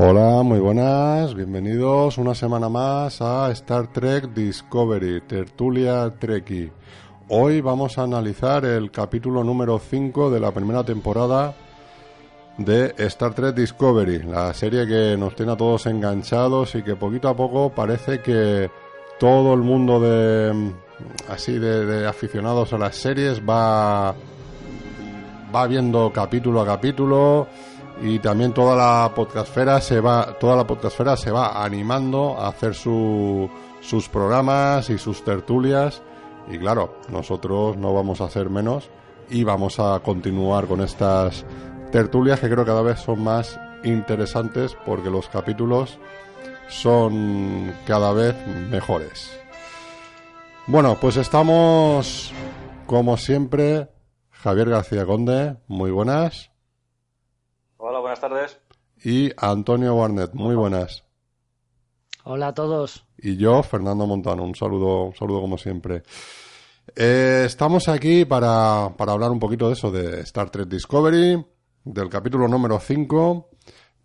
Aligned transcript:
Hola, 0.00 0.44
muy 0.44 0.60
buenas, 0.60 1.34
bienvenidos 1.34 2.18
una 2.18 2.32
semana 2.32 2.68
más 2.68 3.20
a 3.20 3.50
Star 3.50 3.88
Trek 3.88 4.32
Discovery, 4.32 5.22
Tertulia 5.22 6.14
Trekkie. 6.16 6.70
Hoy 7.30 7.60
vamos 7.60 7.98
a 7.98 8.04
analizar 8.04 8.64
el 8.64 8.92
capítulo 8.92 9.42
número 9.42 9.80
5 9.80 10.30
de 10.30 10.38
la 10.38 10.52
primera 10.52 10.84
temporada 10.84 11.52
de 12.58 12.94
Star 12.96 13.34
Trek 13.34 13.56
Discovery, 13.56 14.22
la 14.22 14.54
serie 14.54 14.86
que 14.86 15.16
nos 15.16 15.34
tiene 15.34 15.50
a 15.50 15.56
todos 15.56 15.86
enganchados 15.86 16.76
y 16.76 16.84
que 16.84 16.94
poquito 16.94 17.28
a 17.28 17.34
poco 17.34 17.70
parece 17.70 18.20
que 18.20 18.70
todo 19.18 19.52
el 19.52 19.62
mundo 19.62 19.98
de 19.98 20.74
así 21.28 21.58
de, 21.58 21.84
de 21.84 22.06
aficionados 22.06 22.72
a 22.72 22.78
las 22.78 22.94
series 22.94 23.40
va 23.40 24.14
va 25.52 25.66
viendo 25.66 26.12
capítulo 26.12 26.60
a 26.60 26.66
capítulo 26.66 27.48
y 28.00 28.18
también 28.20 28.52
toda 28.52 28.76
la 28.76 29.12
podcastfera 29.14 29.80
se 29.80 30.00
va 30.00 30.38
toda 30.38 30.56
la 30.56 30.66
podcastfera 30.66 31.16
se 31.16 31.30
va 31.30 31.64
animando 31.64 32.38
a 32.38 32.48
hacer 32.48 32.74
su, 32.74 33.50
sus 33.80 34.08
programas 34.08 34.90
y 34.90 34.98
sus 34.98 35.24
tertulias. 35.24 36.02
Y 36.50 36.58
claro 36.58 36.98
nosotros 37.10 37.76
no 37.76 37.92
vamos 37.92 38.20
a 38.20 38.24
hacer 38.24 38.50
menos 38.50 38.88
y 39.28 39.44
vamos 39.44 39.78
a 39.78 40.00
continuar 40.00 40.66
con 40.66 40.80
estas 40.80 41.44
tertulias 41.92 42.40
que 42.40 42.46
creo 42.46 42.64
que 42.64 42.70
cada 42.70 42.82
vez 42.82 43.00
son 43.00 43.22
más 43.22 43.58
interesantes 43.84 44.76
porque 44.86 45.10
los 45.10 45.28
capítulos 45.28 45.98
son 46.68 47.72
cada 47.86 48.12
vez 48.12 48.34
mejores. 48.70 49.30
Bueno 50.66 50.96
pues 51.00 51.16
estamos 51.16 52.32
como 52.86 53.16
siempre 53.16 53.88
Javier 54.30 54.70
García 54.70 55.04
Conde 55.04 55.56
muy 55.66 55.90
buenas 55.90 56.50
buenas 58.08 58.20
tardes. 58.20 58.58
Y 59.04 59.30
Antonio 59.36 59.94
Barnett, 59.96 60.32
muy 60.32 60.54
buenas. 60.54 61.04
Hola 62.24 62.48
a 62.48 62.54
todos. 62.54 63.06
Y 63.18 63.36
yo, 63.36 63.62
Fernando 63.62 64.06
Montano, 64.06 64.44
un 64.44 64.54
saludo, 64.54 65.04
un 65.04 65.14
saludo 65.14 65.42
como 65.42 65.58
siempre. 65.58 66.02
Eh, 66.96 67.42
estamos 67.44 67.86
aquí 67.88 68.24
para, 68.24 68.94
para 68.96 69.12
hablar 69.12 69.30
un 69.30 69.38
poquito 69.38 69.66
de 69.66 69.74
eso, 69.74 69.90
de 69.90 70.22
Star 70.22 70.48
Trek 70.48 70.68
Discovery, 70.68 71.44
del 71.84 72.08
capítulo 72.08 72.48
número 72.48 72.80
5, 72.80 73.50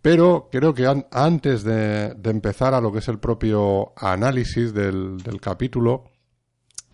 pero 0.02 0.50
creo 0.52 0.74
que 0.74 0.86
an 0.86 1.06
antes 1.10 1.64
de, 1.64 2.12
de, 2.14 2.30
empezar 2.30 2.74
a 2.74 2.82
lo 2.82 2.92
que 2.92 2.98
es 2.98 3.08
el 3.08 3.18
propio 3.18 3.94
análisis 3.96 4.74
del, 4.74 5.16
del 5.16 5.40
capítulo, 5.40 6.04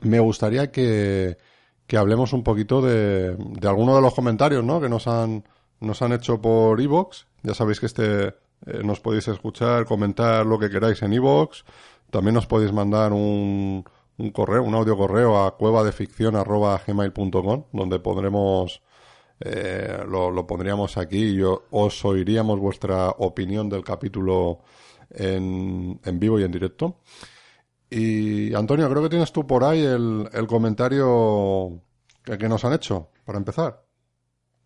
me 0.03 0.21
gustaría 0.21 0.71
que, 0.71 1.39
que 1.89 1.97
hablemos 1.97 2.33
un 2.33 2.45
poquito 2.45 2.81
de, 2.81 3.35
de 3.35 3.69
algunos 3.69 3.97
de 3.97 4.03
los 4.03 4.15
comentarios 4.15 4.65
¿no? 4.65 4.81
que 4.81 4.89
nos 4.89 5.09
han 5.09 5.43
nos 5.81 6.03
han 6.03 6.13
hecho 6.13 6.41
por 6.41 6.81
iVoox. 6.81 7.25
Ya 7.43 7.55
sabéis 7.55 7.81
que 7.81 7.87
este 7.87 8.29
eh, 8.29 8.35
nos 8.85 9.01
podéis 9.01 9.27
escuchar, 9.29 9.87
comentar 9.87 10.45
lo 10.47 10.59
que 10.59 10.71
queráis 10.71 11.03
en 11.03 11.13
iVoox. 11.15 11.65
También 12.11 12.35
nos 12.35 12.47
podéis 12.47 12.73
mandar 12.73 13.13
un, 13.13 13.85
un 14.19 14.31
correo, 14.31 14.63
un 14.63 14.75
audio 14.75 14.97
correo 14.97 15.45
a 15.45 15.57
cuevadeficción.gmail.com 15.57 17.65
donde 17.73 17.99
pondremos, 18.01 18.83
eh, 19.41 20.03
lo, 20.07 20.31
lo, 20.31 20.47
pondríamos 20.47 20.97
aquí 20.99 21.37
y 21.37 21.43
os 21.43 22.05
oiríamos 22.05 22.59
vuestra 22.59 23.11
opinión 23.11 23.69
del 23.69 23.85
capítulo 23.85 24.61
en, 25.11 26.01
en 26.05 26.21
vivo 26.21 26.39
y 26.39 26.45
en 26.45 26.53
directo. 26.53 26.99
Y 27.89 28.55
Antonio, 28.55 28.89
creo 28.89 29.03
que 29.03 29.09
tienes 29.09 29.33
tú 29.33 29.47
por 29.47 29.65
ahí 29.65 29.85
el, 29.85 30.29
el 30.33 30.47
comentario 30.47 31.81
que 32.25 32.49
nos 32.49 32.65
han 32.65 32.75
hecho, 32.75 33.09
para 33.25 33.39
empezar. 33.39 33.90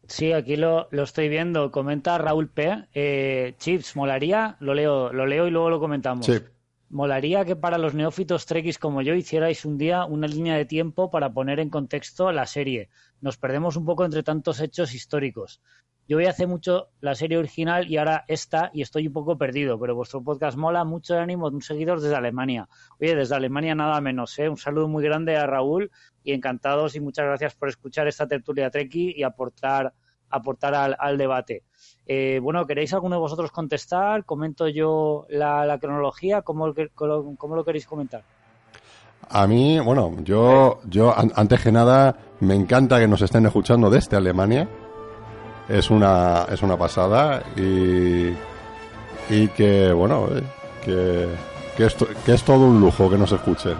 Sí, 0.08 0.32
aquí 0.32 0.56
lo, 0.56 0.88
lo, 0.90 1.02
estoy 1.02 1.28
viendo. 1.28 1.70
Comenta 1.70 2.18
Raúl 2.18 2.48
P. 2.48 2.86
Eh, 2.94 3.54
Chips, 3.58 3.96
molaría, 3.96 4.56
lo 4.60 4.74
leo, 4.74 5.12
lo 5.12 5.26
leo 5.26 5.46
y 5.46 5.50
luego 5.50 5.70
lo 5.70 5.80
comentamos. 5.80 6.26
Sí. 6.26 6.38
Molaría 6.90 7.44
que 7.44 7.56
para 7.56 7.78
los 7.78 7.94
neófitos 7.94 8.46
trekkies 8.46 8.78
como 8.78 9.02
yo 9.02 9.14
hicierais 9.14 9.64
un 9.64 9.78
día 9.78 10.04
una 10.04 10.28
línea 10.28 10.56
de 10.56 10.64
tiempo 10.64 11.10
para 11.10 11.32
poner 11.32 11.58
en 11.58 11.70
contexto 11.70 12.30
la 12.30 12.46
serie. 12.46 12.88
Nos 13.20 13.36
perdemos 13.36 13.76
un 13.76 13.84
poco 13.84 14.04
entre 14.04 14.22
tantos 14.22 14.60
hechos 14.60 14.94
históricos. 14.94 15.60
Yo 16.06 16.18
vi 16.18 16.26
hace 16.26 16.46
mucho 16.46 16.88
la 17.00 17.14
serie 17.14 17.38
original 17.38 17.90
y 17.90 17.96
ahora 17.96 18.26
esta 18.28 18.70
y 18.74 18.82
estoy 18.82 19.06
un 19.06 19.14
poco 19.14 19.38
perdido, 19.38 19.78
pero 19.78 19.94
vuestro 19.94 20.22
podcast 20.22 20.54
mola 20.54 20.84
mucho 20.84 21.18
ánimo 21.18 21.46
un 21.46 21.62
seguidor 21.62 21.98
desde 21.98 22.14
Alemania. 22.14 22.68
Oye, 23.00 23.14
desde 23.14 23.34
Alemania 23.34 23.74
nada 23.74 24.02
menos, 24.02 24.38
¿eh? 24.38 24.50
Un 24.50 24.58
saludo 24.58 24.86
muy 24.86 25.02
grande 25.02 25.34
a 25.36 25.46
Raúl 25.46 25.90
y 26.22 26.34
encantados 26.34 26.94
y 26.94 27.00
muchas 27.00 27.24
gracias 27.24 27.54
por 27.54 27.70
escuchar 27.70 28.06
esta 28.06 28.28
tertulia 28.28 28.68
Treki 28.68 29.14
y 29.16 29.22
aportar, 29.22 29.94
aportar 30.28 30.74
al, 30.74 30.94
al 30.98 31.16
debate. 31.16 31.62
Eh, 32.04 32.38
bueno, 32.42 32.66
¿queréis 32.66 32.92
alguno 32.92 33.16
de 33.16 33.20
vosotros 33.20 33.50
contestar? 33.50 34.26
¿Comento 34.26 34.68
yo 34.68 35.24
la, 35.30 35.78
cronología? 35.80 36.42
¿Cómo, 36.42 36.74
¿Cómo, 36.94 37.34
¿Cómo, 37.36 37.56
lo 37.56 37.64
queréis 37.64 37.86
comentar? 37.86 38.22
A 39.30 39.46
mí, 39.46 39.80
bueno, 39.80 40.16
yo, 40.22 40.80
yo 40.84 41.14
antes 41.16 41.62
que 41.62 41.72
nada 41.72 42.14
me 42.40 42.54
encanta 42.54 43.00
que 43.00 43.08
nos 43.08 43.22
estén 43.22 43.46
escuchando 43.46 43.88
desde 43.88 44.18
Alemania 44.18 44.68
es 45.68 45.90
una, 45.90 46.46
es 46.50 46.62
una 46.62 46.76
pasada 46.76 47.42
y, 47.56 48.34
y 49.30 49.48
que, 49.48 49.92
bueno, 49.92 50.28
eh, 50.30 50.42
que, 50.84 51.28
que, 51.76 51.86
es, 51.86 51.96
que 52.24 52.34
es 52.34 52.42
todo 52.42 52.66
un 52.66 52.80
lujo 52.80 53.08
que 53.08 53.16
nos 53.16 53.32
escuchen. 53.32 53.76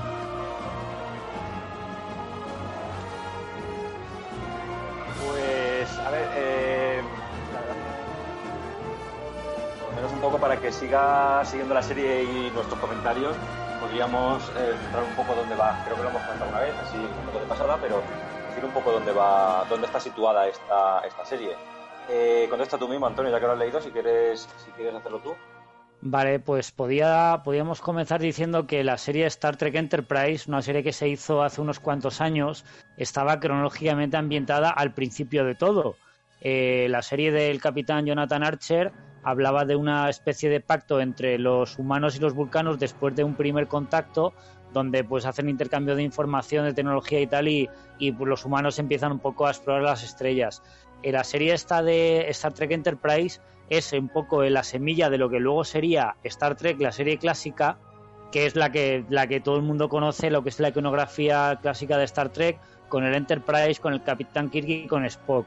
Pues, 5.27 5.99
a 5.99 6.11
ver, 6.11 6.29
eh, 6.37 7.03
menos 9.95 10.13
un 10.13 10.21
poco 10.21 10.39
para 10.39 10.57
que 10.57 10.73
siga 10.73 11.45
siguiendo 11.45 11.75
la 11.75 11.83
serie 11.83 12.23
y 12.25 12.51
nuestros 12.55 12.79
comentarios, 12.81 13.37
podríamos 13.81 14.43
eh, 14.57 14.75
centrar 14.81 15.05
un 15.05 15.15
poco 15.17 15.35
dónde 15.35 15.55
va. 15.55 15.83
Creo 15.85 15.97
que 15.97 16.03
lo 16.03 16.09
hemos 16.09 16.23
comentado 16.23 16.51
una 16.51 16.61
vez, 16.61 16.75
así 16.83 16.97
un 16.97 17.27
poco 17.27 17.41
de 17.41 17.47
pasada, 17.47 17.77
pero 17.81 18.01
decir 18.49 18.65
un 18.65 18.73
poco 18.73 18.93
dónde 18.93 19.13
va, 19.13 19.65
dónde 19.69 19.87
está 19.87 20.01
situada 20.01 20.49
esta, 20.49 21.01
esta 21.07 21.25
serie. 21.27 21.55
Eh, 22.09 22.47
contesta 22.51 22.79
tú 22.79 22.89
mismo, 22.89 23.07
Antonio, 23.07 23.31
ya 23.31 23.41
que 23.41 23.47
lo 23.47 23.53
has 23.53 23.59
leído, 23.59 23.81
si 23.81 23.91
quieres, 23.91 24.49
si 24.65 24.71
quieres 24.73 24.95
hacerlo 24.95 25.21
tú. 25.21 25.35
Vale, 26.07 26.39
pues 26.39 26.71
podía, 26.71 27.41
podíamos 27.45 27.81
comenzar 27.81 28.21
diciendo 28.21 28.67
que 28.67 28.85
la 28.85 28.99
serie 28.99 29.25
Star 29.27 29.57
Trek 29.57 29.75
Enterprise, 29.75 30.45
una 30.49 30.61
serie 30.61 30.83
que 30.83 30.93
se 30.93 31.09
hizo 31.09 31.43
hace 31.43 31.63
unos 31.63 31.81
cuantos 31.81 32.21
años, 32.21 32.67
estaba 32.99 33.41
cronológicamente 33.41 34.19
ambientada 34.19 34.69
al 34.69 34.93
principio 34.93 35.47
de 35.47 35.55
todo. 35.55 35.97
Eh, 36.43 36.89
la 36.91 37.01
serie 37.01 37.33
del 37.33 37.59
capitán 37.59 38.05
Jonathan 38.05 38.45
Archer 38.45 38.93
hablaba 39.23 39.65
de 39.65 39.77
una 39.77 40.11
especie 40.11 40.51
de 40.51 40.61
pacto 40.61 41.01
entre 41.01 41.39
los 41.39 41.79
humanos 41.79 42.17
y 42.17 42.21
los 42.21 42.35
vulcanos 42.35 42.79
después 42.79 43.17
de 43.17 43.25
un 43.25 43.35
primer 43.35 43.67
contacto 43.67 44.35
donde 44.75 45.05
pues 45.05 45.25
hacen 45.25 45.49
intercambio 45.49 45.97
de 45.97 46.03
información, 46.03 46.67
de 46.67 46.75
tecnología 46.75 47.21
y 47.21 47.27
tal, 47.27 47.49
y, 47.49 47.71
y 47.99 48.13
pues, 48.13 48.29
los 48.29 48.45
humanos 48.45 48.79
empiezan 48.79 49.13
un 49.13 49.21
poco 49.21 49.47
a 49.47 49.51
explorar 49.53 49.83
las 49.83 50.05
estrellas. 50.05 50.63
La 51.13 51.25
serie 51.25 51.53
esta 51.53 51.83
de 51.83 52.31
Star 52.31 52.55
Trek 52.55 52.71
Enterprise 52.71 53.41
es 53.69 53.93
un 53.93 54.09
poco 54.09 54.43
la 54.43 54.63
semilla 54.63 55.11
de 55.11 55.19
lo 55.19 55.29
que 55.29 55.39
luego 55.39 55.65
sería 55.65 56.17
Star 56.25 56.57
Trek, 56.57 56.81
la 56.81 56.93
serie 56.93 57.19
clásica, 57.19 57.79
que 58.33 58.47
es 58.47 58.57
la 58.57 58.73
que, 58.73 59.05
la 59.11 59.27
que 59.27 59.41
todo 59.41 59.57
el 59.57 59.63
mundo 59.63 59.89
conoce, 59.89 60.31
lo 60.31 60.43
que 60.43 60.49
es 60.49 60.61
la 60.61 60.71
iconografía 60.71 61.59
clásica 61.61 61.99
de 61.99 62.05
Star 62.05 62.31
Trek, 62.31 62.59
con 62.89 63.05
el 63.05 63.15
Enterprise, 63.15 63.81
con 63.81 63.93
el 63.93 64.03
Capitán 64.03 64.51
Kirk 64.51 64.69
y 64.69 64.87
con 64.87 65.05
Spock. 65.05 65.47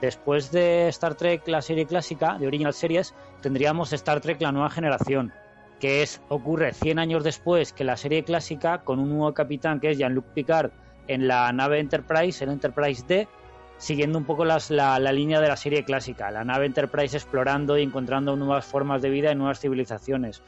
Después 0.00 0.50
de 0.52 0.88
Star 0.88 1.14
Trek, 1.16 1.46
la 1.48 1.60
serie 1.60 1.86
clásica, 1.86 2.38
de 2.38 2.46
Original 2.46 2.72
Series, 2.72 3.14
tendríamos 3.40 3.92
Star 3.92 4.20
Trek, 4.20 4.40
la 4.40 4.52
nueva 4.52 4.70
generación, 4.70 5.32
que 5.80 6.02
es 6.02 6.20
ocurre 6.28 6.72
100 6.72 6.98
años 6.98 7.24
después 7.24 7.72
que 7.72 7.84
la 7.84 7.96
serie 7.96 8.24
clásica, 8.24 8.78
con 8.78 9.00
un 9.00 9.10
nuevo 9.10 9.34
capitán 9.34 9.80
que 9.80 9.90
es 9.90 9.98
Jean-Luc 9.98 10.26
Picard 10.34 10.70
en 11.08 11.26
la 11.26 11.52
nave 11.52 11.80
Enterprise, 11.80 12.44
el 12.44 12.50
Enterprise 12.50 13.04
D, 13.06 13.28
siguiendo 13.78 14.18
un 14.18 14.24
poco 14.24 14.44
las, 14.44 14.70
la, 14.70 14.98
línea 15.12 15.40
de 15.40 15.48
la 15.48 15.56
serie 15.56 15.84
clásica, 15.84 16.30
la 16.30 16.44
nave 16.44 16.66
Enterprise 16.66 17.16
explorando 17.16 17.78
y 17.78 17.82
encontrando 17.82 18.36
nuevas 18.36 18.66
formas 18.66 19.00
de 19.02 19.10
vida 19.10 19.32
y 19.32 19.34
nuevas 19.34 19.60
civilizaciones. 19.60 20.42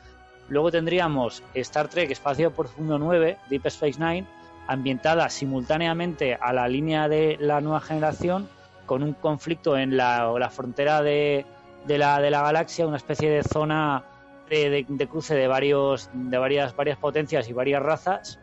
Luego 0.49 0.71
tendríamos 0.71 1.43
Star 1.55 1.89
Trek 1.89 2.11
Espacio 2.11 2.53
Profundo 2.53 2.99
9, 2.99 3.39
Deep 3.49 3.67
Space 3.67 3.99
Nine, 4.01 4.27
ambientada 4.67 5.29
simultáneamente 5.31 6.35
a 6.35 6.53
la 6.53 6.69
línea 6.69 7.09
de 7.09 7.37
la 7.41 7.61
nueva 7.61 7.81
generación, 7.81 8.49
con 8.85 9.05
un 9.05 9.13
conflicto 9.13 9.79
en 9.79 9.97
la, 9.97 10.51
frontera 10.51 11.03
de, 11.03 11.47
la, 11.87 12.21
de 12.21 12.31
la 12.31 12.43
galaxia, 12.43 12.87
una 12.87 12.97
especie 12.97 13.31
de 13.31 13.45
zona 13.45 14.05
de, 14.51 15.09
cruce 15.09 15.35
de, 15.35 15.47
varios, 15.47 16.11
de 16.13 16.39
varias 16.39 16.75
potencias 17.01 17.49
y 17.49 17.53
varias 17.53 17.83
razas. 17.83 18.41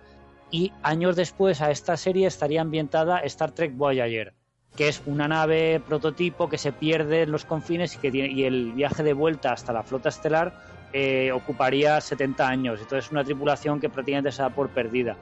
Y 0.49 0.71
años 0.81 1.17
después 1.17 1.61
a 1.61 1.71
esta 1.71 1.97
serie 1.97 2.27
estaría 2.27 2.61
ambientada 2.61 3.19
Star 3.19 3.51
Trek 3.51 3.75
Voyager, 3.75 4.33
que 4.75 4.87
es 4.87 5.01
una 5.05 5.27
nave 5.27 5.81
prototipo 5.85 6.49
que 6.49 6.57
se 6.57 6.71
pierde 6.71 7.23
en 7.23 7.31
los 7.31 7.45
confines 7.45 7.95
y 7.95 7.97
que 7.97 8.11
tiene, 8.11 8.29
y 8.29 8.43
el 8.43 8.73
viaje 8.73 9.03
de 9.03 9.13
vuelta 9.13 9.51
hasta 9.51 9.73
la 9.73 9.83
flota 9.83 10.09
estelar 10.09 10.53
eh, 10.93 11.31
ocuparía 11.31 11.99
70 11.99 12.47
años. 12.47 12.79
Entonces 12.79 13.11
una 13.11 13.23
tripulación 13.23 13.79
que 13.79 13.89
prácticamente 13.89 14.31
se 14.31 14.41
da 14.41 14.49
por 14.49 14.69
perdida. 14.69 15.17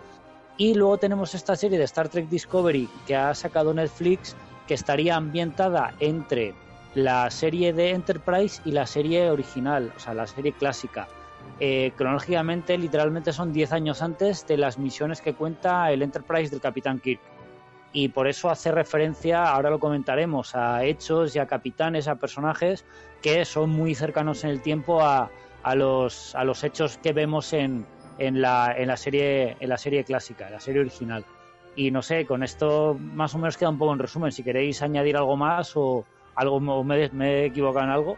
Y 0.58 0.74
luego 0.74 0.98
tenemos 0.98 1.36
esta 1.36 1.56
serie 1.56 1.78
de 1.78 1.86
Star 1.86 2.10
Trek 2.10 2.28
Discovery 2.30 2.88
que 3.08 3.16
ha 3.16 3.34
sacado 3.34 3.74
Netflix, 3.74 4.36
que 4.68 4.74
estaría 4.74 5.16
ambientada 5.16 5.94
entre 6.00 6.54
la 6.94 7.30
serie 7.30 7.74
de 7.74 7.92
Enterprise 7.92 8.62
y 8.64 8.72
la 8.72 8.86
serie 8.86 9.30
original, 9.30 9.92
o 9.96 10.00
sea, 10.00 10.14
la 10.14 10.28
serie 10.28 10.54
clásica. 10.54 11.08
Eh, 11.60 11.92
cronológicamente, 11.96 12.78
literalmente 12.78 13.34
son 13.34 13.54
10 13.54 13.74
años 13.74 14.02
antes 14.02 14.48
de 14.48 14.58
las 14.58 14.78
misiones 14.78 15.22
que 15.22 15.34
cuenta 15.34 15.92
el 15.92 16.02
Enterprise 16.02 16.50
del 16.50 16.62
Capitán 16.62 17.00
Kirk 17.00 17.20
y 17.96 18.10
por 18.10 18.28
eso 18.28 18.50
hace 18.50 18.74
referencia, 18.74 19.46
ahora 19.46 19.70
lo 19.70 19.80
comentaremos, 19.80 20.54
a 20.54 20.84
hechos 20.84 21.34
y 21.34 21.40
a 21.40 21.48
capitanes, 21.48 22.10
a 22.10 22.16
personajes 22.16 22.84
que 23.22 23.46
son 23.46 23.70
muy 23.70 23.96
cercanos 23.96 24.44
en 24.44 24.50
el 24.50 24.62
tiempo 24.62 25.02
a, 25.02 25.32
a, 25.64 25.76
los, 25.76 26.36
a 26.36 26.44
los 26.44 26.66
hechos 26.66 26.98
que 26.98 27.14
vemos 27.14 27.54
en, 27.54 27.86
en, 28.18 28.42
la, 28.42 28.76
en, 28.78 28.90
la 28.90 28.98
serie, 28.98 29.56
en 29.62 29.70
la 29.70 29.78
serie 29.78 30.04
clásica, 30.04 30.48
en 30.48 30.52
la 30.52 30.60
serie 30.60 30.82
original. 30.82 31.24
Y 31.78 31.90
no 31.90 32.02
sé, 32.02 32.26
con 32.26 32.44
esto 32.44 32.98
más 33.00 33.34
o 33.34 33.38
menos 33.38 33.56
queda 33.56 33.70
un 33.70 33.78
poco 33.78 33.94
en 33.94 34.00
resumen. 34.00 34.34
Si 34.34 34.44
queréis 34.44 34.82
añadir 34.82 35.16
algo 35.16 35.38
más 35.38 35.72
o 35.78 36.04
algo 36.36 36.60
me, 36.60 37.10
me 37.14 37.44
he 37.44 37.46
equivocado 37.46 37.86
en 37.86 37.92
algo. 37.92 38.18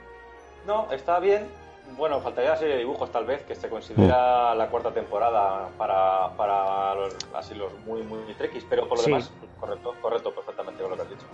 No, 0.66 0.92
está 0.92 1.20
bien 1.20 1.46
bueno, 1.96 2.20
faltaría 2.22 2.52
la 2.52 2.58
serie 2.58 2.76
de 2.76 2.80
dibujos 2.82 3.12
tal 3.12 3.26
vez, 3.26 3.44
que 3.44 3.56
se 3.56 3.70
considera 3.70 4.54
mm. 4.54 4.58
la 4.58 4.68
cuarta 4.68 4.92
temporada 4.92 5.70
para, 5.78 6.30
para 6.36 6.96
los, 6.96 7.16
así 7.34 7.56
los 7.56 7.72
muy, 7.86 8.04
muy 8.04 8.20
trekkies, 8.38 8.66
pero 8.70 8.88
por 8.88 8.98
lo 8.98 9.04
demás, 9.04 9.32
correcto, 9.60 9.96
correcto, 10.02 10.32
perfectamente 10.32 10.82
con 10.82 10.92
lo 10.92 10.98
que 10.98 11.02
has 11.04 11.10
dicho. 11.10 11.26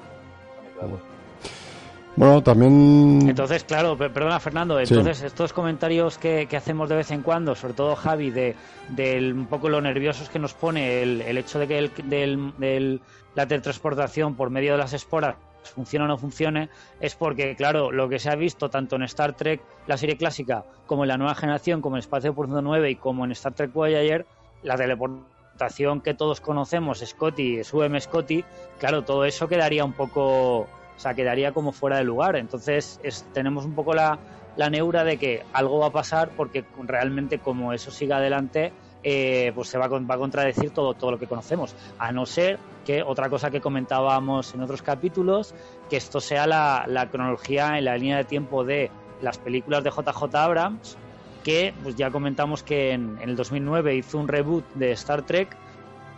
Bueno, 2.16 2.44
también. 2.44 3.20
Del 3.26 3.64
claro, 3.66 3.98
perdona 3.98 4.40
Fernando, 4.40 4.80
entonces 4.80 5.24
estos 5.24 5.52
comentarios 5.52 6.20
que, 6.20 6.48
que, 6.48 6.58
hacemos 6.58 6.88
de 6.88 6.98
vez 6.98 7.10
en 7.10 7.24
cuando, 7.24 7.56
sobre 7.56 7.74
todo 7.74 7.96
Javi, 7.96 8.30
de, 8.30 8.56
de 8.90 9.34
un 9.34 9.48
poco 9.48 9.68
lo 9.68 9.82
nerviosos 9.82 10.30
que 10.30 10.38
nos 10.38 10.54
pone 10.54 11.02
el, 11.02 11.22
el 11.22 11.38
hecho 11.40 11.58
de 11.58 11.68
que 11.68 11.78
el, 11.80 11.92
del, 12.08 13.02
la 13.34 13.48
teletransportación 13.48 14.36
por 14.36 14.52
medio 14.52 14.74
de 14.74 14.78
las 14.78 14.94
esporas 14.94 15.36
funcione 15.70 16.06
o 16.06 16.08
no 16.08 16.18
funcione, 16.18 16.70
es 17.00 17.16
porque, 17.16 17.56
claro, 17.56 17.92
lo 17.92 18.10
que 18.10 18.20
se 18.20 18.30
ha 18.30 18.36
visto 18.36 18.70
tanto 18.70 18.96
en 18.96 19.04
Star 19.04 19.34
Trek, 19.34 19.62
la 19.88 19.98
serie 19.98 20.18
clásica, 20.18 20.64
como 20.86 21.04
en 21.04 21.10
la 21.10 21.18
nueva 21.18 21.36
generación, 21.36 21.82
como 21.82 21.96
en 21.96 22.00
Espacio 22.00 22.34
Profundo 22.34 22.62
9 22.62 22.92
y 22.92 22.96
como 22.96 23.26
en 23.26 23.32
Star 23.32 23.54
Trek 23.54 23.74
Voyager, 23.74 24.26
la 24.64 24.76
teleportación 24.78 26.02
que 26.02 26.14
todos 26.14 26.42
conocemos, 26.42 27.04
Scotty, 27.06 27.64
SUM 27.64 28.00
Scotty, 28.00 28.44
claro, 28.80 29.04
todo 29.04 29.26
eso 29.26 29.48
quedaría 29.48 29.86
un 29.86 29.94
poco, 29.94 30.60
o 30.62 30.68
sea, 30.98 31.14
quedaría 31.14 31.52
como 31.52 31.72
fuera 31.72 31.98
de 31.98 32.04
lugar. 32.04 32.36
Entonces, 32.36 33.00
tenemos 33.34 33.66
un 33.66 33.76
poco 33.76 33.94
la, 33.94 34.20
la 34.56 34.70
neura 34.70 35.04
de 35.04 35.18
que 35.18 35.44
algo 35.54 35.80
va 35.80 35.88
a 35.88 35.92
pasar 35.92 36.30
porque 36.36 36.64
realmente 36.84 37.40
como 37.40 37.74
eso 37.74 37.92
siga 37.92 38.18
adelante, 38.18 38.74
eh, 39.04 39.52
pues 39.54 39.68
se 39.68 39.78
va, 39.78 39.88
va, 39.88 40.16
a 40.16 40.18
contradecir 40.18 40.72
todo, 40.72 40.94
todo 40.94 41.12
lo 41.12 41.20
que 41.20 41.28
conocemos, 41.28 41.76
a 42.00 42.12
no 42.12 42.26
ser 42.26 42.60
que 42.86 43.04
otra 43.04 43.30
cosa 43.30 43.52
que 43.52 43.62
comentábamos 43.62 44.54
en 44.54 44.62
otros 44.62 44.82
capítulos, 44.82 45.54
que 45.90 45.98
esto 45.98 46.20
sea 46.20 46.48
la, 46.48 47.08
cronología 47.12 47.78
en 47.78 47.86
la 47.86 47.98
línea 47.98 48.18
de 48.18 48.24
tiempo 48.26 48.64
de 48.64 48.92
las 49.22 49.38
películas 49.38 49.84
de 49.84 49.90
JJ 49.90 50.36
Abrams, 50.36 50.98
que 51.44 51.74
pues 51.84 51.96
ya 51.96 52.12
comentamos 52.12 52.64
que 52.64 52.92
en, 52.92 53.18
el 53.22 53.36
2009 53.36 53.96
hizo 53.96 54.18
un 54.18 54.28
reboot 54.28 54.66
de 54.74 54.92
Star 54.92 55.24
Trek, 55.24 55.56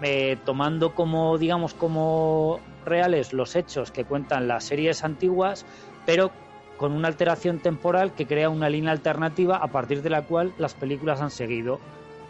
eh, 0.01 0.37
tomando 0.45 0.93
como, 0.93 1.37
digamos, 1.37 1.73
como 1.73 2.59
reales 2.85 3.33
los 3.33 3.55
hechos 3.55 3.91
que 3.91 4.05
cuentan 4.05 4.47
las 4.47 4.65
series 4.65 5.03
antiguas, 5.03 5.65
pero 6.05 6.31
con 6.77 6.91
una 6.91 7.07
alteración 7.07 7.59
temporal 7.59 8.13
que 8.13 8.27
crea 8.27 8.49
una 8.49 8.69
línea 8.69 8.91
alternativa 8.91 9.57
a 9.57 9.67
partir 9.67 10.01
de 10.01 10.09
la 10.09 10.23
cual 10.23 10.53
las 10.57 10.73
películas 10.73 11.21
han 11.21 11.31
seguido. 11.31 11.79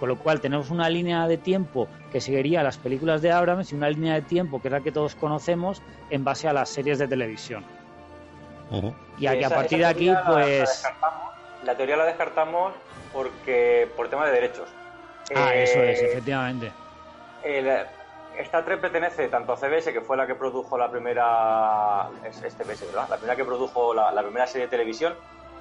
Con 0.05 0.17
lo 0.17 0.19
cual 0.19 0.39
tenemos 0.39 0.69
una 0.69 0.87
línea 0.87 1.27
de 1.27 1.39
tiempo 1.39 1.87
que 2.11 2.21
seguiría 2.21 2.61
las 2.61 2.77
películas 2.77 3.23
de 3.23 3.31
Abrams 3.31 3.71
y 3.71 3.75
una 3.75 3.89
línea 3.89 4.13
de 4.13 4.21
tiempo 4.21 4.61
que 4.61 4.67
es 4.67 4.71
la 4.71 4.81
que 4.81 4.91
todos 4.91 5.15
conocemos 5.15 5.81
en 6.11 6.23
base 6.23 6.47
a 6.47 6.53
las 6.53 6.69
series 6.69 6.99
de 6.99 7.07
televisión. 7.07 7.65
Y 9.17 9.25
a, 9.25 9.49
partir 9.49 9.79
de 9.79 9.85
aquí, 9.87 10.13
pues... 10.27 10.83
La, 11.63 11.75
teoría 11.75 11.97
la 11.97 12.05
descartamos 12.05 12.73
porque 13.11 13.89
por 13.97 14.07
tema 14.07 14.27
de 14.27 14.33
derechos. 14.33 14.69
Ah, 15.35 15.55
eso 15.55 15.79
es, 15.79 15.99
eh, 15.99 16.11
efectivamente. 16.11 16.71
esta 18.37 18.63
3 18.63 18.77
pertenece 18.77 19.27
tanto 19.29 19.53
a 19.53 19.57
CBS, 19.57 19.91
que 19.91 20.01
fue 20.01 20.17
la 20.17 20.27
que 20.27 20.35
produjo 20.35 20.77
la 20.77 20.91
primera. 20.91 22.09
Este 22.23 22.63
¿verdad? 22.63 23.07
La 23.09 23.17
primera 23.17 23.35
que 23.35 23.43
produjo 23.43 23.95
la, 23.95 24.11
la 24.11 24.21
primera 24.21 24.45
serie 24.45 24.67
de 24.67 24.69
televisión, 24.69 25.15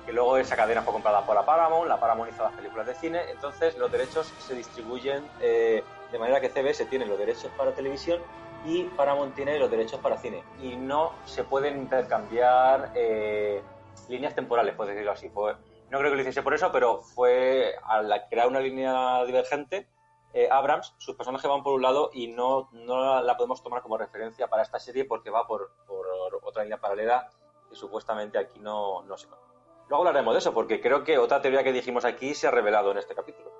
que 0.05 0.13
luego 0.13 0.37
esa 0.37 0.57
cadena 0.57 0.83
fue 0.83 0.93
comprada 0.93 1.25
por 1.25 1.35
la 1.35 1.45
Paramount, 1.45 1.89
la 1.89 1.99
Paramount 1.99 2.33
hizo 2.33 2.43
las 2.43 2.53
películas 2.53 2.87
de 2.87 2.95
cine, 2.95 3.23
entonces 3.31 3.77
los 3.79 3.91
derechos 3.91 4.33
se 4.39 4.55
distribuyen 4.55 5.25
eh, 5.41 5.83
de 6.13 6.19
manera 6.19 6.41
que 6.41 6.49
CBS 6.49 6.85
tiene 6.87 7.07
los 7.07 7.19
derechos 7.19 7.51
para 7.57 7.73
televisión 7.73 8.21
y 8.65 8.85
Paramount 8.85 9.35
tiene 9.35 9.59
los 9.59 9.71
derechos 9.71 10.01
para 10.01 10.17
cine. 10.19 10.43
Y 10.63 10.77
no 10.77 11.13
se 11.25 11.45
pueden 11.45 11.79
intercambiar 11.79 12.93
eh, 12.95 13.63
líneas 14.09 14.35
temporales, 14.35 14.75
por 14.75 14.87
decirlo 14.87 15.13
así. 15.13 15.29
no 15.29 15.99
creo 15.99 16.11
que 16.11 16.17
lo 16.17 16.21
hiciese 16.21 16.43
por 16.43 16.55
eso, 16.55 16.71
pero 16.73 16.99
fue 17.03 17.75
al 17.85 18.11
crear 18.29 18.49
una 18.49 18.61
línea 18.61 19.25
divergente, 19.25 19.89
eh, 20.35 20.49
Abrams, 20.51 20.95
sus 20.99 21.15
personajes 21.15 21.49
van 21.49 21.63
por 21.63 21.75
un 21.75 21.83
lado 21.83 22.11
y 22.13 22.27
no, 22.27 22.69
no 22.73 23.23
la 23.23 23.37
podemos 23.37 23.63
tomar 23.63 23.83
como 23.83 23.97
referencia 23.97 24.49
para 24.49 24.65
esta 24.65 24.81
serie 24.81 25.05
porque 25.05 25.31
va 25.31 25.47
por, 25.47 25.71
por 25.87 26.07
otra 26.43 26.65
línea 26.65 26.81
paralela 26.81 27.31
que 27.69 27.77
supuestamente 27.77 28.37
aquí 28.37 28.59
no, 28.59 29.05
no 29.05 29.17
se 29.17 29.29
conoce. 29.29 29.54
Luego 29.89 30.07
hablaremos 30.07 30.35
de 30.35 30.39
eso, 30.39 30.55
porque 30.55 30.81
creo 30.81 31.05
que 31.05 31.19
otra 31.19 31.41
teoría 31.43 31.63
que 31.63 31.73
dijimos 31.73 32.05
aquí 32.05 32.35
se 32.35 32.47
ha 32.47 32.51
revelado 32.51 32.93
en 32.93 32.99
este 32.99 33.15
capítulo. 33.15 33.53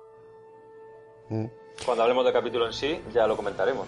Mm. 1.29 1.45
Cuando 1.85 2.03
hablemos 2.03 2.23
del 2.23 2.33
capítulo 2.33 2.65
en 2.67 2.73
sí, 2.73 2.99
ya 3.13 3.27
lo 3.27 3.35
comentaremos. 3.35 3.87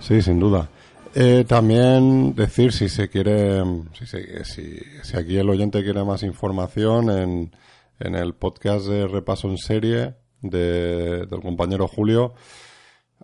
Sí, 0.00 0.20
sin 0.22 0.38
duda. 0.38 0.68
Eh, 1.14 1.44
también 1.48 2.34
decir 2.34 2.72
si 2.72 2.88
se 2.88 3.08
quiere, 3.08 3.62
si, 3.94 4.78
si, 5.02 5.16
aquí 5.16 5.38
el 5.38 5.48
oyente 5.48 5.82
quiere 5.82 6.04
más 6.04 6.22
información 6.22 7.10
en, 7.10 7.56
en 7.98 8.14
el 8.14 8.34
podcast 8.34 8.86
de 8.86 9.06
repaso 9.08 9.48
en 9.48 9.56
serie 9.56 10.14
de, 10.42 11.26
del 11.26 11.40
compañero 11.40 11.88
Julio, 11.88 12.34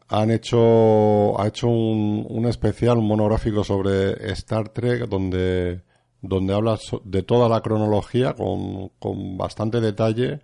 han 0.09 0.31
hecho, 0.31 1.39
ha 1.39 1.47
hecho 1.47 1.69
un, 1.69 2.27
un 2.29 2.47
especial, 2.47 2.99
un 2.99 3.07
monográfico 3.07 3.63
sobre 3.65 4.33
Star 4.33 4.71
Trek 4.71 5.07
donde 5.07 5.83
donde 6.25 6.55
habla 6.55 6.79
de 7.05 7.23
toda 7.23 7.49
la 7.51 7.61
cronología 7.61 8.33
con, 8.33 8.89
con 8.99 9.37
bastante 9.37 9.81
detalle 9.81 10.41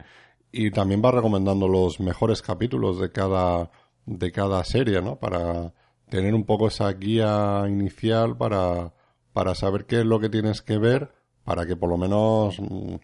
y 0.52 0.70
también 0.70 1.00
va 1.02 1.10
recomendando 1.10 1.68
los 1.68 2.00
mejores 2.00 2.42
capítulos 2.42 3.00
de 3.00 3.10
cada, 3.10 3.70
de 4.04 4.30
cada 4.30 4.62
serie, 4.64 5.00
¿no? 5.00 5.16
Para 5.16 5.72
tener 6.10 6.34
un 6.34 6.44
poco 6.44 6.68
esa 6.68 6.92
guía 6.92 7.64
inicial 7.66 8.36
para, 8.36 8.92
para 9.32 9.54
saber 9.54 9.86
qué 9.86 10.00
es 10.00 10.04
lo 10.04 10.20
que 10.20 10.28
tienes 10.28 10.60
que 10.60 10.76
ver 10.76 11.12
para 11.44 11.66
que 11.66 11.76
por 11.76 11.88
lo 11.88 11.96
menos 11.96 12.60
mm, 12.60 12.96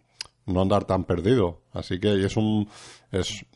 no 0.46 0.60
andar 0.60 0.84
tan 0.84 1.04
perdido. 1.04 1.62
Así 1.72 1.98
que 1.98 2.24
es 2.24 2.36
un, 2.36 2.68
es, 3.10 3.46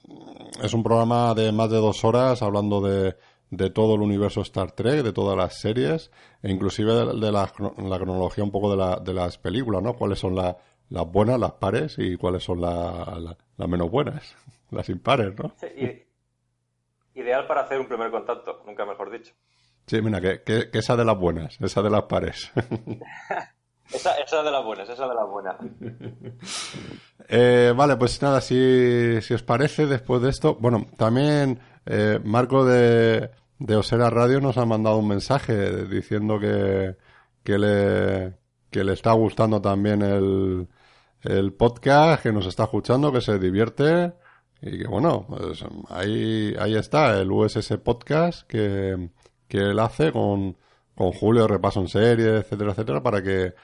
es 0.63 0.73
un 0.73 0.83
programa 0.83 1.35
de 1.35 1.53
más 1.53 1.71
de 1.71 1.77
dos 1.77 2.05
horas 2.05 2.41
hablando 2.41 2.81
de, 2.81 3.17
de 3.51 3.71
todo 3.71 3.97
el 3.97 4.01
universo 4.01 4.41
Star 4.43 4.73
Trek, 4.73 5.03
de 5.03 5.13
todas 5.13 5.37
las 5.37 5.61
series, 5.61 6.11
e 6.43 6.51
inclusive 6.51 6.93
de, 6.93 7.33
la, 7.33 7.47
cronología 7.49 8.45
un 8.45 8.53
poco 8.53 8.71
de, 8.71 8.77
la, 8.77 8.97
de 8.97 9.13
las 9.13 9.39
películas, 9.39 9.83
¿no? 9.83 9.95
Cuáles 9.95 10.21
son 10.21 10.37
las 10.37 10.57
buenas, 11.09 11.39
las 11.39 11.53
pares, 11.53 11.97
y 11.99 12.17
cuáles 12.17 12.45
son 12.45 12.61
las 12.61 13.69
menos 13.69 13.91
buenas, 13.91 14.37
las 14.71 14.89
impares, 14.89 15.35
¿no? 15.39 15.53
ideal 17.13 17.47
para 17.47 17.63
hacer 17.63 17.79
un 17.79 17.87
primer 17.87 18.11
contacto, 18.11 18.63
nunca 18.67 18.87
mejor 18.87 19.11
dicho. 19.11 19.35
Sí, 19.87 20.01
mira, 20.01 20.21
que, 20.21 20.43
que, 20.43 20.71
esa 20.73 20.97
de 20.97 21.05
las 21.05 21.19
buenas, 21.19 21.61
esa 21.61 21.83
de 21.83 21.91
las 21.91 22.05
pares. 22.05 22.51
esa, 23.93 24.15
esa 24.15 24.43
de 24.43 24.51
las 24.51 24.65
buenas, 24.65 24.89
esa 24.89 25.09
de 25.09 25.15
las 25.15 25.29
buenas. 25.29 25.57
Eh, 27.33 27.73
vale, 27.77 27.97
pues 27.97 28.21
nada, 28.23 28.41
si, 28.41 29.23
si 29.23 29.35
os 29.35 29.45
parece, 29.45 29.87
después 29.87 30.21
de 30.21 30.31
esto, 30.31 30.57
bueno, 30.57 30.87
también 30.97 31.61
eh, 31.87 32.19
Marco 32.25 32.65
de, 32.65 33.31
de 33.61 33.77
Osera 33.77 34.11
Radio 34.11 34.41
nos 34.41 34.57
ha 34.59 34.65
mandado 34.65 34.97
un 34.97 35.07
mensaje 35.07 35.85
diciendo 35.87 36.41
que, 36.41 36.97
que, 37.45 37.59
le, 37.59 38.35
que 38.71 38.83
le 38.83 38.95
está 38.95 39.13
gustando 39.13 39.61
también 39.61 40.01
el, 40.03 40.67
el 41.23 41.53
podcast, 41.53 42.23
que 42.23 42.33
nos 42.33 42.47
está 42.47 42.65
escuchando, 42.65 43.13
que 43.13 43.21
se 43.21 43.39
divierte 43.39 44.15
y 44.63 44.79
que 44.79 44.89
bueno, 44.89 45.27
pues 45.29 45.63
ahí, 45.91 46.55
ahí 46.59 46.75
está 46.75 47.21
el 47.21 47.31
USS 47.31 47.77
Podcast 47.85 48.47
que, 48.47 49.11
que 49.47 49.59
él 49.59 49.79
hace 49.79 50.11
con, 50.11 50.57
con 50.95 51.13
Julio, 51.13 51.47
repaso 51.47 51.81
en 51.81 51.89
serie, 51.89 52.39
etcétera, 52.39 52.73
etcétera, 52.73 53.03
para 53.03 53.23
que, 53.23 53.55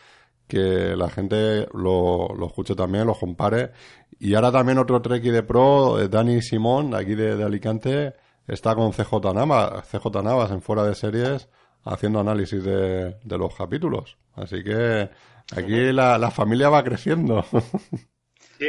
que 0.47 0.95
la 0.95 1.09
gente 1.09 1.69
lo, 1.73 2.29
lo 2.35 2.47
escuche 2.47 2.75
también, 2.75 3.07
lo 3.07 3.15
compare. 3.15 3.73
Y 4.19 4.35
ahora 4.35 4.53
también 4.53 4.79
otro 4.79 5.01
Treki 5.01 5.31
de 5.31 5.43
Pro, 5.43 5.99
eh, 5.99 6.09
Dani 6.09 6.43
Simón, 6.43 6.95
aquí 6.95 7.15
de, 7.15 7.37
de 7.37 7.45
Alicante, 7.45 8.15
está 8.47 8.75
con 8.75 8.93
CJ 8.93 9.35
Navas, 9.35 9.89
CJ 9.89 10.23
Navas 10.23 10.51
en 10.51 10.63
fuera 10.63 10.85
de 10.85 10.95
series, 10.95 11.49
haciendo 11.85 12.21
análisis 12.21 12.63
de, 12.63 13.17
de 13.23 13.39
los 13.39 13.55
capítulos. 13.55 14.19
Así 14.35 14.63
que 14.63 15.11
aquí 15.57 15.93
la, 15.93 16.19
la 16.19 16.31
familia 16.31 16.69
va 16.69 16.85
creciendo. 16.85 17.45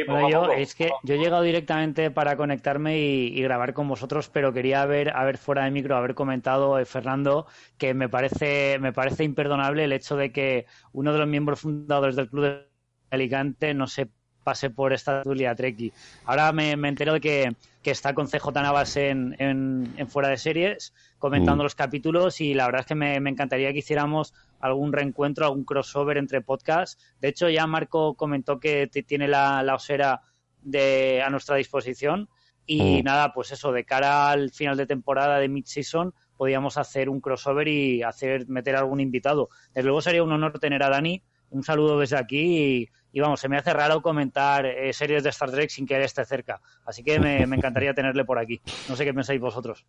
bueno, 0.06 0.30
yo, 0.30 0.52
es 0.52 0.74
que 0.74 0.90
yo 1.02 1.14
he 1.14 1.18
llegado 1.18 1.42
directamente 1.42 2.10
para 2.10 2.36
conectarme 2.36 2.98
y, 2.98 3.42
grabar 3.42 3.74
con 3.74 3.88
vosotros, 3.88 4.28
pero 4.28 4.52
quería 4.52 4.82
haber, 4.82 5.16
haber 5.16 5.38
fuera 5.38 5.64
de 5.64 5.70
micro, 5.70 5.96
haber 5.96 6.14
comentado, 6.14 6.78
eh, 6.78 6.84
Fernando, 6.84 7.46
que 7.76 7.94
me 7.94 8.08
parece, 8.08 8.78
me 8.80 8.92
parece 8.92 9.24
imperdonable 9.24 9.84
el 9.84 9.92
hecho 9.92 10.16
de 10.16 10.32
que 10.32 10.66
uno 10.92 11.12
de 11.12 11.18
los 11.18 11.28
miembros 11.28 11.60
fundadores 11.60 12.16
del 12.16 12.28
Club 12.28 12.44
de 12.44 12.68
Alicante 13.10 13.74
no 13.74 13.86
se 13.86 14.10
pase 14.48 14.70
por 14.70 14.94
esta 14.94 15.22
tulia 15.22 15.54
Treki. 15.54 15.92
Ahora 16.24 16.50
me, 16.52 16.70
entero 16.72 17.12
de 17.12 17.20
que, 17.20 17.54
está 17.84 18.14
con 18.14 18.28
CJ 18.28 18.48
Navas 18.54 18.96
en, 18.96 19.36
en, 19.38 20.08
fuera 20.08 20.30
de 20.30 20.38
series, 20.38 20.94
comentando 21.18 21.62
mm. 21.62 21.66
los 21.66 21.74
capítulos, 21.74 22.40
y 22.40 22.54
la 22.54 22.64
verdad 22.64 22.80
es 22.80 22.86
que 22.86 22.94
me, 22.94 23.20
me 23.20 23.28
encantaría 23.28 23.72
que 23.74 23.80
hiciéramos 23.80 24.32
algún 24.58 24.94
reencuentro, 24.94 25.44
algún 25.44 25.64
crossover 25.64 26.16
entre 26.16 26.40
podcasts. 26.40 26.98
De 27.20 27.28
hecho, 27.28 27.50
ya 27.50 27.66
Marco 27.66 28.14
comentó 28.14 28.58
que 28.58 28.86
tiene 28.86 29.28
la, 29.28 29.74
osera 29.74 30.22
de, 30.62 31.22
a 31.22 31.28
nuestra 31.28 31.56
disposición. 31.56 32.30
Y 32.64 33.02
mm. 33.02 33.04
nada, 33.04 33.34
pues 33.34 33.52
eso, 33.52 33.70
de 33.70 33.84
cara 33.84 34.30
al 34.30 34.50
final 34.50 34.78
de 34.78 34.86
temporada 34.86 35.38
de 35.38 35.48
mid-season, 35.48 36.14
podíamos 36.38 36.78
hacer 36.78 37.10
un 37.10 37.20
crossover 37.20 37.68
y 37.68 38.02
hacer 38.02 38.48
meter 38.48 38.76
algún 38.76 39.00
invitado. 39.00 39.50
Desde 39.74 39.84
luego 39.84 40.00
sería 40.00 40.22
un 40.22 40.32
honor 40.32 40.58
tener 40.58 40.82
a 40.82 40.88
Dani. 40.88 41.22
Un 41.50 41.62
saludo 41.62 41.98
desde 41.98 42.18
aquí 42.18 42.58
y, 42.58 42.88
vamos, 43.14 43.40
se 43.40 43.48
me 43.48 43.56
hace 43.56 43.72
raro 43.72 44.00
comentar 44.02 44.64
eh, 44.66 44.92
series 44.92 45.22
de 45.22 45.30
Star 45.30 45.50
Trek 45.50 45.70
sin 45.70 45.86
que 45.86 45.96
él 45.96 46.02
esté 46.02 46.24
cerca. 46.24 46.60
Así 46.84 47.02
que 47.02 47.18
me 47.18 47.56
encantaría 47.56 47.94
tenerle 47.94 48.24
por 48.24 48.38
aquí. 48.38 48.60
No 48.88 48.96
sé 48.96 49.04
qué 49.04 49.12
pensáis 49.12 49.40
vosotros. 49.40 49.84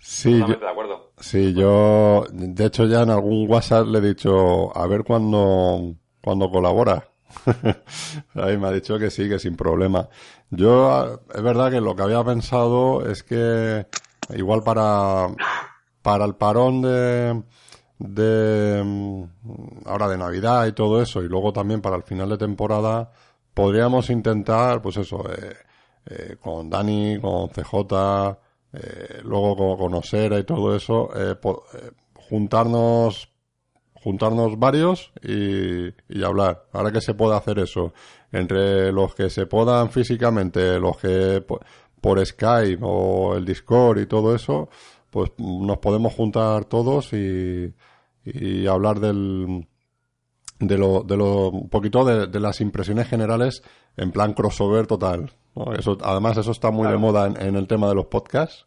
Sí, 0.00 0.38
yo, 0.38 0.46
de 0.46 0.68
acuerdo. 0.68 1.12
Sí, 1.18 1.52
yo, 1.52 2.24
de 2.30 2.64
hecho, 2.64 2.86
ya 2.86 3.02
en 3.02 3.10
algún 3.10 3.48
WhatsApp 3.48 3.86
le 3.86 3.98
he 3.98 4.00
dicho, 4.02 4.76
a 4.76 4.86
ver 4.86 5.04
cuándo, 5.04 5.94
cuando 6.22 6.50
colabora. 6.50 7.06
Ahí 8.34 8.56
me 8.56 8.68
ha 8.68 8.72
dicho 8.72 8.98
que 8.98 9.10
sí, 9.10 9.28
que 9.28 9.38
sin 9.38 9.56
problema. 9.56 10.08
Yo, 10.48 11.20
es 11.32 11.42
verdad 11.42 11.70
que 11.70 11.82
lo 11.82 11.94
que 11.94 12.02
había 12.02 12.24
pensado 12.24 13.06
es 13.08 13.22
que 13.22 13.86
igual 14.30 14.62
para, 14.62 15.28
para 16.00 16.24
el 16.24 16.34
parón 16.34 16.80
de, 16.80 17.42
de, 18.00 19.28
ahora 19.84 20.08
de 20.08 20.18
Navidad 20.18 20.66
y 20.66 20.72
todo 20.72 21.00
eso, 21.00 21.22
y 21.22 21.28
luego 21.28 21.52
también 21.52 21.80
para 21.80 21.96
el 21.96 22.02
final 22.02 22.30
de 22.30 22.38
temporada, 22.38 23.12
podríamos 23.54 24.10
intentar, 24.10 24.82
pues 24.82 24.96
eso, 24.96 25.24
eh, 25.30 25.54
eh, 26.06 26.36
con 26.40 26.68
Dani, 26.68 27.20
con 27.20 27.48
CJ, 27.50 28.36
eh, 28.72 29.20
luego 29.24 29.76
conocer 29.76 30.32
y 30.32 30.44
todo 30.44 30.76
eso, 30.76 31.10
eh, 31.14 31.34
eh, 31.42 31.90
juntarnos 32.14 33.28
juntarnos 33.92 34.58
varios 34.58 35.12
y, 35.22 35.88
y, 36.08 36.24
hablar. 36.24 36.64
Ahora 36.72 36.90
que 36.90 37.02
se 37.02 37.12
puede 37.12 37.36
hacer 37.36 37.58
eso, 37.58 37.92
entre 38.32 38.92
los 38.92 39.14
que 39.14 39.28
se 39.28 39.44
puedan 39.44 39.90
físicamente, 39.90 40.78
los 40.80 40.96
que 40.96 41.44
por, 42.00 42.26
Skype 42.26 42.78
o 42.82 43.34
el 43.36 43.44
Discord 43.44 43.98
y 44.00 44.06
todo 44.06 44.34
eso, 44.34 44.70
pues 45.10 45.32
nos 45.36 45.78
podemos 45.78 46.14
juntar 46.14 46.64
todos 46.64 47.12
y, 47.12 47.74
y 48.24 48.66
hablar 48.66 49.00
del, 49.00 49.66
de 50.58 50.78
lo, 50.78 51.02
de 51.02 51.16
lo, 51.16 51.50
un 51.50 51.68
poquito 51.68 52.04
de, 52.04 52.26
de, 52.26 52.40
las 52.40 52.60
impresiones 52.60 53.08
generales 53.08 53.62
en 53.96 54.12
plan 54.12 54.34
crossover 54.34 54.86
total. 54.86 55.32
Eso, 55.78 55.98
además, 56.02 56.36
eso 56.36 56.52
está 56.52 56.70
muy 56.70 56.88
de 56.88 56.96
moda 56.96 57.26
en, 57.26 57.56
el 57.56 57.66
tema 57.66 57.88
de 57.88 57.94
los 57.94 58.06
podcasts. 58.06 58.66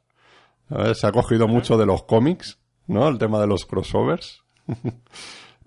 Se 0.95 1.07
ha 1.07 1.11
cogido 1.11 1.47
mucho 1.47 1.77
de 1.77 1.85
los 1.85 2.03
cómics, 2.03 2.59
¿no? 2.87 3.07
El 3.07 3.17
tema 3.17 3.39
de 3.39 3.47
los 3.47 3.65
crossovers. 3.65 4.43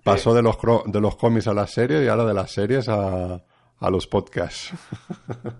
Pasó 0.03 0.33
de 0.33 0.41
los, 0.41 0.57
de 0.85 1.01
los 1.01 1.15
cómics 1.15 1.47
a 1.47 1.53
las 1.53 1.71
series 1.71 2.03
y 2.03 2.07
ahora 2.07 2.25
de 2.25 2.33
las 2.33 2.51
series 2.51 2.87
a, 2.87 3.43
a 3.79 3.89
los 3.89 4.07
podcasts. 4.07 4.73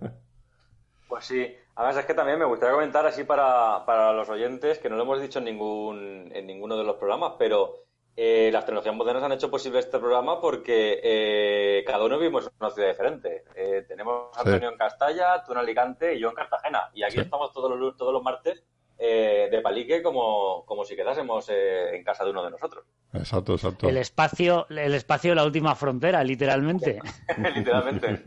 pues 1.10 1.25
sí. 1.25 1.48
Además, 1.75 1.98
es 1.98 2.05
que 2.05 2.13
también 2.15 2.39
me 2.39 2.46
gustaría 2.46 2.74
comentar 2.74 3.05
así 3.05 3.24
para, 3.24 3.86
para 3.86 4.12
los 4.12 4.27
oyentes, 4.29 4.79
que 4.79 4.89
no 4.89 4.96
lo 4.96 5.03
hemos 5.03 5.22
dicho 5.22 5.39
en, 5.39 5.46
ningún, 5.46 6.31
en 6.34 6.48
ninguno 6.48 6.75
de 6.75 6.84
los 6.84 6.96
programas, 6.96 7.34
pero 7.38 7.87
eh, 8.19 8.50
las 8.51 8.65
tecnologías 8.65 8.95
modernas 8.95 9.24
han 9.24 9.33
hecho 9.33 9.51
posible 9.51 9.77
este 9.77 10.00
programa 10.00 10.41
porque 10.41 11.00
eh, 11.03 11.83
cada 11.86 12.03
uno 12.03 12.17
vivimos 12.17 12.47
en 12.47 12.51
una 12.59 12.71
ciudad 12.71 12.89
diferente. 12.89 13.43
Eh, 13.55 13.86
tenemos 13.88 14.36
a 14.36 14.39
Antonio 14.39 14.71
en 14.71 14.77
Castalla, 14.77 15.43
tú 15.45 15.51
en 15.51 15.59
Alicante 15.59 16.15
y 16.15 16.19
yo 16.19 16.29
en 16.29 16.33
Cartagena. 16.33 16.89
Y 16.95 17.03
aquí 17.03 17.19
estamos 17.19 17.53
todos 17.53 17.77
los, 17.77 17.95
todos 17.95 18.12
los 18.12 18.24
martes 18.24 18.63
de 18.97 19.59
palique 19.62 20.01
como, 20.01 20.65
como 20.65 20.83
si 20.83 20.95
quedásemos 20.95 21.47
en 21.50 22.03
casa 22.03 22.25
de 22.25 22.31
uno 22.31 22.43
de 22.43 22.50
nosotros. 22.50 22.83
Exacto, 23.13 23.53
exacto. 23.53 23.88
El 23.88 23.97
espacio, 23.97 24.65
el 24.69 24.95
espacio 24.95 25.29
de 25.31 25.36
la 25.36 25.45
última 25.45 25.75
frontera, 25.75 26.24
literalmente. 26.24 27.00
literalmente. 27.55 28.24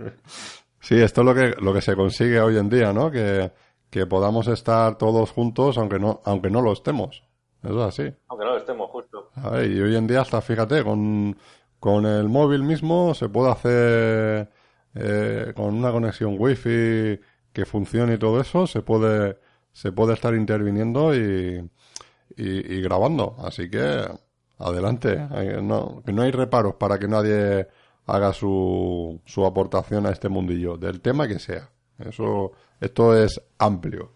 Sí, 0.78 1.02
esto 1.02 1.22
es 1.22 1.26
lo 1.26 1.34
que, 1.34 1.54
lo 1.60 1.74
que 1.74 1.80
se 1.80 1.96
consigue 1.96 2.40
hoy 2.40 2.56
en 2.58 2.70
día, 2.70 2.92
¿no? 2.92 3.10
Que, 3.10 3.50
que 3.90 4.06
podamos 4.06 4.46
estar 4.46 4.96
todos 4.96 5.32
juntos 5.32 5.76
aunque 5.78 5.98
no, 5.98 6.20
aunque 6.24 6.48
no 6.48 6.62
lo 6.62 6.70
estemos. 6.70 7.24
Eso 7.62 7.78
es 7.80 8.00
así. 8.00 8.14
Aunque 8.28 8.44
no 8.44 8.52
lo 8.52 8.56
estemos, 8.58 8.90
justo. 8.90 9.09
Y 9.64 9.80
hoy 9.80 9.96
en 9.96 10.06
día 10.06 10.22
hasta, 10.22 10.40
fíjate, 10.40 10.84
con, 10.84 11.36
con 11.78 12.06
el 12.06 12.28
móvil 12.28 12.62
mismo 12.62 13.14
se 13.14 13.28
puede 13.28 13.50
hacer 13.50 14.50
eh, 14.94 15.52
con 15.54 15.74
una 15.74 15.92
conexión 15.92 16.36
wifi 16.38 17.20
que 17.52 17.64
funcione 17.66 18.14
y 18.14 18.18
todo 18.18 18.40
eso, 18.40 18.66
se 18.66 18.82
puede, 18.82 19.38
se 19.72 19.92
puede 19.92 20.14
estar 20.14 20.34
interviniendo 20.34 21.14
y, 21.14 21.68
y, 22.36 22.80
grabando. 22.82 23.36
Así 23.38 23.68
que 23.68 24.06
adelante. 24.58 25.16
No, 25.62 26.02
no 26.04 26.22
hay 26.22 26.30
reparos 26.30 26.74
para 26.74 26.98
que 26.98 27.08
nadie 27.08 27.66
haga 28.06 28.32
su, 28.32 29.20
su 29.24 29.44
aportación 29.46 30.06
a 30.06 30.10
este 30.10 30.28
mundillo, 30.28 30.76
del 30.76 31.00
tema 31.00 31.28
que 31.28 31.38
sea. 31.38 31.70
Eso, 31.98 32.52
esto 32.80 33.16
es 33.16 33.40
amplio. 33.58 34.12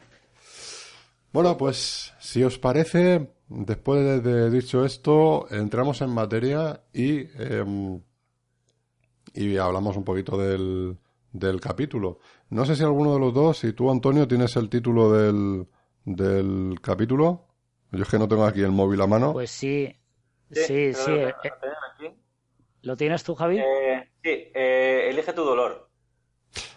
Bueno, 1.32 1.56
pues 1.56 2.12
si 2.20 2.42
os 2.44 2.58
parece, 2.58 3.33
después 3.48 4.22
de, 4.22 4.50
dicho 4.50 4.84
esto, 4.84 5.46
entramos 5.50 6.00
en 6.00 6.10
materia 6.10 6.82
y, 6.92 7.28
em, 7.42 8.00
y 9.34 9.56
hablamos 9.56 9.96
un 9.96 10.04
poquito 10.04 10.36
del, 10.36 10.96
del 11.32 11.60
capítulo. 11.60 12.20
No 12.50 12.64
sé 12.64 12.76
si 12.76 12.82
alguno 12.82 13.14
de 13.14 13.20
los 13.20 13.34
dos, 13.34 13.58
si 13.58 13.72
tú, 13.72 13.90
Antonio, 13.90 14.26
tienes 14.26 14.56
el 14.56 14.68
título 14.68 15.12
del, 15.12 15.66
del 16.04 16.76
capítulo. 16.80 17.46
Yo 17.90 18.02
es 18.02 18.08
que 18.08 18.18
no 18.18 18.28
tengo 18.28 18.44
aquí 18.44 18.62
el 18.62 18.72
móvil 18.72 19.00
a 19.02 19.06
mano. 19.06 19.32
Pues 19.32 19.50
sí, 19.50 19.94
sí, 20.50 20.92
sí. 20.94 21.10
Eh, 21.12 21.34
¿Lo 22.82 22.96
tienes 22.96 23.24
tú, 23.24 23.34
Javi? 23.34 23.58
Eh, 23.58 24.10
sí, 24.22 24.30
eh, 24.54 25.08
elige 25.10 25.32
tu 25.32 25.42
dolor. 25.42 25.88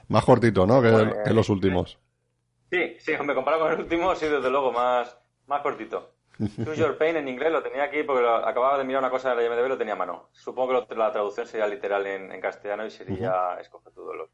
Más 0.08 0.24
cortito, 0.24 0.66
¿no? 0.66 0.82
Que, 0.82 0.90
pues, 0.90 1.16
que 1.26 1.34
los 1.34 1.50
últimos. 1.50 2.00
Sí, 2.72 2.96
sí, 3.00 3.12
me 3.24 3.36
comparo 3.36 3.60
con 3.60 3.72
el 3.72 3.80
último, 3.80 4.16
sí, 4.16 4.26
desde 4.26 4.50
luego, 4.50 4.72
más, 4.72 5.18
más 5.48 5.62
cortito. 5.62 6.17
Choose 6.38 6.76
Your 6.76 6.98
Pain 6.98 7.16
en 7.16 7.28
inglés 7.28 7.52
lo 7.52 7.64
tenía 7.64 7.84
aquí 7.84 8.04
porque 8.04 8.28
acababa 8.28 8.78
de 8.78 8.84
mirar 8.84 9.02
una 9.02 9.10
cosa 9.10 9.30
de 9.30 9.36
la 9.36 9.44
IMDb 9.46 9.66
y 9.66 9.70
lo 9.70 9.78
tenía 9.78 9.94
a 9.94 9.98
mano. 9.98 10.30
Supongo 10.32 10.88
que 10.88 10.96
la 10.96 11.12
traducción 11.12 11.48
sería 11.48 11.68
literal 11.68 12.06
en, 12.06 12.40
castellano 12.40 12.86
y 12.86 12.92
sería 12.92 13.58
Escoge 13.60 13.92
tu 13.92 14.02
dolor. 14.02 14.30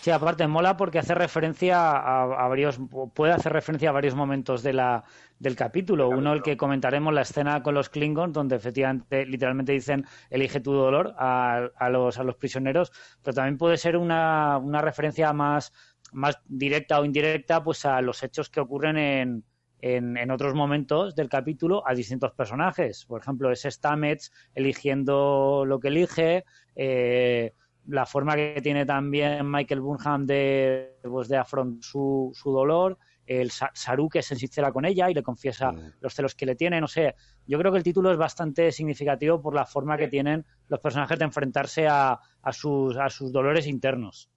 Sí, 0.00 0.10
aparte 0.10 0.46
mola 0.46 0.76
porque 0.76 0.98
hace 0.98 1.14
referencia 1.14 1.92
a, 1.92 2.48
varios, 2.48 2.78
puede 3.14 3.32
hacer 3.32 3.52
referencia 3.52 3.88
a 3.88 3.92
varios 3.92 4.14
momentos 4.14 4.62
de 4.62 4.74
la, 4.74 5.04
del 5.38 5.56
capítulo. 5.56 6.10
Uno, 6.10 6.34
el 6.34 6.42
que 6.42 6.58
comentaremos, 6.58 7.14
la 7.14 7.22
escena 7.22 7.62
con 7.62 7.74
los 7.74 7.88
Klingons, 7.88 8.34
donde 8.34 8.56
efectivamente, 8.56 9.24
literalmente 9.24 9.72
dicen 9.72 10.04
elige 10.28 10.60
tu 10.60 10.72
dolor 10.72 11.14
a, 11.16 11.70
a, 11.76 11.88
los, 11.88 12.18
a 12.18 12.24
los 12.24 12.36
prisioneros, 12.36 12.92
pero 13.22 13.34
también 13.34 13.56
puede 13.56 13.78
ser 13.78 13.96
una, 13.96 14.58
una 14.58 14.82
referencia 14.82 15.32
más 15.32 15.72
más 16.12 16.38
directa 16.44 17.00
o 17.00 17.06
indirecta 17.06 17.64
pues 17.64 17.86
a 17.86 18.02
los 18.02 18.22
hechos 18.22 18.50
que 18.50 18.60
ocurren 18.60 18.98
en, 18.98 19.44
en, 19.82 20.30
otros 20.30 20.54
momentos 20.54 21.14
del 21.14 21.28
capítulo 21.28 21.86
a 21.86 21.94
distintos 21.94 22.32
personajes. 22.32 23.04
Por 23.04 23.20
ejemplo, 23.20 23.50
es 23.50 23.62
Stamets 23.62 24.32
eligiendo 24.54 25.64
lo 25.66 25.80
que 25.80 25.88
elige, 25.88 26.44
eh, 26.76 27.52
la 27.88 28.06
forma 28.06 28.36
que 28.36 28.60
tiene 28.62 28.86
también 28.86 29.50
Michael 29.50 29.80
Burnham 29.80 30.24
de, 30.24 30.96
pues, 31.02 31.28
de 31.28 31.36
afrontar 31.36 31.82
su, 31.82 32.30
su 32.32 32.52
dolor 32.52 32.96
el 33.26 33.50
Saru 33.50 34.08
que 34.08 34.22
se 34.22 34.36
sincera 34.36 34.72
con 34.72 34.84
ella 34.84 35.08
y 35.08 35.14
le 35.14 35.22
confiesa 35.22 35.72
los 36.00 36.14
celos 36.14 36.34
que 36.34 36.46
le 36.46 36.56
tiene, 36.56 36.80
no 36.80 36.88
sé. 36.88 37.14
Yo 37.46 37.58
creo 37.58 37.70
que 37.70 37.78
el 37.78 37.84
título 37.84 38.10
es 38.10 38.18
bastante 38.18 38.72
significativo 38.72 39.40
por 39.40 39.54
la 39.54 39.64
forma 39.64 39.96
que 39.96 40.08
tienen 40.08 40.44
los 40.68 40.80
personajes 40.80 41.18
de 41.18 41.24
enfrentarse 41.24 41.86
a, 41.86 42.18
a, 42.42 42.52
sus, 42.52 42.96
a 42.96 43.08
sus 43.08 43.32
dolores 43.32 43.66
internos. 43.66 44.31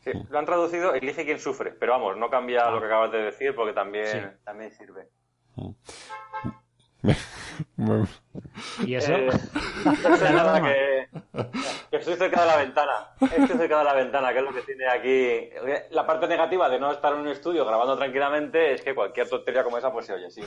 Sí, 0.00 0.12
lo 0.30 0.38
han 0.38 0.46
traducido 0.46 0.94
elige 0.94 1.24
quien 1.24 1.38
sufre, 1.38 1.72
pero 1.72 1.92
vamos, 1.92 2.16
no 2.16 2.30
cambia 2.30 2.70
lo 2.70 2.80
que 2.80 2.86
acabas 2.86 3.12
de 3.12 3.18
decir 3.22 3.54
porque 3.54 3.74
también, 3.74 4.38
también 4.44 4.70
sirve. 4.72 5.08
¿Y 8.86 8.94
eso? 8.94 9.12
Eh, 9.12 9.30
que, 11.32 11.48
que, 11.90 11.96
estoy 11.96 12.14
cerca 12.14 12.42
de 12.42 12.46
la 12.46 12.56
ventana. 12.56 12.92
Estoy 13.20 13.58
cerca 13.58 13.78
de 13.78 13.84
la 13.84 13.94
ventana, 13.94 14.32
que 14.32 14.38
es 14.38 14.44
lo 14.44 14.52
que 14.52 14.62
tiene 14.62 14.86
aquí. 14.88 15.50
La 15.90 16.06
parte 16.06 16.28
negativa 16.28 16.68
de 16.68 16.78
no 16.78 16.92
estar 16.92 17.14
en 17.14 17.20
un 17.20 17.28
estudio 17.28 17.64
grabando 17.64 17.96
tranquilamente 17.96 18.74
es 18.74 18.82
que 18.82 18.94
cualquier 18.94 19.28
tontería 19.28 19.64
como 19.64 19.78
esa, 19.78 19.90
pues 19.92 20.06
se 20.06 20.14
oye, 20.14 20.30
sí. 20.30 20.42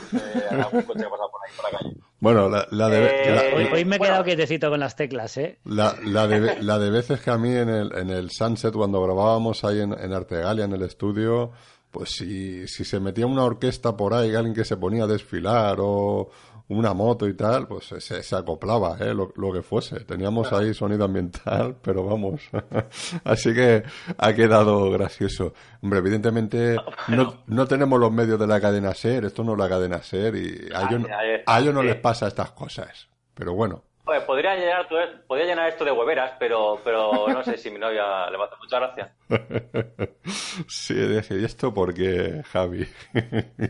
algún 0.51 0.83
coche 0.83 1.03
que 1.03 1.09
pasa 1.09 1.23
por 1.31 1.41
ahí, 1.45 1.51
por 1.55 1.71
la 1.71 1.77
calle. 1.77 1.95
Bueno, 2.19 2.49
la, 2.49 2.89
de, 2.89 3.69
hoy, 3.73 3.83
me 3.83 3.97
he 3.97 3.99
quedado 3.99 4.23
quietecito 4.23 4.69
con 4.69 4.79
las 4.79 4.95
teclas, 4.95 5.35
¿eh? 5.37 5.59
La, 5.65 5.95
la, 6.05 6.27
de, 6.27 6.55
la 6.61 6.79
de 6.79 6.89
veces 6.89 7.19
que 7.19 7.31
a 7.31 7.37
mí 7.37 7.53
en 7.53 7.67
el, 7.67 7.97
en 7.97 8.09
el 8.09 8.31
Sunset, 8.31 8.73
cuando 8.73 9.01
grabábamos 9.01 9.63
ahí 9.65 9.81
en, 9.81 9.91
en 9.91 10.13
Artegalia, 10.13 10.63
en 10.63 10.71
el 10.71 10.83
estudio, 10.83 11.51
pues 11.93 12.09
si, 12.09 12.67
si 12.67 12.83
se 12.83 12.99
metía 12.99 13.27
una 13.27 13.43
orquesta 13.43 13.95
por 13.95 14.15
ahí, 14.15 14.33
alguien 14.33 14.55
que 14.55 14.65
se 14.65 14.77
ponía 14.77 15.03
a 15.03 15.07
desfilar 15.07 15.77
o 15.79 16.31
una 16.69 16.91
moto 16.95 17.27
y 17.27 17.35
tal, 17.35 17.67
pues 17.67 17.85
se, 17.85 18.23
se 18.23 18.35
acoplaba, 18.35 18.97
¿eh? 18.99 19.13
Lo, 19.13 19.53
que 19.53 19.61
fuese. 19.61 19.99
Teníamos 19.99 20.51
ahí 20.53 20.73
sonido 20.73 21.05
ambiental, 21.05 21.77
pero 21.83 22.03
vamos. 22.03 22.41
Así 23.23 23.53
que 23.53 23.83
ha 24.17 24.33
quedado 24.33 24.89
gracioso. 24.89 25.53
Hombre, 25.83 25.99
evidentemente 25.99 26.77
no, 27.09 27.43
no 27.45 27.67
tenemos 27.67 27.99
los 27.99 28.11
medios 28.11 28.39
de 28.39 28.47
la 28.47 28.59
cadena 28.59 28.95
SER, 28.95 29.25
esto 29.25 29.43
no 29.43 29.53
es 29.53 29.59
la 29.59 29.69
cadena 29.69 30.01
SER 30.01 30.35
y 30.35 30.69
a 30.73 30.89
ellos, 30.89 31.07
a 31.45 31.59
ellos 31.59 31.73
no 31.75 31.83
les 31.83 31.97
pasa 31.97 32.27
estas 32.27 32.51
cosas. 32.51 33.07
Pero 33.35 33.53
bueno. 33.53 33.83
Podría 34.03 34.55
llenar, 34.55 34.87
podría 35.27 35.45
llenar 35.45 35.69
esto 35.69 35.85
de 35.85 35.91
hueveras, 35.91 36.33
pero, 36.39 36.79
pero 36.83 37.27
no 37.27 37.43
sé 37.43 37.57
si 37.57 37.71
mi 37.71 37.79
novia 37.79 38.29
le 38.29 38.37
va 38.37 38.45
a 38.45 38.47
hacer 38.47 38.59
mucha 38.59 38.79
gracia. 38.79 39.13
sí, 40.67 40.93
dije, 40.93 41.35
¿y 41.35 41.45
esto 41.45 41.73
por 41.73 41.93
qué, 41.93 42.43
Javi? 42.51 42.87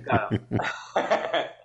claro. 0.04 0.30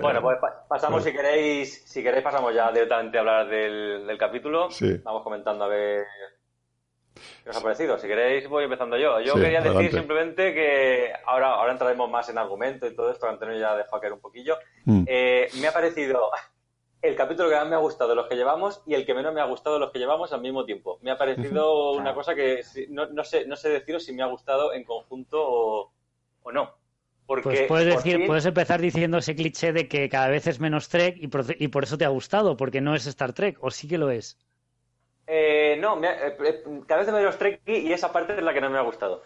Bueno, 0.00 0.22
pues 0.22 0.38
pasamos, 0.68 1.04
si 1.04 1.12
queréis, 1.12 1.82
si 1.84 2.02
queréis 2.02 2.24
pasamos 2.24 2.54
ya 2.54 2.72
directamente 2.72 3.18
a 3.18 3.20
hablar 3.20 3.48
del, 3.48 4.16
capítulo. 4.18 4.68
Vamos 5.04 5.22
comentando 5.22 5.64
a 5.64 5.68
ver 5.68 6.04
qué 7.44 7.50
os 7.50 7.56
ha 7.56 7.60
parecido. 7.60 7.98
Si 7.98 8.06
queréis, 8.06 8.48
voy 8.48 8.64
empezando 8.64 8.96
yo. 8.96 9.20
Yo 9.20 9.34
quería 9.34 9.60
decir 9.60 9.92
simplemente 9.92 10.54
que 10.54 11.12
ahora, 11.26 11.52
ahora 11.52 11.72
entraremos 11.72 12.10
más 12.10 12.28
en 12.30 12.38
argumento 12.38 12.86
y 12.86 12.96
todo 12.96 13.10
esto, 13.10 13.28
Antonio 13.28 13.58
ya 13.58 13.76
dejó 13.76 14.00
caer 14.00 14.14
un 14.14 14.20
poquillo. 14.20 14.56
Mm. 14.86 15.04
Eh, 15.06 15.48
me 15.60 15.68
ha 15.68 15.72
parecido 15.72 16.30
el 17.06 17.16
capítulo 17.16 17.48
que 17.48 17.56
más 17.56 17.68
me 17.68 17.76
ha 17.76 17.78
gustado 17.78 18.10
de 18.10 18.16
los 18.16 18.26
que 18.26 18.36
llevamos 18.36 18.82
y 18.86 18.94
el 18.94 19.06
que 19.06 19.14
menos 19.14 19.32
me 19.32 19.40
ha 19.40 19.44
gustado 19.46 19.76
de 19.76 19.80
los 19.80 19.90
que 19.90 19.98
llevamos 19.98 20.32
al 20.32 20.40
mismo 20.40 20.64
tiempo. 20.64 20.98
Me 21.02 21.10
ha 21.10 21.18
parecido 21.18 21.92
una 21.92 22.14
cosa 22.14 22.34
que 22.34 22.62
no, 22.88 23.06
no, 23.06 23.24
sé, 23.24 23.46
no 23.46 23.56
sé 23.56 23.70
deciros 23.70 24.04
si 24.04 24.12
me 24.12 24.22
ha 24.22 24.26
gustado 24.26 24.72
en 24.72 24.84
conjunto 24.84 25.92
o 26.42 26.52
no 26.52 26.74
pues 27.26 27.66
puedes, 27.66 27.96
decir, 27.96 28.24
puedes 28.26 28.46
empezar 28.46 28.80
diciendo 28.80 29.18
ese 29.18 29.34
cliché 29.34 29.72
de 29.72 29.88
que 29.88 30.08
cada 30.08 30.28
vez 30.28 30.46
es 30.46 30.60
menos 30.60 30.88
Trek 30.88 31.16
y 31.18 31.28
por, 31.68 31.82
eso 31.82 31.98
te 31.98 32.04
ha 32.04 32.08
gustado, 32.08 32.56
porque 32.56 32.80
no 32.80 32.94
es 32.94 33.06
Star 33.06 33.32
Trek, 33.32 33.58
o 33.60 33.70
sí 33.70 33.88
que 33.88 33.98
lo 33.98 34.10
es. 34.10 34.38
Eh, 35.26 35.76
no, 35.80 36.00
eh, 36.04 36.36
eh, 36.44 36.62
cada 36.86 37.00
vez 37.00 37.08
es 37.08 37.14
menos 37.14 37.36
Trek 37.36 37.62
y 37.66 37.92
esa 37.92 38.12
parte 38.12 38.34
es 38.36 38.42
la 38.42 38.54
que 38.54 38.60
no 38.60 38.70
me 38.70 38.78
ha 38.78 38.82
gustado. 38.82 39.24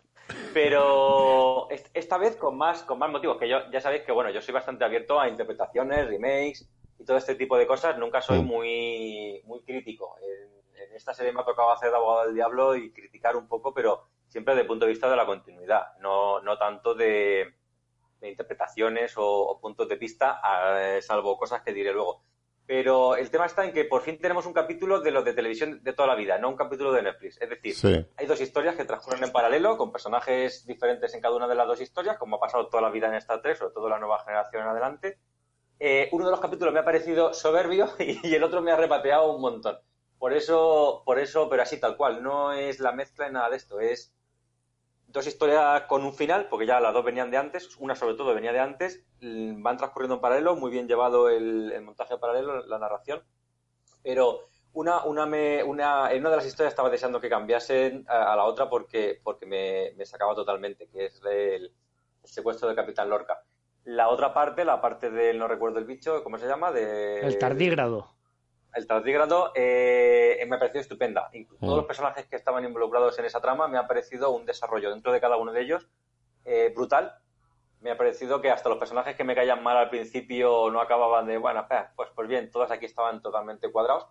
Pero 0.55 1.69
esta 1.93 2.17
vez 2.17 2.37
con 2.37 2.57
más, 2.57 2.83
con 2.85 2.99
más 2.99 3.11
motivos, 3.11 3.37
que 3.37 3.49
yo 3.49 3.71
ya 3.71 3.81
sabéis 3.81 4.03
que 4.03 4.13
bueno, 4.13 4.31
yo 4.31 4.41
soy 4.41 4.55
bastante 4.55 4.85
abierto 4.85 5.21
a 5.21 5.29
interpretaciones, 5.29 6.07
remakes 6.07 6.69
y 7.01 7.05
todo 7.05 7.17
este 7.17 7.35
tipo 7.35 7.57
de 7.57 7.67
cosas. 7.67 7.99
Nunca 7.99 8.21
soy 8.21 8.43
muy, 8.43 9.43
muy 9.47 9.63
crítico. 9.63 10.17
En, 10.23 10.85
en 10.85 10.95
esta 10.95 11.15
serie 11.15 11.33
me 11.33 11.41
ha 11.41 11.45
tocado 11.45 11.73
hacer 11.73 11.91
de 11.91 11.97
abogado 11.97 12.27
del 12.27 12.35
diablo 12.35 12.77
y 12.77 12.93
criticar 12.93 13.37
un 13.37 13.49
poco, 13.49 13.75
pero 13.75 14.07
siempre 14.29 14.55
desde 14.55 14.63
el 14.63 14.69
punto 14.69 14.85
de 14.85 14.93
vista 14.93 15.11
de 15.11 15.17
la 15.17 15.27
continuidad, 15.27 15.97
no, 16.01 16.41
no 16.41 16.57
tanto 16.57 16.95
de, 16.95 17.55
de 18.21 18.31
interpretaciones 18.31 19.15
o, 19.17 19.59
puntos 19.61 19.89
de 19.89 19.97
vista, 19.97 20.41
salvo 21.01 21.39
cosas 21.39 21.63
que 21.63 21.73
diré 21.73 21.93
luego. 21.93 22.23
Pero 22.67 23.17
el 23.17 23.31
tema 23.31 23.47
está 23.47 23.65
en 23.65 23.73
que 23.73 23.85
por 23.85 24.03
fin 24.03 24.21
tenemos 24.21 24.47
un 24.47 24.53
capítulo 24.53 25.01
de 25.01 25.11
los 25.11 25.25
de 25.25 25.33
televisión 25.33 25.83
de 25.83 25.93
toda 25.93 26.07
la 26.07 26.15
vida, 26.15 26.39
no 26.39 26.51
un 26.51 26.57
capítulo 26.57 26.93
de 26.93 27.03
Netflix. 27.03 27.41
Es 27.41 27.51
decir, 27.51 28.07
hay 28.17 28.27
dos 28.27 28.41
historias 28.41 28.77
que 28.77 28.85
transcurren 28.85 29.25
en 29.25 29.33
paralelo, 29.33 29.77
con 29.77 29.91
personajes 29.91 30.65
diferentes 30.67 31.13
en 31.15 31.21
cada 31.21 31.35
una 31.35 31.49
de 31.49 31.57
las 31.57 31.67
dos 31.67 31.81
historias, 31.81 32.17
como 32.17 32.37
ha 32.37 32.41
pasado 32.41 32.69
toda 32.69 32.83
la 32.83 32.91
vida 32.91 33.09
en 33.09 33.15
Star 33.15 33.43
Trek, 33.43 33.57
sobre 33.57 33.75
todo 33.75 33.89
la 33.89 33.99
nueva 33.99 34.23
generación 34.25 34.63
en 34.63 34.69
adelante. 34.69 35.19
Eh, 35.83 36.11
uno 36.13 36.27
de 36.27 36.31
los 36.31 36.41
capítulos 36.41 36.75
me 36.75 36.81
ha 36.81 36.85
parecido 36.85 37.33
soberbio 37.33 37.89
y, 37.99 38.35
el 38.35 38.45
otro 38.45 38.61
me 38.61 38.71
ha 38.71 38.77
repateado 38.77 39.33
un 39.33 39.41
montón. 39.41 39.79
Por 40.19 40.35
eso, 40.35 41.03
por 41.07 41.19
eso, 41.19 41.49
pero 41.49 41.63
así 41.63 41.81
tal 41.81 41.97
cual, 41.97 42.23
no 42.23 42.53
es 42.53 42.79
la 42.79 42.93
mezcla 42.93 43.27
en 43.27 43.33
nada 43.33 43.49
de 43.49 43.57
esto, 43.57 43.81
es 43.81 44.15
dos 45.07 45.27
historias 45.27 45.83
con 45.83 46.05
un 46.05 46.13
final, 46.13 46.49
porque 46.49 46.67
ya 46.67 46.79
las 46.79 46.93
dos 46.93 47.05
venían 47.05 47.31
de 47.31 47.39
antes, 47.39 47.77
una 47.79 47.97
sobre 47.97 48.15
todo 48.15 48.35
venía 48.35 48.53
de 48.53 48.61
antes, 48.61 49.03
mm, 49.23 49.63
van 49.63 49.79
transcurriendo 49.79 50.17
en 50.17 50.21
paralelo, 50.21 50.55
muy 50.57 50.71
bien 50.71 50.87
llevado 50.87 51.31
el, 51.31 51.81
montaje 51.83 52.19
paralelo, 52.19 52.67
la 52.67 52.79
narración, 52.79 53.23
pero 54.03 54.51
una, 54.73 55.05
una, 55.05 55.25
una, 55.25 56.13
en 56.13 56.21
una 56.21 56.31
de 56.31 56.37
las 56.37 56.47
historias 56.47 56.73
estaba 56.73 56.91
deseando 56.91 57.21
que 57.21 57.29
cambiasen 57.29 58.05
a, 58.07 58.37
la 58.37 58.45
otra 58.45 58.69
porque, 58.69 59.21
porque 59.25 59.47
me, 59.47 60.07
sacaba 60.07 60.35
totalmente, 60.35 60.89
que 60.89 61.07
es 61.07 61.21
el, 61.25 61.73
secuestro 62.23 62.69
del 62.69 62.77
Capitán 62.77 63.09
Lorca. 63.09 63.43
La 63.85 64.09
otra 64.09 64.35
parte, 64.35 64.65
la 64.65 64.81
parte 64.81 65.11
del, 65.11 65.39
no 65.39 65.49
recuerdo 65.49 65.79
el 65.79 65.85
bicho, 65.85 66.23
¿cómo 66.23 66.39
se 66.39 66.47
llama? 66.47 66.71
De, 66.71 67.21
el 67.21 67.39
tardígrado 67.39 68.11
el 68.75 68.87
tardígrado 68.87 69.53
eh, 69.55 70.43
me 70.47 70.57
ha 70.57 70.59
parecido 70.59 70.81
estupenda. 70.81 71.31
Todos 71.61 71.77
los 71.77 71.85
mm. 71.85 71.89
personajes 71.89 72.27
que 72.27 72.37
estaban 72.37 72.65
involucrados 72.65 73.19
en 73.19 73.25
esa 73.25 73.41
trama 73.41 73.69
me 73.69 73.79
ha 73.79 73.87
parecido 73.87 74.31
un 74.31 74.47
desarrollo 74.47 74.91
dentro 74.91 75.13
de 75.13 75.21
cada 75.21 75.37
uno 75.37 75.53
de 75.53 75.63
ellos 75.63 75.89
eh, 76.45 76.73
brutal. 76.75 77.15
Me 77.81 77.91
ha 77.91 77.97
parecido 77.97 78.41
que 78.41 78.51
hasta 78.51 78.69
los 78.69 78.79
personajes 78.79 79.17
que 79.17 79.25
me 79.25 79.35
caían 79.35 79.63
mal 79.63 79.77
al 79.77 79.91
principio 79.91 80.71
no 80.71 80.81
acababan 80.81 81.27
de, 81.27 81.39
bueno, 81.39 81.67
pues, 81.97 82.11
pues 82.15 82.29
bien, 82.29 82.51
todos 82.51 82.71
aquí 82.71 82.87
estaban 82.87 83.23
totalmente 83.23 83.73
cuadrados. 83.73 84.07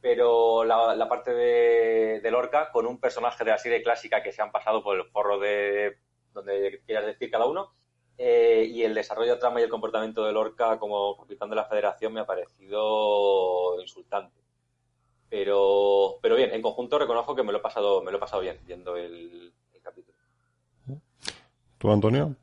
Pero 0.00 0.64
la, 0.64 1.08
parte 1.08 1.32
de, 1.32 2.20
de, 2.20 2.30
Lorca, 2.32 2.72
con 2.72 2.86
un 2.86 2.98
personaje 2.98 3.44
de 3.44 3.52
la 3.52 3.58
serie 3.58 3.84
clásica 3.84 4.20
que 4.20 4.32
se 4.32 4.42
han 4.42 4.50
pasado 4.50 4.82
por 4.82 4.96
el 4.96 5.04
forro 5.04 5.38
de 5.38 5.98
donde 6.32 6.82
quieras 6.84 7.06
decir 7.06 7.30
cada 7.30 7.46
uno, 7.46 7.72
eh, 8.18 8.68
y 8.70 8.82
el 8.82 8.94
desarrollo 8.94 9.32
de 9.32 9.40
trama 9.40 9.60
y 9.60 9.64
el 9.64 9.70
comportamiento 9.70 10.24
de 10.24 10.32
Lorca 10.32 10.78
como 10.78 11.16
capitán 11.16 11.50
de 11.50 11.56
la 11.56 11.64
federación 11.64 12.12
me 12.12 12.20
ha 12.20 12.26
parecido 12.26 13.80
insultante. 13.80 14.40
Pero, 15.28 16.18
pero 16.20 16.36
bien, 16.36 16.52
en 16.52 16.60
conjunto 16.60 16.98
reconozco 16.98 17.34
que 17.34 17.42
me 17.42 17.52
lo 17.52 17.58
he 17.58 17.62
pasado, 17.62 18.02
me 18.02 18.10
lo 18.10 18.18
he 18.18 18.20
pasado 18.20 18.42
bien 18.42 18.58
viendo 18.66 18.96
el, 18.96 19.52
capítulo. 19.82 20.16
¿Tú, 21.78 21.90
Antonio? 21.90 22.36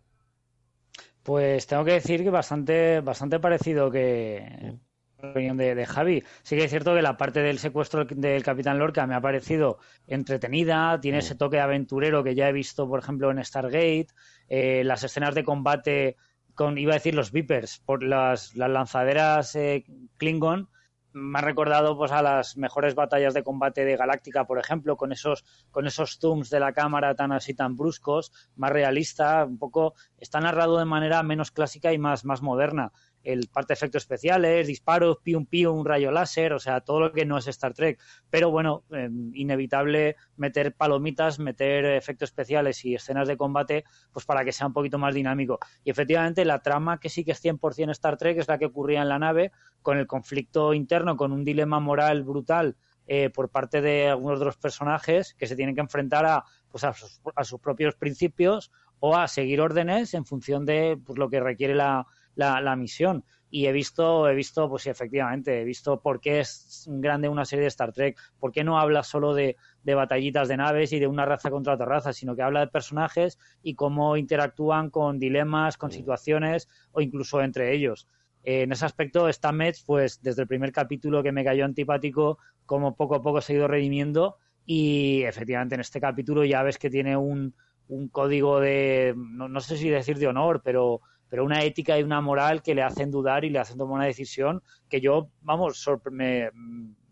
Pues 1.24 1.68
tengo 1.68 1.86
que 1.86 1.94
decir 1.94 2.24
que 2.24 2.32
bastante, 2.32 3.00
bastante 3.02 3.40
parecido 3.40 3.92
que 3.92 4.74
opinión 5.22 5.58
de, 5.58 5.86
Javi. 5.86 6.24
Sí 6.44 6.56
que 6.56 6.66
es 6.66 6.70
cierto 6.70 6.96
que 6.96 7.02
la 7.02 7.18
parte 7.18 7.42
del 7.42 7.60
secuestro 7.60 8.06
del 8.06 8.44
Capitán 8.44 8.80
Lorca 8.80 9.06
me 9.08 9.16
ha 9.16 9.22
parecido 9.22 9.80
entretenida, 10.08 11.00
tiene 11.02 11.20
ese 11.20 11.36
toque 11.36 11.60
aventurero 11.60 12.24
que 12.24 12.36
ya 12.36 12.50
he 12.50 12.54
visto, 12.54 12.88
por 12.88 13.00
ejemplo, 13.00 13.32
en 13.32 13.44
Stargate. 13.44 14.08
Eh, 14.48 14.84
las 14.84 15.04
escenas 15.04 15.36
de 15.36 15.44
combate 15.44 16.16
con, 16.56 16.78
iba 16.78 16.94
a 16.94 16.96
decir, 16.96 17.16
los 17.16 17.32
Vipers, 17.32 17.80
por 17.80 18.04
las, 18.04 18.56
lanzaderas 18.56 19.56
eh, 19.56 19.86
Klingon, 20.18 20.70
me 21.12 21.40
ha 21.40 21.42
recordado 21.42 21.98
pues 21.98 22.12
a 22.12 22.22
las 22.22 22.56
mejores 22.58 22.96
batallas 22.96 23.34
de 23.34 23.44
combate 23.44 23.84
de 23.84 23.98
Galáctica, 23.98 24.46
por 24.46 24.60
ejemplo, 24.60 24.96
con 24.96 25.12
esos, 25.12 25.44
con 25.72 25.88
esos 25.88 26.20
zooms 26.20 26.50
de 26.50 26.60
la 26.60 26.74
cámara 26.74 27.16
tan 27.16 27.32
así 27.32 27.54
tan 27.54 27.76
bruscos, 27.76 28.32
más 28.56 28.72
realista, 28.72 29.46
un 29.46 29.58
poco, 29.58 29.96
está 30.18 30.40
narrado 30.40 30.78
de 30.78 30.86
manera 30.86 31.24
menos 31.24 31.52
clásica 31.52 31.94
y 31.94 31.98
más, 31.98 32.26
más 32.26 32.42
moderna 32.42 32.92
el 33.34 33.48
parte 33.48 33.74
de 33.74 33.76
efectos 33.76 34.04
especiales, 34.04 34.68
disparos, 34.68 35.18
pium 35.24 35.46
pium, 35.46 35.80
un 35.80 35.86
rayo 35.86 36.12
láser, 36.12 36.54
o 36.54 36.60
sea, 36.60 36.82
todo 36.82 37.00
lo 37.00 37.12
que 37.12 37.26
no 37.26 37.38
es 37.38 37.48
Star 37.48 37.74
Trek. 37.74 38.00
Pero 38.30 38.52
bueno, 38.52 38.84
em, 38.92 39.32
inevitable 39.34 40.15
meter 40.38 40.74
palomitas, 40.74 41.39
meter 41.39 41.86
efectos 41.86 42.30
especiales 42.30 42.84
y 42.86 42.96
escenas 42.96 43.28
de 43.28 43.38
combate, 43.38 43.84
pues 44.12 44.26
para 44.26 44.44
que 44.44 44.52
sea 44.52 44.68
un 44.68 44.74
poquito 44.74 44.98
más 44.98 45.13
dinámico. 45.13 45.60
Y 45.84 45.92
efectivamente, 45.92 46.46
la 46.46 46.60
trama 46.60 47.00
que 47.00 47.10
sí 47.10 47.24
que 47.24 47.32
es 47.32 47.44
100% 47.44 47.92
Star 47.92 48.18
Trek 48.18 48.38
es 48.38 48.48
la 48.48 48.58
que 48.58 48.65
ocurría 48.65 49.02
en 49.02 49.10
la 49.10 49.20
nave, 49.20 49.52
con 49.82 49.98
el 49.98 50.08
conflicto 50.08 50.74
interno, 50.74 51.18
con 51.18 51.32
un 51.32 51.44
dilema 51.44 51.80
moral 51.80 52.24
brutal 52.24 52.76
eh, 53.12 53.32
por 53.32 53.50
parte 53.50 53.82
de 53.82 54.08
algunos 54.08 54.38
de 54.38 54.46
los 54.46 54.58
personajes 54.58 55.34
que 55.34 55.48
se 55.48 55.56
tienen 55.56 55.74
que 55.74 55.82
enfrentar 55.82 56.28
a, 56.28 56.46
pues 56.70 56.84
a, 56.84 56.94
sus, 56.94 57.60
propios 57.60 57.96
principios 57.96 58.72
o 59.00 59.15
a 59.15 59.28
seguir 59.28 59.62
órdenes 59.62 60.13
en 60.13 60.26
función 60.26 60.63
de 60.63 60.96
pues, 61.04 61.18
lo 61.18 61.28
que 61.28 61.39
requiere 61.39 61.74
la, 61.74 62.06
la, 62.39 62.62
la 62.62 62.75
misión 62.75 63.23
y 63.52 63.65
he 63.65 63.71
visto, 63.71 64.30
he 64.30 64.36
visto, 64.36 64.69
pues 64.69 64.84
sí, 64.84 64.89
efectivamente, 64.89 65.62
he 65.62 65.63
visto 65.63 66.02
por 66.02 66.19
qué 66.21 66.39
es 66.39 66.86
grande 66.88 67.30
una 67.30 67.45
serie 67.45 67.63
de 67.63 67.69
Star 67.69 67.91
Trek, 67.91 68.17
por 68.39 68.52
qué 68.52 68.63
no 68.63 68.80
habla 68.80 69.04
solo 69.04 69.34
de, 69.34 69.58
de, 69.84 69.95
batallitas 69.95 70.47
de 70.47 70.58
naves 70.58 70.93
y 70.93 70.99
de 70.99 71.08
una 71.08 71.25
raza 71.25 71.49
contra 71.49 71.73
otra 71.73 71.88
raza, 71.88 72.13
sino 72.13 72.36
que 72.36 72.43
habla 72.43 72.60
de 72.62 72.67
personajes 72.67 73.39
y 73.63 73.73
cómo 73.73 74.17
interactúan 74.17 74.89
con 74.89 75.17
dilemas, 75.17 75.78
con 75.78 75.91
situaciones 75.91 76.69
o 76.91 77.02
incluso 77.02 77.41
entre 77.41 77.73
ellos. 77.73 78.08
Eh, 78.43 78.62
en 78.62 78.71
ese 78.71 78.86
aspecto, 78.86 79.32
Stamets, 79.32 79.84
pues 79.84 80.21
desde 80.21 80.43
el 80.43 80.47
primer 80.47 80.71
capítulo 80.71 81.23
que 81.23 81.32
me 81.32 81.43
cayó 81.43 81.65
antipático, 81.65 82.38
como 82.65 82.95
poco 82.95 83.15
a 83.15 83.21
poco 83.21 83.41
se 83.41 83.54
ha 83.54 83.56
ido 83.58 83.67
redimiendo 83.67 84.38
y 84.65 85.23
efectivamente 85.23 85.73
en 85.73 85.82
este 85.82 85.99
capítulo 85.99 86.45
ya 86.45 86.62
ves 86.62 86.78
que 86.78 86.91
tiene 86.91 87.17
un, 87.17 87.56
un 87.88 88.10
código 88.10 88.60
de, 88.60 89.15
no, 89.17 89.49
no 89.49 89.60
sé 89.60 89.75
si 89.75 89.89
decir 89.89 90.19
de 90.19 90.28
honor, 90.28 90.62
pero 90.63 91.02
pero 91.30 91.46
una 91.46 91.63
ética 91.63 91.98
y 91.98 92.04
una 92.04 92.22
moral 92.22 92.62
que 92.62 92.76
le 92.76 92.84
hacen 92.84 93.12
dudar 93.12 93.46
y 93.46 93.50
le 93.50 93.60
hacen 93.60 93.78
tomar 93.78 93.96
una 93.96 94.06
decisión 94.06 94.63
que 94.89 95.00
yo, 95.00 95.30
vamos, 95.42 95.88
me, 96.12 96.50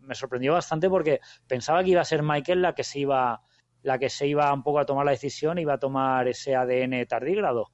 me, 0.00 0.14
sorprendió 0.14 0.52
bastante 0.52 0.90
porque 0.90 1.20
pensaba 1.46 1.84
que 1.84 1.90
iba 1.90 2.00
a 2.00 2.04
ser 2.04 2.22
Michael 2.22 2.62
la 2.62 2.74
que 2.74 2.84
se 2.84 3.00
iba 3.00 3.40
la 3.82 3.98
que 3.98 4.10
se 4.10 4.26
iba 4.26 4.52
un 4.52 4.64
poco 4.64 4.80
a 4.80 4.86
tomar 4.86 5.04
la 5.04 5.12
decisión, 5.12 5.58
iba 5.58 5.74
a 5.74 5.78
tomar 5.78 6.26
ese 6.26 6.56
ADN 6.56 7.06
tardígrado. 7.06 7.70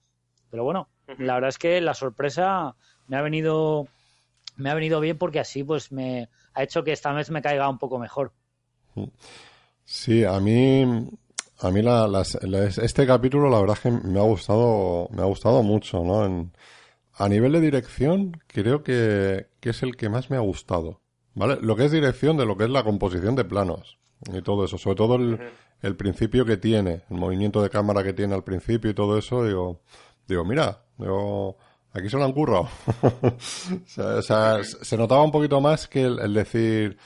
Pero 0.51 0.63
bueno, 0.63 0.89
la 1.19 1.35
verdad 1.35 1.49
es 1.49 1.59
que 1.59 1.81
la 1.81 1.95
sorpresa 1.95 2.77
me 3.09 3.17
ha 3.17 3.23
venido 3.23 3.89
me 4.57 4.71
ha 4.71 4.75
venido 4.75 5.01
bien 5.01 5.19
porque 5.19 5.41
así 5.41 5.65
pues 5.65 5.91
me 5.91 6.29
ha 6.53 6.63
hecho 6.63 6.85
que 6.85 6.93
esta 6.93 7.13
vez 7.13 7.31
me 7.31 7.43
caiga 7.43 7.69
un 7.69 7.79
poco 7.79 7.99
mejor. 7.99 8.33
Sí, 9.85 10.25
a 10.25 10.39
mí 10.41 11.09
a 11.65 11.71
mí 11.71 11.81
este 12.83 13.07
capítulo 13.07 13.49
la 13.49 13.59
verdad 13.59 13.79
es 13.79 13.83
que 13.83 13.91
me 13.91 14.21
ha 14.21 14.25
gustado, 14.25 15.09
me 15.13 15.23
ha 15.23 15.25
gustado 15.25 15.63
mucho, 15.63 16.05
¿no? 16.05 16.51
a 17.15 17.29
nivel 17.29 17.53
de 17.53 17.61
dirección 17.61 18.39
creo 18.47 18.83
que, 18.83 19.47
es 19.63 19.83
el 19.83 19.97
que 19.97 20.11
más 20.11 20.31
me 20.31 20.37
ha 20.37 20.41
gustado, 20.41 21.01
¿vale? 21.35 21.57
Lo 21.63 21.75
que 21.75 21.87
es 21.87 21.93
dirección 21.93 22.37
de 22.37 22.45
lo 22.45 22.59
que 22.59 22.65
es 22.65 22.71
la 22.71 22.85
composición 22.85 23.35
de 23.35 23.45
planos 23.45 23.99
y 24.31 24.43
todo 24.43 24.67
eso, 24.67 24.77
sobre 24.77 24.97
todo 24.97 25.17
el, 25.17 25.97
principio 25.97 26.45
que 26.45 26.59
tiene, 26.59 27.05
el 27.09 27.17
movimiento 27.17 27.63
de 27.63 27.71
cámara 27.71 28.03
que 28.03 28.13
tiene 28.13 28.35
al 28.35 28.45
principio 28.45 28.91
y 28.91 28.95
todo 28.95 29.17
eso, 29.17 29.45
digo, 29.45 29.81
digo, 30.29 30.45
mira, 30.45 30.85
digo, 30.99 31.57
aquí 31.93 32.11
se 32.11 32.19
lo 32.19 32.25
han 32.25 32.33
currado. 32.33 32.69
o, 33.03 34.23
sea, 34.23 34.63
se 34.63 34.97
notaba 34.99 35.23
un 35.23 35.33
poquito 35.33 35.61
más 35.63 35.89
que 35.89 36.03
el, 36.03 36.35
decir, 36.35 36.99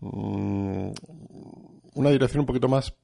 mm, 0.00 0.92
una 1.94 2.10
dirección 2.10 2.40
un 2.40 2.46
poquito 2.46 2.68
más, 2.68 2.94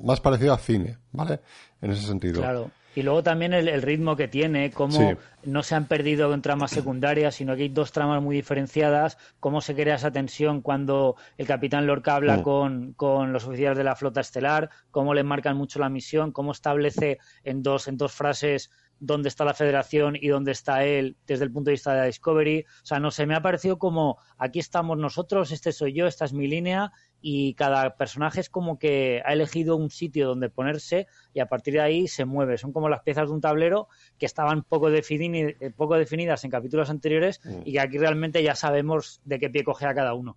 más 0.00 0.20
parecida 0.20 0.54
a 0.54 0.58
cine, 0.58 0.98
¿vale? 1.12 1.40
En 1.80 1.90
ese 1.90 2.06
sentido. 2.06 2.40
Claro. 2.40 2.70
Y 2.94 3.02
luego 3.02 3.22
también 3.22 3.52
el, 3.52 3.82
ritmo 3.82 4.16
que 4.16 4.26
tiene, 4.26 4.72
cómo 4.72 5.16
no 5.44 5.62
se 5.62 5.76
han 5.76 5.86
perdido 5.86 6.34
en 6.34 6.42
tramas 6.42 6.72
secundarias, 6.72 7.36
sino 7.36 7.54
que 7.54 7.62
hay 7.62 7.68
dos 7.68 7.92
tramas 7.92 8.20
muy 8.20 8.34
diferenciadas, 8.34 9.18
cómo 9.38 9.60
se 9.60 9.76
crea 9.76 9.94
esa 9.94 10.10
tensión 10.10 10.62
cuando 10.62 11.14
el 11.36 11.46
capitán 11.46 11.86
Lorca 11.86 12.16
habla 12.16 12.38
mm. 12.38 12.42
con, 12.42 12.92
con, 12.94 13.32
los 13.32 13.46
oficiales 13.46 13.78
de 13.78 13.84
la 13.84 13.94
flota 13.94 14.20
estelar, 14.20 14.70
cómo 14.90 15.14
le 15.14 15.22
marcan 15.22 15.56
mucho 15.56 15.78
la 15.78 15.88
misión, 15.88 16.32
cómo 16.32 16.50
establece 16.50 17.18
en 17.44 17.62
dos, 17.62 17.86
en 17.86 17.98
dos 17.98 18.10
frases 18.10 18.70
dónde 19.00 19.28
está 19.28 19.44
la 19.44 19.54
federación 19.54 20.16
y 20.16 20.28
dónde 20.28 20.52
está 20.52 20.84
él 20.84 21.16
desde 21.26 21.44
el 21.44 21.52
punto 21.52 21.68
de 21.68 21.72
vista 21.72 21.92
de 21.92 21.98
la 21.98 22.04
Discovery. 22.06 22.64
O 22.82 22.86
sea, 22.86 22.98
no 22.98 23.10
sé, 23.10 23.26
me 23.26 23.34
ha 23.34 23.42
parecido 23.42 23.78
como 23.78 24.18
aquí 24.36 24.58
estamos 24.58 24.98
nosotros, 24.98 25.52
este 25.52 25.72
soy 25.72 25.92
yo, 25.92 26.06
esta 26.06 26.24
es 26.24 26.32
mi 26.32 26.48
línea 26.48 26.92
y 27.20 27.54
cada 27.54 27.96
personaje 27.96 28.40
es 28.40 28.50
como 28.50 28.78
que 28.78 29.22
ha 29.24 29.32
elegido 29.32 29.76
un 29.76 29.90
sitio 29.90 30.28
donde 30.28 30.50
ponerse 30.50 31.06
y 31.34 31.40
a 31.40 31.46
partir 31.46 31.74
de 31.74 31.80
ahí 31.80 32.08
se 32.08 32.24
mueve. 32.24 32.58
Son 32.58 32.72
como 32.72 32.88
las 32.88 33.02
piezas 33.02 33.28
de 33.28 33.34
un 33.34 33.40
tablero 33.40 33.88
que 34.18 34.26
estaban 34.26 34.62
poco, 34.62 34.88
eh, 34.90 35.72
poco 35.76 35.96
definidas 35.96 36.44
en 36.44 36.50
capítulos 36.50 36.90
anteriores 36.90 37.40
mm. 37.44 37.62
y 37.64 37.72
que 37.72 37.80
aquí 37.80 37.98
realmente 37.98 38.42
ya 38.42 38.54
sabemos 38.54 39.20
de 39.24 39.38
qué 39.38 39.50
pie 39.50 39.64
coge 39.64 39.86
a 39.86 39.94
cada 39.94 40.14
uno. 40.14 40.36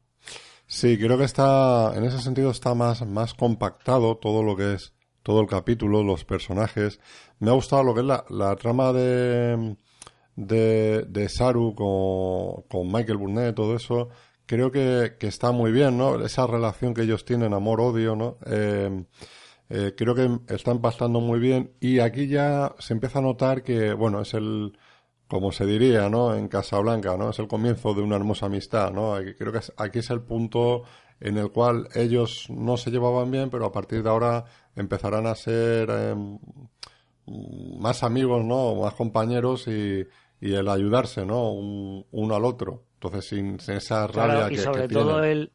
Sí, 0.68 0.98
creo 0.98 1.18
que 1.18 1.26
está, 1.26 1.94
en 1.96 2.06
ese 2.06 2.20
sentido 2.20 2.50
está 2.50 2.74
más, 2.74 3.06
más 3.06 3.34
compactado 3.34 4.16
todo 4.18 4.42
lo 4.42 4.56
que 4.56 4.76
es 4.76 4.94
todo 5.24 5.42
el 5.42 5.48
capítulo, 5.48 6.04
los 6.04 6.26
personajes. 6.26 7.00
Me 7.40 7.50
ha 7.50 7.54
gustado 7.54 7.84
lo 7.84 7.94
que 7.94 8.02
es 8.02 8.06
la, 8.06 8.26
la 8.30 8.56
trama 8.56 8.94
de, 8.94 9.76
de, 10.36 11.04
de 11.08 11.30
Saru 11.30 11.76
con, 11.76 12.64
con 12.70 12.92
Michael 12.92 13.18
Burnett, 13.18 13.56
todo 13.56 13.76
eso 13.76 14.10
creo 14.52 14.70
que, 14.70 15.16
que, 15.18 15.28
está 15.28 15.54
muy 15.54 15.72
bien, 15.72 15.98
¿no? 15.98 16.22
Esa 16.26 16.46
relación 16.46 16.94
que 16.94 17.04
ellos 17.04 17.24
tienen, 17.24 17.54
amor-odio, 17.54 18.18
¿no? 18.18 18.38
Eh, 18.46 19.06
eh, 19.70 19.94
creo 19.96 20.14
que 20.14 20.30
está 20.54 20.72
impactando 20.72 21.22
muy 21.22 21.40
bien 21.40 21.72
y 21.80 22.00
aquí 22.00 22.28
ya 22.28 22.76
se 22.80 22.94
empieza 22.94 23.20
a 23.20 23.22
notar 23.22 23.64
que, 23.64 23.94
bueno, 23.94 24.20
es 24.20 24.34
el, 24.34 24.78
como 25.30 25.54
se 25.54 25.66
diría, 25.66 26.10
¿no? 26.10 26.36
En 26.36 26.50
Casablanca, 26.50 27.16
¿no? 27.16 27.30
Es 27.30 27.40
el 27.40 27.48
comienzo 27.48 27.94
de 27.94 28.02
una 28.02 28.18
hermosa 28.18 28.48
amistad, 28.48 28.92
¿no? 28.92 29.16
Creo 29.38 29.54
que 29.54 29.62
aquí 29.78 30.00
es 30.00 30.10
el 30.10 30.22
punto 30.22 30.84
en 31.22 31.38
el 31.38 31.52
cual 31.52 31.88
ellos 31.96 32.48
no 32.50 32.76
se 32.78 32.92
llevaban 32.92 33.32
bien, 33.32 33.50
pero 33.50 33.66
a 33.66 33.72
partir 33.72 34.04
de 34.04 34.10
ahora 34.10 34.46
empezarán 34.76 35.28
a 35.28 35.36
ser 35.36 35.90
em, 35.90 36.40
más 37.80 38.04
amigos, 38.04 38.44
¿no? 38.44 38.76
Más 38.76 38.96
compañeros 38.96 39.68
y, 39.68 40.06
y 40.42 40.54
el 40.54 40.68
ayudarse, 40.68 41.26
¿no? 41.26 41.52
uno 41.52 42.36
al 42.36 42.44
otro. 42.44 42.84
Entonces, 42.96 43.26
sin, 43.26 43.58
esa 43.68 44.08
rabia 44.08 44.52
y 44.52 44.58
sobre 44.58 44.88
todo 44.88 45.24
el 45.24 45.52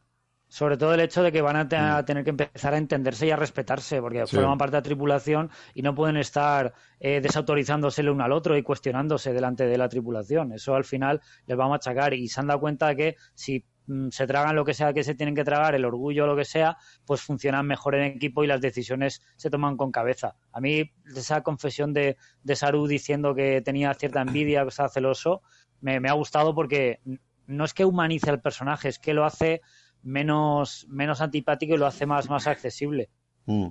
sobre 0.49 0.77
todo 0.77 0.95
el 0.95 1.01
hecho 1.01 1.25
de 1.25 1.33
que 1.33 1.43
van 1.43 1.57
a, 1.57 1.65
mm. 1.65 2.05
tener 2.05 2.23
que 2.23 2.31
empezar 2.31 2.73
a 2.73 2.79
entenderse 2.79 3.27
y 3.27 3.31
a 3.33 3.37
respetarse, 3.37 4.01
porque 4.01 4.27
forman 4.27 4.57
parte 4.57 4.77
de 4.77 4.79
la 4.79 4.83
tripulación 4.83 5.51
y 5.75 5.83
no 5.83 5.95
pueden 5.95 6.17
estar 6.17 6.73
eh, 7.01 7.21
desautorizándose 7.21 8.03
el 8.03 8.11
uno 8.11 8.25
al 8.25 8.33
otro 8.33 8.57
y 8.57 8.63
cuestionándose 8.63 9.33
delante 9.33 9.67
de 9.67 9.77
la 9.77 9.89
tripulación. 9.89 10.53
Eso 10.53 10.77
al 10.77 10.85
final 10.85 11.21
les 11.47 11.59
va 11.59 11.65
a 11.65 11.69
machacar 11.69 12.15
y 12.15 12.29
se 12.29 12.41
han 12.41 12.47
dado 12.47 12.61
cuenta 12.61 12.87
de 12.89 12.97
que 12.97 13.17
si 13.35 13.65
se 14.11 14.27
tragan 14.27 14.57
lo 14.57 14.65
que 14.65 14.75
sea 14.75 14.93
que 14.93 15.05
se 15.05 15.15
tienen 15.15 15.35
que 15.35 15.45
tragar, 15.45 15.75
el 15.75 15.85
orgullo 15.85 16.25
o 16.25 16.27
lo 16.27 16.37
que 16.37 16.45
sea, 16.45 16.77
pues 17.05 17.21
funcionan 17.21 17.67
mejor 17.67 17.95
en 17.95 18.03
equipo 18.03 18.43
y 18.43 18.47
las 18.47 18.61
decisiones 18.61 19.23
se 19.37 19.51
toman 19.51 19.77
con 19.77 19.93
cabeza. 19.93 20.35
A 20.53 20.61
mí 20.61 20.93
esa 21.15 21.43
confesión 21.43 21.93
de, 21.93 22.17
de 22.43 22.57
Saru 22.57 22.87
diciendo 22.87 23.35
que 23.35 23.61
tenía 23.63 23.95
cierta 23.95 24.23
envidia, 24.23 24.63
que 24.63 24.69
estaba 24.69 24.89
celoso, 24.89 25.43
me, 25.81 26.01
me 26.01 26.09
ha 26.09 26.15
gustado 26.15 26.55
porque 26.55 27.01
no 27.47 27.65
es 27.65 27.75
que 27.75 27.85
humanice 27.85 28.31
al 28.31 28.41
personaje, 28.41 28.89
es 28.89 28.99
que 28.99 29.15
lo 29.15 29.25
hace 29.25 29.61
menos, 30.03 30.87
menos 30.89 31.21
antipático 31.21 31.75
y 31.75 31.79
lo 31.79 31.87
hace 31.87 32.07
más, 32.07 32.29
más 32.29 32.47
accesible. 32.47 33.11
Mm. 33.47 33.69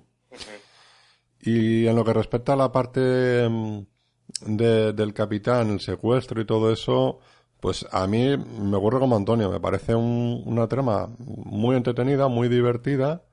Y 1.41 1.87
en 1.87 1.95
lo 1.95 2.03
que 2.03 2.13
respecta 2.13 2.53
a 2.53 2.57
la 2.57 2.71
parte 2.71 3.47
mm, 3.47 3.85
del 4.47 5.13
capitán, 5.13 5.71
el 5.71 5.79
secuestro 5.79 6.41
y 6.41 6.45
todo 6.45 6.71
eso, 6.71 7.19
pues 7.59 7.85
a 7.91 8.05
mí 8.07 8.37
me 8.37 8.77
ocurre 8.77 8.99
como 8.99 9.15
Antonio, 9.15 9.49
me 9.49 9.59
parece 9.59 9.95
una 9.95 10.67
trama 10.67 11.09
muy 11.17 11.75
entretenida, 11.75 12.27
muy 12.27 12.47
divertida, 12.47 13.23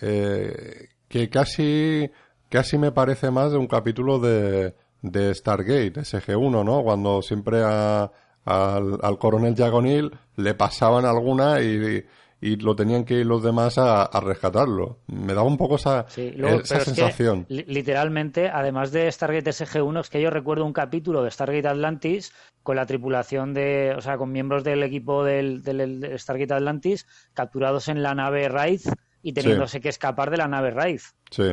eh, 0.00 0.88
que 1.08 1.28
casi, 1.28 2.10
casi 2.48 2.78
me 2.78 2.92
parece 2.92 3.30
más 3.30 3.52
de 3.52 3.58
un 3.58 3.66
capítulo 3.66 4.18
de, 4.18 4.74
de 5.02 5.34
Stargate, 5.34 6.00
SG-1, 6.00 6.64
¿no? 6.64 6.82
Cuando 6.82 7.22
siempre 7.22 7.62
a, 7.64 8.10
al, 8.44 8.98
al 9.02 9.18
coronel 9.18 9.54
Jagonil 9.56 10.10
le 10.36 10.54
pasaban 10.54 11.04
alguna 11.04 11.60
y, 11.60 12.04
y 12.40 12.56
lo 12.56 12.74
tenían 12.74 13.04
que 13.04 13.14
ir 13.14 13.26
los 13.26 13.42
demás 13.42 13.76
a, 13.76 14.08
rescatarlo. 14.20 15.00
Me 15.06 15.34
daba 15.34 15.46
un 15.46 15.58
poco 15.58 15.76
esa, 15.76 16.06
esa 16.16 16.80
sensación. 16.80 17.46
literalmente, 17.48 18.48
además 18.48 18.92
de 18.92 19.10
Stargate 19.10 19.50
SG-1, 19.50 20.00
es 20.00 20.10
que 20.10 20.22
yo 20.22 20.30
recuerdo 20.30 20.64
un 20.64 20.72
capítulo 20.72 21.22
de 21.22 21.30
Stargate 21.30 21.68
Atlantis 21.68 22.32
con 22.62 22.76
la 22.76 22.86
tripulación 22.86 23.52
de, 23.52 23.94
o 23.96 24.00
sea, 24.00 24.16
con 24.16 24.32
miembros 24.32 24.64
del 24.64 24.82
equipo 24.82 25.24
del, 25.24 25.62
del, 25.62 26.18
Stargate 26.18 26.54
Atlantis 26.54 27.06
capturados 27.34 27.88
en 27.88 28.02
la 28.02 28.14
nave 28.14 28.48
Wraith 28.48 28.86
y 29.22 29.32
teniéndose 29.32 29.80
que 29.80 29.90
escapar 29.90 30.30
de 30.30 30.38
la 30.38 30.48
nave 30.48 30.70
Wraith 30.70 31.02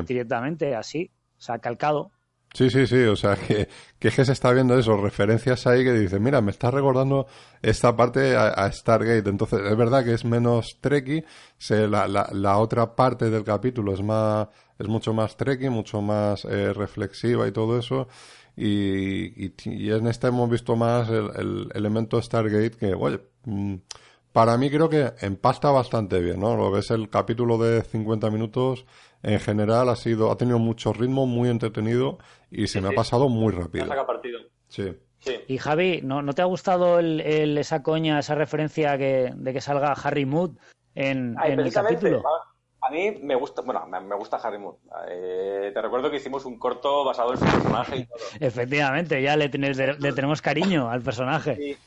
directamente, 0.05 0.73
así, 0.75 1.11
o 1.37 1.41
sea, 1.41 1.59
calcado. 1.59 2.11
Sí, 2.57 2.71
sí, 2.71 2.87
sí, 2.87 3.03
o 3.03 3.15
sea, 3.15 3.35
que, 3.47 3.67
que, 3.99 4.09
se 4.09 4.31
está 4.31 4.51
viendo 4.51 4.75
eso, 4.79 4.97
referencias 4.97 5.67
ahí 5.67 5.83
que 5.83 5.93
dicen, 5.93 6.23
mira, 6.23 6.41
me 6.41 6.49
está 6.49 6.71
recordando 6.71 7.27
esta 7.61 7.95
parte 7.95 8.35
a, 8.35 8.71
Stargate, 8.71 9.29
entonces 9.29 9.59
es 9.63 9.77
verdad 9.77 10.03
que 10.03 10.15
es 10.15 10.25
menos 10.25 10.79
trekky, 10.81 11.23
la, 11.69 12.07
la, 12.07 12.27
la, 12.33 12.57
otra 12.57 12.95
parte 12.95 13.29
del 13.29 13.43
capítulo 13.43 13.93
es 13.93 14.01
más, 14.01 14.47
es 14.79 14.87
mucho 14.87 15.13
más 15.13 15.37
trekky, 15.37 15.69
mucho 15.69 16.01
más 16.01 16.45
eh, 16.45 16.73
reflexiva 16.73 17.47
y 17.47 17.51
todo 17.51 17.77
eso, 17.77 18.07
y, 18.55 19.45
y, 19.45 19.91
en 19.91 20.07
este 20.07 20.29
hemos 20.29 20.49
visto 20.49 20.75
más 20.75 21.09
el, 21.09 21.29
el 21.35 21.71
elemento 21.75 22.19
Stargate 22.19 22.71
que, 22.71 22.95
oye, 22.95 23.19
mm, 23.45 23.75
para 24.31 24.57
mí 24.57 24.71
creo 24.71 24.89
que 24.89 25.13
empasta 25.21 25.69
bastante 25.69 26.19
bien, 26.21 26.39
¿no? 26.39 26.55
Lo 26.57 26.73
que 26.73 26.79
es 26.79 26.89
el 26.89 27.07
capítulo 27.09 27.59
de 27.59 27.83
50 27.83 28.31
minutos 28.31 28.85
en 29.23 29.39
general 29.39 29.89
ha 29.89 29.95
sido, 29.95 30.31
ha 30.31 30.37
tenido 30.37 30.59
mucho 30.59 30.93
ritmo, 30.93 31.25
muy 31.25 31.49
entretenido 31.49 32.17
y 32.51 32.67
se 32.67 32.81
me 32.81 32.89
ha 32.89 32.91
pasado 32.91 33.29
muy 33.29 33.53
rápido. 33.53 33.85
saca 33.85 34.05
partido. 34.05 34.39
Sí. 34.67 34.95
Y 35.47 35.57
Javi, 35.57 36.01
¿no, 36.03 36.21
¿no 36.21 36.33
te 36.33 36.41
ha 36.41 36.45
gustado 36.45 36.99
el, 36.99 37.57
esa 37.57 37.83
coña, 37.83 38.19
esa 38.19 38.35
referencia 38.35 38.97
que, 38.97 39.31
de 39.35 39.53
que 39.53 39.61
salga 39.61 39.91
Harry 39.91 40.25
Mood 40.25 40.57
en, 40.95 41.35
el 41.43 41.73
capítulo? 41.73 42.23
A 42.79 42.91
mí 42.91 43.11
me 43.21 43.35
gusta, 43.35 43.63
bueno, 43.63 43.85
me 43.87 44.15
gusta 44.15 44.37
Harry 44.37 44.59
Moon. 44.59 44.75
Eh, 45.09 45.71
te 45.73 45.81
recuerdo 45.81 46.09
que 46.09 46.17
hicimos 46.17 46.45
un 46.45 46.57
corto 46.57 47.03
basado 47.03 47.33
en 47.33 47.39
su 47.39 47.45
personaje 47.45 47.97
y 47.97 48.05
todo. 48.05 48.17
Efectivamente, 48.39 49.21
ya 49.21 49.35
le, 49.35 49.49
le 49.49 50.13
tenemos 50.13 50.41
cariño 50.41 50.89
al 50.89 51.01
personaje. 51.01 51.77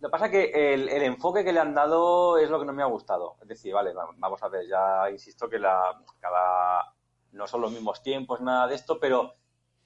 Lo 0.00 0.08
que 0.08 0.12
pasa 0.12 0.26
es 0.26 0.30
que 0.30 0.74
el, 0.74 0.88
enfoque 0.88 1.44
que 1.44 1.52
le 1.52 1.60
han 1.60 1.74
dado 1.74 2.38
es 2.38 2.48
lo 2.48 2.58
que 2.58 2.64
no 2.64 2.72
me 2.72 2.82
ha 2.82 2.86
gustado. 2.86 3.36
Es 3.42 3.48
decir, 3.48 3.74
vale, 3.74 3.92
vamos 3.94 4.42
a 4.42 4.48
ver, 4.48 4.66
ya 4.66 5.10
insisto 5.10 5.48
que 5.48 5.58
la, 5.58 6.02
cada 6.18 6.94
no 7.32 7.46
son 7.46 7.60
los 7.60 7.72
mismos 7.72 8.02
tiempos, 8.02 8.40
nada 8.40 8.66
de 8.66 8.76
esto, 8.76 8.98
pero 8.98 9.34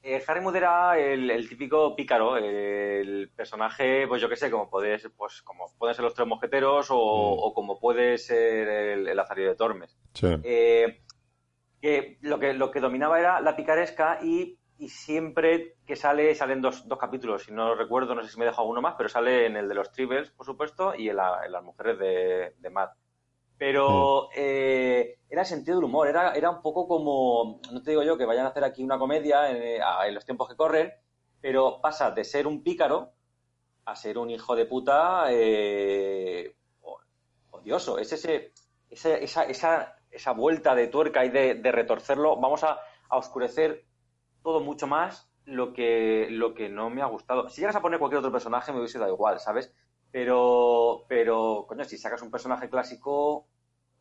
eh, 0.03 0.23
Harry 0.27 0.41
Mood 0.41 0.55
era 0.55 0.99
el, 0.99 1.49
típico 1.49 1.97
pícaro, 1.97 2.37
el 2.37 3.33
personaje, 3.35 4.07
pues 4.07 4.23
yo 4.23 4.29
qué 4.29 4.37
sé, 4.37 4.51
como 4.51 4.71
puede 4.71 4.99
pues 5.17 5.43
como 5.43 5.67
pueden 5.79 5.95
ser 5.95 6.05
los 6.05 6.15
tres 6.15 6.29
mosqueteros 6.29 6.89
o, 6.91 7.51
mm. 7.51 7.55
como 7.55 7.81
puede 7.81 8.17
ser 8.19 8.69
el, 8.69 9.09
el 9.09 9.19
Azario 9.19 9.49
de 9.49 9.57
Tormes. 9.57 9.99
Eh, 10.23 11.03
que 11.81 12.19
lo 12.21 12.39
que 12.39 12.55
lo 12.55 12.71
que 12.71 12.81
dominaba 12.81 13.19
era 13.19 13.41
la 13.41 13.57
picaresca 13.57 14.21
y, 14.23 14.59
siempre 14.89 15.77
que 15.87 15.97
sale, 15.97 16.35
salen 16.35 16.61
dos, 16.61 16.87
dos 16.89 16.99
capítulos, 16.99 17.45
si 17.45 17.53
no 17.53 17.75
recuerdo, 17.75 18.15
no 18.15 18.23
sé 18.23 18.31
si 18.31 18.39
me 18.39 18.45
he 18.45 18.49
dejado 18.49 18.69
uno 18.69 18.81
más, 18.81 18.95
pero 18.97 19.09
sale 19.09 19.47
en 19.47 19.57
el 19.57 19.69
de 19.69 19.75
los 19.75 19.93
Tribbles, 19.93 20.31
por 20.31 20.47
supuesto, 20.47 20.95
y 20.95 21.09
en, 21.09 21.17
las 21.17 21.63
mujeres 21.63 21.99
de, 21.99 22.55
de 22.59 22.71
Matt. 22.71 22.97
Pero 23.57 24.25
mm. 24.25 24.29
eh, 24.37 25.19
era 25.29 25.45
sentido 25.45 25.77
del 25.77 25.85
humor, 25.85 26.09
era, 26.09 26.33
era 26.33 26.51
un 26.51 26.63
poco 26.63 26.89
como, 26.89 27.61
no 27.73 27.83
te 27.83 27.91
digo 27.91 28.03
yo 28.03 28.19
que 28.19 28.25
vayan 28.25 28.47
a 28.47 28.49
hacer 28.49 28.65
aquí 28.65 28.83
una 28.83 28.99
comedia 28.99 29.51
en, 29.51 29.81
en 30.07 30.15
los 30.15 30.25
tiempos 30.25 30.49
que 30.49 30.57
corren, 30.57 30.93
pero 31.41 31.81
pasa 31.81 32.11
de 32.11 32.25
ser 32.25 32.47
un 32.47 32.63
pícaro 32.63 33.13
a 33.85 33.97
ser 33.97 34.19
un 34.19 34.31
hijo 34.31 34.57
de 34.57 34.67
puta 34.67 35.27
eh, 35.31 36.57
odioso. 37.51 37.99
Es 37.99 38.13
ese, 38.13 38.53
esa, 38.89 39.17
esa, 39.17 39.43
esa, 39.45 39.97
esa, 40.11 40.33
vuelta 40.33 40.75
de 40.75 40.89
tuerca 40.89 41.25
y 41.25 41.29
de, 41.29 41.55
de 41.57 41.73
retorcerlo. 41.73 42.37
Vamos 42.41 42.65
a, 42.65 42.81
a, 43.09 43.17
oscurecer 43.17 43.85
todo 44.45 44.61
mucho 44.61 44.87
más 44.87 45.29
lo 45.47 45.73
que, 45.73 46.29
lo 46.31 46.55
que 46.55 46.69
no 46.69 46.91
me 46.91 47.03
ha 47.03 47.07
gustado. 47.07 47.49
Si 47.49 47.61
llegas 47.61 47.77
a 47.77 47.83
poner 47.83 47.99
cualquier 47.99 48.19
otro 48.19 48.31
personaje 48.31 48.73
me 48.73 48.79
hubiese 48.79 48.99
dado 48.99 49.13
igual, 49.13 49.41
¿sabes? 49.41 49.73
Pero, 50.13 51.07
pero, 51.09 51.65
coño, 51.67 51.83
si 51.85 51.97
sacas 51.99 52.23
un 52.23 52.31
personaje 52.31 52.69
clásico, 52.69 53.49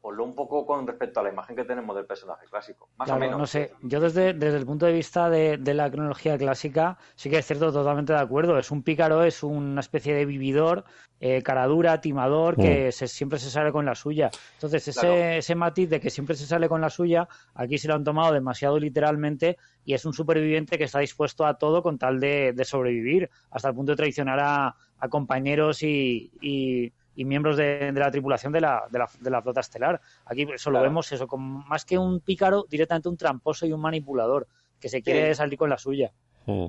ponlo 0.03 0.25
un 0.25 0.35
poco 0.35 0.65
con 0.65 0.85
respecto 0.85 1.21
a 1.21 1.23
la 1.23 1.29
imagen 1.29 1.55
que 1.55 1.63
tenemos 1.63 1.95
del 1.95 2.05
personaje 2.05 2.45
clásico. 2.49 2.89
Más 2.97 3.09
o 3.09 3.17
menos. 3.17 3.39
No 3.39 3.47
sé, 3.47 3.71
yo 3.83 4.01
desde, 4.01 4.33
desde 4.33 4.57
el 4.57 4.65
punto 4.65 4.85
de 4.85 4.91
vista 4.91 5.29
de, 5.29 5.57
la 5.73 5.89
cronología 5.89 6.37
clásica, 6.37 6.97
sí 7.15 7.29
que 7.29 7.37
es 7.37 7.45
cierto, 7.47 7.71
totalmente 7.71 8.11
de 8.11 8.19
acuerdo. 8.19 8.59
Es 8.59 8.69
un 8.69 8.83
pícaro, 8.83 9.23
es 9.23 9.43
una 9.43 9.79
especie 9.79 10.13
de 10.13 10.25
vividor, 10.25 10.83
eh, 11.21 11.41
caradura, 11.41 12.01
timador, 12.01 12.57
que 12.57 12.89
mm. 12.89 13.07
siempre 13.07 13.39
se 13.39 13.49
sale 13.49 13.71
con 13.71 13.85
la 13.85 13.95
suya. 13.95 14.29
Entonces, 14.55 14.89
ese, 14.89 15.37
ese 15.37 15.55
matiz 15.55 15.89
de 15.89 16.01
que 16.01 16.09
siempre 16.09 16.35
se 16.35 16.47
sale 16.47 16.67
con 16.67 16.81
la 16.81 16.89
suya, 16.89 17.29
aquí 17.55 17.77
se 17.77 17.87
lo 17.87 17.93
han 17.93 18.03
tomado 18.03 18.33
demasiado 18.33 18.77
literalmente 18.77 19.57
y 19.85 19.93
es 19.93 20.03
un 20.03 20.11
superviviente 20.11 20.77
que 20.77 20.83
está 20.83 20.99
dispuesto 20.99 21.45
a 21.45 21.57
todo 21.57 21.81
con 21.81 21.97
tal 21.97 22.19
de, 22.19 22.53
sobrevivir, 22.65 23.29
hasta 23.51 23.69
el 23.69 23.75
punto 23.75 23.93
de 23.93 23.95
traicionar 23.95 24.39
a, 24.41 24.75
compañeros 25.09 25.83
y 25.83 26.31
y 26.39 26.93
miembros 27.15 27.57
de, 27.57 27.91
la 27.93 28.11
tripulación 28.11 28.51
de 28.53 28.61
la, 28.61 28.83
de, 28.89 28.99
la, 28.99 29.09
de 29.19 29.29
la, 29.29 29.41
flota 29.41 29.61
estelar. 29.61 30.01
Aquí 30.25 30.47
eso 30.53 30.71
lo 30.71 30.81
vemos, 30.81 31.11
eso, 31.11 31.27
como 31.27 31.63
más 31.67 31.85
que 31.85 31.97
un 31.97 32.19
pícaro, 32.19 32.65
directamente 32.69 33.09
un 33.09 33.17
tramposo 33.17 33.65
y 33.65 33.73
un 33.73 33.81
manipulador 33.81 34.47
que 34.79 34.89
se 34.89 35.01
quiere 35.01 35.33
salir 35.35 35.57
con 35.57 35.69
la 35.69 35.77
suya. 35.77 36.11
Mm. 36.45 36.65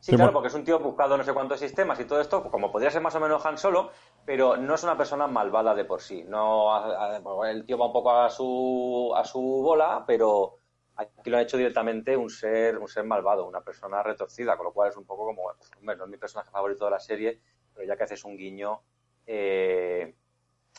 Sí, 0.00 0.14
claro, 0.14 0.32
porque 0.32 0.48
es 0.48 0.54
un 0.54 0.64
tío 0.64 0.78
buscado 0.78 1.16
no 1.16 1.24
sé 1.24 1.32
cuántos 1.32 1.58
sistemas 1.58 1.98
y 1.98 2.04
todo 2.04 2.20
esto, 2.20 2.48
como 2.50 2.70
podría 2.70 2.90
ser 2.90 3.02
más 3.02 3.14
o 3.16 3.20
menos 3.20 3.44
Han 3.44 3.58
Solo, 3.58 3.90
pero 4.24 4.56
no 4.56 4.74
es 4.74 4.82
una 4.84 4.96
persona 4.96 5.26
malvada 5.26 5.74
de 5.74 5.84
por 5.84 6.00
sí. 6.00 6.24
No, 6.28 7.44
el 7.44 7.64
tío 7.64 7.76
va 7.76 7.86
un 7.86 7.92
poco 7.92 8.12
a 8.12 8.30
su, 8.30 9.12
a 9.16 9.24
su 9.24 9.40
bola, 9.40 10.04
pero 10.06 10.58
aquí 10.96 11.30
lo 11.30 11.36
han 11.36 11.42
hecho 11.42 11.56
directamente 11.56 12.16
un 12.16 12.30
ser, 12.30 12.78
un 12.78 12.88
ser 12.88 13.04
malvado, 13.04 13.46
una 13.46 13.62
persona 13.62 14.02
retorcida, 14.02 14.56
con 14.56 14.66
lo 14.66 14.72
cual 14.72 14.90
es 14.90 14.96
un 14.96 15.04
poco 15.04 15.24
como, 15.26 15.42
hombre, 15.78 15.96
no 15.96 16.04
es 16.04 16.10
mi 16.10 16.18
personaje 16.18 16.50
favorito 16.50 16.84
de 16.84 16.90
la 16.92 17.00
serie, 17.00 17.40
pero 17.74 17.86
ya 17.86 17.96
que 17.96 18.04
haces 18.04 18.24
un 18.24 18.36
guiño, 18.36 18.82
eh, 19.26 20.14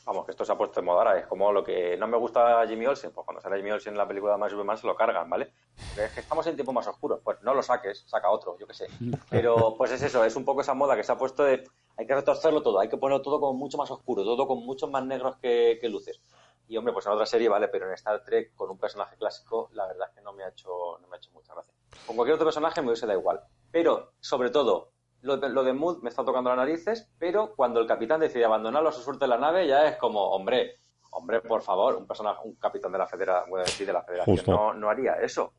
vamos, 0.05 0.25
que 0.25 0.31
esto 0.31 0.45
se 0.45 0.51
ha 0.51 0.57
puesto 0.57 0.79
en 0.79 0.85
moda 0.85 0.99
ahora. 0.99 1.19
Es 1.19 1.27
como 1.27 1.51
lo 1.51 1.63
que 1.63 1.97
no 1.97 2.07
me 2.07 2.17
gusta 2.17 2.65
Jimmy 2.67 2.85
Olsen. 2.85 3.11
Pues 3.11 3.25
cuando 3.25 3.41
sale 3.41 3.57
Jimmy 3.57 3.71
Olsen 3.71 3.93
en 3.93 3.97
la 3.97 4.07
película 4.07 4.33
de 4.33 4.39
Más 4.39 4.51
Superman 4.51 4.77
se 4.77 4.87
lo 4.87 4.95
cargan, 4.95 5.29
¿vale? 5.29 5.51
Es 5.97 6.11
que 6.11 6.21
estamos 6.21 6.45
en 6.47 6.55
tiempos 6.55 6.73
más 6.73 6.87
oscuros. 6.87 7.19
Pues 7.23 7.41
no 7.43 7.53
lo 7.53 7.61
saques, 7.61 8.03
saca 8.07 8.29
otro, 8.29 8.57
yo 8.57 8.65
qué 8.65 8.73
sé. 8.73 8.87
Pero 9.29 9.75
pues 9.77 9.91
es 9.91 10.01
eso, 10.01 10.23
es 10.23 10.35
un 10.35 10.45
poco 10.45 10.61
esa 10.61 10.73
moda 10.73 10.95
que 10.95 11.03
se 11.03 11.11
ha 11.11 11.17
puesto 11.17 11.43
de 11.43 11.63
hay 11.97 12.05
que 12.05 12.13
retorcerlo 12.13 12.61
todo, 12.61 12.79
hay 12.79 12.89
que 12.89 12.97
ponerlo 12.97 13.23
todo 13.23 13.39
como 13.39 13.57
mucho 13.57 13.77
más 13.77 13.89
oscuro, 13.89 14.23
todo 14.23 14.47
con 14.47 14.63
muchos 14.63 14.89
más 14.89 15.03
negros 15.03 15.35
que, 15.37 15.79
luces. 15.89 16.21
Y 16.67 16.77
hombre, 16.77 16.93
pues 16.93 17.05
en 17.07 17.13
otra 17.13 17.25
serie, 17.25 17.49
vale, 17.49 17.69
pero 17.69 17.87
en 17.87 17.93
Star 17.93 18.23
Trek 18.23 18.53
con 18.55 18.69
un 18.69 18.77
personaje 18.77 19.15
clásico, 19.17 19.69
la 19.73 19.87
verdad 19.87 20.09
es 20.09 20.15
que 20.15 20.21
no 20.21 20.33
me 20.33 20.43
ha 20.43 20.49
hecho, 20.49 20.69
no 21.01 21.07
me 21.07 21.15
ha 21.15 21.17
hecho 21.17 21.31
mucha 21.31 21.53
gracia. 21.53 21.73
Con 22.05 22.15
cualquier 22.15 22.35
otro 22.35 22.45
personaje 22.45 22.81
me 22.81 22.89
hubiese 22.89 23.07
da 23.07 23.13
igual. 23.13 23.41
Pero, 23.71 24.11
sobre 24.19 24.51
todo, 24.51 24.91
lo 25.21 25.63
de, 25.63 25.73
Mood 25.73 26.01
me 26.01 26.09
está 26.09 26.23
tocando 26.23 26.49
las 26.49 26.57
narices, 26.57 27.09
pero 27.17 27.53
cuando 27.55 27.79
el 27.79 27.87
capitán 27.87 28.19
decide 28.19 28.45
abandonarlo 28.45 28.89
a 28.89 28.91
su 28.91 29.01
suerte 29.01 29.27
la 29.27 29.37
nave, 29.37 29.67
ya 29.67 29.87
es 29.87 29.97
como, 29.97 30.21
hombre, 30.21 30.79
hombre, 31.11 31.41
por 31.41 31.61
favor, 31.61 31.95
un 31.95 32.05
personaje, 32.05 32.39
un 32.43 32.55
capitán 32.55 32.91
de 32.91 32.97
la 32.97 33.07
federación, 33.07 33.87
de 33.87 33.93
la 33.93 34.03
federación 34.03 34.39
no, 34.47 34.73
no, 34.73 34.89
haría 34.89 35.13
eso. 35.15 35.53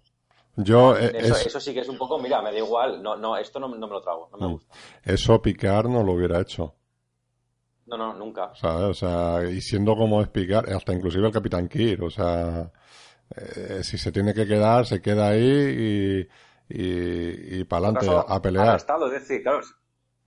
Yo, 0.56 0.96
eh, 0.96 1.12
eso, 1.14 1.60
sí 1.60 1.72
que 1.72 1.80
es 1.80 1.88
un 1.88 1.98
poco, 1.98 2.18
mira, 2.18 2.42
me 2.42 2.50
da 2.50 2.58
igual, 2.58 3.02
no, 3.02 3.16
no, 3.16 3.36
esto 3.36 3.60
no, 3.60 3.68
me 3.68 3.78
lo 3.78 4.00
trago, 4.00 4.28
no 4.32 4.38
me 4.38 4.46
mm. 4.46 4.52
gusta. 4.52 4.74
Eso 5.04 5.40
Picard 5.40 5.88
no 5.88 6.02
lo 6.02 6.12
hubiera 6.12 6.40
hecho. 6.40 6.74
No, 7.86 7.96
no, 7.96 8.14
nunca. 8.14 8.52
O 8.62 8.94
sea, 8.94 9.42
y 9.44 9.60
siendo 9.60 9.96
como 9.96 10.20
es 10.20 10.28
Picard, 10.28 10.70
hasta 10.72 10.92
inclusive 10.92 11.26
el 11.26 11.32
capitán 11.32 11.68
Kirk, 11.68 12.02
o 12.02 12.10
sea, 12.10 12.70
eh, 13.36 13.80
si 13.82 13.98
se 13.98 14.12
tiene 14.12 14.34
que 14.34 14.46
quedar, 14.46 14.84
se 14.84 15.00
queda 15.00 15.28
ahí 15.28 15.40
y 15.42 16.28
y, 16.68 17.60
y 17.60 17.64
para 17.64 17.88
adelante 17.88 18.24
a 18.26 18.40
pelear. 18.42 18.76
Estado, 18.76 19.06
es 19.06 19.12
decir, 19.12 19.42
claro, 19.42 19.60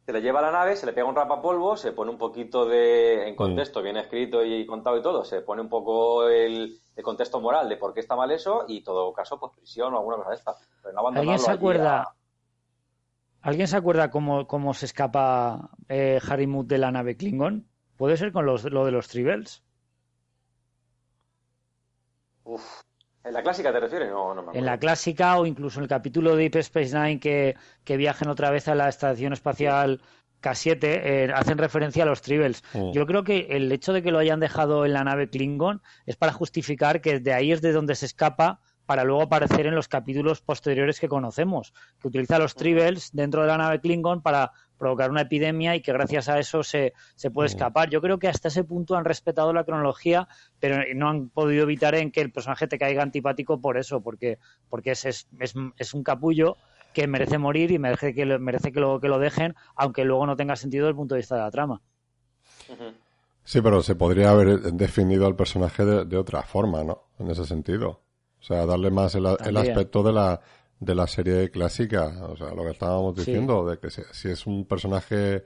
se 0.05 0.13
le 0.13 0.21
lleva 0.21 0.39
a 0.39 0.43
la 0.43 0.51
nave, 0.51 0.75
se 0.75 0.85
le 0.85 0.93
pega 0.93 1.07
un 1.07 1.15
rapapolvo, 1.15 1.77
se 1.77 1.91
pone 1.91 2.11
un 2.11 2.17
poquito 2.17 2.65
de, 2.65 3.27
en 3.27 3.35
contexto, 3.35 3.81
bien 3.81 3.97
escrito 3.97 4.43
y 4.43 4.65
contado 4.65 4.97
y 4.97 5.01
todo, 5.01 5.23
se 5.23 5.41
pone 5.41 5.61
un 5.61 5.69
poco 5.69 6.27
el, 6.27 6.79
contexto 7.03 7.41
moral 7.41 7.67
de 7.67 7.77
por 7.77 7.93
qué 7.93 7.99
está 7.99 8.15
mal 8.15 8.29
eso 8.31 8.65
y 8.67 8.83
todo 8.83 9.11
caso, 9.13 9.39
pues 9.39 9.53
prisión 9.55 9.93
o 9.93 9.97
alguna 9.97 10.17
cosa 10.17 10.29
de 10.29 10.35
esta. 10.35 10.55
¿Alguien 11.15 11.39
se 11.39 11.51
acuerda? 11.51 12.15
¿Alguien 13.41 13.67
se 13.67 13.77
acuerda 13.77 14.11
cómo, 14.11 14.47
cómo 14.47 14.73
se 14.75 14.85
escapa 14.85 15.71
eh, 15.89 16.19
Harry 16.27 16.45
Mood 16.45 16.65
de 16.65 16.77
la 16.77 16.91
nave 16.91 17.17
Klingon? 17.17 17.67
¿Puede 17.97 18.17
ser 18.17 18.31
con 18.31 18.45
los, 18.45 18.65
lo 18.65 18.85
de 18.85 18.91
los 18.91 19.07
Tribbles? 19.07 19.63
Uf, 22.43 22.83
¿En 23.23 23.33
la 23.33 23.43
clásica 23.43 23.71
te 23.71 23.79
refieres? 23.79 24.09
No, 24.09 24.33
no 24.33 24.43
me 24.43 24.57
en 24.57 24.65
la 24.65 24.79
clásica 24.79 25.37
o 25.37 25.45
incluso 25.45 25.79
en 25.79 25.83
el 25.83 25.89
capítulo 25.89 26.35
de 26.35 26.43
Deep 26.43 26.55
Space 26.57 26.97
Nine 26.97 27.19
que, 27.19 27.55
que 27.83 27.97
viajen 27.97 28.29
otra 28.29 28.49
vez 28.49 28.67
a 28.67 28.75
la 28.75 28.89
estación 28.89 29.33
espacial 29.33 30.01
K7 30.41 30.77
eh, 30.81 31.31
hacen 31.33 31.57
referencia 31.57 32.03
a 32.03 32.05
los 32.05 32.21
Tribbles. 32.21 32.63
Mm. 32.73 32.91
Yo 32.91 33.05
creo 33.05 33.23
que 33.23 33.47
el 33.51 33.71
hecho 33.71 33.93
de 33.93 34.01
que 34.01 34.11
lo 34.11 34.19
hayan 34.19 34.39
dejado 34.39 34.85
en 34.85 34.93
la 34.93 35.03
nave 35.03 35.29
Klingon 35.29 35.81
es 36.05 36.15
para 36.15 36.33
justificar 36.33 37.01
que 37.01 37.19
de 37.19 37.33
ahí 37.33 37.51
es 37.51 37.61
de 37.61 37.71
donde 37.71 37.95
se 37.95 38.07
escapa 38.07 38.59
para 38.85 39.03
luego 39.03 39.21
aparecer 39.21 39.67
en 39.67 39.75
los 39.75 39.87
capítulos 39.87 40.41
posteriores 40.41 40.99
que 40.99 41.07
conocemos, 41.07 41.73
que 42.01 42.07
utiliza 42.07 42.39
los 42.39 42.55
Tribbles 42.55 43.11
dentro 43.13 43.41
de 43.41 43.47
la 43.47 43.57
nave 43.57 43.79
Klingon 43.79 44.21
para 44.21 44.51
provocar 44.81 45.11
una 45.11 45.21
epidemia 45.21 45.75
y 45.75 45.81
que 45.81 45.93
gracias 45.93 46.27
a 46.27 46.39
eso 46.39 46.63
se, 46.63 46.93
se 47.15 47.29
puede 47.29 47.49
mm. 47.49 47.51
escapar. 47.53 47.89
Yo 47.91 48.01
creo 48.01 48.17
que 48.17 48.27
hasta 48.27 48.47
ese 48.47 48.63
punto 48.63 48.95
han 48.95 49.05
respetado 49.05 49.53
la 49.53 49.63
cronología, 49.63 50.27
pero 50.59 50.83
no 50.95 51.07
han 51.07 51.29
podido 51.29 51.63
evitar 51.63 51.93
en 51.93 52.11
que 52.11 52.19
el 52.19 52.31
personaje 52.31 52.67
te 52.67 52.79
caiga 52.79 53.03
antipático 53.03 53.61
por 53.61 53.77
eso, 53.77 54.01
porque, 54.01 54.39
porque 54.69 54.91
es, 54.91 55.05
es, 55.05 55.27
es, 55.39 55.93
un 55.93 56.03
capullo 56.03 56.57
que 56.93 57.05
merece 57.05 57.37
morir 57.37 57.71
y 57.71 57.77
merece 57.77 58.15
que, 58.15 58.25
merece 58.39 58.71
que, 58.71 58.79
lo, 58.79 58.99
que 58.99 59.07
lo 59.07 59.19
dejen, 59.19 59.55
aunque 59.75 60.03
luego 60.03 60.25
no 60.25 60.35
tenga 60.35 60.55
sentido 60.55 60.85
desde 60.85 60.91
el 60.91 60.97
punto 60.97 61.13
de 61.13 61.19
vista 61.19 61.35
de 61.35 61.41
la 61.41 61.51
trama. 61.51 61.81
Sí, 63.43 63.61
pero 63.61 63.83
se 63.83 63.93
podría 63.93 64.31
haber 64.31 64.61
definido 64.73 65.27
al 65.27 65.35
personaje 65.35 65.85
de, 65.85 66.17
otra 66.17 66.41
forma, 66.41 66.83
¿no? 66.83 67.03
En 67.19 67.29
ese 67.29 67.45
sentido. 67.45 68.01
O 68.39 68.43
sea, 68.43 68.65
darle 68.65 68.89
más 68.89 69.13
el 69.13 69.27
aspecto 69.27 70.01
de 70.01 70.11
la, 70.11 70.41
de 70.81 70.95
la 70.95 71.05
serie 71.07 71.51
clásica, 71.51 72.25
o 72.27 72.35
sea, 72.35 72.49
lo 72.55 72.63
que 72.63 72.71
estábamos 72.71 73.15
diciendo, 73.15 73.65
de 73.65 73.77
que 73.77 73.89
si, 73.91 74.29
es 74.29 74.47
un 74.47 74.65
personaje, 74.65 75.43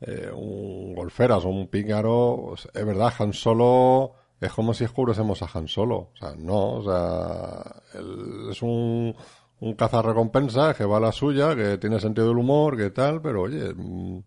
eh, 0.00 0.30
un 0.34 0.94
golferas 0.94 1.44
o 1.44 1.50
un 1.50 1.68
pícaro, 1.68 2.46
pues, 2.48 2.68
es 2.72 2.84
verdad, 2.84 3.12
Han 3.18 3.34
Solo 3.34 4.14
es 4.40 4.52
como 4.52 4.74
si 4.74 4.84
oscurecemos 4.84 5.42
a 5.42 5.50
Han 5.52 5.68
Solo, 5.68 5.96
o 5.96 6.16
sea, 6.18 6.34
no, 6.36 6.76
o 6.76 6.82
sea, 6.82 7.82
él 7.94 8.48
es 8.50 8.62
un, 8.62 9.14
un 9.60 9.74
cazarrecompensa 9.74 10.74
que 10.74 10.86
va 10.86 10.96
a 10.96 11.00
la 11.00 11.12
suya, 11.12 11.54
que 11.54 11.76
tiene 11.76 12.00
sentido 12.00 12.28
del 12.28 12.38
humor, 12.38 12.76
que 12.76 12.90
tal, 12.90 13.20
pero 13.20 13.42
oye, 13.42 13.72
mm, 13.74 14.22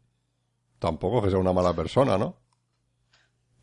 tampoco 0.77 1.23
que 1.23 1.31
sea 1.31 1.39
una 1.39 1.53
mala 1.53 1.73
persona, 1.73 2.15
¿no? 2.15 2.35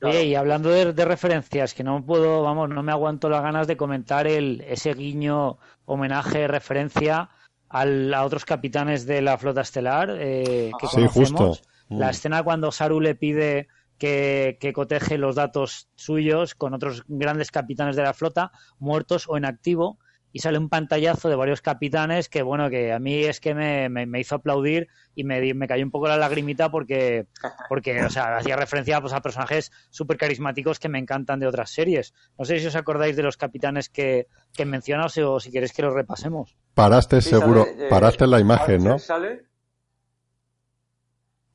Y 0.01 0.35
hablando 0.35 0.69
de, 0.71 1.05
referencias, 1.05 1.75
que 1.75 1.85
no 1.85 2.05
puedo, 2.05 2.43
vamos, 2.43 2.69
no 2.69 2.83
me 2.83 2.93
aguanto 2.93 3.29
las 3.29 3.43
ganas 3.43 3.67
de 3.67 3.77
comentar 3.77 4.27
el, 4.27 4.63
ese 4.69 4.95
guiño, 4.95 5.59
homenaje, 5.87 6.47
referencia 6.47 7.31
a 7.69 8.25
otros 8.25 8.45
capitanes 8.45 9.07
de 9.07 9.23
la 9.23 9.37
flota 9.39 9.63
estelar 9.63 10.15
eh, 10.19 10.71
que 10.79 10.87
conocemos. 10.87 11.63
La 11.89 12.07
mm. 12.07 12.11
escena 12.11 12.43
cuando 12.43 12.71
Saru 12.71 13.01
le 13.01 13.15
pide 13.15 13.69
que, 13.99 14.59
que 14.61 14.73
coteje 14.73 15.19
los 15.19 15.35
datos 15.35 15.89
suyos 15.95 16.55
con 16.55 16.75
otros 16.75 17.05
grandes 17.09 17.51
capitanes 17.51 17.97
de 17.97 18.03
la 18.03 18.15
flota, 18.15 18.53
muertos 18.79 19.27
o 19.29 19.37
en 19.37 19.45
activo, 19.45 19.99
y 20.35 20.41
sale 20.41 20.59
un 20.59 20.69
pantallazo 20.69 21.29
de 21.29 21.37
varios 21.37 21.63
capitanes 21.63 22.29
que, 22.29 22.43
bueno, 22.43 22.69
que 22.69 22.93
a 22.93 22.99
mí 22.99 23.23
es 23.23 23.39
que 23.39 23.55
me, 23.55 23.89
me, 23.89 24.19
hizo 24.19 24.35
aplaudir 24.35 24.89
y 25.15 25.23
me, 25.23 25.55
me 25.55 25.69
cayó 25.69 25.85
un 25.85 25.93
poco 25.93 26.09
la 26.09 26.17
lagrimita 26.17 26.73
porque, 26.73 27.29
porque 27.69 28.03
o 28.03 28.11
sea, 28.11 28.39
hacía 28.39 28.57
referencia 28.57 29.01
pues, 29.01 29.13
a 29.13 29.23
personajes 29.23 29.71
súper 29.91 30.17
carismáticos 30.17 30.81
que 30.81 30.89
me 30.89 30.99
encantan 30.99 31.39
de 31.39 31.47
otras 31.47 31.71
series. 31.71 32.15
No 32.37 32.45
sé 32.45 32.59
si 32.59 32.67
os 32.67 32.75
acordáis 32.75 33.15
de 33.15 33.23
los 33.23 33.37
capitanes 33.37 33.89
que, 33.89 34.27
que 34.53 34.65
mencionas 34.65 35.17
o 35.19 35.39
si 35.39 35.53
queréis 35.53 35.73
que 35.73 35.83
los 35.83 35.95
repasemos. 35.95 36.57
Paraste 36.75 37.21
seguro, 37.21 37.65
eh, 37.65 37.87
paraste 37.89 38.25
en 38.25 38.31
la 38.33 38.41
imagen, 38.41 38.83
¿no? 38.83 38.99
Sale? 38.99 39.47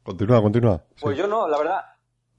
Continúa, 0.03 0.41
continúa. 0.41 0.85
Pues 1.01 1.17
yo 1.17 1.27
no, 1.27 1.49
la 1.49 1.57
verdad, 1.57 1.81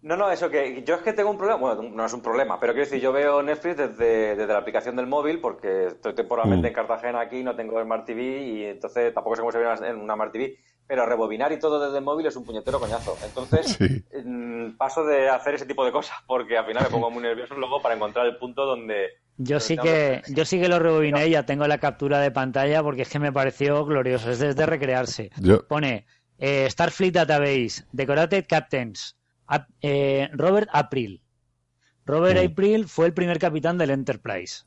no, 0.02 0.16
no, 0.16 0.30
eso 0.30 0.48
que 0.48 0.82
yo 0.86 0.94
es 0.94 1.02
que 1.02 1.12
tengo 1.12 1.30
un 1.30 1.36
problema, 1.36 1.60
bueno, 1.60 1.82
no 1.82 2.06
es 2.06 2.12
un 2.12 2.22
problema, 2.22 2.58
pero 2.58 2.72
quiero 2.72 2.86
decir, 2.86 3.02
yo 3.02 3.12
veo 3.12 3.42
Netflix 3.42 3.76
desde, 3.76 4.34
desde 4.34 4.52
la 4.52 4.58
aplicación 4.58 4.96
del 4.96 5.06
móvil 5.06 5.40
porque 5.40 5.88
estoy 5.88 6.14
temporalmente 6.14 6.66
mm. 6.66 6.68
en 6.68 6.74
Cartagena 6.74 7.20
aquí, 7.20 7.42
no 7.42 7.54
tengo 7.54 7.82
Smart 7.82 8.06
TV 8.06 8.22
y 8.42 8.64
entonces 8.64 9.12
tampoco 9.12 9.36
sé 9.36 9.42
cómo 9.42 9.52
se 9.52 9.58
ve 9.58 9.66
en 9.86 9.96
una 9.96 10.14
Smart 10.14 10.32
TV, 10.32 10.56
pero 10.86 11.04
rebobinar 11.04 11.52
y 11.52 11.58
todo 11.58 11.84
desde 11.84 11.98
el 11.98 12.04
móvil 12.04 12.26
es 12.26 12.34
un 12.34 12.44
puñetero 12.44 12.80
coñazo. 12.80 13.16
Entonces 13.24 13.78
mm, 14.24 14.70
paso 14.78 15.04
de 15.04 15.28
hacer 15.28 15.54
ese 15.54 15.66
tipo 15.66 15.84
de 15.84 15.92
cosas 15.92 16.16
porque 16.26 16.56
al 16.56 16.64
final 16.64 16.84
me 16.84 16.90
pongo 16.90 17.10
muy 17.10 17.22
nervioso 17.22 17.54
luego 17.54 17.82
para 17.82 17.94
encontrar 17.94 18.26
el 18.26 18.38
punto 18.38 18.64
donde... 18.64 19.10
Yo 19.36 19.60
sí 19.60 19.76
que 19.76 20.22
yo 20.28 20.44
sí 20.44 20.60
que 20.60 20.68
lo 20.68 20.78
rebobiné 20.78 21.28
y 21.28 21.30
ya 21.30 21.44
tengo 21.44 21.66
la 21.66 21.78
captura 21.78 22.20
de 22.20 22.30
pantalla 22.30 22.82
porque 22.82 23.02
es 23.02 23.08
que 23.08 23.18
me 23.18 23.32
pareció 23.32 23.84
glorioso, 23.84 24.30
es 24.30 24.38
desde 24.38 24.66
recrearse. 24.66 25.30
Pone 25.68 26.06
eh, 26.38 26.68
Starfleet 26.70 27.12
Database, 27.12 27.84
Decorated 27.92 28.46
Captains, 28.48 29.16
eh, 29.80 30.28
Robert 30.32 30.68
April. 30.72 31.22
Robert 32.06 32.38
April 32.38 32.88
fue 32.88 33.06
el 33.06 33.14
primer 33.14 33.38
capitán 33.38 33.78
del 33.78 33.90
Enterprise. 33.90 34.64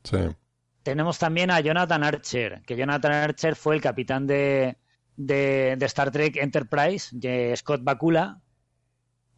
Tenemos 0.83 1.17
también 1.17 1.51
a 1.51 1.59
Jonathan 1.59 2.03
Archer, 2.03 2.61
que 2.65 2.75
Jonathan 2.75 3.13
Archer 3.13 3.55
fue 3.55 3.75
el 3.75 3.81
capitán 3.81 4.27
de, 4.27 4.77
de, 5.15 5.77
Star 5.81 6.11
Trek 6.11 6.37
Enterprise, 6.37 7.09
de 7.11 7.55
Scott 7.55 7.81
Bakula. 7.83 8.41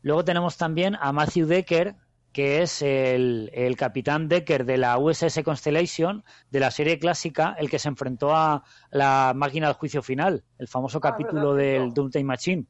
Luego 0.02 0.24
tenemos 0.24 0.58
también 0.58 0.96
a 1.00 1.12
Matthew 1.12 1.48
Decker, 1.48 1.96
que 2.32 2.62
es 2.62 2.82
el, 2.82 3.76
capitán 3.78 4.28
Decker 4.28 4.66
de 4.66 4.78
la 4.78 4.98
USS 4.98 5.42
Constellation, 5.44 6.24
de 6.52 6.60
la 6.60 6.70
serie 6.70 7.00
clásica, 7.00 7.56
el 7.58 7.70
que 7.70 7.80
se 7.80 7.88
enfrentó 7.88 8.36
a 8.36 8.64
la 8.92 9.34
máquina 9.36 9.68
del 9.68 9.76
juicio 9.76 10.04
final, 10.04 10.44
el 10.58 10.68
famoso 10.68 10.98
ah, 10.98 11.02
capítulo 11.02 11.54
del 11.54 11.94
Doomsday 11.94 12.24
Machine. 12.24 12.66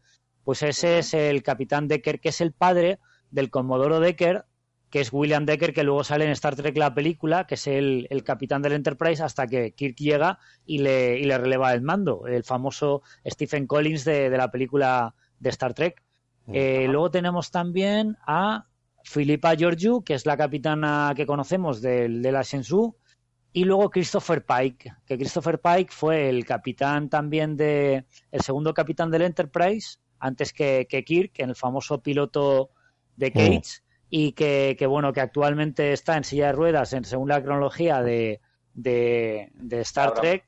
Pues 0.45 0.61
ese 0.63 0.99
es 0.99 1.13
el 1.13 1.43
capitán 1.43 1.87
Decker, 1.87 2.21
que 2.21 2.29
es 2.29 2.39
el 2.39 2.53
padre 2.53 2.99
del 3.31 3.49
Comodoro 3.49 3.99
Decker, 3.99 4.45
que 4.91 5.01
es 5.01 5.11
William 5.11 5.45
Decker, 5.45 5.73
que 5.73 5.83
luego 5.83 6.03
sale 6.03 6.25
en 6.25 6.31
Star 6.31 6.55
Trek 6.55 6.77
la 6.77 6.93
película, 6.93 7.47
que 7.47 7.55
es 7.55 7.67
el, 7.67 8.07
capitán 8.23 8.61
del 8.61 8.73
Enterprise, 8.73 9.23
hasta 9.23 9.47
que 9.47 9.73
Kirk 9.73 9.97
llega 9.97 10.39
y 10.65 10.77
le, 10.77 11.19
y 11.19 11.23
le, 11.23 11.37
releva 11.37 11.73
el 11.73 11.81
mando, 11.81 12.27
el 12.27 12.43
famoso 12.43 13.01
Stephen 13.25 13.65
Collins 13.65 14.05
de, 14.05 14.29
la 14.29 14.51
película 14.51 15.15
de 15.39 15.49
Star 15.49 15.73
Trek. 15.73 16.01
Eh, 16.53 16.85
luego 16.87 17.09
tenemos 17.09 17.49
también 17.49 18.15
a 18.27 18.67
Philippa 19.03 19.55
Georgiou, 19.55 20.03
que 20.03 20.13
es 20.13 20.27
la 20.27 20.37
capitana 20.37 21.11
que 21.15 21.25
conocemos 21.25 21.81
de, 21.81 22.07
de 22.07 22.31
la 22.31 22.43
Shenzhou, 22.43 22.95
y 23.51 23.63
luego 23.63 23.89
Christopher 23.89 24.45
Pike, 24.45 24.93
que 25.07 25.17
Christopher 25.17 25.59
Pike 25.59 25.91
fue 25.91 26.29
el 26.29 26.45
capitán 26.45 27.09
también 27.09 27.57
de, 27.57 28.05
el 28.31 28.41
segundo 28.41 28.73
capitán 28.73 29.09
del 29.09 29.23
Enterprise, 29.23 29.97
antes 30.25 30.53
que, 30.53 30.87
Kirk, 31.05 31.39
en 31.39 31.49
el 31.49 31.55
famoso 31.55 32.01
piloto 32.01 32.71
de 33.15 33.29
mm. 33.29 33.33
Cage, 33.33 33.81
y 34.09 34.31
que, 34.31 34.85
bueno, 34.87 35.13
que 35.13 35.21
actualmente 35.21 35.93
está 35.93 36.17
en 36.17 36.23
silla 36.23 36.47
de 36.47 36.53
ruedas 36.53 36.93
en, 36.93 37.03
según 37.03 37.29
la 37.29 37.43
cronología 37.43 38.01
de, 38.01 38.41
de, 38.73 39.51
Star 39.81 40.13
Trek, 40.13 40.45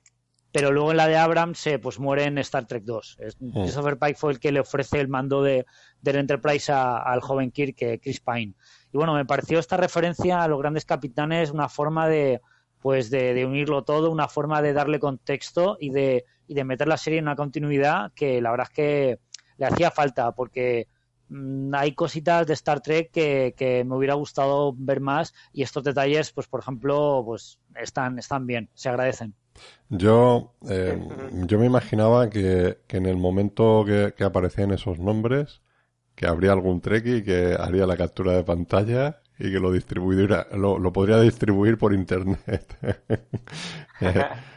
pero 0.52 0.72
luego 0.72 0.92
en 0.92 0.98
la 0.98 1.08
de 1.08 1.18
Abrams 1.18 1.60
se 1.60 1.78
pues 1.78 2.00
muere 2.00 2.24
en 2.24 2.38
Star 2.40 2.66
Trek 2.66 2.84
2. 2.84 3.18
Mm. 3.40 3.62
Christopher 3.62 3.98
Pike 3.98 4.18
fue 4.18 4.32
el 4.32 4.40
que 4.40 4.52
le 4.52 4.62
ofrece 4.62 5.00
el 5.00 5.08
mando 5.08 5.44
de, 5.44 5.66
del 6.02 6.16
Enterprise 6.16 6.72
al 6.72 7.22
joven 7.22 7.52
Kirk, 7.52 7.76
que 7.76 8.00
Chris 8.00 8.20
Pine. 8.20 8.54
Y 8.92 8.98
bueno, 8.98 9.14
me 9.14 9.26
pareció 9.26 9.60
esta 9.60 9.78
referencia 9.78 10.42
a 10.42 10.48
los 10.48 10.60
grandes 10.60 10.86
capitanes 10.86 11.52
una 11.52 11.70
forma 11.70 12.08
de 12.08 12.42
pues 12.80 13.10
de, 13.10 13.34
de 13.34 13.46
unirlo 13.46 13.84
todo, 13.84 14.12
una 14.12 14.28
forma 14.28 14.62
de 14.62 14.72
darle 14.72 15.00
contexto 15.00 15.78
y 15.80 15.90
de, 15.90 16.26
y 16.48 16.54
de 16.54 16.64
meter 16.64 16.88
la 16.88 16.98
serie 16.98 17.20
en 17.20 17.26
una 17.26 17.36
continuidad 17.36 18.12
que 18.14 18.42
la 18.42 18.52
verdad 18.52 18.68
es 18.70 18.76
que 18.76 19.20
le 19.58 19.66
hacía 19.66 19.92
falta 19.92 20.32
porque 20.32 20.88
mm, 21.30 21.74
hay 21.76 21.94
cositas 21.94 22.48
de 22.48 22.54
Star 22.54 22.82
Trek 22.82 23.12
que, 23.12 23.84
me 23.86 23.96
hubiera 23.96 24.14
gustado 24.16 24.74
ver 24.78 25.02
más 25.02 25.34
y 25.54 25.64
estos 25.64 25.84
detalles, 25.84 26.32
pues 26.32 26.48
por 26.48 26.62
ejemplo, 26.62 27.24
pues 27.26 27.60
están, 27.76 28.20
están 28.20 28.48
bien, 28.48 28.70
se 28.74 28.90
agradecen. 28.90 29.34
Yo, 29.90 30.54
eh, 30.70 31.00
yo 31.48 31.58
me 31.58 31.66
imaginaba 31.66 32.30
que, 32.30 32.80
en 32.90 33.06
el 33.08 33.18
momento 33.18 33.84
que, 33.86 34.24
aparecían 34.24 34.72
esos 34.72 35.00
nombres, 35.00 35.62
que 36.16 36.28
habría 36.28 36.52
algún 36.52 36.82
y 36.86 37.24
que 37.24 37.56
haría 37.60 37.88
la 37.88 37.98
captura 37.98 38.34
de 38.34 38.44
pantalla 38.44 39.22
y 39.40 39.52
que 39.52 39.60
lo 39.60 39.72
distribuyera, 39.72 40.48
lo, 40.56 40.80
lo 40.80 40.94
podría 40.94 41.20
distribuir 41.20 41.78
por 41.78 41.94
internet. 41.94 42.78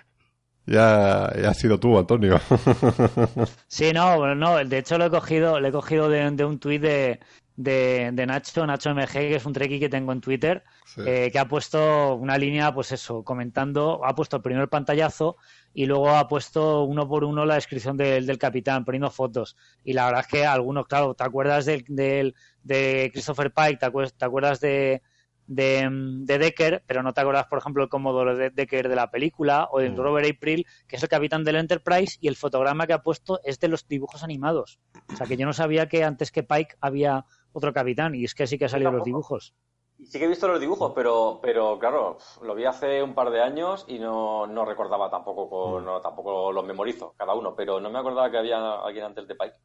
Eh, 0.66 0.73
ya, 0.73 1.27
ha 1.27 1.55
sido 1.55 1.79
tú, 1.79 1.99
Antonio. 1.99 2.40
sí, 3.66 3.92
no, 3.92 4.35
no, 4.35 4.64
de 4.64 4.79
hecho 4.79 4.99
lo 4.99 5.07
he 5.07 5.11
cogido, 5.11 5.61
lo 5.61 5.68
he 5.68 5.73
cogido 5.73 6.09
de, 6.09 6.44
un 6.44 6.59
tuit 6.59 6.81
de, 6.81 7.20
de, 7.57 8.27
Nacho, 8.27 8.66
Nacho 8.66 8.94
MG, 8.94 9.12
que 9.12 9.37
es 9.37 9.46
un 9.46 9.53
treki 9.53 9.81
que 9.81 9.88
tengo 9.88 10.12
en 10.12 10.20
Twitter, 10.20 10.62
eh, 10.99 11.31
que 11.33 11.38
ha 11.38 11.49
puesto 11.49 12.14
una 12.14 12.38
línea, 12.38 12.73
pues 12.73 12.92
eso, 12.92 13.23
comentando, 13.23 14.05
ha 14.05 14.14
puesto 14.14 14.37
el 14.37 14.42
primer 14.42 14.68
pantallazo 14.68 15.37
y 15.75 15.87
luego 15.87 16.11
ha 16.11 16.29
puesto 16.29 16.85
uno 16.85 17.09
por 17.09 17.25
uno 17.25 17.44
la 17.44 17.55
descripción 17.55 17.96
del, 17.96 18.27
del 18.27 18.38
capitán, 18.38 18.85
poniendo 18.85 19.11
fotos. 19.11 19.57
Y 19.85 19.92
la 19.92 20.07
verdad 20.07 20.23
es 20.23 20.27
que 20.29 20.46
algunos, 20.46 20.87
claro, 20.87 21.14
¿te 21.14 21.25
acuerdas 21.25 21.66
del, 21.66 21.85
del 21.88 22.35
de 22.62 23.11
Christopher 23.12 23.53
Pike? 23.53 23.79
¿Te 23.79 24.25
acuerdas 24.25 24.61
de, 24.61 25.03
de, 25.50 26.38
Decker, 26.38 26.84
pero 26.86 27.02
no 27.02 27.12
te 27.12 27.20
acuerdas, 27.20 27.46
por 27.46 27.58
ejemplo, 27.58 27.82
el 27.82 27.88
Commodore 27.88 28.36
de 28.36 28.50
Decker 28.50 28.88
de 28.88 28.94
la 28.94 29.10
película, 29.10 29.68
o 29.72 29.80
de 29.80 29.90
mm. 29.90 29.96
Robert 29.96 30.36
April, 30.36 30.64
que 30.86 30.96
es 30.96 31.02
el 31.02 31.08
capitán 31.08 31.42
del 31.42 31.56
Enterprise, 31.56 32.18
y 32.20 32.28
el 32.28 32.36
fotograma 32.36 32.86
que 32.86 32.92
ha 32.92 33.02
puesto 33.02 33.40
es 33.42 33.58
de 33.58 33.66
los 33.66 33.86
dibujos 33.88 34.22
animados. 34.22 34.78
O 35.12 35.16
sea, 35.16 35.26
que 35.26 35.36
yo 35.36 35.46
no 35.46 35.52
sabía 35.52 35.88
que 35.88 36.04
antes 36.04 36.30
que 36.30 36.44
Pike 36.44 36.76
había 36.80 37.26
otro 37.52 37.72
capitán, 37.72 38.14
y 38.14 38.24
es 38.24 38.34
que 38.34 38.46
sí 38.46 38.58
que 38.58 38.66
ha 38.66 38.68
salido 38.68 38.92
los 38.92 39.04
dibujos. 39.04 39.52
Sí 40.04 40.18
que 40.18 40.24
he 40.24 40.28
visto 40.28 40.46
los 40.46 40.60
dibujos, 40.60 40.92
pero, 40.94 41.40
pero 41.42 41.78
claro, 41.78 42.16
lo 42.42 42.54
vi 42.54 42.64
hace 42.64 43.02
un 43.02 43.14
par 43.14 43.30
de 43.30 43.42
años 43.42 43.84
y 43.88 43.98
no, 43.98 44.46
no 44.46 44.64
recordaba 44.64 45.10
tampoco, 45.10 45.50
con, 45.50 45.82
mm. 45.82 45.86
no, 45.86 46.00
tampoco 46.00 46.52
los 46.52 46.64
memorizo 46.64 47.12
cada 47.18 47.34
uno, 47.34 47.56
pero 47.56 47.80
no 47.80 47.90
me 47.90 47.98
acordaba 47.98 48.30
que 48.30 48.38
había 48.38 48.76
alguien 48.76 49.04
antes 49.04 49.26
de 49.26 49.34
Pike. 49.34 49.56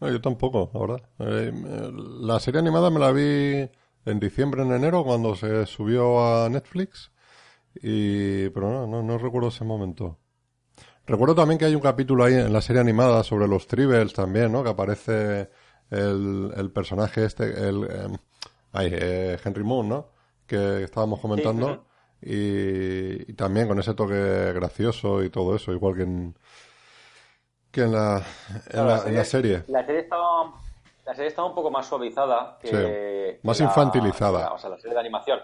yo 0.00 0.20
tampoco, 0.22 0.70
la 0.72 0.80
verdad. 0.80 1.02
Eh, 1.18 1.52
la 1.92 2.40
serie 2.40 2.60
animada 2.60 2.88
me 2.88 3.00
la 3.00 3.12
vi 3.12 3.68
en 4.08 4.20
diciembre, 4.20 4.62
en 4.62 4.72
enero, 4.72 5.04
cuando 5.04 5.34
se 5.34 5.66
subió 5.66 6.24
a 6.24 6.48
Netflix. 6.48 7.10
Y, 7.74 8.48
pero 8.50 8.86
no, 8.86 9.02
no, 9.02 9.18
recuerdo 9.18 9.48
ese 9.48 9.64
momento. 9.64 10.18
Recuerdo 11.06 11.34
también 11.34 11.58
que 11.58 11.64
hay 11.66 11.74
un 11.74 11.80
capítulo 11.80 12.24
ahí 12.24 12.34
en 12.34 12.52
la 12.52 12.60
serie 12.60 12.80
animada 12.80 13.22
sobre 13.22 13.46
los 13.46 13.66
Tribbles 13.66 14.12
también, 14.12 14.52
¿no? 14.52 14.62
Que 14.62 14.70
aparece 14.70 15.50
el, 15.90 16.52
el 16.56 16.70
personaje 16.70 17.24
este, 17.24 17.44
el, 17.44 17.84
em, 17.90 18.16
eh, 18.80 19.38
Henry 19.42 19.64
Moon, 19.64 19.88
¿no? 19.88 20.10
Que 20.46 20.84
estábamos 20.84 21.20
comentando. 21.20 21.86
y, 22.20 23.32
también 23.34 23.68
con 23.68 23.78
ese 23.78 23.94
toque 23.94 24.52
gracioso 24.52 25.22
y 25.22 25.30
todo 25.30 25.54
eso, 25.54 25.72
igual 25.72 25.94
que 25.94 26.02
en, 26.02 26.34
que 27.70 27.82
en 27.82 27.92
la, 27.92 28.22
en, 28.70 28.86
la, 28.86 29.02
en 29.06 29.14
la 29.14 29.24
serie. 29.24 29.62
La 29.68 29.86
serie 29.86 30.00
estaba 30.00 30.52
la 31.08 31.14
serie 31.14 31.28
está 31.28 31.42
un 31.42 31.54
poco 31.54 31.70
más 31.70 31.86
suavizada 31.86 32.58
que. 32.60 33.40
Más 33.42 33.58
infantilizada. 33.60 34.52
o 34.52 34.58
sea, 34.58 34.68
la 34.68 34.78
serie 34.78 34.92
de 34.92 35.00
animación. 35.00 35.40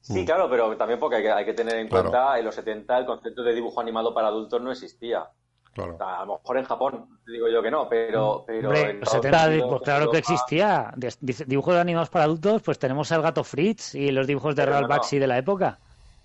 Sí, 0.00 0.22
mm. 0.22 0.24
claro, 0.24 0.50
pero 0.50 0.76
también 0.76 0.98
porque 0.98 1.16
hay 1.30 1.44
que, 1.44 1.54
tener 1.54 1.76
en 1.76 1.88
cuenta 1.88 2.36
en 2.36 2.44
los 2.44 2.56
70 2.56 2.98
el 2.98 3.06
concepto 3.06 3.44
de 3.44 3.54
dibujo 3.54 3.80
animado 3.80 4.12
para 4.12 4.28
adultos 4.28 4.60
no 4.60 4.72
existía. 4.72 5.28
Claro. 5.72 5.98
a 6.00 6.24
lo 6.24 6.38
mejor 6.38 6.56
en 6.56 6.64
Japón 6.64 7.20
digo 7.26 7.48
yo 7.48 7.62
que 7.62 7.70
no, 7.70 7.88
pero. 7.88 8.40
Mm. 8.40 8.44
pero 8.46 8.74
en 8.74 9.00
los 9.00 9.08
70, 9.08 9.68
pues 9.68 9.82
claro 9.82 10.10
que 10.10 10.18
existía. 10.18 10.92
Dibujos 11.20 11.76
animados 11.76 12.10
para 12.10 12.24
adultos, 12.24 12.62
pues 12.62 12.76
tenemos 12.76 13.08
el 13.12 13.22
gato 13.22 13.44
Fritz 13.44 13.94
y 13.94 14.10
los 14.10 14.26
dibujos 14.26 14.56
de 14.56 14.66
Ralph 14.66 14.88
Baxi 14.88 15.20
de 15.20 15.28
la 15.28 15.38
época. 15.38 15.78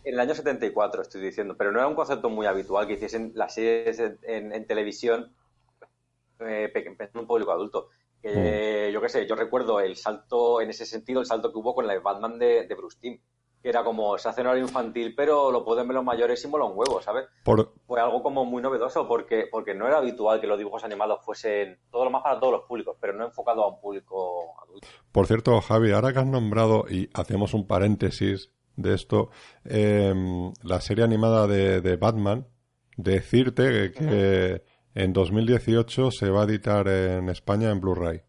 En 0.03 0.15
el 0.15 0.19
año 0.19 0.33
74 0.33 1.03
estoy 1.03 1.21
diciendo, 1.21 1.55
pero 1.55 1.71
no 1.71 1.77
era 1.77 1.87
un 1.87 1.93
concepto 1.93 2.31
muy 2.31 2.47
habitual 2.47 2.87
que 2.87 2.93
hiciesen 2.93 3.33
las 3.35 3.53
series 3.53 3.99
en, 4.23 4.65
televisión 4.65 5.32
eh, 6.39 6.71
en 6.73 7.19
un 7.19 7.27
público 7.27 7.51
adulto. 7.51 7.89
Mm. 8.24 8.91
yo 8.93 9.01
qué 9.01 9.09
sé, 9.09 9.28
yo 9.28 9.36
recuerdo 9.36 9.80
el 9.80 9.95
salto, 9.95 10.61
en 10.61 10.69
ese 10.69 10.86
sentido, 10.86 11.19
el 11.19 11.26
salto 11.26 11.51
que 11.51 11.57
hubo 11.57 11.74
con 11.74 11.88
la 11.88 11.99
Batman 11.99 12.38
de, 12.38 12.67
Bruce 12.78 12.97
Timm. 12.99 13.19
que 13.61 13.69
era 13.69 13.84
como 13.84 14.17
se 14.17 14.30
hace 14.30 14.41
en 14.41 14.47
hora 14.47 14.59
infantil, 14.59 15.13
pero 15.15 15.51
lo 15.51 15.63
pueden 15.63 15.88
ver 15.88 15.95
los 15.95 16.03
mayores 16.03 16.43
y 16.43 16.47
mola 16.47 16.65
un 16.65 16.78
huevo, 16.78 17.01
¿sabes? 17.01 17.26
Fue 17.86 17.99
algo 17.99 18.24
como 18.24 18.45
muy 18.45 18.61
novedoso 18.61 19.07
porque, 19.07 19.47
porque 19.51 19.74
no 19.74 19.88
era 19.88 19.97
habitual 19.97 20.41
que 20.41 20.47
los 20.47 20.57
dibujos 20.57 20.84
animados 20.84 21.24
fuesen 21.24 21.80
todo 21.91 22.05
lo 22.05 22.11
más 22.11 22.24
para 22.24 22.39
todos 22.39 22.53
los 22.53 22.63
públicos, 22.63 22.97
pero 22.99 23.13
no 23.13 23.26
enfocado 23.26 23.63
a 23.63 23.69
un 23.69 23.80
público 23.80 24.55
adulto. 24.63 24.88
Por 25.11 25.28
cierto, 25.28 25.59
Javi, 25.61 25.91
ahora 25.91 26.13
que 26.13 26.19
has 26.19 26.26
nombrado, 26.26 26.86
y 26.89 27.09
hacemos 27.13 27.53
un 27.53 27.67
paréntesis 27.67 28.51
de 28.76 28.95
esto, 28.95 29.30
em, 29.65 30.53
la 30.63 30.82
serie 30.82 31.03
animada 31.03 31.47
de, 31.47 31.95
Batman, 31.97 32.47
decirte 32.97 33.91
que, 33.91 34.63
en 34.95 35.13
2018 35.13 36.11
se 36.11 36.29
va 36.29 36.41
a 36.41 36.45
editar 36.45 36.87
en 36.87 37.29
España 37.29 37.69
en 37.69 37.79
Blu-ray 37.79 38.21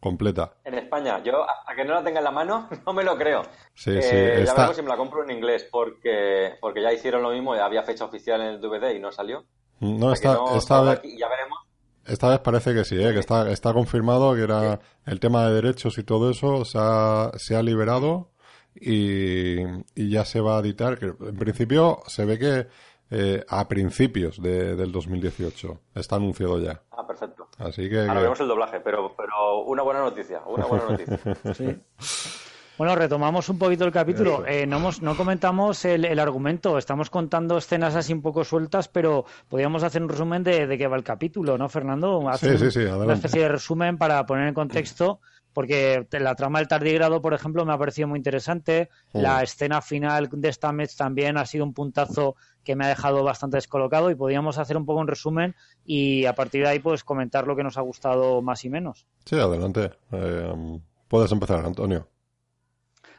completa. 0.00 0.52
En 0.64 0.74
España, 0.74 1.22
yo 1.24 1.48
hasta 1.48 1.74
que 1.74 1.84
no 1.84 1.94
la 1.94 2.04
tenga 2.04 2.18
en 2.18 2.24
la 2.24 2.30
mano 2.30 2.68
no 2.86 2.92
me 2.92 3.04
lo 3.04 3.16
creo. 3.16 3.42
Sí, 3.74 3.90
eh, 3.90 4.02
sí. 4.02 4.44
Ya 4.46 4.54
veremos 4.54 4.76
si 4.76 4.82
me 4.82 4.88
la 4.88 4.96
compro 4.96 5.24
en 5.24 5.30
inglés 5.30 5.68
porque, 5.70 6.54
porque 6.60 6.82
ya 6.82 6.92
hicieron 6.92 7.22
lo 7.22 7.30
mismo, 7.30 7.54
había 7.54 7.82
fecha 7.82 8.04
oficial 8.04 8.40
en 8.40 8.46
el 8.48 8.60
DVD 8.60 8.94
y 8.94 9.00
no 9.00 9.12
salió. 9.12 9.44
No, 9.80 10.12
esta, 10.12 10.38
esta 10.56 10.80
vez... 10.82 11.00
ya 11.02 11.28
veremos. 11.28 11.58
Esta 12.04 12.30
vez 12.30 12.38
parece 12.40 12.74
que 12.74 12.84
sí, 12.84 12.96
¿eh? 12.96 13.12
que 13.12 13.18
está, 13.18 13.50
está 13.50 13.72
confirmado 13.74 14.34
que 14.34 14.42
era 14.42 14.80
el 15.04 15.20
tema 15.20 15.46
de 15.46 15.54
derechos 15.54 15.98
y 15.98 16.04
todo 16.04 16.30
eso 16.30 16.64
se 16.64 16.78
ha, 16.80 17.32
se 17.36 17.54
ha 17.54 17.62
liberado 17.62 18.30
y, 18.74 19.60
y 19.94 20.10
ya 20.10 20.24
se 20.24 20.40
va 20.40 20.56
a 20.56 20.60
editar. 20.60 20.98
Que 20.98 21.06
en 21.06 21.36
principio 21.36 22.00
se 22.06 22.24
ve 22.24 22.38
que 22.38 22.66
eh, 23.10 23.44
a 23.48 23.66
principios 23.68 24.40
de, 24.40 24.76
del 24.76 24.92
2018. 24.92 25.80
Está 25.94 26.16
anunciado 26.16 26.60
ya. 26.60 26.82
Ah, 26.90 27.06
perfecto. 27.06 27.48
Así 27.58 27.88
que... 27.88 28.00
Ahora 28.00 28.20
vemos 28.20 28.40
el 28.40 28.48
doblaje, 28.48 28.80
pero, 28.80 29.14
pero 29.16 29.62
una 29.64 29.82
buena 29.82 30.00
noticia, 30.00 30.40
una 30.46 30.66
buena 30.66 30.84
noticia. 30.84 31.18
Bueno, 32.78 32.94
retomamos 32.94 33.48
un 33.48 33.58
poquito 33.58 33.84
el 33.84 33.90
capítulo. 33.90 34.46
Eh, 34.46 34.64
no, 34.64 34.78
no 35.00 35.16
comentamos 35.16 35.84
el, 35.84 36.16
argumento. 36.20 36.78
Estamos 36.78 37.10
contando 37.10 37.58
escenas 37.58 37.96
así 37.96 38.12
un 38.12 38.22
poco 38.22 38.44
sueltas, 38.44 38.86
pero 38.86 39.24
podríamos 39.48 39.82
hacer 39.82 40.00
un 40.00 40.08
resumen 40.08 40.44
de, 40.44 40.68
de 40.68 40.78
qué 40.78 40.86
va 40.86 40.96
el 40.96 41.02
capítulo, 41.02 41.58
¿no, 41.58 41.68
Fernando? 41.68 42.22
sí, 42.38 42.56
sí, 42.56 42.70
sí, 42.70 42.84
Una 42.84 43.14
especie 43.14 43.42
de 43.42 43.48
resumen 43.48 43.98
para 43.98 44.24
poner 44.26 44.46
en 44.46 44.54
contexto 44.54 45.18
porque 45.58 46.06
la 46.12 46.36
trama 46.36 46.60
del 46.60 46.68
tardígrado, 46.68 47.20
por 47.20 47.34
ejemplo, 47.34 47.66
me 47.66 47.72
ha 47.72 47.78
parecido 47.78 48.06
muy 48.06 48.18
interesante. 48.18 48.90
La 49.12 49.42
escena 49.42 49.82
final 49.82 50.28
de 50.30 50.52
Stamets 50.52 50.94
también 50.94 51.36
ha 51.36 51.44
sido 51.46 51.64
un 51.64 51.74
puntazo 51.74 52.36
que 52.62 52.76
me 52.76 52.84
ha 52.84 52.88
dejado 52.88 53.24
bastante 53.24 53.56
descolocado 53.56 54.08
y 54.08 54.14
podríamos 54.14 54.56
hacer 54.58 54.76
un 54.76 54.86
poco 54.86 55.00
un 55.00 55.08
resumen 55.08 55.56
y 55.84 56.26
a 56.26 56.36
partir 56.36 56.62
de 56.62 56.68
ahí 56.68 56.78
pues 56.78 57.02
comentar 57.02 57.48
lo 57.48 57.56
que 57.56 57.64
nos 57.64 57.76
ha 57.76 57.80
gustado 57.80 58.40
más 58.40 58.64
y 58.64 58.70
menos. 58.70 59.04
Sí, 59.24 59.34
adelante. 59.34 59.90
Eh, 60.12 60.78
puedes 61.08 61.32
empezar, 61.32 61.66
Antonio. 61.66 62.06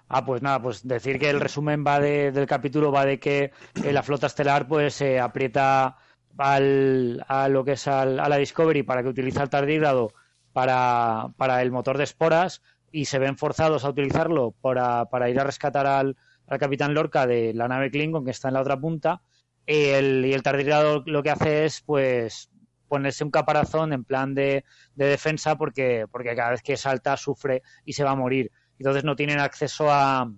Ah, 0.08 0.24
pues 0.24 0.42
nada, 0.42 0.62
pues 0.62 0.88
decir 0.88 1.20
que 1.20 1.30
el 1.30 1.42
resumen 1.42 1.84
va 1.86 2.00
del 2.00 2.46
capítulo 2.46 2.90
va 2.90 3.04
de 3.04 3.20
que 3.20 3.52
eh, 3.84 3.92
la 3.92 4.02
flota 4.02 4.28
estelar 4.28 4.66
pues 4.66 4.94
se 4.94 5.20
aprieta 5.20 5.98
al, 6.38 7.22
a 7.28 7.50
lo 7.50 7.66
que 7.66 7.74
es 7.74 7.86
a 7.90 8.06
la 8.06 8.38
Discovery 8.38 8.84
para 8.84 9.04
que 9.04 9.10
utilice 9.10 9.42
el 9.42 9.50
tardígrado 9.50 10.14
para, 10.60 11.30
para 11.38 11.62
el 11.62 11.72
motor 11.72 11.98
de 11.98 12.04
esporas 12.04 12.62
y 12.92 13.06
se 13.06 13.18
ven 13.18 13.38
forzados 13.38 13.86
a 13.86 13.90
utilizarlo 13.90 14.52
para, 14.60 15.06
para 15.06 15.30
ir 15.30 15.40
a 15.40 15.46
rescatar 15.46 15.88
al, 15.88 16.18
al, 16.48 16.60
capitán 16.60 16.94
Lorca 16.94 17.26
de 17.26 17.54
la 17.54 17.70
nave 17.70 17.90
Klingon 17.90 18.26
que 18.26 18.32
está 18.32 18.50
en 18.50 18.56
la 18.56 18.62
otra 18.62 18.78
punta. 18.78 19.22
El, 19.66 20.26
y 20.26 20.34
el 20.34 20.44
tardígrado 20.44 21.02
lo 21.06 21.24
que 21.24 21.30
hace 21.30 21.64
es 21.64 21.80
pues 21.80 22.50
ponerse 22.90 23.24
un 23.24 23.32
caparazón 23.32 23.94
en 23.94 24.04
plan 24.04 24.36
de, 24.36 24.66
de, 24.96 25.06
defensa 25.06 25.56
porque, 25.56 26.08
porque 26.12 26.36
cada 26.36 26.52
vez 26.52 26.62
que 26.62 26.76
salta 26.76 27.16
sufre 27.16 27.64
y 27.86 27.94
se 27.94 28.04
va 28.04 28.12
a 28.12 28.16
morir. 28.16 28.52
Entonces 28.78 29.06
no 29.06 29.16
tienen 29.16 29.40
acceso 29.40 29.90
a, 29.90 30.30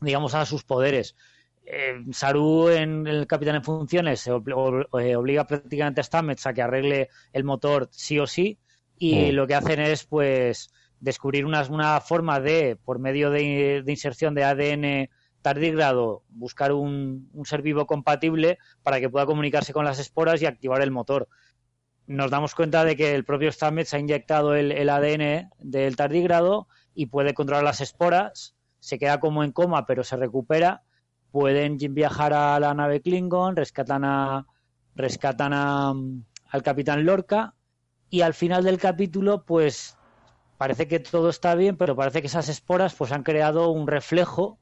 digamos, 0.00 0.34
a 0.34 0.46
sus 0.46 0.64
poderes. 0.64 1.16
Eh, 1.66 2.02
Saru, 2.12 2.70
en 2.70 3.06
el 3.06 3.26
Capitán 3.26 3.56
en 3.56 3.64
Funciones, 3.64 4.20
se 4.20 4.30
eh, 4.30 5.16
obliga 5.16 5.46
prácticamente 5.46 6.00
a 6.00 6.04
Stamets 6.04 6.46
a 6.46 6.54
que 6.54 6.62
arregle 6.62 7.10
el 7.34 7.44
motor 7.44 7.90
sí 7.90 8.18
o 8.18 8.26
sí 8.26 8.58
y 9.00 9.32
mm. 9.32 9.34
lo 9.34 9.46
que 9.48 9.54
hacen 9.54 9.80
es 9.80 10.04
pues 10.04 10.70
descubrir 11.00 11.46
una, 11.46 11.64
una 11.64 12.00
forma 12.02 12.38
de, 12.38 12.76
por 12.76 12.98
medio 13.00 13.30
de, 13.30 13.82
inserción 13.86 14.34
de 14.34 14.44
ADN 14.44 15.10
tardígrado, 15.42 16.22
buscar 16.28 16.72
un, 16.72 17.30
ser 17.44 17.62
vivo 17.62 17.86
compatible 17.86 18.58
para 18.82 19.00
que 19.00 19.08
pueda 19.08 19.24
comunicarse 19.24 19.72
con 19.72 19.86
las 19.86 19.98
esporas 19.98 20.42
y 20.42 20.46
activar 20.46 20.82
el 20.82 20.90
motor. 20.90 21.28
Nos 22.06 22.30
damos 22.30 22.54
cuenta 22.54 22.84
de 22.84 22.94
que 22.94 23.14
el 23.14 23.24
propio 23.24 23.50
Stamets 23.50 23.94
ha 23.94 23.98
inyectado 23.98 24.54
el, 24.54 24.70
el 24.70 24.90
ADN 24.90 25.50
del 25.60 25.96
tardígrado 25.96 26.68
y 26.94 27.06
puede 27.06 27.32
controlar 27.32 27.64
las 27.64 27.80
esporas, 27.80 28.54
se 28.80 28.98
queda 28.98 29.18
como 29.18 29.42
en 29.44 29.52
coma 29.52 29.86
pero 29.86 30.04
se 30.04 30.16
recupera, 30.16 30.82
pueden 31.30 31.78
viajar 31.78 32.34
a 32.34 32.60
la 32.60 32.74
nave 32.74 33.00
Klingon, 33.00 33.56
rescatan 33.56 34.04
a 34.04 34.46
rescatan 34.94 35.54
a, 35.54 35.94
al 36.50 36.62
capitán 36.62 37.06
Lorca 37.06 37.54
y 38.10 38.22
al 38.22 38.34
final 38.34 38.64
del 38.64 38.78
capítulo, 38.78 39.44
pues 39.44 39.96
parece 40.58 40.88
que 40.88 40.98
todo 40.98 41.30
está 41.30 41.54
bien, 41.54 41.76
pero 41.76 41.96
parece 41.96 42.20
que 42.20 42.26
esas 42.26 42.48
esporas 42.48 42.94
pues 42.94 43.12
han 43.12 43.22
creado 43.22 43.70
un 43.70 43.86
reflejo 43.86 44.58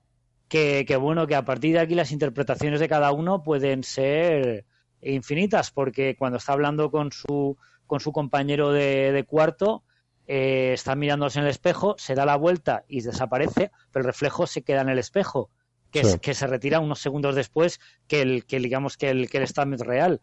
que, 0.48 0.96
bueno, 1.00 1.26
que 1.26 1.34
a 1.34 1.44
partir 1.44 1.74
de 1.74 1.80
aquí 1.80 1.94
las 1.94 2.12
interpretaciones 2.12 2.80
de 2.80 2.88
cada 2.88 3.12
uno 3.12 3.42
pueden 3.42 3.82
ser 3.82 4.64
infinitas, 5.02 5.70
porque 5.70 6.16
cuando 6.16 6.38
está 6.38 6.52
hablando 6.52 6.90
con 6.90 7.12
su, 7.12 7.56
con 7.86 8.00
su 8.00 8.12
compañero 8.12 8.72
de, 8.72 9.24
cuarto, 9.28 9.82
eh, 10.26 10.72
está 10.72 10.94
mirándose 10.94 11.38
en 11.38 11.44
el 11.44 11.50
espejo, 11.50 11.96
se 11.98 12.14
da 12.14 12.24
la 12.24 12.36
vuelta 12.36 12.84
y 12.88 13.02
desaparece, 13.02 13.70
pero 13.92 14.02
el 14.02 14.06
reflejo 14.06 14.46
se 14.46 14.62
queda 14.62 14.80
en 14.82 14.88
el 14.88 14.98
espejo, 14.98 15.50
que, 15.90 16.00
es, 16.00 16.18
que 16.18 16.34
se 16.34 16.46
retira 16.46 16.80
unos 16.80 17.00
segundos 17.00 17.34
después 17.34 17.80
que 18.06 18.22
el, 18.22 18.44
que 18.46 18.58
digamos 18.58 18.96
que 18.96 19.10
el, 19.10 19.28
que 19.28 19.38
el 19.38 19.78
real. 19.80 20.20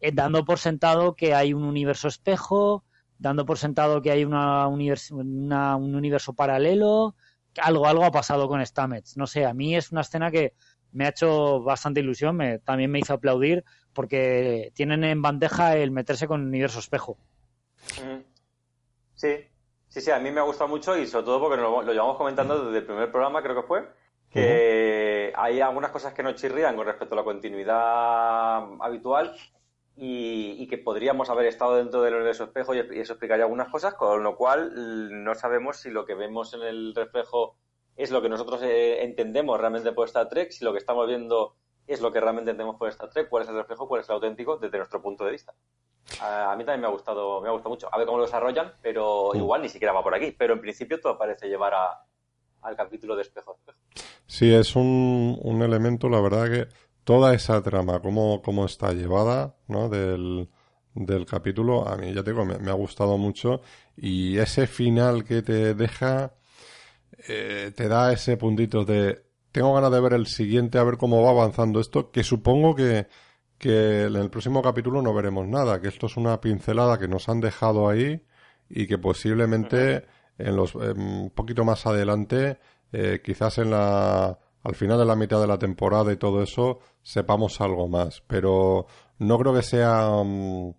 Eh, 0.00 0.10
dando 0.12 0.44
por 0.44 0.58
sentado 0.58 1.14
que 1.14 1.34
hay 1.34 1.54
un 1.54 1.64
universo 1.64 2.08
espejo, 2.08 2.84
dando 3.18 3.46
por 3.46 3.58
sentado 3.58 4.02
que 4.02 4.10
hay 4.10 4.24
una, 4.24 4.68
un 4.68 5.94
universo 5.94 6.34
paralelo, 6.34 7.14
algo, 7.60 7.86
algo 7.86 8.04
ha 8.04 8.10
pasado 8.10 8.48
con 8.48 8.64
Stamets. 8.64 9.16
No 9.16 9.26
sé, 9.26 9.46
a 9.46 9.54
mí 9.54 9.74
es 9.74 9.92
una 9.92 10.02
escena 10.02 10.30
que 10.30 10.54
me 10.92 11.06
ha 11.06 11.10
hecho 11.10 11.62
bastante 11.62 12.00
ilusión, 12.00 12.36
me, 12.36 12.58
también 12.58 12.90
me 12.90 12.98
hizo 12.98 13.14
aplaudir 13.14 13.64
porque 13.92 14.70
tienen 14.74 15.04
en 15.04 15.22
bandeja 15.22 15.76
el 15.76 15.90
meterse 15.90 16.28
con 16.28 16.42
el 16.42 16.48
universo 16.48 16.78
espejo. 16.78 17.16
Sí, 19.14 19.48
sí, 19.88 20.00
sí, 20.00 20.10
a 20.10 20.18
mí 20.18 20.30
me 20.30 20.40
ha 20.40 20.44
gustado 20.44 20.68
mucho 20.68 20.96
y 20.98 21.06
sobre 21.06 21.24
todo 21.24 21.40
porque 21.40 21.56
lo, 21.56 21.82
lo 21.82 21.92
llevamos 21.92 22.18
comentando 22.18 22.66
desde 22.66 22.78
el 22.78 22.86
primer 22.86 23.10
programa, 23.10 23.42
creo 23.42 23.56
que 23.56 23.66
fue, 23.66 23.88
que 24.28 25.32
hay 25.34 25.60
algunas 25.62 25.90
cosas 25.90 26.12
que 26.12 26.22
no 26.22 26.32
chirrían 26.32 26.76
con 26.76 26.86
respecto 26.86 27.14
a 27.14 27.18
la 27.18 27.24
continuidad 27.24 28.64
habitual 28.80 29.34
y, 29.96 30.66
que 30.68 30.78
podríamos 30.78 31.30
haber 31.30 31.46
estado 31.46 31.76
dentro 31.76 32.02
del 32.02 32.14
universo 32.14 32.44
espejo 32.44 32.74
y, 32.74 32.78
eso 32.78 33.14
explicaría 33.14 33.44
algunas 33.44 33.68
cosas, 33.68 33.94
con 33.94 34.22
lo 34.22 34.36
cual 34.36 35.24
no 35.24 35.34
sabemos 35.34 35.78
si 35.78 35.90
lo 35.90 36.04
que 36.04 36.14
vemos 36.14 36.52
en 36.54 36.62
el 36.62 36.94
reflejo 36.94 37.56
es 37.96 38.10
lo 38.10 38.20
que 38.20 38.28
nosotros 38.28 38.62
eh, 38.62 39.02
entendemos 39.02 39.58
realmente 39.58 39.92
por 39.92 40.06
Star 40.06 40.28
Trek, 40.28 40.50
si 40.50 40.64
lo 40.64 40.72
que 40.72 40.78
estamos 40.78 41.06
viendo 41.06 41.56
es 41.86 42.02
lo 42.02 42.12
que 42.12 42.20
realmente 42.20 42.50
entendemos 42.50 42.78
por 42.78 42.88
Star 42.90 43.08
Trek, 43.08 43.28
cuál 43.30 43.44
es 43.44 43.48
el 43.48 43.56
reflejo, 43.56 43.88
cuál 43.88 44.02
es 44.02 44.08
el 44.08 44.16
auténtico 44.16 44.58
desde 44.58 44.76
nuestro 44.76 45.00
punto 45.00 45.24
de 45.24 45.32
vista. 45.32 45.54
A, 46.20 46.54
mí 46.56 46.64
también 46.64 46.82
me 46.82 46.86
ha 46.86 46.90
gustado, 46.90 47.40
me 47.40 47.48
ha 47.48 47.52
gustado 47.52 47.70
mucho. 47.70 47.88
A 47.90 47.96
ver 47.96 48.06
cómo 48.06 48.18
lo 48.18 48.24
desarrollan, 48.24 48.72
pero 48.82 49.30
mm. 49.32 49.36
igual 49.38 49.62
ni 49.62 49.68
siquiera 49.68 49.92
va 49.92 50.02
por 50.02 50.14
aquí. 50.14 50.32
Pero 50.36 50.54
en 50.54 50.60
principio 50.60 51.00
todo 51.00 51.18
parece 51.18 51.48
llevar 51.48 51.72
al 52.62 52.76
capítulo 52.76 53.16
de 53.16 53.22
espejo 53.22 53.52
a 53.52 53.54
espejo. 53.54 53.78
Sí, 54.26 54.52
es 54.52 54.76
un, 54.76 55.38
un 55.42 55.62
elemento, 55.62 56.08
la 56.08 56.20
verdad 56.20 56.50
que 56.50 56.68
toda 57.06 57.34
esa 57.34 57.62
trama, 57.62 58.00
cómo, 58.00 58.42
cómo 58.42 58.66
está 58.66 58.92
llevada, 58.92 59.54
¿no? 59.68 59.88
Del, 59.88 60.48
del 60.92 61.24
capítulo, 61.24 61.86
a 61.86 61.96
mí 61.96 62.12
ya 62.12 62.24
te 62.24 62.32
digo, 62.32 62.44
me, 62.44 62.68
ha 62.68 62.74
gustado 62.74 63.16
mucho 63.16 63.60
y 63.96 64.38
ese 64.38 64.66
final 64.66 65.22
que 65.22 65.40
te 65.42 65.74
deja, 65.74 66.34
eh, 67.28 67.70
te 67.76 67.86
da 67.86 68.12
ese 68.12 68.36
puntito 68.36 68.84
de, 68.84 69.24
tengo 69.52 69.72
ganas 69.72 69.92
de 69.92 70.00
ver 70.00 70.14
el 70.14 70.26
siguiente, 70.26 70.78
a 70.78 70.82
ver 70.82 70.96
cómo 70.96 71.22
va 71.22 71.30
avanzando 71.30 71.78
esto, 71.78 72.10
que 72.10 72.24
supongo 72.24 72.74
que, 72.74 73.06
que 73.56 74.06
en 74.06 74.16
el 74.16 74.28
próximo 74.28 74.60
capítulo 74.60 75.00
no 75.00 75.14
veremos 75.14 75.46
nada, 75.46 75.80
que 75.80 75.86
esto 75.88 76.06
es 76.06 76.16
una 76.16 76.40
pincelada 76.40 76.98
que 76.98 77.06
nos 77.06 77.28
han 77.28 77.40
dejado 77.40 77.88
ahí 77.88 78.20
y 78.68 78.88
que 78.88 78.98
posiblemente 78.98 80.06
en 80.38 80.56
los, 80.56 80.74
un 80.74 81.30
poquito 81.32 81.64
más 81.64 81.86
adelante, 81.86 82.58
eh, 82.90 83.20
quizás 83.24 83.58
en 83.58 83.70
la, 83.70 84.40
al 84.66 84.74
final 84.74 84.98
de 84.98 85.04
la 85.04 85.14
mitad 85.14 85.40
de 85.40 85.46
la 85.46 85.58
temporada 85.58 86.12
y 86.12 86.16
todo 86.16 86.42
eso 86.42 86.80
sepamos 87.00 87.60
algo 87.60 87.86
más. 87.86 88.20
Pero 88.26 88.86
no 89.18 89.38
creo 89.38 89.54
que 89.54 89.62
sea 89.62 90.08
mm, 90.24 90.74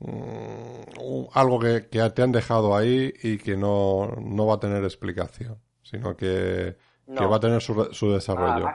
mm, 0.00 1.28
algo 1.32 1.58
que, 1.58 1.80
te 1.80 2.22
han 2.22 2.32
dejado 2.32 2.76
ahí 2.76 3.14
y 3.22 3.38
que 3.38 3.56
no, 3.56 4.14
no 4.20 4.46
va 4.46 4.56
a 4.56 4.60
tener 4.60 4.84
explicación, 4.84 5.58
sino 5.82 6.14
que, 6.14 6.76
va 7.08 7.36
a 7.36 7.40
tener 7.40 7.62
su, 7.62 7.88
su 7.94 8.12
desarrollo. 8.12 8.66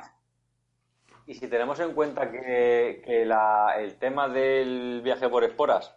y 1.28 1.36
si 1.36 1.48
tenemos 1.48 1.80
en 1.80 1.94
cuenta 1.94 2.32
que, 2.32 3.04
que 3.06 3.22
el 3.22 3.96
tema 4.00 4.30
del 4.30 5.02
viaje 5.04 5.30
por 5.30 5.44
esporas, 5.44 5.96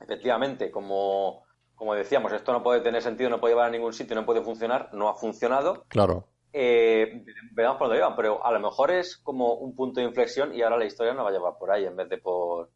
efectivamente, 0.00 0.70
como, 0.70 1.44
como 1.74 1.94
decíamos, 1.94 2.32
esto 2.32 2.50
no 2.54 2.62
puede 2.62 2.80
tener 2.80 3.02
sentido, 3.02 3.28
no 3.28 3.40
puede 3.40 3.52
llevar 3.52 3.68
a 3.68 3.72
ningún 3.72 3.92
sitio, 3.92 4.16
no 4.16 4.24
puede 4.24 4.40
funcionar, 4.40 4.88
no 4.94 5.10
ha 5.10 5.14
funcionado. 5.14 5.84
Claro 5.88 6.31
eh, 6.52 7.24
veamos 7.52 7.78
por 7.78 7.88
dónde 7.88 8.00
iban, 8.00 8.14
pero 8.16 8.44
a 8.44 8.52
lo 8.52 8.60
mejor 8.60 8.90
es 8.90 9.16
como 9.16 9.54
un 9.54 9.74
punto 9.74 10.00
de 10.00 10.06
inflexión 10.06 10.54
y 10.54 10.62
ahora 10.62 10.76
la 10.76 10.84
historia 10.84 11.14
no 11.14 11.24
va 11.24 11.30
a 11.30 11.32
llevar 11.32 11.54
por 11.58 11.70
ahí 11.70 11.84
en 11.84 11.96
vez 11.96 12.08
de 12.08 12.18
por... 12.18 12.70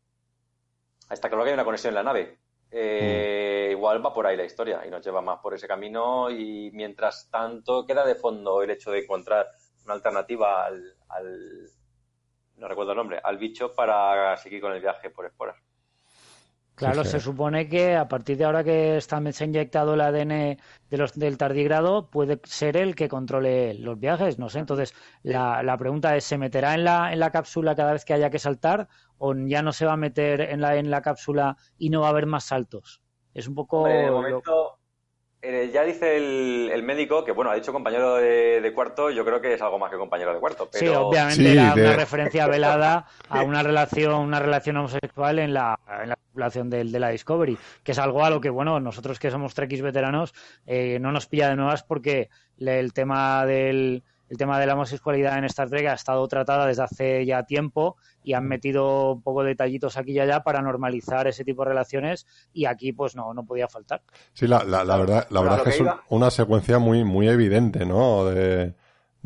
Está 1.11 1.29
claro 1.29 1.45
que 1.45 1.51
hay 1.51 1.55
una 1.55 1.64
conexión 1.64 1.91
en 1.91 1.95
la 1.97 2.03
nave. 2.03 2.39
Eh, 2.70 3.68
igual 3.70 4.05
va 4.05 4.12
por 4.12 4.27
ahí 4.27 4.37
la 4.37 4.45
historia 4.45 4.85
y 4.87 4.91
nos 4.91 5.05
lleva 5.05 5.20
más 5.20 5.39
por 5.41 5.55
ese 5.55 5.68
camino 5.68 6.31
y 6.31 6.70
mientras 6.72 7.29
tanto 7.31 7.87
queda 7.87 8.05
de 8.05 8.16
fondo 8.16 8.62
el 8.62 8.70
hecho 8.70 8.91
de 8.91 9.01
encontrar 9.01 9.47
una 9.85 9.95
alternativa 9.95 10.66
al, 10.66 10.97
al 11.09 11.70
no 12.57 12.68
recuerdo 12.68 12.93
el 12.93 12.99
nombre, 12.99 13.20
al 13.22 13.39
bicho 13.39 13.72
para 13.74 14.37
seguir 14.37 14.61
con 14.61 14.72
el 14.72 14.81
viaje 14.81 15.11
por 15.11 15.27
esporas. 15.27 15.66
Claro, 16.77 17.05
se 17.05 17.20
supone 17.20 17.68
que 17.70 17.97
a 17.97 18.07
partir 18.07 18.37
de 18.37 18.45
ahora 18.45 18.62
que 18.62 18.99
está, 18.99 19.20
se 19.33 19.45
ha 19.45 19.47
inyectado 19.47 19.95
el 19.95 20.01
ADN 20.03 20.59
de 20.91 20.97
los, 20.99 21.14
del 21.14 21.39
tardigrado, 21.39 22.11
puede 22.11 22.39
ser 22.45 22.77
el 22.77 22.95
que 22.95 23.09
controle 23.09 23.72
los 23.74 23.99
viajes, 23.99 24.39
no 24.39 24.51
sé. 24.51 24.59
Entonces, 24.59 24.95
la, 25.22 25.62
la 25.62 25.79
pregunta 25.79 26.14
es, 26.16 26.24
¿se 26.24 26.37
meterá 26.37 26.74
en 26.74 26.85
la, 26.85 27.14
en 27.14 27.18
la 27.18 27.31
cápsula 27.31 27.74
cada 27.74 27.95
vez 27.95 28.05
que 28.05 28.12
haya 28.12 28.29
que 28.29 28.39
saltar 28.39 28.89
o 29.16 29.35
ya 29.35 29.62
no 29.62 29.72
se 29.72 29.87
va 29.87 29.95
a 29.95 29.97
meter 29.97 30.43
en 30.43 30.61
la, 30.61 30.77
en 30.77 30.91
la 30.91 31.01
cápsula 31.01 31.57
y 31.79 31.89
no 31.89 32.03
va 32.03 32.09
a 32.09 32.11
haber 32.11 32.27
más 32.27 32.45
saltos? 32.45 33.01
Es 33.33 33.49
un 33.49 33.55
poco... 33.55 33.89
momento, 33.89 34.76
eh, 35.49 35.70
ya 35.72 35.84
dice 35.84 36.16
el, 36.16 36.82
médico 36.82 37.24
que, 37.24 37.30
bueno, 37.30 37.51
ha 37.51 37.55
dicho 37.55 37.72
compañero 37.72 38.16
de, 38.16 38.72
cuarto, 38.74 39.11
yo 39.11 39.24
creo 39.24 39.40
que 39.40 39.55
es 39.55 39.62
algo 39.62 39.78
más 39.78 39.90
que 39.92 39.97
compañero 39.97 40.34
de 40.34 40.40
cuarto. 40.40 40.68
Pero... 40.72 40.84
Sí, 40.84 40.88
obviamente 40.88 41.53
era 41.53 41.72
una 41.72 41.97
referencia 41.97 42.49
velada 42.49 43.07
a 43.28 43.42
una 43.42 43.62
relación, 43.62 44.14
una 44.14 44.40
relación 44.40 44.76
homosexual 44.76 45.38
en 45.38 45.55
la, 45.55 45.78
en 46.03 46.09
la 46.09 46.18
población 46.32 46.68
de, 46.68 46.84
de, 46.84 46.99
la 46.99 47.11
Discovery, 47.11 47.57
que 47.84 47.92
es 47.92 47.99
algo 47.99 48.24
a 48.24 48.30
lo 48.30 48.40
que, 48.40 48.51
bueno, 48.51 48.80
nosotros 48.80 49.20
que 49.20 49.30
somos 49.30 49.55
trekkies 49.55 49.82
veteranos, 49.82 50.34
eh, 50.66 50.99
no 51.01 51.12
nos 51.12 51.26
pilla 51.26 51.49
de 51.49 51.57
nuevas 51.57 51.84
porque 51.84 52.28
el 52.59 52.92
tema 52.92 53.47
del 53.47 54.03
el 54.29 54.37
tema 54.37 54.59
de 54.59 54.66
la 54.66 54.74
homosexualidad 54.74 55.39
en 55.39 55.45
Star 55.45 55.68
Trek 55.68 55.87
ha 55.87 55.95
estado 55.95 56.27
tratada 56.29 56.66
desde 56.66 56.83
hace 56.83 57.27
ya 57.27 57.45
tiempo 57.45 57.97
y 58.24 58.33
han 58.33 58.47
metido 58.47 59.12
un 59.12 59.22
poco 59.22 59.43
de 59.43 59.51
detallitos 59.51 59.97
aquí 59.97 60.12
y 60.12 60.20
allá 60.20 60.41
para 60.43 60.62
normalizar 60.62 61.27
ese 61.27 61.45
tipo 61.45 61.62
de 61.62 61.70
relaciones 61.70 62.27
y 62.53 62.66
aquí 62.66 62.93
pues 62.93 63.14
no, 63.14 63.33
no 63.35 63.45
podía 63.45 63.68
faltar. 63.68 64.03
Sí, 64.33 64.47
la, 64.47 64.64
la, 64.64 64.85
la 64.85 64.97
verdad, 64.97 65.27
la 65.31 65.41
verdad 65.41 65.59
es 65.66 65.77
que 65.77 65.83
es 65.83 65.91
una 66.09 66.31
secuencia 66.31 66.79
muy, 66.79 67.05
muy 67.05 67.29
evidente, 67.29 67.87
¿no? 67.87 68.24
De, 68.24 68.74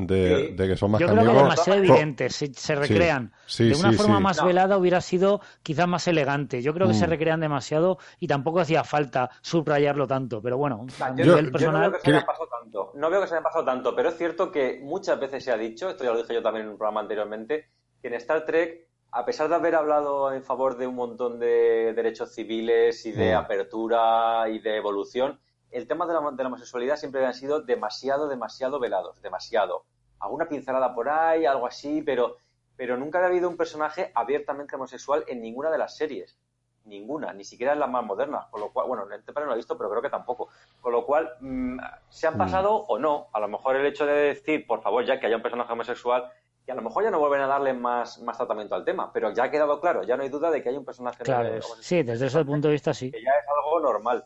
de, 0.06 0.54
que 0.56 0.76
son 0.76 0.92
más 0.92 1.00
Yo 1.00 1.08
creo 1.08 1.22
que 1.22 1.30
es 1.30 1.36
demasiado 1.36 1.78
evidente, 1.78 2.30
se, 2.30 2.52
se 2.52 2.74
recrean. 2.74 3.32
de 3.58 3.74
una 3.74 3.92
forma 3.92 4.20
más 4.20 4.44
velada 4.44 4.76
hubiera 4.76 5.00
sido 5.00 5.40
quizás 5.62 5.88
más 5.88 6.06
elegante. 6.08 6.62
Yo 6.62 6.74
creo 6.74 6.88
que 6.88 6.94
se 6.94 7.06
mm. 7.06 7.10
recrean 7.10 7.40
demasiado 7.40 7.98
y 8.18 8.26
tampoco 8.26 8.60
hacía 8.60 8.84
falta 8.84 9.30
subrayarlo 9.40 10.06
tanto, 10.06 10.40
pero 10.42 10.58
bueno, 10.58 10.86
yo, 11.16 11.40
no 11.42 11.80
veo 11.80 11.92
que 11.92 12.00
se 12.00 12.10
hayan 12.10 12.26
pasado 12.26 12.48
tanto, 12.60 12.92
no 12.94 13.10
veo 13.10 13.20
que 13.20 13.26
se 13.26 13.34
hayan 13.34 13.44
pasado 13.44 13.64
tanto, 13.64 13.94
pero 13.94 14.08
es 14.08 14.16
cierto 14.16 14.50
que 14.50 14.80
muchas 14.82 15.18
veces 15.18 15.44
se 15.44 15.52
ha 15.52 15.56
dicho, 15.56 15.88
esto 15.88 16.04
ya 16.04 16.12
lo 16.12 16.18
dije 16.18 16.34
yo 16.34 16.42
también 16.42 16.66
en 16.66 16.72
un 16.72 16.78
programa 16.78 17.00
anteriormente, 17.00 17.70
que 18.00 18.08
en 18.08 18.14
Star 18.14 18.44
Trek 18.44 18.90
a 19.12 19.24
pesar 19.24 19.48
de 19.48 19.56
haber 19.56 19.74
hablado 19.74 20.32
en 20.32 20.42
favor 20.42 20.76
de 20.76 20.86
un 20.86 20.94
montón 20.94 21.40
de 21.40 21.92
derechos 21.94 22.32
civiles 22.32 23.04
y 23.06 23.12
de 23.12 23.34
mm. 23.34 23.38
apertura 23.38 24.48
y 24.48 24.60
de 24.60 24.76
evolución, 24.76 25.40
el 25.70 25.86
tema 25.86 26.06
de 26.06 26.14
la, 26.14 26.30
de 26.32 26.42
la 26.42 26.48
homosexualidad 26.48 26.96
siempre 26.96 27.24
han 27.24 27.34
sido 27.34 27.60
demasiado, 27.60 28.28
demasiado 28.28 28.78
velados, 28.78 29.20
demasiado. 29.22 29.84
Alguna 30.18 30.48
pincelada 30.48 30.94
por 30.94 31.08
ahí, 31.08 31.46
algo 31.46 31.66
así, 31.66 32.02
pero, 32.02 32.36
pero 32.76 32.96
nunca 32.96 33.20
ha 33.20 33.26
habido 33.26 33.48
un 33.48 33.56
personaje 33.56 34.10
abiertamente 34.14 34.76
homosexual 34.76 35.24
en 35.28 35.40
ninguna 35.40 35.70
de 35.70 35.78
las 35.78 35.96
series. 35.96 36.38
Ninguna, 36.84 37.32
ni 37.32 37.44
siquiera 37.44 37.74
en 37.74 37.80
las 37.80 37.90
más 37.90 38.04
modernas. 38.04 38.46
Con 38.50 38.60
lo 38.60 38.72
cual, 38.72 38.88
bueno, 38.88 39.06
en 39.06 39.12
Enterprise 39.12 39.44
no 39.44 39.46
lo 39.46 39.52
he 39.52 39.56
visto, 39.56 39.76
pero 39.76 39.90
creo 39.90 40.02
que 40.02 40.10
tampoco. 40.10 40.48
Con 40.80 40.92
lo 40.92 41.04
cual, 41.06 41.30
mm, 41.40 41.78
¿se 42.08 42.26
han 42.26 42.34
mm. 42.34 42.38
pasado 42.38 42.74
o 42.74 42.98
no? 42.98 43.28
A 43.32 43.40
lo 43.40 43.48
mejor 43.48 43.76
el 43.76 43.86
hecho 43.86 44.06
de 44.06 44.12
decir, 44.12 44.66
por 44.66 44.82
favor, 44.82 45.04
ya 45.04 45.20
que 45.20 45.26
haya 45.26 45.36
un 45.36 45.42
personaje 45.42 45.72
homosexual, 45.72 46.30
y 46.66 46.70
a 46.70 46.74
lo 46.74 46.82
mejor 46.82 47.04
ya 47.04 47.10
no 47.10 47.18
vuelven 47.18 47.40
a 47.40 47.46
darle 47.46 47.72
más, 47.72 48.20
más 48.20 48.36
tratamiento 48.36 48.74
al 48.74 48.84
tema, 48.84 49.12
pero 49.12 49.32
ya 49.32 49.44
ha 49.44 49.50
quedado 49.50 49.80
claro, 49.80 50.02
ya 50.02 50.16
no 50.16 50.22
hay 50.22 50.28
duda 50.28 50.50
de 50.50 50.62
que 50.62 50.68
hay 50.68 50.76
un 50.76 50.84
personaje 50.84 51.22
claro, 51.24 51.60
Sí, 51.80 52.02
desde 52.02 52.26
ese 52.26 52.44
punto 52.44 52.68
de 52.68 52.72
vista 52.72 52.92
sí. 52.92 53.10
Que 53.10 53.22
ya 53.22 53.30
es 53.30 53.46
algo 53.64 53.80
normal. 53.80 54.24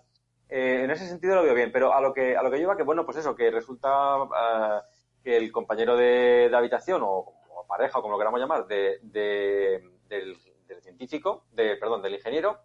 Eh, 0.57 0.84
en 0.84 0.90
ese 0.92 1.09
sentido 1.09 1.34
lo 1.34 1.42
veo 1.42 1.52
bien, 1.52 1.72
pero 1.72 1.92
a 1.92 2.00
lo 2.00 2.14
que 2.14 2.36
a 2.36 2.42
lo 2.44 2.48
que 2.48 2.59
lleva 2.59 2.76
que 2.76 2.84
bueno, 2.84 3.05
pues 3.05 3.16
eso, 3.16 3.34
que 3.34 3.50
resulta 3.50 4.18
eh, 4.22 4.80
que 5.24 5.36
el 5.36 5.50
compañero 5.50 5.96
de, 5.96 6.48
habitación 6.55 7.02
o, 7.05 7.34
pareja 7.66 7.98
o 7.98 8.02
como 8.02 8.12
lo 8.12 8.18
queramos 8.18 8.38
llamar 8.38 8.64
de, 8.68 9.00
del, 9.02 10.38
científico, 10.80 11.46
de 11.50 11.74
perdón, 11.74 12.02
del 12.02 12.14
ingeniero 12.14 12.61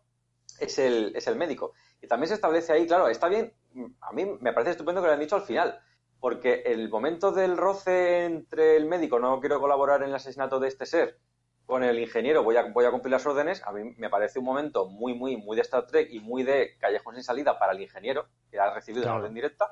es 0.59 0.77
el 0.77 1.13
es 1.15 1.25
el 1.25 1.35
médico. 1.35 1.73
Y 1.99 2.05
también 2.05 2.27
se 2.27 2.35
establece 2.35 2.73
ahí, 2.73 2.85
claro, 2.85 3.07
está 3.07 3.27
bien, 3.27 3.51
a 4.01 4.11
mí 4.13 4.37
me 4.39 4.53
parece 4.53 4.69
estupendo 4.69 5.01
que 5.01 5.07
lo 5.07 5.13
han 5.13 5.19
dicho 5.19 5.37
al 5.37 5.41
final, 5.41 5.79
porque 6.19 6.61
el 6.67 6.89
momento 6.89 7.31
del 7.31 7.57
roce 7.57 8.25
entre 8.25 8.77
el 8.77 8.85
médico, 8.85 9.17
no 9.17 9.39
quiero 9.39 9.59
colaborar 9.59 10.03
en 10.03 10.09
el 10.09 10.15
asesinato 10.15 10.59
de 10.59 10.67
este 10.67 10.85
ser, 10.85 11.17
con 11.69 11.83
el 11.83 11.99
ingeniero 11.99 12.41
voy 12.41 12.57
a, 12.57 12.63
voy 12.63 12.85
a 12.85 12.89
cumplir 12.89 13.11
las 13.11 13.27
órdenes, 13.27 13.61
a 13.63 13.71
mí 13.71 13.93
me 13.95 14.09
parece 14.09 14.39
un 14.39 14.45
momento 14.45 14.87
muy, 14.87 15.13
muy, 15.13 15.37
muy 15.37 15.55
de 15.55 15.61
Star 15.61 15.85
Trek 15.85 16.07
y 16.09 16.19
muy 16.19 16.41
de 16.41 16.75
callejón 16.79 17.13
sin 17.13 17.23
salida 17.23 17.59
para 17.59 17.73
el 17.73 17.79
ingeniero, 17.79 18.25
que 18.49 18.59
ha 18.59 18.73
recibido 18.73 19.05
la 19.05 19.13
orden 19.13 19.35
directa, 19.35 19.67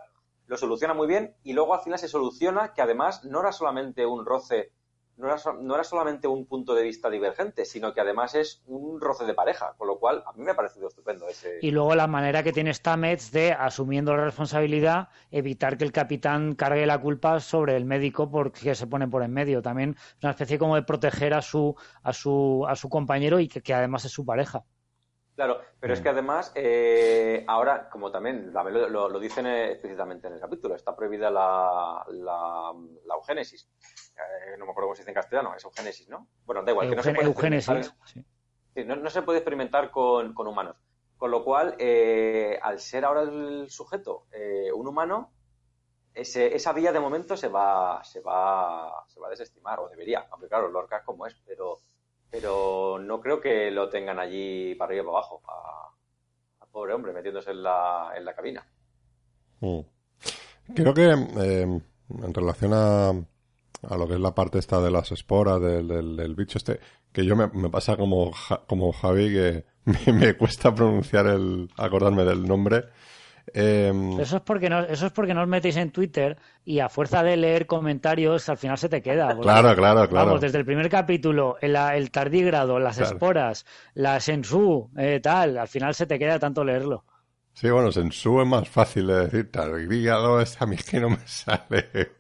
lo 0.45 0.58
soluciona 0.58 0.93
muy 0.93 1.08
bien 1.08 1.36
y 1.41 1.54
luego 1.54 1.74
al 1.74 1.80
final 1.82 1.98
se 1.98 2.08
soluciona 2.08 2.76
que 2.76 2.84
además 2.84 3.26
no 3.26 3.39
era 3.39 3.52
solamente 3.52 4.06
un 4.06 4.28
roce 4.28 4.74
no 5.18 5.28
era, 5.28 5.38
no 5.59 5.74
era 5.74 5.84
solamente 5.84 6.28
un 6.28 6.45
punto 6.45 6.74
de 6.76 6.84
vista 6.84 7.09
divergente, 7.09 7.65
sino 7.65 7.93
que 7.93 8.01
además 8.01 8.36
es 8.36 8.61
un 8.68 9.01
roce 9.01 9.26
de 9.26 9.34
pareja, 9.34 9.74
con 9.78 9.88
lo 9.88 9.97
cual 9.99 10.24
a 10.26 10.34
mí 10.34 10.43
me 10.43 10.51
ha 10.51 10.55
parecido 10.55 10.88
estupendo 10.88 11.28
ese. 11.28 11.57
Y 11.61 11.72
luego 11.72 11.95
la 11.95 12.07
manera 12.07 12.43
que 12.43 12.53
tiene 12.53 12.74
Stamets 12.74 13.32
de, 13.32 13.51
asumiendo 13.51 14.15
la 14.15 14.26
responsabilidad, 14.26 15.09
evitar 15.32 15.78
que 15.78 15.84
el 15.84 15.91
capitán 15.91 16.55
cargue 16.55 16.86
la 16.86 17.01
culpa 17.01 17.39
sobre 17.39 17.76
el 17.76 17.86
médico 17.86 18.30
porque 18.30 18.76
se 18.76 18.88
pone 18.88 19.07
por 19.07 19.24
en 19.24 19.34
medio. 19.34 19.61
También 19.61 19.95
una 20.22 20.32
especie 20.32 20.59
como 20.59 20.76
de 20.76 20.84
proteger 20.84 21.34
a 21.34 21.41
su, 21.41 21.76
a 22.03 22.13
su, 22.13 22.65
a 22.68 22.76
su 22.76 22.89
compañero 22.89 23.39
y 23.39 23.47
que, 23.47 23.74
además 23.74 24.05
es 24.05 24.11
su 24.11 24.26
pareja. 24.26 24.63
Claro, 25.38 25.62
pero 25.80 25.94
es 25.94 26.02
que 26.02 26.10
además, 26.10 26.52
eh, 26.56 27.46
ahora, 27.48 27.92
como 27.92 28.10
también 28.10 28.52
lo, 28.52 29.08
lo, 29.08 29.20
dicen 29.20 29.46
explícitamente 29.46 30.26
en 30.26 30.34
el 30.34 30.40
capítulo, 30.40 30.74
está 30.74 30.96
prohibida 30.96 31.30
la, 31.30 32.04
la, 32.10 32.74
la 33.06 33.14
eugénesis. 33.14 33.70
Eh, 34.16 34.58
no 34.58 34.66
me 34.66 34.72
acuerdo 34.72 34.88
cómo 34.88 34.96
se 34.96 35.04
dice 35.04 35.12
en 35.12 35.14
castellano, 35.14 35.54
es 35.56 35.64
eugénesis, 35.64 36.10
¿no? 36.10 36.28
Bueno, 36.44 36.64
da 36.64 36.72
igual, 36.72 36.90
que 36.90 36.96
no 36.96 37.04
se 37.04 37.14
puede 37.14 37.30
experimentar, 37.30 37.86
no, 38.84 39.10
se 39.12 39.22
puede 39.22 39.38
experimentar 39.38 39.92
con, 39.92 40.34
humanos. 40.36 40.76
Con 41.18 41.30
lo 41.30 41.44
cual, 41.44 41.76
eh, 41.78 42.58
al 42.60 42.80
ser 42.80 43.06
ahora 43.06 43.22
el 43.22 43.70
sujeto 43.70 44.26
eh, 44.32 44.72
un 44.74 44.88
humano, 44.88 45.34
ese, 46.16 46.56
esa 46.56 46.74
vía 46.74 46.92
de 46.92 47.00
momento 47.00 47.38
se 47.38 47.48
va, 47.48 48.04
se 48.04 48.22
va, 48.22 49.06
se 49.06 49.20
va 49.20 49.28
a 49.28 49.30
desestimar, 49.30 49.80
o 49.82 49.88
debería, 49.88 50.26
aunque 50.32 50.48
claro, 50.48 50.68
Lorca 50.68 50.98
es 50.98 51.04
como 51.04 51.28
es, 51.28 51.36
pero, 51.46 51.78
pero 52.30 53.00
no 53.00 53.20
creo 53.20 53.40
que 53.40 53.72
lo 53.72 53.90
tengan 53.90 54.20
allí 54.20 54.76
para 54.76 54.90
arriba 54.90 55.04
y 55.04 55.06
para 55.06 55.18
abajo, 55.18 55.42
a, 55.48 55.94
pobre 56.72 56.94
hombre 56.94 57.12
metiéndose 57.12 57.52
en 57.52 57.64
la, 57.64 58.14
en 58.16 58.24
la 58.24 58.36
cabina. 58.36 58.66
Mm. 59.62 59.80
Creo 60.76 60.94
que 60.94 61.10
en 61.10 62.34
relación 62.34 62.72
a, 62.74 63.10
a 63.10 63.98
lo 63.98 64.08
que 64.08 64.16
es 64.16 64.20
la 64.20 64.34
parte 64.34 64.60
esta 64.60 64.82
de 64.82 64.92
las 64.92 65.12
esporas, 65.12 65.62
del, 65.62 65.88
del, 65.88 66.36
bicho 66.36 66.58
este, 66.58 66.80
que 67.12 67.26
yo 67.26 67.36
me, 67.36 67.48
me 67.48 67.70
pasa 67.70 67.96
como, 67.96 68.32
como 68.68 68.92
Javi, 68.92 69.34
que 69.34 69.66
me, 70.12 70.36
cuesta 70.36 70.74
pronunciar 70.74 71.28
el, 71.28 71.70
acordarme 71.78 72.24
del 72.24 72.46
nombre. 72.46 72.86
Em, 73.54 74.20
eso 74.20 74.38
es 74.38 74.43
porque 74.43 74.70
no, 74.70 74.82
eso 74.82 75.08
es 75.08 75.12
porque 75.12 75.34
no 75.34 75.41
os 75.41 75.48
metéis 75.48 75.78
en 75.78 75.91
Twitter 75.91 76.38
y 76.66 76.80
a 76.80 76.89
fuerza 76.89 77.24
de 77.24 77.38
leer 77.38 77.66
comentarios 77.66 78.50
al 78.50 78.58
final 78.58 78.78
se 78.78 78.89
te 78.89 79.02
queda. 79.02 79.38
claro, 79.39 79.76
claro, 79.76 80.08
claro. 80.08 80.26
Vamos, 80.28 80.41
desde 80.41 80.58
el 80.58 80.66
primer 80.66 80.89
capítulo, 80.89 81.58
el, 81.62 81.76
el 81.76 82.12
tardígrado, 82.12 82.80
las 82.80 83.00
esporas, 83.00 83.66
la 83.93 84.20
sensu, 84.20 84.89
eh, 84.98 85.20
tal, 85.22 85.58
al 85.58 85.68
final 85.68 85.93
se 85.93 86.06
te 86.06 86.20
queda 86.20 86.39
tanto 86.39 86.64
leerlo. 86.64 87.04
Sí, 87.60 87.72
bueno, 87.72 87.91
Sensu 87.91 88.39
es 88.39 88.47
más 88.47 88.70
fácil 88.70 89.08
de 89.08 89.26
decir, 89.26 89.51
tardígrado 89.51 90.39
es 90.39 90.62
a 90.62 90.68
mí 90.68 90.78
que 90.78 90.99
no 90.99 91.10
me 91.10 91.26
sale. 91.26 91.89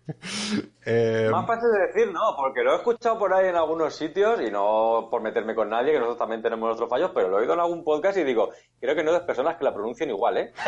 eh... 0.83 1.29
Más 1.31 1.45
fácil 1.45 1.69
de 1.73 1.79
decir, 1.85 2.11
no, 2.11 2.35
porque 2.35 2.63
lo 2.63 2.73
he 2.73 2.77
escuchado 2.77 3.19
por 3.19 3.31
ahí 3.31 3.49
en 3.49 3.55
algunos 3.55 3.95
sitios 3.95 4.41
y 4.41 4.49
no 4.49 5.09
por 5.11 5.21
meterme 5.21 5.53
con 5.53 5.69
nadie, 5.69 5.91
que 5.91 5.99
nosotros 5.99 6.17
también 6.17 6.41
tenemos 6.41 6.65
nuestros 6.65 6.89
fallos, 6.89 7.11
pero 7.13 7.29
lo 7.29 7.37
he 7.37 7.41
oído 7.41 7.53
en 7.53 7.59
algún 7.59 7.83
podcast 7.83 8.17
y 8.17 8.23
digo, 8.23 8.49
creo 8.81 8.95
que 8.95 9.03
no 9.03 9.11
hay 9.11 9.17
dos 9.17 9.27
personas 9.27 9.57
que 9.57 9.63
la 9.63 9.75
pronuncien 9.75 10.09
igual, 10.09 10.37
¿eh? 10.37 10.53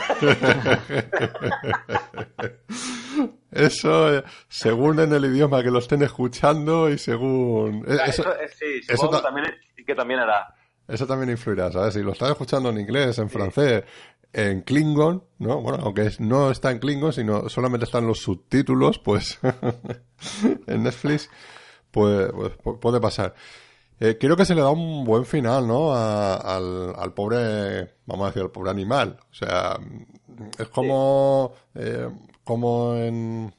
Eso, 3.51 4.17
eh, 4.17 4.24
según 4.49 4.99
en 4.99 5.11
el 5.13 5.26
idioma 5.26 5.63
que 5.63 5.72
lo 5.72 5.80
estén 5.80 6.03
escuchando 6.03 6.91
y 6.91 6.99
según... 6.99 7.84
Eh, 7.88 7.97
eso, 8.05 8.24
sí, 8.53 8.84
supongo 8.84 9.17
que, 9.17 9.24
también, 9.24 9.47
que 9.84 9.95
también 9.95 10.20
hará. 10.20 10.53
Eso 10.88 11.07
también 11.07 11.32
influirá, 11.32 11.72
¿sabes? 11.72 11.95
Si 11.95 12.01
lo 12.01 12.11
estás 12.11 12.30
escuchando 12.30 12.70
en 12.70 12.80
inglés, 12.80 13.17
en 13.17 13.30
francés, 13.30 13.84
en 14.34 14.61
Klingon, 14.61 15.23
¿no? 15.39 15.61
Bueno, 15.61 15.80
aunque 15.82 16.11
no 16.19 16.51
está 16.51 16.71
en 16.71 16.80
Klingon, 16.80 17.13
sino 17.13 17.49
solamente 17.49 17.86
están 17.86 18.07
los 18.07 18.19
subtítulos, 18.19 18.99
pues 18.99 19.39
en 20.67 20.84
Netflix, 20.84 21.30
pues, 21.91 22.32
pues 22.34 22.77
puede 22.80 22.99
pasar. 22.99 23.34
Eh, 23.99 24.17
creo 24.17 24.38
que 24.38 24.45
se 24.45 24.55
le 24.55 24.61
da 24.61 24.69
un 24.69 25.03
buen 25.03 25.25
final, 25.25 25.67
¿no? 25.67 25.93
al, 25.93 26.95
al, 26.95 27.13
pobre, 27.13 27.95
vamos 28.05 28.25
a 28.25 28.27
decir, 28.27 28.43
al 28.43 28.51
pobre 28.51 28.71
animal. 28.71 29.19
O 29.30 29.34
sea, 29.34 29.77
es 30.57 30.69
como, 30.69 31.53
eh, 31.75 32.09
como 32.45 32.95
en, 32.95 33.53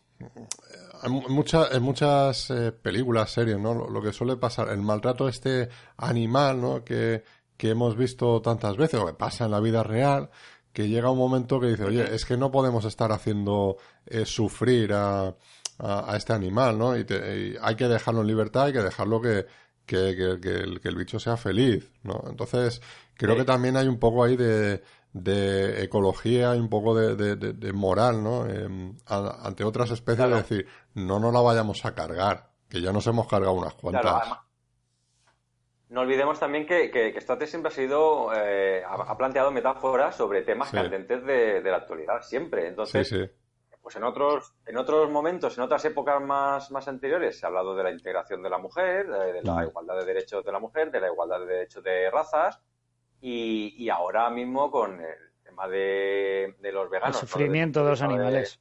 muchas, 1.28 1.72
en 1.72 1.82
muchas 1.82 2.50
eh, 2.50 2.72
películas, 2.72 3.30
series, 3.30 3.58
¿no? 3.58 3.74
Lo, 3.74 4.00
que 4.00 4.14
suele 4.14 4.36
pasar, 4.36 4.70
el 4.70 4.80
maltrato 4.80 5.28
este 5.28 5.68
animal, 5.98 6.60
¿no? 6.60 6.84
Que, 6.84 7.22
que 7.58 7.70
hemos 7.70 7.94
visto 7.96 8.40
tantas 8.40 8.78
veces, 8.78 8.98
o 8.98 9.06
que 9.06 9.12
pasa 9.12 9.44
en 9.44 9.50
la 9.50 9.60
vida 9.60 9.82
real, 9.82 10.30
que 10.72 10.88
llega 10.88 11.10
un 11.10 11.18
momento 11.18 11.60
que 11.60 11.68
dice, 11.68 11.84
oye, 11.84 12.14
es 12.14 12.24
que 12.24 12.36
no 12.36 12.50
podemos 12.50 12.84
estar 12.84 13.12
haciendo 13.12 13.76
eh, 14.06 14.24
sufrir 14.24 14.92
a, 14.92 15.34
a, 15.78 16.16
este 16.16 16.32
animal, 16.32 16.78
¿no? 16.78 16.96
Y, 16.96 17.06
hay 17.60 17.74
que 17.76 17.88
dejarlo 17.88 18.20
en 18.20 18.26
libertad, 18.26 18.64
hay 18.66 18.72
que 18.72 18.82
dejarlo 18.82 19.20
que, 19.20 19.46
que, 19.86 20.38
que, 20.40 20.50
el, 20.50 20.80
que 20.80 20.88
el 20.88 20.96
bicho 20.96 21.18
sea 21.18 21.36
feliz, 21.36 21.90
¿no? 22.02 22.22
Entonces, 22.28 22.80
creo 23.14 23.36
que 23.36 23.44
también 23.44 23.76
hay 23.76 23.88
un 23.88 23.98
poco 23.98 24.24
ahí 24.24 24.36
de, 24.36 24.82
de 25.12 25.82
ecología 25.82 26.54
y 26.54 26.60
un 26.60 26.68
poco 26.68 26.94
de, 26.94 27.36
de, 27.36 27.72
moral, 27.72 28.22
¿no? 28.22 28.46
Em, 28.46 28.96
ante 29.06 29.64
otras 29.64 29.90
especies, 29.90 30.28
es 30.28 30.36
decir, 30.36 30.66
no 30.94 31.18
nos 31.18 31.32
la 31.32 31.40
vayamos 31.40 31.84
a 31.84 31.94
cargar, 31.94 32.50
que 32.68 32.80
ya 32.80 32.92
nos 32.92 33.06
hemos 33.06 33.26
cargado 33.26 33.54
unas 33.54 33.74
cuantas. 33.74 34.28
No 35.90 36.02
olvidemos 36.02 36.38
también 36.38 36.66
que, 36.66 36.90
que, 36.90 37.12
que 37.12 37.46
siempre 37.46 37.68
ha 37.68 37.74
sido, 37.74 38.32
eh, 38.32 38.82
ha, 38.86 39.16
planteado 39.16 39.50
metáforas 39.50 40.16
sobre 40.16 40.42
temas 40.42 40.70
candentes 40.70 41.24
de, 41.24 41.62
la 41.62 41.78
actualidad, 41.78 42.22
siempre. 42.22 42.68
Entonces, 42.68 43.12
pues 43.82 43.96
en 43.96 44.04
otros, 44.04 44.54
en 44.66 44.76
otros 44.76 45.10
momentos, 45.10 45.58
en 45.58 45.64
otras 45.64 45.84
épocas 45.84 46.22
más, 46.22 46.70
más 46.70 46.86
anteriores, 46.86 47.40
se 47.40 47.44
ha 47.44 47.48
hablado 47.48 47.74
de 47.74 47.82
la 47.82 47.90
integración 47.90 48.40
de 48.40 48.50
la 48.50 48.58
mujer, 48.58 49.08
de 49.08 49.42
la 49.42 49.64
igualdad 49.64 49.98
de 49.98 50.04
derechos 50.04 50.44
de 50.44 50.52
la 50.52 50.60
mujer, 50.60 50.92
de 50.92 51.00
la 51.00 51.08
igualdad 51.08 51.40
de 51.40 51.46
derechos 51.46 51.82
de 51.82 52.08
razas, 52.08 52.60
y, 53.20 53.88
ahora 53.88 54.30
mismo 54.30 54.70
con 54.70 55.00
el 55.00 55.32
tema 55.42 55.66
de, 55.66 56.54
los 56.72 56.88
veganos. 56.88 57.20
El 57.20 57.28
sufrimiento 57.28 57.82
de 57.82 57.90
los 57.90 58.00
animales. 58.00 58.60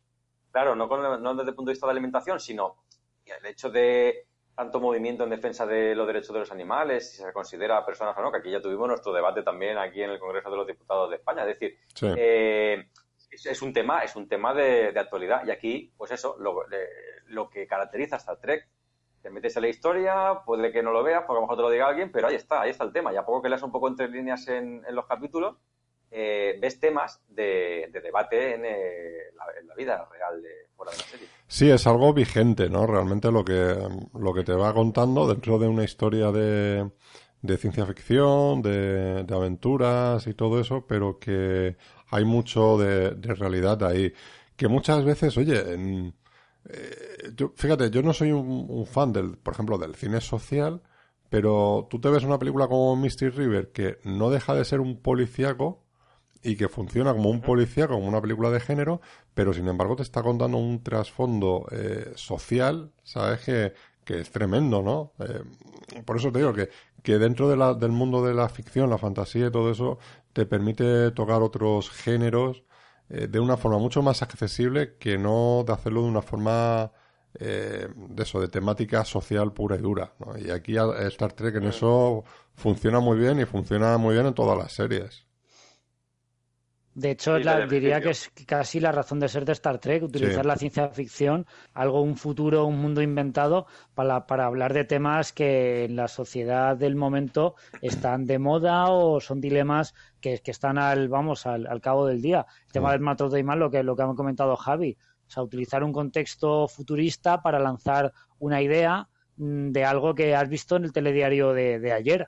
claro, 0.51 0.75
no, 0.75 0.87
no 1.19 1.35
desde 1.35 1.51
el 1.51 1.55
punto 1.55 1.69
de 1.69 1.73
vista 1.73 1.85
de 1.85 1.89
la 1.89 1.97
alimentación, 1.97 2.39
sino 2.39 2.77
el 3.23 3.45
hecho 3.45 3.69
de 3.69 4.28
tanto 4.59 4.81
movimiento 4.81 5.23
en 5.23 5.29
defensa 5.29 5.65
de 5.65 5.95
los 5.95 6.05
derechos 6.05 6.33
de 6.33 6.39
los 6.41 6.51
animales, 6.51 7.11
si 7.11 7.23
se 7.23 7.31
considera 7.31 7.85
personas 7.85 8.13
o 8.17 8.21
no, 8.21 8.29
que 8.29 8.39
aquí 8.39 8.51
ya 8.51 8.61
tuvimos 8.61 8.89
nuestro 8.89 9.13
debate 9.13 9.41
también 9.41 9.77
aquí 9.77 10.03
en 10.03 10.09
el 10.09 10.19
Congreso 10.19 10.51
de 10.51 10.57
los 10.57 10.67
Diputados 10.67 11.09
de 11.09 11.15
España. 11.15 11.43
Es 11.43 11.57
decir, 11.57 11.77
eh, 12.17 12.89
es, 13.31 13.61
un 13.61 13.71
tema, 13.71 14.03
es 14.03 14.17
un 14.17 14.27
tema 14.27 14.53
de, 14.53 14.91
actualidad. 14.99 15.45
Y 15.47 15.51
aquí, 15.51 15.93
pues 15.95 16.11
eso, 16.11 16.35
lo, 16.39 16.65
lo 17.27 17.49
que 17.49 17.67
caracteriza 17.67 18.17
a 18.17 18.19
Star 18.19 18.41
Trek 18.41 18.67
te 19.21 19.29
metes 19.29 19.55
en 19.55 19.61
la 19.61 19.69
historia, 19.69 20.41
puede 20.45 20.73
que 20.73 20.83
no 20.83 20.91
lo 20.91 21.03
veas, 21.03 21.23
porque 21.25 21.37
a 21.37 21.39
lo 21.39 21.41
mejor 21.43 21.55
te 21.55 21.61
lo 21.61 21.69
diga 21.69 21.87
alguien, 21.87 22.11
pero 22.11 22.27
ahí 22.27 22.35
está, 22.35 22.63
ahí 22.63 22.71
está 22.71 22.83
el 22.83 22.91
tema. 22.91 23.13
Y 23.13 23.15
a 23.15 23.25
poco 23.25 23.41
que 23.41 23.47
leas 23.47 23.63
un 23.63 23.71
poco 23.71 23.87
entre 23.87 24.09
líneas 24.09 24.45
en, 24.49 24.83
los 24.91 25.05
capítulos, 25.05 25.55
eh, 26.11 26.57
ves 26.59 26.81
temas 26.81 27.23
de, 27.29 27.89
debate 27.93 28.55
eh, 28.55 29.29
en, 29.29 29.67
la, 29.67 29.75
vida 29.75 30.05
real 30.11 30.41
de 30.41 30.67
Sí, 31.47 31.69
es 31.69 31.87
algo 31.87 32.13
vigente, 32.13 32.69
¿no? 32.69 32.85
Realmente 32.85 33.31
lo 33.31 33.43
que, 33.43 33.75
lo 34.13 34.33
que 34.33 34.43
te 34.43 34.53
va 34.53 34.73
contando 34.73 35.27
dentro 35.27 35.57
de 35.57 35.67
una 35.67 35.83
historia 35.83 36.31
de, 36.31 36.91
de 37.41 37.57
ciencia 37.57 37.85
ficción, 37.85 38.61
de, 38.61 39.25
aventuras 39.29 40.27
y 40.27 40.33
todo 40.33 40.59
eso, 40.59 40.85
pero 40.87 41.17
que 41.19 41.75
hay 42.11 42.25
mucho 42.25 42.77
de, 42.77 43.11
de 43.11 43.33
realidad 43.33 43.83
ahí. 43.83 44.13
Que 44.55 44.67
muchas 44.67 45.03
veces, 45.03 45.37
oye, 45.37 45.73
en, 45.73 46.13
eh, 46.69 47.31
yo, 47.35 47.53
fíjate, 47.55 47.89
yo 47.89 48.01
no 48.03 48.13
soy 48.13 48.31
un, 48.31 48.85
fan 48.85 49.13
del, 49.13 49.37
por 49.37 49.53
ejemplo, 49.53 49.77
del 49.77 49.95
cine 49.95 50.21
social, 50.21 50.81
pero 51.29 51.87
tú 51.89 51.99
te 51.99 52.09
ves 52.09 52.23
una 52.23 52.39
película 52.39 52.67
como 52.67 52.95
Misty 52.95 53.29
River 53.29 53.71
que 53.71 53.97
no 54.03 54.29
deja 54.29 54.53
de 54.53 54.65
ser 54.65 54.79
un 54.79 55.01
policíaco 55.01 55.83
y 56.41 56.55
que 56.55 56.69
funciona 56.69 57.13
como 57.13 57.29
un 57.29 57.41
policíaco, 57.41 57.93
como 57.93 58.07
una 58.07 58.21
película 58.21 58.49
de 58.49 58.59
género, 58.59 59.01
pero 59.33 59.53
sin 59.53 59.67
embargo 59.67 59.95
te 59.95 60.03
está 60.03 60.23
contando 60.23 60.57
un 60.57 60.83
trasfondo 60.83 61.67
eh, 61.71 62.13
social, 62.15 62.91
¿sabes? 63.03 63.41
Que, 63.41 63.73
que 64.09 64.21
es 64.21 64.31
tremendo, 64.31 64.81
¿no? 64.81 65.13
Eh, 65.19 65.43
por 66.03 66.17
eso 66.17 66.31
te 66.31 66.39
digo 66.39 66.51
que, 66.51 66.69
que 67.03 67.19
dentro 67.19 67.47
de 67.47 67.55
la, 67.55 67.75
del 67.75 67.91
mundo 67.91 68.25
de 68.25 68.33
la 68.33 68.49
ficción, 68.49 68.89
la 68.89 68.97
fantasía 68.97 69.47
y 69.47 69.51
todo 69.51 69.69
eso, 69.69 69.99
te 70.33 70.47
permite 70.47 71.11
tocar 71.11 71.43
otros 71.43 71.91
géneros 71.91 72.63
eh, 73.09 73.27
de 73.27 73.39
una 73.39 73.55
forma 73.57 73.77
mucho 73.77 74.01
más 74.01 74.23
accesible 74.23 74.97
que 74.97 75.19
no 75.19 75.63
de 75.65 75.73
hacerlo 75.73 76.01
de 76.01 76.09
una 76.09 76.23
forma 76.23 76.91
eh, 77.39 77.87
de 77.95 78.23
eso, 78.23 78.41
de 78.41 78.47
temática 78.47 79.05
social 79.05 79.53
pura 79.53 79.75
y 79.75 79.79
dura. 79.79 80.13
Y 80.43 80.49
aquí 80.49 80.75
Star 80.77 81.33
Trek 81.33 81.57
en 81.57 81.65
eso 81.65 82.23
funciona 82.55 82.99
muy 82.99 83.17
bien 83.19 83.39
y 83.39 83.45
funciona 83.45 83.97
muy 83.99 84.15
bien 84.15 84.25
en 84.25 84.33
todas 84.33 84.57
las 84.57 84.73
series. 84.73 85.28
De 86.95 87.11
hecho, 87.11 87.37
diría 87.69 88.01
que 88.01 88.09
es 88.09 88.31
casi 88.45 88.79
la 88.79 88.91
razón 88.91 89.19
de 89.19 89.29
ser 89.29 89.45
de 89.45 89.53
Star 89.53 89.77
Trek, 89.77 90.03
utilizar 90.03 90.45
la 90.45 90.57
ciencia 90.57 90.89
ficción, 90.89 91.45
algo, 91.73 92.01
un 92.01 92.17
futuro, 92.17 92.65
un 92.65 92.81
mundo 92.81 93.01
inventado, 93.01 93.67
para, 93.93 94.25
para 94.25 94.45
hablar 94.45 94.73
de 94.73 94.83
temas 94.83 95.31
que 95.31 95.85
en 95.85 95.95
la 95.95 96.07
sociedad 96.07 96.75
del 96.75 96.95
momento 96.95 97.55
están 97.81 98.25
de 98.25 98.39
moda 98.39 98.89
o 98.89 99.21
son 99.21 99.39
dilemas 99.39 99.93
que, 100.19 100.41
están 100.43 100.77
al, 100.77 101.07
vamos, 101.09 101.45
al, 101.45 101.79
cabo 101.79 102.07
del 102.07 102.21
día. 102.21 102.45
El 102.65 102.71
tema 102.73 102.91
del 102.91 103.01
maltrato 103.01 103.35
animal, 103.35 103.59
lo 103.59 103.69
que, 103.69 103.83
lo 103.83 103.95
que 103.95 104.03
ha 104.03 104.07
comentado 104.07 104.57
Javi, 104.57 104.97
o 105.27 105.31
sea, 105.31 105.43
utilizar 105.43 105.83
un 105.83 105.93
contexto 105.93 106.67
futurista 106.67 107.41
para 107.41 107.59
lanzar 107.59 108.11
una 108.39 108.61
idea 108.61 109.07
mm, 109.37 109.69
de 109.69 109.85
algo 109.85 110.15
que 110.15 110.35
has 110.35 110.49
visto 110.49 110.75
en 110.75 110.85
el 110.85 110.91
telediario 110.91 111.53
de, 111.53 111.79
de 111.79 111.93
ayer. 111.93 112.27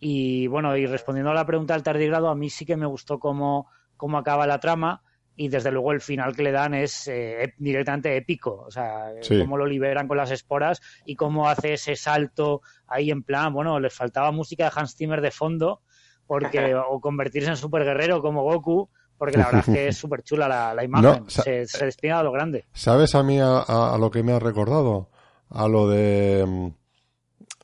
Y 0.00 0.48
bueno, 0.48 0.76
y 0.76 0.86
respondiendo 0.86 1.30
a 1.30 1.34
la 1.34 1.46
pregunta 1.46 1.74
del 1.74 1.84
tardigrado, 1.84 2.28
a 2.28 2.34
mí 2.34 2.50
sí 2.50 2.66
que 2.66 2.76
me 2.76 2.86
gustó 2.86 3.20
cómo 3.20 3.68
cómo 4.02 4.18
acaba 4.18 4.48
la 4.48 4.58
trama 4.58 5.00
y 5.36 5.46
desde 5.46 5.70
luego 5.70 5.92
el 5.92 6.00
final 6.00 6.34
que 6.34 6.42
le 6.42 6.50
dan 6.50 6.74
es 6.74 7.06
eh, 7.06 7.54
directamente 7.56 8.16
épico, 8.16 8.64
o 8.66 8.70
sea, 8.72 9.12
cómo 9.28 9.56
lo 9.56 9.64
liberan 9.64 10.08
con 10.08 10.16
las 10.16 10.32
esporas 10.32 10.80
y 11.06 11.14
cómo 11.14 11.48
hace 11.48 11.74
ese 11.74 11.94
salto 11.94 12.62
ahí 12.88 13.12
en 13.12 13.22
plan, 13.22 13.54
bueno, 13.54 13.78
les 13.78 13.94
faltaba 13.94 14.32
música 14.32 14.64
de 14.64 14.72
Hans 14.74 14.96
Zimmer 14.96 15.20
de 15.20 15.30
fondo 15.30 15.82
porque 16.26 16.74
o 16.90 17.00
convertirse 17.00 17.50
en 17.50 17.56
super 17.56 17.84
guerrero 17.84 18.20
como 18.20 18.42
Goku, 18.42 18.90
porque 19.16 19.38
la 19.38 19.44
verdad 19.44 19.64
es 19.68 19.72
que 19.72 19.86
es 19.86 19.96
súper 19.98 20.24
chula 20.24 20.48
la, 20.74 20.82
imagen, 20.82 21.30
se, 21.30 21.64
se 21.68 22.10
a 22.10 22.24
lo 22.24 22.32
grande. 22.32 22.64
¿Sabes 22.72 23.14
a 23.14 23.22
mí 23.22 23.38
a, 23.40 23.96
lo 24.00 24.10
que 24.10 24.24
me 24.24 24.32
ha 24.32 24.40
recordado? 24.40 25.10
A 25.48 25.68
lo 25.68 25.88
de 25.88 26.44
mm, 26.44 26.68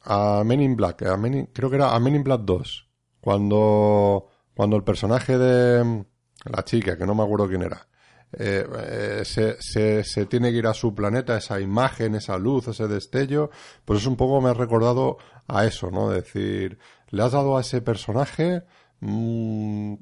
a 0.05 0.45
Men 0.45 0.61
in 0.61 0.77
Black, 0.77 1.03
a 1.03 1.19
creo 1.53 1.69
que 1.69 1.77
era 1.77 1.97
a 1.97 1.99
Men 1.99 2.15
in 2.15 2.23
Black 2.23 2.43
2, 2.43 2.89
cuando 3.21 4.29
cuando 4.55 4.77
el 4.77 4.83
personaje 4.85 5.37
de 5.37 6.05
la 6.45 6.65
chica, 6.65 6.97
que 6.97 7.07
no 7.07 7.15
me 7.15 7.23
acuerdo 7.23 7.49
quién 7.49 7.63
era, 7.63 7.87
eh, 8.33 8.67
eh, 8.77 9.23
se, 9.25 10.03
se, 10.03 10.27
tiene 10.27 10.51
que 10.51 10.59
ir 10.59 10.67
a 10.67 10.75
su 10.75 10.95
planeta, 10.95 11.37
esa 11.37 11.61
imagen, 11.61 12.15
esa 12.15 12.37
luz, 12.37 12.69
ese 12.69 12.87
destello, 12.87 13.51
pues 13.85 14.01
es 14.01 14.07
un 14.07 14.17
poco 14.17 14.41
me 14.41 14.51
ha 14.51 14.55
recordado 14.55 15.17
a 15.47 15.65
eso, 15.65 15.91
¿no? 15.91 16.11
Decir, 16.11 16.79
le 17.09 17.23
has 17.23 17.33
dado 17.33 17.57
a 17.57 17.63
ese 17.63 17.81
personaje 17.81 18.65
mm, 19.01 19.95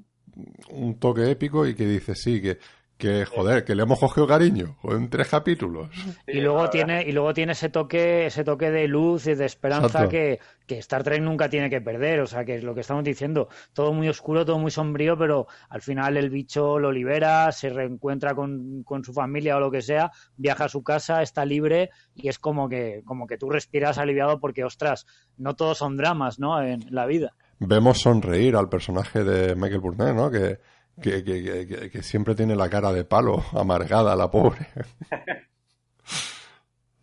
un 0.70 0.98
toque 0.98 1.30
épico 1.30 1.66
y 1.66 1.74
que 1.74 1.86
dice, 1.86 2.14
sí, 2.14 2.42
que, 2.42 2.58
que 2.98 3.26
joder, 3.26 3.64
que 3.64 3.74
le 3.74 3.82
hemos 3.82 3.98
cogido 3.98 4.26
cariño 4.26 4.76
en 4.84 5.10
tres 5.10 5.28
capítulos. 5.28 5.90
Y 6.26 6.40
luego 6.40 6.70
tiene 6.70 7.02
y 7.02 7.12
luego 7.12 7.34
tiene 7.34 7.52
ese 7.52 7.68
toque 7.68 8.26
ese 8.26 8.42
toque 8.42 8.70
de 8.70 8.88
luz 8.88 9.26
y 9.26 9.34
de 9.34 9.44
esperanza 9.44 10.08
que, 10.08 10.40
que, 10.66 10.78
Star 10.78 11.02
Trek 11.02 11.20
nunca 11.20 11.48
tiene 11.50 11.68
que 11.68 11.80
perder, 11.80 12.20
o 12.20 12.26
sea, 12.26 12.44
que 12.44 12.56
es 12.56 12.64
lo 12.64 12.74
que 12.74 12.80
estamos 12.80 13.04
diciendo, 13.04 13.48
todo 13.74 13.92
muy 13.92 14.08
oscuro, 14.08 14.44
todo 14.44 14.58
muy 14.58 14.70
sombrío, 14.70 15.18
pero 15.18 15.46
al 15.68 15.82
final 15.82 16.16
el 16.16 16.30
bicho 16.30 16.78
lo 16.78 16.90
libera, 16.90 17.52
se 17.52 17.68
reencuentra 17.68 18.34
con, 18.34 18.82
con 18.82 19.04
su 19.04 19.12
familia 19.12 19.56
o 19.56 19.60
lo 19.60 19.70
que 19.70 19.82
sea, 19.82 20.10
viaja 20.36 20.64
a 20.64 20.68
su 20.68 20.82
casa, 20.82 21.22
está 21.22 21.44
libre 21.44 21.90
y 22.14 22.28
es 22.28 22.38
como 22.38 22.68
que 22.68 23.02
como 23.04 23.26
que 23.26 23.36
tú 23.36 23.50
respiras 23.50 23.98
aliviado 23.98 24.40
porque 24.40 24.64
ostras, 24.64 25.06
no 25.36 25.54
todos 25.54 25.78
son 25.78 25.96
dramas, 25.96 26.38
¿no? 26.38 26.62
en 26.62 26.86
la 26.90 27.06
vida. 27.06 27.34
Vemos 27.58 28.00
sonreír 28.00 28.56
al 28.56 28.68
personaje 28.68 29.24
de 29.24 29.54
Michael 29.54 29.80
Burnett, 29.80 30.14
¿no? 30.14 30.30
Que 30.30 30.58
que, 31.02 31.24
que, 31.24 31.90
que, 31.90 32.02
siempre 32.02 32.34
tiene 32.34 32.56
la 32.56 32.70
cara 32.70 32.92
de 32.92 33.04
palo, 33.04 33.44
amargada, 33.52 34.16
la 34.16 34.30
pobre. 34.30 34.66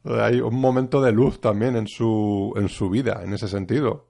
Hay 0.05 0.41
un 0.41 0.59
momento 0.59 1.01
de 1.01 1.13
luz 1.13 1.39
también 1.39 1.77
en 1.77 1.87
su, 1.87 2.53
en 2.57 2.67
su 2.67 2.89
vida, 2.89 3.21
en 3.23 3.33
ese 3.33 3.47
sentido. 3.47 4.09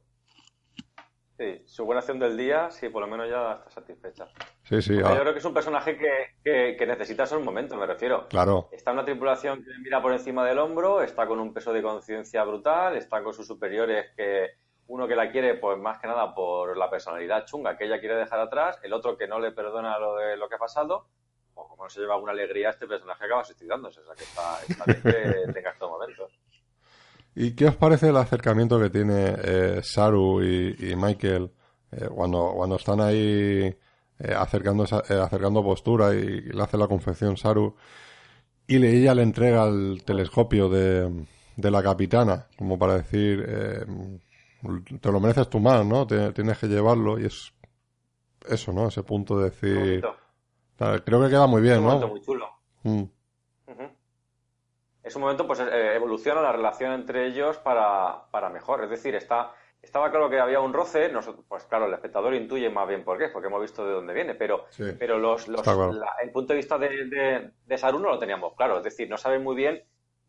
Sí, 1.38 1.62
su 1.66 1.86
buena 1.86 2.00
acción 2.00 2.20
del 2.20 2.36
día, 2.38 2.70
sí, 2.72 2.90
por 2.90 3.02
lo 3.02 3.08
menos 3.08 3.30
ya 3.30 3.54
está 3.54 3.70
satisfecha. 3.70 4.28
Sí, 4.64 4.82
sí. 4.82 4.96
Yo 4.96 5.04
creo 5.04 5.34
que 5.34 5.40
es 5.40 5.46
un 5.46 5.54
personaje 5.54 5.98
que, 5.98 6.76
que, 6.78 6.86
necesita 6.88 7.24
esos 7.24 7.44
momentos, 7.44 7.78
me 7.78 7.86
refiero. 7.86 8.28
Claro. 8.28 8.70
Está 8.72 8.92
en 8.92 8.98
una 8.98 9.06
tripulación 9.06 9.64
que 9.64 9.72
mira 9.84 10.02
por 10.02 10.14
encima 10.14 10.46
del 10.46 10.60
hombro, 10.60 11.02
está 11.02 11.28
con 11.28 11.40
un 11.40 11.54
peso 11.54 11.74
de 11.74 11.82
conciencia 11.82 12.44
brutal, 12.44 12.96
está 12.96 13.24
con 13.24 13.34
sus 13.34 13.46
superiores 13.46 14.12
que, 14.16 14.52
uno 14.88 15.08
que 15.08 15.16
la 15.16 15.32
quiere, 15.32 15.56
pues 15.56 15.78
más 15.80 16.00
que 16.00 16.08
nada 16.08 16.34
por 16.34 16.78
la 16.78 16.90
personalidad 16.90 17.46
chunga 17.46 17.78
que 17.78 17.86
ella 17.86 18.00
quiere 18.00 18.16
dejar 18.16 18.40
atrás, 18.40 18.80
el 18.84 18.94
otro 18.94 19.18
que 19.18 19.28
no 19.28 19.40
le 19.40 19.52
perdona 19.52 19.98
lo 19.98 20.16
de 20.16 20.38
lo 20.38 20.50
que 20.50 20.56
ha 20.56 20.60
pasado, 20.60 21.08
o 21.56 21.68
como 21.68 21.84
no 21.84 21.90
se 21.90 22.02
lleva 22.02 22.16
alguna 22.16 22.32
alegría, 22.32 22.70
este 22.70 22.88
personaje 22.88 23.26
acaba 23.26 23.44
suicidándose. 23.44 24.02
O 24.02 24.06
sea 24.06 24.16
que 24.16 24.24
está, 24.24 24.60
está 24.68 24.84
bien 24.86 25.02
que 25.02 25.54
tenga 25.54 25.72
estos 25.72 25.90
momentos. 25.90 26.32
¿Y 27.36 27.56
qué 27.56 27.68
os 27.68 27.76
parece 27.76 28.10
el 28.10 28.18
acercamiento 28.18 28.80
que 28.80 28.90
tiene 28.90 29.36
eh, 29.44 29.80
Saru 29.84 30.44
y, 30.44 30.96
Michael 30.96 31.52
eh, 31.92 32.08
cuando, 32.14 32.54
cuando 32.56 32.76
están 32.76 33.02
ahí 33.02 33.76
eh, 34.20 34.34
acercando, 34.36 34.84
acercando 34.84 35.64
postura 35.64 36.14
y 36.14 36.42
le 36.42 36.62
hace 36.62 36.78
la 36.78 36.88
confección 36.88 37.38
Saru? 37.38 37.76
y 38.68 38.86
ella 38.86 39.14
le 39.14 39.24
entrega 39.24 39.66
el 39.66 40.04
telescopio 40.06 40.70
de, 40.70 41.26
de 41.56 41.72
la 41.72 41.84
capitana, 41.84 42.48
como 42.58 42.78
para 42.78 42.98
decir, 42.98 43.46
eh, 43.48 43.86
te 45.00 45.12
lo 45.12 45.20
mereces 45.20 45.50
tú 45.50 45.60
más, 45.60 45.86
¿no? 45.86 46.08
tienes 46.08 46.58
que 46.58 46.68
llevarlo 46.68 47.20
y 47.20 47.26
es 47.26 47.54
eso, 48.48 48.72
¿no? 48.74 48.88
Ese 48.88 49.04
punto 49.04 49.38
de 49.38 49.50
decir... 49.50 50.04
Creo 51.06 51.22
que 51.22 51.30
queda 51.30 51.48
muy 51.48 51.62
bien, 51.62 51.76
es 51.76 51.80
un 51.80 51.86
Momento 51.86 52.08
muy 52.10 52.22
chulo. 52.22 52.50
Mm. 52.84 53.04
Es 55.02 55.16
un 55.16 55.22
momento, 55.22 55.46
pues 55.46 55.60
eh, 55.60 55.96
evoluciona 55.96 56.42
la 56.42 56.52
relación 56.52 56.94
entre 56.94 57.28
ellos 57.28 57.58
para, 57.58 58.26
para 58.32 58.50
mejor. 58.50 58.84
Es 58.84 58.90
decir, 58.90 59.16
está 59.16 59.54
estaba 59.84 60.10
claro 60.10 60.30
que 60.30 60.40
había 60.40 60.62
un 60.62 60.74
roce, 60.74 61.12
pues 61.48 61.66
claro, 61.66 61.88
el 61.88 61.94
espectador 61.94 62.34
intuye 62.34 62.70
más 62.70 62.88
bien 62.88 63.04
por 63.04 63.18
qué, 63.18 63.28
porque 63.28 63.50
hemos 63.50 63.62
visto 63.62 63.86
de 63.86 63.92
dónde 63.92 64.14
viene, 64.14 64.34
pero, 64.34 64.66
pero 64.98 65.20
los, 65.20 65.46
el 65.48 66.32
punto 66.32 66.54
de 66.54 66.58
vista 66.58 66.78
de, 66.78 67.52
de, 67.66 67.78
Saru 67.78 68.00
no 68.00 68.10
lo 68.10 68.18
teníamos 68.18 68.54
claro, 68.56 68.78
es 68.78 68.84
decir, 68.84 69.10
no 69.10 69.18
saben 69.18 69.44
muy 69.44 69.58
bien 69.58 69.84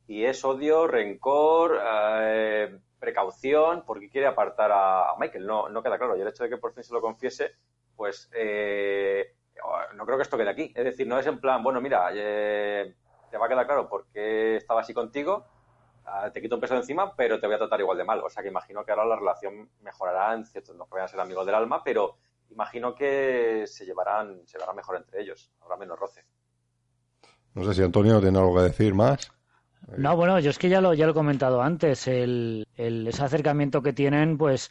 si 0.07 0.25
es 0.25 0.45
odio, 0.45 0.87
rencor, 0.87 1.81
eh, 1.83 2.79
precaución, 2.99 3.85
porque 3.87 4.09
quiere 4.09 4.27
apartar 4.27 4.71
a, 4.73 5.15
Michael, 5.19 5.47
no, 5.47 5.83
queda 5.83 5.99
claro, 5.99 6.17
y 6.17 6.21
el 6.21 6.29
hecho 6.29 6.45
de 6.45 6.51
que 6.51 6.59
por 6.59 6.73
fin 6.73 6.85
se 6.85 6.93
lo 6.93 7.01
confiese, 7.01 7.53
pues 7.97 8.31
eh, 8.35 9.35
no 9.95 10.05
creo 10.05 10.19
que 10.19 10.23
esto 10.23 10.37
quede 10.37 10.51
aquí, 10.51 10.73
es 10.75 10.85
decir, 10.85 11.07
no 11.07 11.19
es 11.19 11.27
en 11.27 11.41
plan, 11.41 11.63
bueno, 11.63 11.81
mira, 11.81 12.11
eh, 12.13 12.95
te 13.31 13.39
va 13.39 13.47
a 13.47 13.49
quedar 13.49 13.67
claro 13.67 13.89
por 13.89 14.07
qué 14.13 14.57
estaba 14.57 14.81
así 14.81 14.93
contigo, 14.93 15.47
Ah, 16.07 16.31
te 16.31 16.41
quito 16.43 16.57
un 16.57 16.61
peso 16.61 16.75
de 16.75 16.81
encima, 16.81 17.15
pero 17.17 17.41
te 17.41 17.47
voy 17.47 17.57
a 17.57 17.59
tratar 17.59 17.81
igual 17.81 17.97
de 17.97 18.05
mal. 18.05 18.21
O 18.21 18.29
sea 18.29 18.43
que 18.43 18.51
imagino 18.51 18.85
que 18.85 18.93
ahora 18.93 19.07
la 19.07 19.17
relación 19.17 19.71
mejorará, 19.81 20.35
en 20.35 20.45
cierto, 20.45 20.75
no 20.75 20.87
vayan 20.87 21.07
a 21.07 21.09
ser 21.09 21.21
amigos 21.21 21.47
del 21.47 21.55
alma, 21.55 21.83
pero 21.83 22.19
imagino 22.51 22.95
que 22.95 23.65
se 23.67 23.87
llevarán, 23.87 24.47
se 24.47 24.59
llevarán 24.59 24.77
mejor 24.77 24.97
entre 24.97 25.23
ellos, 25.23 25.51
habrá 25.63 25.77
menos 25.77 25.99
roce. 25.99 26.25
No 27.55 27.65
sé 27.65 27.75
si 27.75 27.83
Antonio 27.83 28.21
tiene 28.21 28.39
algo 28.39 28.55
que 28.55 28.63
decir 28.63 28.95
más. 28.95 29.33
No, 29.97 30.17
bueno, 30.17 30.39
yo 30.41 30.51
es 30.51 30.59
que 30.59 30.69
ya 30.69 30.81
lo, 30.81 30.95
ya 30.95 31.05
lo 31.05 31.13
he 31.13 31.15
comentado 31.15 31.63
antes. 31.63 32.09
El, 32.09 32.67
ese 32.77 33.23
acercamiento 33.23 33.83
que 33.83 33.93
tienen, 33.93 34.39
pues 34.39 34.71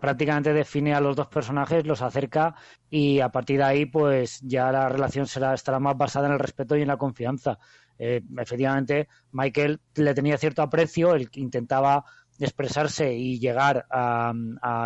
prácticamente 0.00 0.52
define 0.52 0.94
a 0.94 1.00
los 1.00 1.16
dos 1.16 1.28
personajes, 1.28 1.86
los 1.86 2.02
acerca 2.02 2.54
y 2.90 3.20
a 3.20 3.30
partir 3.30 3.58
de 3.58 3.64
ahí, 3.64 3.86
pues 3.86 4.40
ya 4.42 4.70
la 4.70 4.88
relación 4.88 5.26
será, 5.26 5.54
estará 5.54 5.80
más 5.80 5.96
basada 5.96 6.26
en 6.26 6.34
el 6.34 6.38
respeto 6.38 6.76
y 6.76 6.82
en 6.82 6.88
la 6.88 6.96
confianza. 6.96 7.58
Eh, 7.98 8.22
efectivamente, 8.38 9.08
Michael 9.32 9.80
le 9.94 10.14
tenía 10.14 10.36
cierto 10.36 10.62
aprecio, 10.62 11.14
él 11.14 11.28
intentaba 11.34 12.04
expresarse 12.38 13.14
y 13.14 13.38
llegar 13.38 13.86
a, 13.90 14.32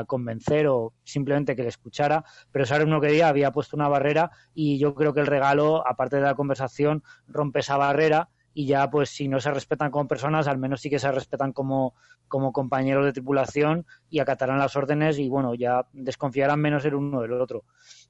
convencer 0.07 0.67
o 0.69 0.93
simplemente 1.03 1.57
que 1.57 1.63
le 1.63 1.69
escuchara, 1.69 2.25
pero 2.53 2.67
sabe 2.67 2.85
uno 2.85 3.01
que 3.01 3.09
día 3.09 3.29
había 3.29 3.53
puesto 3.53 3.77
una 3.77 3.89
barrera 3.89 4.31
y 4.55 4.79
yo 4.79 4.95
creo 4.95 5.15
que 5.15 5.21
el 5.21 5.27
regalo, 5.27 5.87
aparte 5.87 6.17
de 6.17 6.23
la 6.23 6.35
conversación, 6.35 7.03
rompe 7.27 7.61
esa 7.61 7.77
barrera 7.77 8.29
y 8.59 8.67
ya 8.67 8.91
pues 8.91 9.11
si 9.11 9.29
no 9.29 9.39
se 9.39 9.53
respetan 9.53 9.93
como 9.93 10.09
personas, 10.09 10.49
al 10.49 10.59
menos 10.59 10.81
sí 10.81 10.91
que 10.91 10.99
se 10.99 11.13
respetan 11.13 11.53
como, 11.53 11.95
como 12.27 12.53
compañeros 12.53 13.05
de 13.05 13.13
tripulación 13.13 13.87
y 14.11 14.19
acatarán 14.19 14.59
las 14.59 14.75
órdenes 14.75 15.21
y 15.21 15.29
bueno, 15.29 15.55
ya 15.55 15.87
desconfiarán 15.93 16.61
menos 16.61 16.85
el 16.85 16.97
uno 16.97 17.21
del 17.21 17.35
otro. 17.35 17.63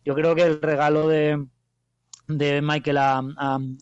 Yo 0.07 0.15
creo 0.15 0.35
que 0.35 0.45
el 0.45 0.63
regalo 0.63 1.07
de, 1.07 1.45
de 2.29 2.63
Michael 2.63 2.97
a, 2.97 3.23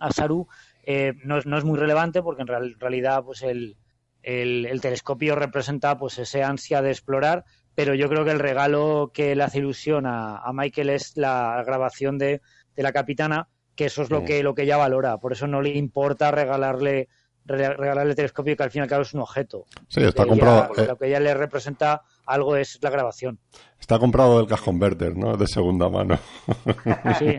a 0.00 0.10
Saru 0.10 0.48
eh, 0.82 1.14
no, 1.22 1.38
es 1.38 1.64
muy 1.64 1.78
relevante 1.78 2.20
porque 2.20 2.42
en 2.42 2.48
realidad 2.80 3.22
pues 3.22 3.42
el, 3.42 3.76
telescopio 4.22 5.36
representa 5.36 5.96
pues 5.96 6.18
ese 6.18 6.42
ansia 6.42 6.82
de 6.82 6.90
explorar, 6.90 7.44
pero 7.76 7.94
yo 7.94 8.08
creo 8.08 8.24
que 8.24 8.32
el 8.32 8.40
regalo 8.40 9.12
que 9.14 9.36
le 9.36 9.44
hace 9.44 9.58
ilusión 9.58 10.02
a, 10.04 10.50
Michael 10.52 10.90
es 10.90 11.16
la 11.16 11.62
grabación 11.64 12.18
de, 12.18 12.40
la 12.74 12.92
capitana, 12.92 13.46
que 13.76 13.84
eso 13.86 14.02
es 14.02 14.10
lo 14.10 14.24
que 14.24 14.42
lo 14.42 14.54
que 14.54 14.62
ella 14.62 14.76
valora, 14.76 15.18
por 15.18 15.32
eso 15.32 15.46
no 15.46 15.62
le 15.62 15.70
importa 15.70 16.30
regalarle 16.30 17.08
regalarle 17.44 18.10
el 18.10 18.16
telescopio 18.16 18.56
que 18.56 18.62
al 18.64 18.72
fin 18.72 18.80
y 18.80 18.82
al 18.82 18.88
cabo 18.88 19.02
es 19.02 19.14
un 19.14 19.20
objeto. 19.20 19.66
Sí, 19.86 20.02
está 20.02 20.26
comprado. 20.26 20.72
Eh, 20.76 20.84
lo 20.84 20.96
que 20.96 21.06
ella 21.06 21.20
le 21.20 21.32
representa 21.32 22.02
algo 22.26 22.56
es 22.56 22.76
la 22.82 22.90
grabación. 22.90 23.38
Está 23.78 24.00
comprado 24.00 24.38
del 24.38 24.48
cash 24.48 24.62
converter, 24.62 25.16
¿no? 25.16 25.36
De 25.36 25.46
segunda 25.46 25.88
mano. 25.88 26.18
Sí. 27.20 27.38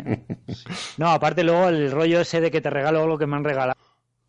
No, 0.98 1.10
aparte 1.10 1.44
luego 1.44 1.68
el 1.68 1.92
rollo 1.92 2.22
ese 2.22 2.40
de 2.40 2.50
que 2.50 2.62
te 2.62 2.70
regalo 2.70 3.04
algo 3.04 3.18
que 3.18 3.28
me 3.28 3.36
han 3.36 3.44
regalado. 3.44 3.78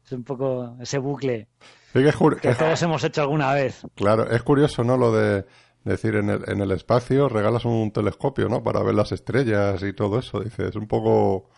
Es 0.04 0.10
un 0.10 0.24
poco 0.24 0.76
ese 0.80 0.98
bucle 0.98 1.46
que, 1.92 2.54
todos 2.54 2.82
hemos 2.82 3.02
hecho 3.04 3.22
alguna 3.22 3.52
vez. 3.54 3.82
Claro, 3.94 4.30
es 4.30 4.42
curioso, 4.42 4.84
¿no? 4.84 4.96
Lo 4.96 5.12
de 5.12 5.44
decir 5.84 6.16
en 6.16 6.28
el, 6.30 6.48
en 6.48 6.60
el 6.60 6.70
espacio 6.72 7.28
regalas 7.28 7.64
un 7.64 7.90
telescopio, 7.92 8.48
¿no? 8.48 8.62
Para 8.62 8.82
ver 8.82 8.94
las 8.94 9.12
estrellas 9.12 9.82
y 9.82 9.92
todo 9.92 10.18
eso. 10.18 10.40
Dices, 10.40 10.70
es 10.70 10.76
un 10.76 10.86
poco, 10.86 11.48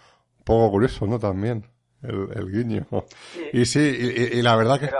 poco 0.44 0.70
curioso, 0.70 1.06
¿no? 1.06 1.18
También 1.18 1.64
el, 2.02 2.28
el 2.34 2.50
guiño. 2.50 2.86
Y 3.52 3.64
sí, 3.64 3.80
y, 3.80 4.42
la 4.42 4.56
verdad 4.56 4.80
que... 4.80 4.90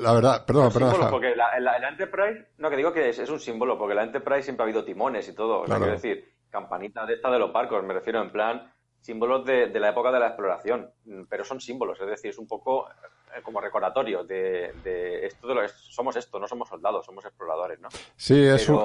La 0.00 0.12
verdad, 0.12 0.46
perdón, 0.46 0.72
perdón. 0.72 1.10
Porque 1.10 1.34
la, 1.36 1.58
la, 1.60 1.88
Enterprise, 1.88 2.46
no, 2.58 2.70
que 2.70 2.76
digo 2.76 2.92
que 2.92 3.10
es, 3.10 3.18
un 3.28 3.40
símbolo, 3.40 3.76
porque 3.78 3.94
la 3.94 4.04
Enterprise 4.04 4.44
siempre 4.44 4.62
ha 4.62 4.66
habido 4.66 4.84
timones 4.84 5.28
y 5.28 5.34
todo. 5.34 5.62
O 5.62 5.66
sea, 5.66 5.76
quiero 5.76 5.92
decir, 5.92 6.32
campanita 6.50 7.04
de 7.04 7.14
esta 7.14 7.30
de 7.30 7.38
los 7.38 7.52
barcos, 7.52 7.84
me 7.84 7.94
refiero 7.94 8.22
en 8.22 8.30
plan 8.30 8.72
símbolos 9.00 9.44
de, 9.44 9.66
de, 9.66 9.80
la 9.80 9.90
época 9.90 10.12
de 10.12 10.20
la 10.20 10.28
exploración, 10.28 10.90
pero 11.28 11.44
son 11.44 11.60
símbolos, 11.60 12.00
es 12.00 12.06
decir, 12.06 12.30
es 12.30 12.38
un 12.38 12.46
poco 12.46 12.88
eh, 12.88 13.42
como 13.42 13.60
recordatorio 13.60 14.24
de, 14.24 14.72
de 14.84 15.26
esto 15.26 15.48
de 15.48 15.54
lo, 15.54 15.68
somos 15.68 16.14
esto, 16.16 16.38
no 16.38 16.46
somos 16.46 16.68
soldados, 16.68 17.04
somos 17.04 17.24
exploradores, 17.24 17.80
¿no? 17.80 17.88
Sí, 18.16 18.44
es 18.46 18.68
un, 18.68 18.78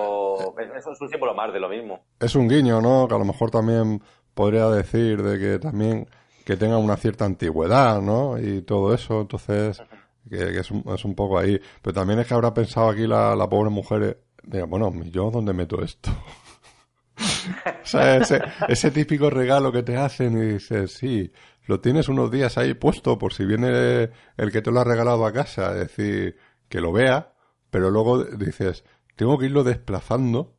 es 0.76 0.86
un 0.86 1.10
símbolo 1.10 1.36
más 1.36 1.54
de 1.54 1.60
lo 1.60 1.70
mismo. 1.70 2.06
Es 2.20 2.36
un 2.36 2.48
guiño, 2.48 2.82
¿no? 2.82 3.08
Que 3.08 3.16
a 3.16 3.20
lo 3.20 3.26
mejor 3.26 3.52
también 3.52 4.02
podría 4.38 4.70
decir 4.70 5.24
de 5.24 5.40
que 5.40 5.60
también 5.60 6.08
que 6.46 6.56
tenga 6.56 6.78
una 6.78 6.96
cierta 6.96 7.26
antigüedad, 7.26 8.02
¿no? 8.02 8.40
Y 8.40 8.62
todo 8.62 8.94
eso, 8.94 9.22
entonces 9.22 9.82
que, 10.30 10.60
es, 10.60 10.72
un, 10.72 10.84
es, 10.94 11.04
un, 11.04 11.16
poco 11.16 11.40
ahí. 11.40 11.60
Pero 11.82 11.94
también 11.94 12.20
es 12.20 12.28
que 12.28 12.36
habrá 12.36 12.54
pensado 12.54 12.90
aquí 12.90 13.08
la, 13.08 13.36
pobre 13.50 13.70
mujer, 13.70 14.22
de, 14.44 14.64
bueno, 14.64 14.94
¿yo 15.06 15.32
dónde 15.32 15.54
meto 15.54 15.84
esto? 15.84 16.12
o 17.18 17.86
sea, 17.86 18.18
ese, 18.18 18.42
ese, 18.68 18.92
típico 18.92 19.30
regalo 19.30 19.72
que 19.72 19.84
te 19.84 19.98
hacen 19.98 20.38
y 20.38 20.54
dices, 20.54 20.94
sí, 20.94 21.32
lo 21.66 21.82
tienes 21.82 22.08
unos 22.08 22.30
días 22.30 22.58
ahí 22.58 22.76
puesto 22.76 23.18
por 23.18 23.34
si 23.34 23.44
viene 23.44 24.12
el 24.38 24.52
que 24.52 24.62
te 24.62 24.72
lo 24.72 24.80
ha 24.80 24.84
regalado 24.84 25.26
a 25.26 25.34
casa, 25.34 25.72
es 25.72 25.80
decir, 25.80 26.38
que 26.70 26.80
lo 26.80 26.92
vea, 26.92 27.34
pero 27.72 27.90
luego 27.90 28.24
dices, 28.24 28.86
tengo 29.16 29.38
que 29.38 29.48
irlo 29.48 29.64
desplazando 29.64 30.57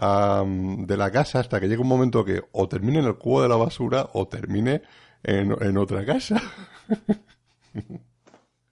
de 0.00 0.96
la 0.96 1.10
casa 1.10 1.40
hasta 1.40 1.60
que 1.60 1.68
llegue 1.68 1.82
un 1.82 1.88
momento 1.88 2.24
que 2.24 2.42
o 2.52 2.68
termine 2.68 3.00
en 3.00 3.06
el 3.06 3.16
cubo 3.16 3.42
de 3.42 3.48
la 3.48 3.56
basura 3.56 4.08
o 4.12 4.28
termine 4.28 4.82
en, 5.22 5.56
en 5.60 5.76
otra 5.76 6.04
casa. 6.06 6.40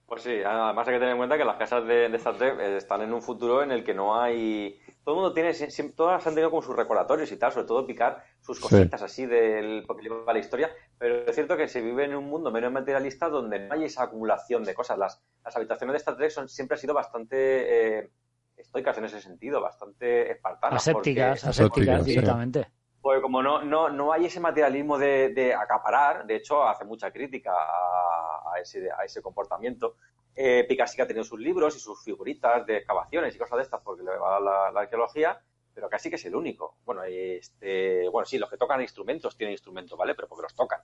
Pues 0.07 0.21
sí, 0.21 0.41
además 0.41 0.87
hay 0.87 0.93
que 0.93 0.99
tener 0.99 1.11
en 1.11 1.17
cuenta 1.17 1.37
que 1.37 1.43
las 1.43 1.57
casas 1.57 1.85
de, 1.85 2.07
de 2.07 2.15
Star 2.15 2.37
Trek 2.37 2.57
eh, 2.61 2.77
están 2.77 3.01
en 3.01 3.13
un 3.13 3.21
futuro 3.21 3.61
en 3.61 3.71
el 3.71 3.83
que 3.83 3.93
no 3.93 4.19
hay... 4.19 4.79
Todo 5.03 5.15
el 5.15 5.21
mundo 5.21 5.33
tiene, 5.33 5.53
todas 5.95 6.25
han 6.25 6.33
tenido 6.33 6.49
como 6.49 6.61
sus 6.61 6.75
recordatorios 6.75 7.29
y 7.31 7.37
tal, 7.37 7.51
sobre 7.51 7.67
todo 7.67 7.85
picar 7.85 8.23
sus 8.41 8.59
cositas 8.59 9.01
así 9.01 9.25
del, 9.25 9.83
porque 9.85 10.03
lleva 10.03 10.31
la 10.33 10.39
historia, 10.39 10.71
pero 10.97 11.25
es 11.25 11.35
cierto 11.35 11.55
que 11.55 11.67
se 11.67 11.81
vive 11.81 12.05
en 12.05 12.15
un 12.15 12.25
mundo 12.25 12.51
menos 12.51 12.71
materialista 12.71 13.29
donde 13.29 13.59
no 13.59 13.73
hay 13.73 13.83
esa 13.83 14.03
acumulación 14.03 14.63
de 14.63 14.73
cosas. 14.73 14.97
Las, 14.97 15.21
las 15.43 15.55
habitaciones 15.55 15.93
de 15.93 15.97
Star 15.97 16.15
Trek 16.15 16.31
son, 16.31 16.49
siempre 16.49 16.75
han 16.75 16.81
sido 16.81 16.93
bastante 16.93 17.99
eh, 17.99 18.09
estoicas 18.57 18.97
en 18.97 19.05
ese 19.05 19.21
sentido, 19.21 19.61
bastante 19.61 20.31
espartanas. 20.31 20.81
Asépticas, 20.81 21.45
asépticas, 21.45 22.05
directamente. 22.05 22.67
Porque 23.01 23.21
como 23.21 23.41
no, 23.41 23.63
no, 23.63 23.89
no 23.89 24.11
hay 24.11 24.25
ese 24.25 24.39
materialismo 24.39 24.97
de, 24.97 25.29
de 25.29 25.53
acaparar, 25.53 26.25
de 26.25 26.35
hecho 26.35 26.67
hace 26.67 26.83
mucha 26.83 27.11
crítica 27.11 27.53
a, 27.53 28.53
a, 28.53 28.59
ese, 28.59 28.89
a 28.91 29.05
ese 29.05 29.21
comportamiento. 29.21 29.95
Eh, 30.39 30.67
que 30.67 31.01
ha 31.01 31.07
tenido 31.07 31.23
sus 31.23 31.39
libros 31.39 31.75
y 31.75 31.79
sus 31.79 32.03
figuritas 32.03 32.63
de 32.67 32.77
excavaciones 32.77 33.35
y 33.35 33.39
cosas 33.39 33.57
de 33.57 33.63
estas 33.63 33.81
porque 33.81 34.03
le 34.03 34.15
va 34.17 34.39
la, 34.39 34.71
la 34.71 34.81
arqueología, 34.81 35.41
pero 35.73 35.89
casi 35.89 36.09
que 36.11 36.15
es 36.15 36.25
el 36.25 36.35
único. 36.35 36.77
Bueno, 36.85 37.03
este, 37.03 38.07
bueno, 38.09 38.25
sí, 38.25 38.37
los 38.37 38.49
que 38.49 38.57
tocan 38.57 38.81
instrumentos 38.81 39.35
tienen 39.35 39.53
instrumentos, 39.53 39.97
¿vale? 39.97 40.13
Pero 40.13 40.27
porque 40.27 40.43
los 40.43 40.55
tocan. 40.55 40.81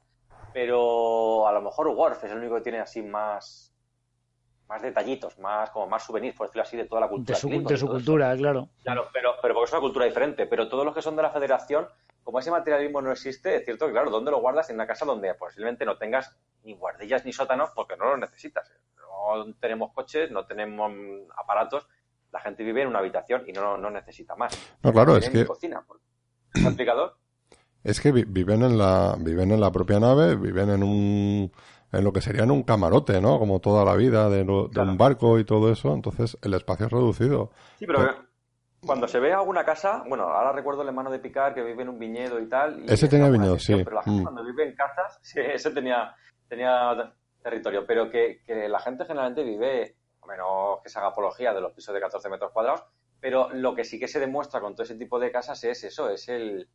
Pero 0.53 1.47
a 1.47 1.51
lo 1.51 1.61
mejor 1.61 1.87
Worf 1.87 2.23
es 2.23 2.31
el 2.31 2.37
único 2.37 2.55
que 2.55 2.61
tiene 2.61 2.79
así 2.79 3.01
más 3.03 3.72
más 4.73 4.81
detallitos, 4.81 5.37
más 5.37 5.69
como 5.69 5.87
más 5.87 6.03
souvenirs, 6.03 6.35
por 6.35 6.47
decirlo 6.47 6.63
así, 6.63 6.77
de 6.77 6.85
toda 6.85 7.01
la 7.01 7.07
cultura. 7.07 7.37
De 7.37 7.77
su, 7.77 7.87
cultura, 7.87 8.35
claro. 8.35 8.69
Claro, 8.81 9.07
pero, 9.13 9.35
pero 9.39 9.53
porque 9.53 9.65
es 9.65 9.71
una 9.71 9.81
cultura 9.81 10.05
diferente. 10.05 10.47
Pero 10.47 10.67
todos 10.67 10.83
los 10.83 10.95
que 10.95 11.01
son 11.03 11.15
de 11.15 11.21
la 11.21 11.29
federación, 11.29 11.87
como 12.23 12.39
ese 12.39 12.49
materialismo 12.49 12.99
no 12.99 13.11
existe, 13.11 13.55
es 13.55 13.65
cierto 13.65 13.85
que, 13.85 13.91
claro, 13.91 14.09
¿dónde 14.09 14.31
lo 14.31 14.41
guardas? 14.41 14.69
En 14.71 14.75
una 14.75 14.87
casa 14.87 15.05
donde 15.05 15.31
posiblemente 15.35 15.85
no 15.85 15.97
tengas 15.97 16.35
ni 16.63 16.73
guardillas 16.73 17.23
ni 17.23 17.31
sótanos 17.31 17.69
porque 17.75 17.95
no 17.97 18.05
los 18.05 18.19
necesitas. 18.19 18.71
No 18.97 19.53
tenemos 19.59 19.93
coches, 19.93 20.31
no 20.31 20.47
tenemos 20.47 20.91
aparatos. 21.37 21.87
La 22.31 22.39
gente 22.39 22.63
vive 22.63 22.81
en 22.81 22.87
una 22.87 22.99
habitación 22.99 23.43
y 23.45 23.51
no, 23.51 23.77
no 23.77 23.91
necesita 23.91 24.35
más. 24.35 24.57
No, 24.81 24.91
claro, 24.91 25.17
es 25.17 25.29
que... 25.29 25.45
Cocina, 25.45 25.85
complicado. 26.63 27.17
Es 27.83 28.01
que 28.01 28.11
viven 28.11 28.63
en 28.63 28.77
la 28.77 29.15
viven 29.19 29.51
en 29.51 29.59
la 29.59 29.69
propia 29.69 29.99
nave, 29.99 30.35
viven 30.35 30.69
en 30.69 30.83
un 30.83 31.51
en 31.93 32.03
lo 32.03 32.11
que 32.11 32.21
sería 32.21 32.43
en 32.43 32.51
un 32.51 32.63
camarote, 32.63 33.21
¿no? 33.21 33.39
Como 33.39 33.59
toda 33.59 33.85
la 33.85 33.95
vida 33.95 34.29
de, 34.29 34.41
un 34.41 34.97
barco 34.97 35.39
y 35.39 35.45
todo 35.45 35.71
eso, 35.71 35.93
entonces 35.93 36.37
el 36.41 36.53
espacio 36.53 36.87
es 36.87 36.91
reducido. 36.91 37.51
Sí, 37.77 37.85
pero 37.85 38.15
cuando 38.85 39.07
se 39.07 39.19
ve 39.19 39.31
alguna 39.31 39.63
casa, 39.63 40.03
bueno, 40.07 40.23
ahora 40.23 40.51
recuerdo 40.51 40.81
el 40.81 40.89
hermano 40.89 41.11
de 41.11 41.19
Picar 41.19 41.53
que 41.53 41.63
vive 41.63 41.83
en 41.83 41.89
un 41.89 41.99
viñedo 41.99 42.39
y 42.39 42.49
tal. 42.49 42.83
ese 42.89 43.07
tenía 43.07 43.29
viñedo, 43.29 43.57
sí. 43.57 43.75
Pero 43.75 43.95
la 43.95 44.03
gente 44.03 44.21
mm. 44.21 44.23
cuando 44.23 44.43
vive 44.43 44.67
en 44.67 44.75
casas, 44.75 45.19
sí, 45.21 45.39
ese 45.39 45.71
tenía, 45.71 46.15
tenía 46.47 47.13
territorio, 47.41 47.85
pero 47.85 48.09
que, 48.09 48.41
la 48.47 48.79
gente 48.79 49.05
generalmente 49.05 49.43
vive, 49.43 49.95
a 50.21 50.25
menos 50.25 50.79
que 50.81 50.89
se 50.89 50.99
haga 50.99 51.09
apología 51.09 51.53
de 51.53 51.61
los 51.61 51.73
pisos 51.73 51.93
de 51.93 52.01
14 52.01 52.29
metros 52.29 52.51
cuadrados, 52.51 52.83
pero 53.19 53.49
lo 53.53 53.75
que 53.75 53.83
sí 53.83 53.99
que 53.99 54.07
se 54.07 54.19
demuestra 54.19 54.59
con 54.59 54.73
todo 54.73 54.83
ese 54.83 54.95
tipo 54.95 55.19
de 55.19 55.31
casas 55.31 55.63
es 55.63 55.83
eso, 55.83 56.09
es 56.09 56.27
el, 56.27 56.67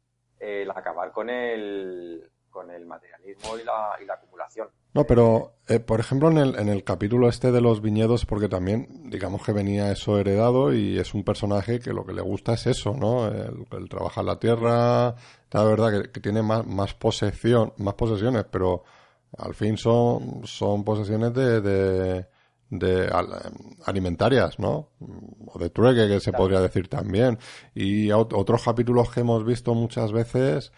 acabar 0.74 1.12
con 1.12 1.28
el, 1.28 2.30
con 2.59 2.72
el 2.72 2.86
materialismo 2.86 3.56
y 3.56 3.64
la, 3.64 3.96
y 4.02 4.04
la 4.04 4.14
acumulación. 4.14 4.66
No, 4.92 5.04
pero, 5.04 5.59
eh, 5.68 5.78
por 5.78 6.00
ejemplo, 6.00 6.28
en 6.28 6.38
el, 6.38 6.59
en 6.59 6.68
el 6.68 6.82
capítulo 6.82 7.28
este 7.28 7.52
de 7.52 7.61
los 7.61 7.80
viñedos, 7.80 8.26
porque 8.26 8.48
también, 8.48 9.09
digamos 9.11 9.44
que 9.44 9.52
venía 9.52 9.92
eso 9.92 10.18
heredado 10.18 10.74
y 10.74 10.98
es 10.98 11.14
un 11.14 11.22
personaje 11.22 11.78
que 11.78 11.92
lo 11.92 12.04
que 12.04 12.14
le 12.14 12.20
gusta 12.22 12.54
es 12.54 12.66
eso, 12.66 12.94
¿no? 12.94 13.28
El, 13.28 13.88
trabajar 13.88 14.24
la 14.24 14.40
tierra, 14.40 15.14
la 15.52 15.64
verdad 15.64 16.11
que, 16.11 16.20
tiene 16.20 16.42
más, 16.42 16.66
más 16.66 16.94
posesión, 16.94 17.74
más 17.76 17.94
posesiones, 17.94 18.44
pero 18.50 18.82
al 19.36 19.54
fin 19.54 19.76
son, 19.76 20.40
son 20.44 20.82
posesiones 20.82 21.32
de, 21.34 21.61
de, 21.61 22.26
de 22.70 23.09
alimentarias, 23.84 24.59
¿no? 24.59 24.88
O 25.46 25.61
de 25.61 25.70
trueque, 25.70 26.09
que 26.09 26.18
se 26.18 26.32
podría 26.32 26.61
decir 26.61 26.88
también. 26.88 27.38
Y 27.72 28.11
otros 28.11 28.64
capítulos 28.64 29.12
que 29.12 29.20
hemos 29.20 29.44
visto 29.44 29.74
muchas 29.74 30.11
veces 30.11 30.72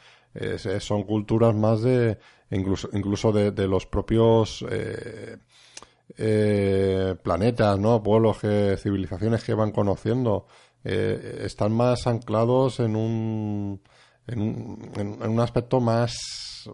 son 0.81 1.03
culturas 1.05 1.55
más 1.55 1.83
de, 1.83 2.19
incluso, 2.51 2.89
incluso 2.93 3.33
de, 3.33 3.51
de 3.51 3.67
los 3.67 3.87
propios 3.87 4.65
eh, 4.71 5.39
eh, 6.17 7.17
planetas, 7.23 7.79
¿no? 7.79 8.03
Pueblos, 8.03 8.39
que, 8.39 8.77
civilizaciones 8.79 9.45
que 9.45 9.55
van 9.55 9.73
conociendo, 9.73 10.47
eh, 10.85 11.43
están 11.45 11.73
más 11.73 12.07
anclados 12.07 12.81
en 12.81 12.97
un, 12.97 13.81
en 14.27 14.41
un, 14.41 14.91
en 14.97 15.31
un 15.31 15.41
aspecto 15.41 15.81
más 15.81 16.69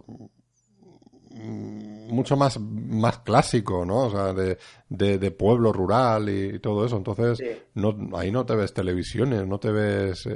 mucho 1.38 2.34
más, 2.34 2.58
más 2.58 3.18
clásico, 3.18 3.84
¿no? 3.84 4.06
O 4.06 4.10
sea, 4.10 4.32
de, 4.32 4.58
de, 4.88 5.30
pueblo 5.30 5.70
rural 5.70 6.30
y, 6.30 6.58
todo 6.60 6.86
eso. 6.86 6.96
Entonces, 6.96 7.38
no, 7.74 7.94
ahí 8.16 8.30
no 8.30 8.46
te 8.46 8.54
ves 8.54 8.72
televisiones, 8.72 9.46
no 9.46 9.58
te 9.58 9.70
ves... 9.70 10.26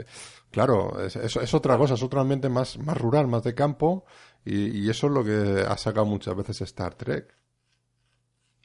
Claro, 0.50 1.00
es, 1.00 1.16
es, 1.16 1.54
otra 1.54 1.78
cosa, 1.78 1.94
es 1.94 2.02
otro 2.02 2.20
ambiente 2.20 2.48
más, 2.48 2.78
más 2.78 2.96
rural, 2.96 3.28
más 3.28 3.44
de 3.44 3.54
campo, 3.54 4.04
y, 4.44 4.84
y 4.84 4.90
eso 4.90 5.06
es 5.06 5.12
lo 5.12 5.24
que 5.24 5.64
ha 5.66 5.76
sacado 5.76 6.06
muchas 6.06 6.34
veces 6.34 6.60
Star 6.62 6.94
Trek. 6.94 7.34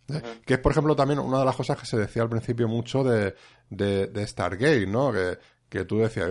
¿Eh? 0.07 0.21
Que 0.45 0.55
es, 0.55 0.59
por 0.59 0.71
ejemplo, 0.71 0.95
también 0.95 1.19
una 1.19 1.39
de 1.39 1.45
las 1.45 1.55
cosas 1.55 1.79
que 1.79 1.85
se 1.85 1.97
decía 1.97 2.23
al 2.23 2.29
principio 2.29 2.67
mucho 2.67 3.03
de, 3.03 3.35
de, 3.69 4.07
de 4.07 4.27
Stargate, 4.27 4.87
¿no? 4.87 5.11
Que, 5.11 5.37
que 5.69 5.85
tú 5.85 5.97
decías, 5.97 6.29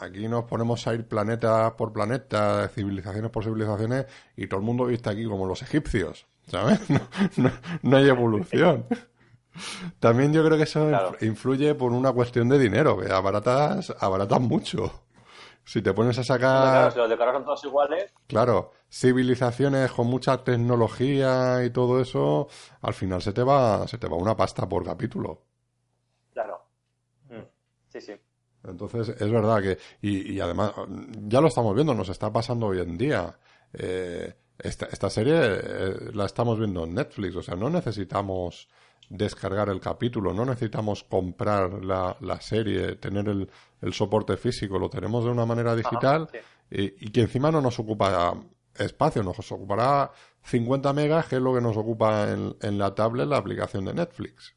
aquí 0.00 0.28
nos 0.28 0.44
ponemos 0.44 0.86
a 0.86 0.94
ir 0.94 1.06
planeta 1.06 1.76
por 1.76 1.92
planeta, 1.92 2.68
civilizaciones 2.68 3.30
por 3.30 3.44
civilizaciones, 3.44 4.06
y 4.36 4.46
todo 4.46 4.60
el 4.60 4.66
mundo 4.66 4.86
viste 4.86 5.10
aquí 5.10 5.24
como 5.26 5.46
los 5.46 5.62
egipcios, 5.62 6.26
¿sabes? 6.46 6.80
No, 7.82 7.96
hay 7.96 8.08
evolución. 8.08 8.86
También 10.00 10.32
yo 10.32 10.44
creo 10.44 10.56
que 10.56 10.64
eso 10.64 10.88
influye 11.20 11.74
por 11.74 11.92
una 11.92 12.12
cuestión 12.12 12.48
de 12.48 12.58
dinero, 12.58 12.98
que 12.98 13.12
abaratas, 13.12 13.94
abaratas 13.98 14.40
mucho. 14.40 15.06
Si 15.64 15.82
te 15.82 15.92
pones 15.92 16.16
a 16.18 16.22
sacar... 16.22 16.92
Claro, 16.92 17.08
si 17.08 17.14
los 17.16 17.32
son 17.34 17.44
todos 17.44 17.64
iguales... 17.64 18.14
Claro, 18.28 18.72
civilizaciones 18.88 19.90
con 19.90 20.06
mucha 20.06 20.44
tecnología 20.44 21.64
y 21.64 21.70
todo 21.70 22.00
eso, 22.00 22.48
al 22.82 22.94
final 22.94 23.20
se 23.20 23.32
te 23.32 23.42
va, 23.42 23.86
se 23.88 23.98
te 23.98 24.08
va 24.08 24.16
una 24.16 24.36
pasta 24.36 24.68
por 24.68 24.84
capítulo. 24.84 25.42
Claro. 26.32 26.62
Mm. 27.28 27.42
Sí, 27.88 28.00
sí. 28.00 28.12
Entonces, 28.62 29.08
es 29.08 29.30
verdad 29.30 29.60
que, 29.60 29.78
y, 30.02 30.34
y, 30.34 30.40
además, 30.40 30.72
ya 31.22 31.40
lo 31.40 31.48
estamos 31.48 31.74
viendo, 31.74 31.94
nos 31.94 32.08
está 32.08 32.32
pasando 32.32 32.66
hoy 32.66 32.80
en 32.80 32.96
día. 32.96 33.36
Eh, 33.72 34.34
esta, 34.58 34.86
esta, 34.86 35.10
serie 35.10 35.34
eh, 35.36 35.94
la 36.14 36.26
estamos 36.26 36.58
viendo 36.58 36.84
en 36.84 36.94
Netflix, 36.94 37.36
o 37.36 37.42
sea, 37.42 37.56
no 37.56 37.70
necesitamos 37.70 38.68
descargar 39.08 39.68
el 39.68 39.80
capítulo, 39.80 40.32
no 40.32 40.44
necesitamos 40.44 41.04
comprar 41.04 41.84
la, 41.84 42.16
la 42.20 42.40
serie, 42.40 42.96
tener 42.96 43.28
el, 43.28 43.50
el, 43.80 43.92
soporte 43.92 44.36
físico, 44.36 44.78
lo 44.78 44.90
tenemos 44.90 45.24
de 45.24 45.30
una 45.30 45.46
manera 45.46 45.74
digital 45.74 46.28
y, 46.70 47.06
y, 47.06 47.10
que 47.10 47.22
encima 47.22 47.50
no 47.50 47.60
nos 47.60 47.78
ocupa 47.78 48.34
espacio, 48.74 49.22
nos 49.22 49.52
ocupará 49.52 50.10
50 50.42 50.92
megas, 50.92 51.26
que 51.26 51.36
es 51.36 51.42
lo 51.42 51.54
que 51.54 51.60
nos 51.60 51.76
ocupa 51.76 52.30
en, 52.30 52.56
en 52.60 52.78
la 52.78 52.94
tablet 52.94 53.28
la 53.28 53.38
aplicación 53.38 53.84
de 53.84 53.94
Netflix. 53.94 54.54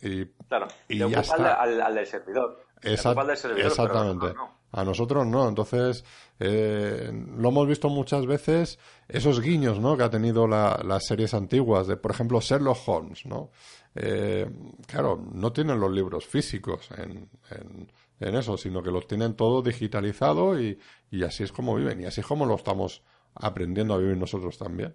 Y, 0.00 0.26
claro, 0.48 0.68
y 0.88 0.98
ya 0.98 1.20
está. 1.20 1.54
Al, 1.54 1.80
al, 1.80 1.94
del 1.94 2.06
servidor 2.06 2.68
exactamente. 2.82 4.34
A 4.70 4.84
nosotros 4.84 5.26
no. 5.26 5.48
Entonces, 5.48 6.04
eh, 6.38 7.10
lo 7.36 7.48
hemos 7.48 7.66
visto 7.66 7.88
muchas 7.88 8.26
veces, 8.26 8.78
esos 9.08 9.40
guiños 9.40 9.80
¿no? 9.80 9.96
que 9.96 10.02
ha 10.02 10.10
tenido 10.10 10.46
las 10.46 11.06
series 11.06 11.32
antiguas, 11.32 11.86
de 11.86 11.96
por 11.96 12.10
ejemplo 12.10 12.40
Sherlock 12.40 12.78
Holmes. 12.86 13.24
¿no? 13.24 13.50
Eh, 14.00 14.48
claro, 14.86 15.20
no 15.32 15.52
tienen 15.52 15.80
los 15.80 15.90
libros 15.90 16.24
físicos 16.24 16.88
en, 16.92 17.28
en, 18.20 18.34
eso, 18.36 18.56
sino 18.56 18.80
que 18.80 18.92
los 18.92 19.08
tienen 19.08 19.34
todo 19.34 19.60
digitalizado 19.60 20.60
y, 20.60 20.78
y 21.10 21.24
así 21.24 21.42
es 21.42 21.50
como 21.50 21.74
viven. 21.74 22.00
Y 22.00 22.04
así 22.04 22.20
es 22.20 22.26
como 22.26 22.46
lo 22.46 22.54
estamos 22.54 23.02
aprendiendo 23.34 23.94
a 23.94 23.98
vivir 23.98 24.16
nosotros 24.16 24.56
también. 24.56 24.94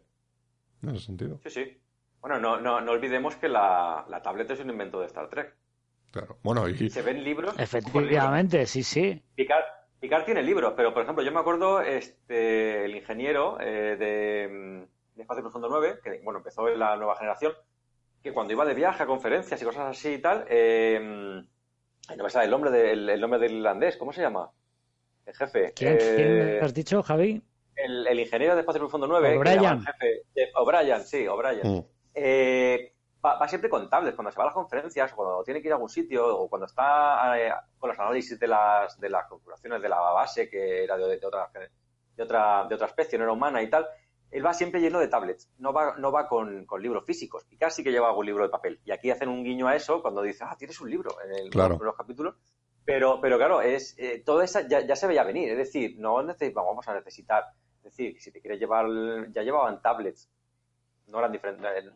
En 0.81 0.89
ese 0.89 1.05
sentido. 1.05 1.41
Sí, 1.43 1.49
sí. 1.49 1.77
Bueno, 2.21 2.39
no, 2.39 2.61
no, 2.61 2.79
no 2.79 2.91
olvidemos 2.93 3.35
que 3.35 3.49
la, 3.49 4.05
la 4.09 4.21
tablet 4.21 4.49
es 4.51 4.61
un 4.61 4.69
invento 4.69 5.01
de 5.01 5.07
Star 5.07 5.29
Trek. 5.29 5.53
Claro. 6.11 6.37
Bueno, 6.43 6.69
y... 6.69 6.89
Se 6.89 7.01
ven 7.01 7.21
libros. 7.23 7.53
Efectivamente, 7.59 8.65
sí, 8.65 8.83
sí. 8.83 9.21
Picard, 9.35 10.23
tiene 10.25 10.43
libros, 10.43 10.73
pero 10.77 10.93
por 10.93 11.03
ejemplo, 11.03 11.23
yo 11.23 11.31
me 11.31 11.39
acuerdo 11.39 11.81
este 11.81 12.85
el 12.85 12.95
ingeniero 12.95 13.59
eh, 13.59 13.97
de, 13.97 14.85
de, 15.15 15.21
Espacio 15.21 15.43
Profundo 15.43 15.67
9, 15.69 15.99
que 16.03 16.21
bueno, 16.23 16.39
empezó 16.39 16.67
en 16.69 16.79
la 16.79 16.95
nueva 16.95 17.15
generación, 17.17 17.53
que 18.23 18.31
cuando 18.31 18.53
iba 18.53 18.65
de 18.65 18.73
viaje 18.73 19.03
a 19.03 19.05
conferencias 19.05 19.61
y 19.61 19.65
cosas 19.65 19.89
así 19.89 20.13
y 20.13 20.17
tal, 20.19 20.45
eh, 20.47 20.97
no 22.17 22.23
me 22.23 22.29
sale 22.29 22.45
el 22.45 22.51
nombre, 22.51 22.71
del, 22.71 23.09
el 23.09 23.19
nombre 23.19 23.39
del 23.39 23.57
irlandés, 23.57 23.97
¿cómo 23.97 24.13
se 24.13 24.21
llama? 24.21 24.49
El 25.25 25.35
jefe. 25.35 25.73
¿Quién, 25.75 25.97
eh, 25.99 26.59
has 26.61 26.73
dicho, 26.73 27.03
Javi? 27.03 27.41
El, 27.75 28.19
ingeniero 28.19 28.55
de 28.55 28.61
Espacio 28.61 28.81
Profundo 28.81 29.07
9, 29.07 29.37
O'Brien. 29.37 29.83
O'Brien, 30.55 31.01
sí, 31.03 31.27
O'Brien. 31.27 31.61
Mm. 31.63 31.85
Eh, 32.13 32.93
va, 33.23 33.47
siempre 33.47 33.69
con 33.69 33.89
tablets. 33.89 34.15
Cuando 34.15 34.31
se 34.31 34.37
va 34.37 34.43
a 34.43 34.47
las 34.47 34.53
conferencias 34.53 35.11
o 35.13 35.15
cuando 35.15 35.43
tiene 35.43 35.61
que 35.61 35.67
ir 35.67 35.71
a 35.73 35.75
algún 35.75 35.89
sitio 35.89 36.37
o 36.37 36.49
cuando 36.49 36.65
está 36.65 37.37
eh, 37.37 37.51
con 37.77 37.89
los 37.89 37.99
análisis 37.99 38.39
de 38.39 38.47
las, 38.47 38.99
de 38.99 39.09
las 39.09 39.25
configuraciones 39.27 39.81
de 39.81 39.89
la 39.89 39.99
base, 39.99 40.49
que 40.49 40.83
era 40.83 40.97
de, 40.97 41.19
otra, 41.25 41.49
de, 42.15 42.23
otra, 42.23 42.65
de 42.69 42.75
otra 42.75 42.87
especie, 42.87 43.17
no 43.17 43.25
era 43.25 43.33
humana 43.33 43.61
y 43.61 43.69
tal, 43.69 43.87
él 44.33 44.43
va 44.43 44.53
siempre 44.53 44.81
lleno 44.81 44.99
de 44.99 45.07
tablets, 45.07 45.47
no 45.59 45.71
va, 45.71 45.95
no 45.97 46.11
va 46.11 46.27
con, 46.27 46.65
libros 46.79 47.05
físicos. 47.05 47.45
Y 47.51 47.57
casi 47.57 47.83
que 47.83 47.91
lleva 47.91 48.09
algún 48.09 48.25
libro 48.25 48.43
de 48.43 48.49
papel. 48.49 48.79
Y 48.83 48.91
aquí 48.91 49.11
hacen 49.11 49.29
un 49.29 49.43
guiño 49.43 49.67
a 49.67 49.75
eso 49.75 50.01
cuando 50.01 50.23
dice, 50.23 50.43
ah, 50.43 50.55
tienes 50.57 50.81
un 50.81 50.89
libro 50.89 51.11
en, 51.23 51.31
el, 51.31 51.49
los 51.53 51.95
capítulos. 51.95 52.35
Pero, 52.83 53.21
pero 53.21 53.37
claro, 53.37 53.61
es 53.61 53.95
eh, 53.99 54.23
todo 54.25 54.41
eso 54.41 54.59
ya, 54.67 54.95
se 54.95 55.07
veía 55.07 55.23
venir. 55.23 55.51
Es 55.51 55.57
decir, 55.57 55.97
no 55.99 56.15
vamos 56.15 56.87
a 56.87 56.93
necesitar. 56.95 57.43
Es 57.77 57.83
decir, 57.83 58.19
si 58.19 58.31
te 58.31 58.41
quieres 58.41 58.59
llevar, 58.59 58.87
ya 59.31 59.43
llevaban 59.43 59.81
tablets 59.81 60.29
no 61.07 61.19
eran 61.19 61.31
diferentes. 61.31 61.93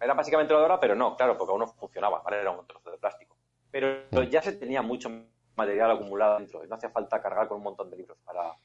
Era 0.00 0.14
básicamente 0.14 0.52
lo 0.52 0.60
de 0.60 0.64
ahora, 0.64 0.80
pero 0.80 0.94
no, 0.94 1.16
claro, 1.16 1.36
porque 1.36 1.50
aún 1.50 1.60
no 1.60 1.66
funcionaba, 1.66 2.22
Era 2.30 2.50
un 2.50 2.66
trozo 2.66 2.90
de 2.90 2.98
plástico. 2.98 3.36
Pero 3.70 4.22
ya 4.30 4.40
se 4.40 4.52
tenía 4.52 4.80
mucho 4.80 5.10
material 5.56 5.90
acumulado 5.90 6.38
dentro 6.38 6.64
y 6.64 6.68
no 6.68 6.76
hacía 6.76 6.90
falta 6.90 7.20
cargar 7.20 7.48
con 7.48 7.58
un 7.58 7.64
montón 7.64 7.90
de 7.90 7.96
libros 7.96 8.18
para, 8.24 8.56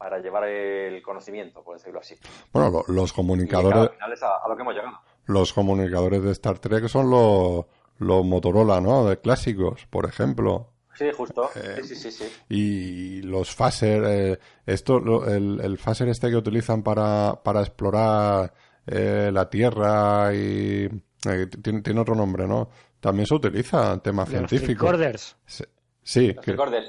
para 0.00 0.18
llevar 0.18 0.44
el 0.44 1.02
conocimiento, 1.02 1.62
por 1.62 1.76
decirlo 1.76 2.00
así. 2.00 2.14
Bueno, 2.54 2.82
los 2.88 3.12
comunicadores. 3.12 3.90
a, 4.22 4.48
lo 4.48 4.56
que 4.56 4.62
hemos 4.62 4.74
llegado. 4.74 4.98
Los 5.26 5.52
comunicadores 5.52 6.22
de 6.22 6.32
Star 6.32 6.58
Trek 6.58 6.88
son 6.88 7.10
los, 7.10 7.66
los 7.98 8.24
Motorola, 8.24 8.80
¿no? 8.80 9.04
De 9.04 9.18
clásicos, 9.18 9.86
por 9.90 10.06
ejemplo. 10.06 10.70
Sí, 10.94 11.10
justo. 11.14 11.50
Eh, 11.54 11.82
sí, 11.84 11.96
sí, 11.96 12.10
sí, 12.12 12.24
Y 12.48 13.20
los 13.20 13.54
phaser, 13.54 14.02
eh, 14.06 14.38
esto, 14.64 15.26
el, 15.26 15.60
el 15.60 15.76
phaser 15.76 16.08
este 16.08 16.30
que 16.30 16.36
utilizan 16.36 16.82
para, 16.82 17.38
para 17.44 17.60
explorar 17.60 18.54
eh, 18.86 19.28
la 19.30 19.50
Tierra 19.50 20.32
y 20.32 20.88
eh, 21.26 21.46
tiene, 21.62 22.00
otro 22.00 22.14
nombre, 22.14 22.46
¿no? 22.46 22.70
También 23.00 23.26
se 23.26 23.34
utiliza 23.34 23.92
en 23.92 24.00
temas 24.00 24.30
científicos. 24.30 24.90
Recorders. 24.90 25.36
Sí, 25.44 25.64
sí, 26.02 26.34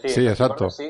sí, 0.05 0.27
exacto. 0.27 0.69
Sí. 0.69 0.89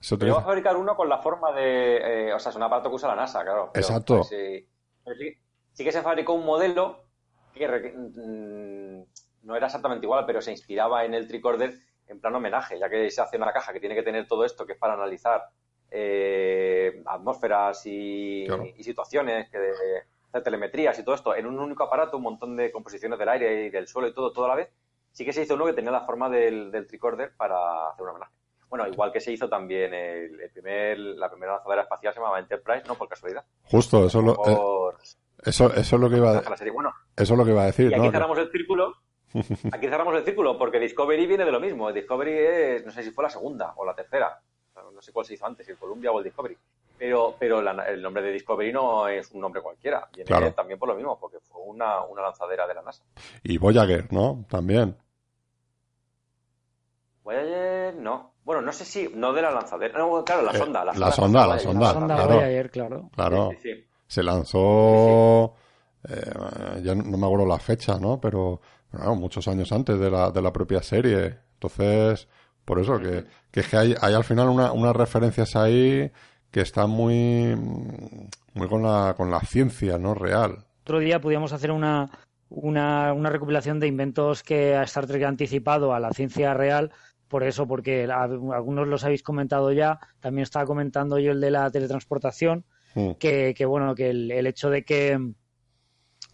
Se, 0.00 0.14
utiliza. 0.14 0.38
a 0.38 0.42
fabricar 0.42 0.76
uno 0.76 0.94
con 0.94 1.08
la 1.08 1.18
forma 1.18 1.52
de, 1.52 2.28
eh, 2.28 2.32
o 2.34 2.38
sea, 2.38 2.50
es 2.50 2.56
un 2.56 2.62
aparato 2.62 2.88
que 2.90 2.96
usa 2.96 3.08
la 3.08 3.16
NASA, 3.16 3.42
claro. 3.42 3.70
exacto. 3.74 4.22
Sí, 4.24 4.68
sí, 5.72 5.84
que 5.84 5.92
se 5.92 6.02
fabricó 6.02 6.34
un 6.34 6.44
modelo 6.44 7.06
que 7.54 7.66
mm, 7.66 9.46
no 9.46 9.56
era 9.56 9.66
exactamente 9.66 10.06
igual, 10.06 10.26
pero 10.26 10.42
se 10.42 10.52
inspiraba 10.52 11.04
en 11.04 11.14
el 11.14 11.26
tricorder 11.26 11.74
en 12.08 12.20
plan 12.20 12.34
homenaje, 12.34 12.78
ya 12.78 12.88
que 12.88 13.10
se 13.10 13.20
hace 13.20 13.36
una 13.36 13.52
caja 13.52 13.72
que 13.72 13.80
tiene 13.80 13.94
que 13.94 14.02
tener 14.02 14.26
todo 14.26 14.44
esto, 14.44 14.66
que 14.66 14.74
es 14.74 14.78
para 14.78 14.94
analizar 14.94 15.42
eh, 15.90 17.02
atmósferas 17.06 17.84
y, 17.86 18.46
situaciones, 18.80 19.50
que 19.50 19.58
de, 19.58 19.72
telemetrías 20.44 20.98
y 20.98 21.02
todo 21.02 21.14
esto, 21.14 21.34
en 21.34 21.46
un 21.46 21.58
único 21.58 21.84
aparato, 21.84 22.18
un 22.18 22.24
montón 22.24 22.56
de 22.56 22.70
composiciones 22.70 23.18
del 23.18 23.28
aire 23.30 23.64
y 23.64 23.70
del 23.70 23.88
suelo 23.88 24.08
y 24.08 24.14
todo, 24.14 24.32
todo 24.32 24.44
a 24.44 24.48
la 24.48 24.54
vez, 24.54 24.68
sí 25.10 25.24
que 25.24 25.32
se 25.32 25.42
hizo 25.42 25.54
uno 25.54 25.64
que 25.64 25.72
tenía 25.72 25.90
la 25.90 26.04
forma 26.04 26.28
del, 26.28 26.70
del 26.70 26.86
tricorder 26.86 27.34
para 27.36 27.88
hacer 27.88 28.02
un 28.02 28.10
homenaje. 28.10 28.34
Bueno, 28.76 28.92
igual 28.92 29.10
que 29.10 29.20
se 29.20 29.32
hizo 29.32 29.48
también 29.48 29.94
el, 29.94 30.50
primer, 30.52 30.98
la 30.98 31.30
primera 31.30 31.54
lanzadera 31.54 31.82
espacial 31.82 32.12
se 32.12 32.20
llamaba 32.20 32.38
Enterprise, 32.38 32.84
no 32.86 32.94
por 32.94 33.08
casualidad. 33.08 33.42
Justo, 33.64 34.04
eso 34.04 34.20
eh, 34.46 34.96
Eso, 35.44 35.72
eso 35.72 35.96
es 35.96 36.02
lo 36.02 36.10
que 36.10 36.18
iba 36.18 36.38
a, 36.38 36.42
bueno, 36.72 36.92
eso 37.16 37.32
es 37.32 37.38
lo 37.38 37.44
que 37.44 37.52
iba 37.52 37.62
a 37.62 37.66
decir. 37.66 37.90
Y 37.90 37.94
aquí 37.94 38.10
cerramos 38.10 38.36
el 38.38 38.50
círculo. 38.50 38.94
Aquí 39.72 39.88
cerramos 39.88 40.14
el 40.16 40.24
círculo 40.24 40.56
porque 40.58 40.78
Discovery 40.78 41.26
viene 41.26 41.44
de 41.44 41.52
lo 41.52 41.60
mismo. 41.60 41.90
Discovery 41.92 42.32
es, 42.32 42.86
no 42.86 42.92
sé 42.92 43.02
si 43.02 43.10
fue 43.10 43.24
la 43.24 43.30
segunda 43.30 43.72
o 43.76 43.84
la 43.84 43.94
tercera. 43.94 44.40
No 44.94 45.00
sé 45.00 45.10
cuál 45.12 45.24
se 45.24 45.34
hizo 45.34 45.46
antes, 45.46 45.66
el 45.68 45.76
Columbia 45.76 46.12
o 46.12 46.18
el 46.18 46.24
Discovery. 46.24 46.56
Pero, 46.98 47.34
pero 47.38 47.60
el 47.60 48.02
nombre 48.02 48.22
de 48.22 48.32
Discovery 48.32 48.72
no 48.72 49.08
es 49.08 49.30
un 49.32 49.40
nombre 49.40 49.62
cualquiera. 49.62 50.08
Viene 50.14 50.52
también 50.52 50.78
por 50.78 50.88
lo 50.88 50.94
mismo, 50.94 51.18
porque 51.18 51.38
fue 51.40 51.62
una, 51.62 52.02
una 52.02 52.22
lanzadera 52.22 52.66
de 52.66 52.74
la 52.74 52.82
NASA. 52.82 53.02
Y 53.42 53.56
Voyager, 53.56 54.12
¿no? 54.12 54.44
También. 54.48 54.96
Voyager, 57.24 57.94
no. 57.96 58.35
Bueno, 58.46 58.62
no 58.62 58.72
sé 58.72 58.84
si, 58.84 59.10
no 59.12 59.32
de 59.32 59.42
la 59.42 59.50
lanzadera. 59.50 59.98
No, 59.98 60.24
claro, 60.24 60.42
la 60.42 60.52
eh, 60.52 60.58
sonda. 60.58 60.84
La, 60.84 60.94
sonda, 61.10 61.48
la 61.48 61.58
sonda. 61.58 61.86
La 61.88 61.92
sonda, 61.92 62.14
claro. 62.14 62.34
Voyager, 62.36 62.70
claro. 62.70 63.10
Claro. 63.12 63.50
Se 64.06 64.22
lanzó, 64.22 65.56
eh, 66.08 66.80
ya 66.80 66.94
no 66.94 67.18
me 67.18 67.26
acuerdo 67.26 67.44
la 67.44 67.58
fecha, 67.58 67.98
¿no? 67.98 68.20
Pero, 68.20 68.60
muchos 69.16 69.48
años 69.48 69.72
antes 69.72 69.98
de 69.98 70.08
la, 70.08 70.30
de 70.30 70.40
la 70.40 70.52
propia 70.52 70.80
serie. 70.80 71.40
Entonces, 71.54 72.28
por 72.64 72.78
eso, 72.78 73.00
que, 73.00 73.24
que 73.50 73.60
es 73.60 73.68
que 73.68 73.78
hay, 73.78 73.94
hay 74.00 74.14
al 74.14 74.22
final 74.22 74.48
una, 74.48 74.70
unas 74.70 74.94
referencias 74.94 75.56
ahí 75.56 76.08
que 76.52 76.60
están 76.60 76.88
muy, 76.88 77.56
muy 78.54 78.68
con 78.68 78.80
la, 78.80 79.14
con 79.16 79.28
la 79.28 79.40
ciencia, 79.40 79.98
¿no? 79.98 80.14
Real. 80.14 80.58
Otro 80.82 81.00
día 81.00 81.20
podíamos 81.20 81.52
hacer 81.52 81.72
una, 81.72 82.10
una, 82.48 83.12
una 83.12 83.28
recopilación 83.28 83.80
de 83.80 83.88
inventos 83.88 84.44
que 84.44 84.76
a 84.76 84.84
Star 84.84 85.08
Trek 85.08 85.24
ha 85.24 85.28
anticipado 85.28 85.92
a 85.92 85.98
la 85.98 86.12
ciencia 86.12 86.54
real 86.54 86.92
por 87.28 87.44
eso, 87.44 87.66
porque 87.66 88.04
algunos 88.04 88.86
los 88.86 89.04
habéis 89.04 89.22
comentado 89.22 89.72
ya, 89.72 89.98
también 90.20 90.44
estaba 90.44 90.64
comentando 90.64 91.18
yo 91.18 91.32
el 91.32 91.40
de 91.40 91.50
la 91.50 91.70
teletransportación, 91.70 92.64
mm. 92.94 93.12
que, 93.12 93.54
que, 93.56 93.66
bueno, 93.66 93.94
que 93.94 94.10
el, 94.10 94.46
hecho 94.46 94.70
de 94.70 94.84
que 94.84 95.18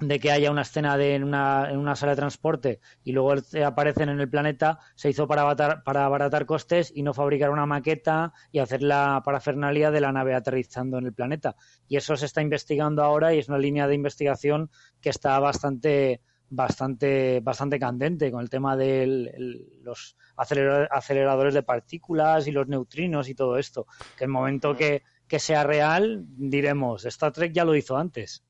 de 0.01 0.19
que 0.19 0.33
haya 0.33 0.51
una 0.51 0.63
escena 0.63 0.97
de, 0.97 1.15
en, 1.15 1.23
una, 1.23 1.69
en 1.71 1.79
una 1.79 1.95
sala 1.95 2.13
de 2.13 2.17
transporte 2.17 2.81
y 3.05 3.13
luego 3.13 3.35
aparecen 3.65 4.09
en 4.09 4.21
el 4.21 4.29
planeta, 4.29 4.81
se 4.97 5.11
hizo 5.11 5.29
para 5.29 5.43
abaratar, 5.43 5.85
para 5.85 6.05
abaratar 6.05 6.45
costes 6.45 6.93
y 6.93 7.03
no 7.03 7.15
fabricar 7.15 7.51
una 7.51 7.67
maqueta 7.67 8.33
y 8.51 8.59
hacer 8.59 8.83
la 8.83 9.23
parafernalia 9.25 9.93
de 9.93 10.01
la 10.01 10.11
nave 10.11 10.35
aterrizando 10.35 10.99
en 10.99 11.07
el 11.07 11.13
planeta. 11.13 11.55
Y 11.87 11.97
eso 11.97 12.17
se 12.17 12.27
está 12.27 12.43
investigando 12.43 13.05
ahora 13.05 13.33
y 13.33 13.39
es 13.39 13.49
una 13.49 13.59
línea 13.59 13.87
de 13.87 13.95
investigación 13.95 14.71
que 15.01 15.11
está 15.11 15.39
bastante 15.39 16.21
bastante 16.53 17.41
bastante 17.41 17.79
candente 17.79 18.31
con 18.31 18.43
el 18.43 18.51
tema 18.51 18.77
de 18.77 19.71
los 19.83 20.17
aceleradores 20.37 21.55
de 21.55 21.63
partículas 21.63 22.47
y 22.47 22.53
los 22.53 22.69
neutrinos 22.69 23.29
y 23.29 23.35
todo 23.35 23.57
esto. 23.57 23.87
Que 24.17 24.25
el 24.25 24.31
momento 24.31 24.77
que, 24.77 25.03
sea 25.39 25.65
real, 25.65 26.25
diremos, 26.27 27.07
Star 27.07 27.33
Trek 27.33 27.53
ya 27.53 27.65
lo 27.65 27.75
hizo 27.75 27.97
antes. 27.97 28.45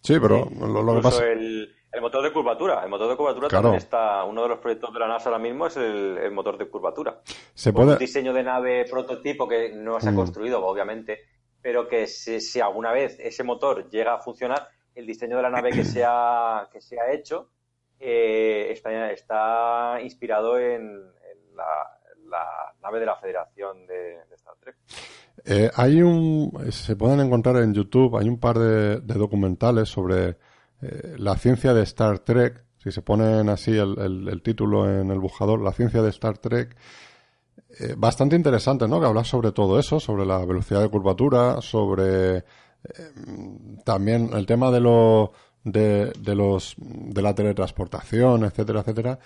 Sí, 0.00 0.18
pero 0.20 0.48
lo, 0.50 0.96
que 0.96 1.00
pasa... 1.00 1.24
El, 1.30 1.70
motor 2.00 2.24
de 2.24 2.32
curvatura. 2.32 2.82
El 2.82 2.90
motor 2.90 3.08
de 3.08 3.16
curvatura 3.16 3.48
también 3.48 3.76
está. 3.76 4.24
Uno 4.24 4.42
de 4.42 4.48
los 4.48 4.58
proyectos 4.58 4.92
de 4.92 4.98
la 4.98 5.06
NASA 5.06 5.28
ahora 5.28 5.38
mismo 5.38 5.68
es 5.68 5.76
el, 5.76 6.32
motor 6.32 6.58
de 6.58 6.68
curvatura. 6.68 7.20
Se 7.54 7.72
puede... 7.72 7.92
Un 7.92 7.98
diseño 7.98 8.32
de 8.32 8.42
nave 8.42 8.84
prototipo 8.90 9.46
que 9.46 9.72
no 9.72 10.00
se 10.00 10.08
ha 10.08 10.12
mm. 10.12 10.16
construido, 10.16 10.66
obviamente, 10.66 11.20
pero 11.62 11.86
que 11.86 12.08
si, 12.08 12.60
alguna 12.60 12.92
vez 12.92 13.16
ese 13.20 13.44
motor 13.44 13.88
llega 13.88 14.14
a 14.14 14.18
funcionar, 14.18 14.68
el 14.94 15.06
diseño 15.06 15.36
de 15.36 15.42
la 15.42 15.50
nave 15.50 15.70
que 15.70 15.84
se 15.84 16.04
ha, 16.06 16.68
que 16.72 16.80
se 16.80 16.98
ha 16.98 17.12
hecho 17.12 17.50
eh, 17.98 18.68
está, 18.70 19.10
está 19.12 19.98
inspirado 20.02 20.58
en, 20.58 21.02
la, 21.56 22.74
nave 22.82 23.00
de 23.00 23.06
la 23.06 23.16
Federación 23.16 23.86
de, 23.86 24.16
Star 24.34 24.54
Trek. 24.60 24.76
Eh, 25.44 25.70
hay 25.74 26.02
un, 26.02 26.52
se 26.70 26.96
pueden 26.96 27.20
encontrar 27.20 27.56
en 27.58 27.72
YouTube, 27.72 28.16
hay 28.16 28.28
un 28.28 28.38
par 28.38 28.58
de, 28.58 29.00
documentales 29.00 29.88
sobre 29.88 30.36
eh, 30.82 31.16
la 31.18 31.36
ciencia 31.36 31.72
de 31.72 31.82
Star 31.82 32.18
Trek. 32.20 32.64
Si 32.76 32.90
se 32.90 33.02
ponen 33.02 33.48
así 33.48 33.76
el, 33.76 34.42
título 34.42 34.90
en 34.90 35.10
el 35.10 35.18
buscador, 35.18 35.60
la 35.60 35.72
ciencia 35.72 36.02
de 36.02 36.10
Star 36.10 36.36
Trek, 36.38 36.76
eh, 37.80 37.94
bastante 37.96 38.36
interesante, 38.36 38.86
¿no? 38.86 39.00
Que 39.00 39.06
habla 39.06 39.24
sobre 39.24 39.52
todo 39.52 39.78
eso, 39.78 39.98
sobre 39.98 40.26
la 40.26 40.44
velocidad 40.44 40.82
de 40.82 40.90
curvatura, 40.90 41.60
sobre 41.62 42.44
también 43.84 44.30
el 44.32 44.46
tema 44.46 44.70
de 44.70 44.80
lo 44.80 45.32
de, 45.64 46.12
de 46.18 46.34
los 46.34 46.74
de 46.78 47.22
la 47.22 47.34
teletransportación, 47.34 48.44
etcétera, 48.44 48.80
etcétera 48.80 49.18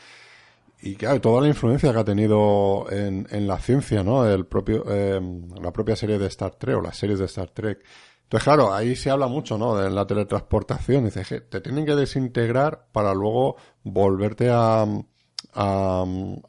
y 0.81 0.95
claro, 0.95 1.21
toda 1.21 1.41
la 1.43 1.49
influencia 1.49 1.93
que 1.93 1.99
ha 1.99 2.05
tenido 2.05 2.87
en, 2.91 3.27
en 3.31 3.49
la 3.49 3.59
ciencia, 3.59 4.05
¿no? 4.05 4.27
El 4.27 4.47
propio, 4.47 4.85
eh, 4.89 5.21
la 5.61 5.73
propia 5.73 5.97
serie 5.97 6.19
de 6.19 6.27
Star 6.29 6.55
Trek 6.55 6.77
o 6.77 6.81
las 6.81 6.97
series 6.97 7.19
de 7.19 7.25
Star 7.25 7.51
Trek. 7.51 7.85
Entonces, 8.23 8.45
claro, 8.45 8.73
ahí 8.73 8.95
se 8.95 9.11
habla 9.11 9.27
mucho, 9.27 9.59
¿no? 9.59 9.77
De 9.77 9.91
la 9.91 10.07
teletransportación. 10.07 11.05
Dice 11.07 11.41
te 11.41 11.61
tienen 11.61 11.85
que 11.85 11.97
desintegrar 11.97 12.87
para 12.93 13.13
luego 13.13 13.57
volverte 13.83 14.51
a, 14.51 14.87
a, 15.61 16.05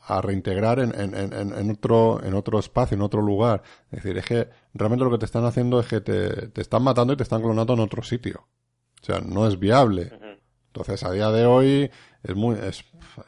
a 0.06 0.22
reintegrar 0.22 0.80
en, 0.80 0.94
en, 0.94 1.16
en, 1.16 1.34
en, 1.34 1.72
otro, 1.72 2.24
en 2.24 2.36
otro 2.36 2.60
espacio, 2.60 2.94
en 2.96 3.02
otro 3.02 3.24
lugar. 3.24 3.64
Es 3.92 4.04
decir, 4.04 4.18
es 4.20 4.26
que 4.26 4.50
realmente 4.76 5.04
lo 5.04 5.10
que 5.10 5.18
te 5.18 5.26
están 5.26 5.46
haciendo 5.46 5.80
es 5.80 5.88
que 5.88 6.00
te, 6.00 6.50
te 6.50 6.62
están 6.62 6.84
matando 6.84 7.14
y 7.14 7.18
te 7.18 7.24
están 7.24 7.42
clonando 7.42 7.74
en 7.74 7.80
otro 7.80 8.04
sitio. 8.04 8.48
O 9.02 9.06
sea, 9.06 9.20
no 9.20 9.48
es 9.48 9.58
viable. 9.58 10.12
Entonces, 10.68 11.04
a 11.04 11.12
día 11.12 11.32
de 11.32 11.48
hoy, 11.48 11.90
es 12.22 12.36
muy, 12.36 12.56
es, 12.60 12.86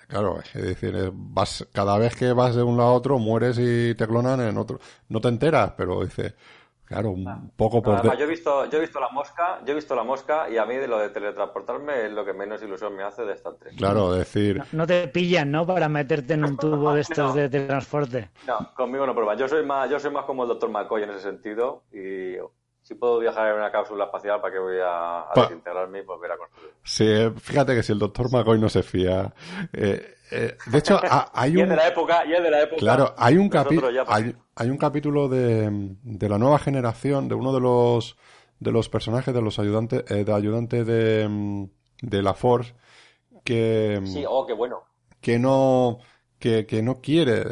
claro, 0.08 0.40
es 0.54 0.62
decir, 0.62 1.12
vas, 1.14 1.68
cada 1.74 1.98
vez 1.98 2.16
que 2.16 2.32
vas 2.32 2.56
de 2.56 2.62
un 2.62 2.78
lado 2.78 2.90
a 2.90 2.94
otro, 2.94 3.18
mueres 3.18 3.58
y 3.58 3.96
te 3.96 4.06
clonan 4.06 4.40
en 4.42 4.60
otro. 4.60 4.80
No 5.10 5.20
te 5.20 5.30
enteras, 5.30 5.74
pero 5.76 6.04
dice, 6.04 6.36
claro, 6.92 7.12
un 7.12 7.52
poco 7.56 7.82
por... 7.82 8.04
yo 8.18 8.24
he 8.26 8.28
visto, 8.28 8.70
yo 8.70 8.78
he 8.78 8.82
visto 8.82 9.00
la 9.00 9.10
mosca, 9.10 9.62
yo 9.66 9.72
he 9.72 9.76
visto 9.76 9.96
la 9.96 10.04
mosca 10.04 10.50
y 10.50 10.58
a 10.58 10.66
mí 10.66 10.76
de 10.76 10.88
lo 10.88 11.00
de 11.00 11.10
teletransportarme 11.10 12.06
es 12.06 12.12
lo 12.12 12.26
que 12.26 12.34
menos 12.34 12.62
ilusión 12.62 12.96
me 12.96 13.04
hace 13.04 13.24
de 13.24 13.34
Star 13.34 13.54
Trek. 13.56 13.76
Claro, 13.78 14.12
decir... 14.12 14.62
No, 14.74 14.86
te 14.86 15.08
pillan, 15.08 15.52
¿no? 15.52 15.66
Para 15.66 15.88
meterte 15.88 16.34
en 16.34 16.44
un 16.44 16.58
tubo 16.58 16.94
de 16.94 17.02
estos 17.08 17.34
de 17.34 17.50
transporte. 17.50 18.30
No, 18.46 18.74
conmigo 18.76 19.06
no 19.06 19.16
prueba. 19.16 19.36
Yo 19.36 19.48
soy 19.48 19.66
más, 19.66 19.90
yo 19.90 20.00
soy 20.00 20.12
más 20.12 20.26
como 20.26 20.44
el 20.44 20.50
doctor 20.50 20.70
McCoy 20.70 21.04
en 21.04 21.12
ese 21.12 21.22
sentido 21.22 21.84
y 21.94 22.36
si 22.82 22.96
puedo 22.96 23.20
viajar 23.20 23.50
en 23.50 23.58
una 23.58 23.72
cápsula 23.72 24.06
espacial, 24.06 24.42
¿para 24.42 24.54
qué 24.54 24.60
voy 24.60 24.78
a, 24.84 25.26
desintegrarme 25.36 26.00
y 26.00 26.02
volver 26.02 26.32
a 26.32 26.38
construir? 26.38 26.72
Sí, 26.84 27.06
fíjate 27.40 27.76
que 27.76 27.84
si 27.84 27.92
el 27.92 28.00
doctor 28.00 28.32
McCoy 28.32 28.60
no 28.60 28.70
se 28.70 28.82
fía. 28.82 29.34
Eh, 29.72 30.16
eh, 30.32 30.58
de 30.66 30.78
hecho, 30.78 31.00
hay 31.34 31.52
un. 31.52 31.58
y 31.60 31.62
es 31.62 31.70
de 31.70 31.76
la 31.76 31.88
época, 31.88 32.26
y 32.26 32.34
es 32.34 32.44
de 32.44 32.50
la 32.50 32.62
época. 32.64 32.80
Claro, 32.80 33.14
hay 33.18 33.38
un, 33.38 33.50
capítulo 33.50 33.90
hay, 34.08 34.36
hay, 34.56 34.70
un 34.70 34.78
capítulo 34.78 35.30
de, 35.30 35.70
de 36.02 36.30
la 36.30 36.38
nueva 36.38 36.58
generación, 36.58 37.28
de 37.28 37.36
uno 37.36 37.54
de 37.54 37.60
los 37.60 38.18
de 38.60 38.72
los 38.72 38.90
personajes 38.90 39.34
de 39.34 39.42
los 39.42 39.60
ayudantes, 39.60 40.04
eh, 40.10 40.24
de 40.24 40.34
ayudante 40.34 40.84
de, 40.84 41.70
de 42.02 42.22
la 42.22 42.34
Force, 42.34 42.74
que. 43.44 44.02
Sí, 44.06 44.24
oh, 44.28 44.46
qué 44.48 44.54
bueno. 44.54 44.84
Que 45.20 45.38
no. 45.38 46.00
Que, 46.40 46.66
que 46.66 46.82
no 46.82 47.02
quiere. 47.02 47.44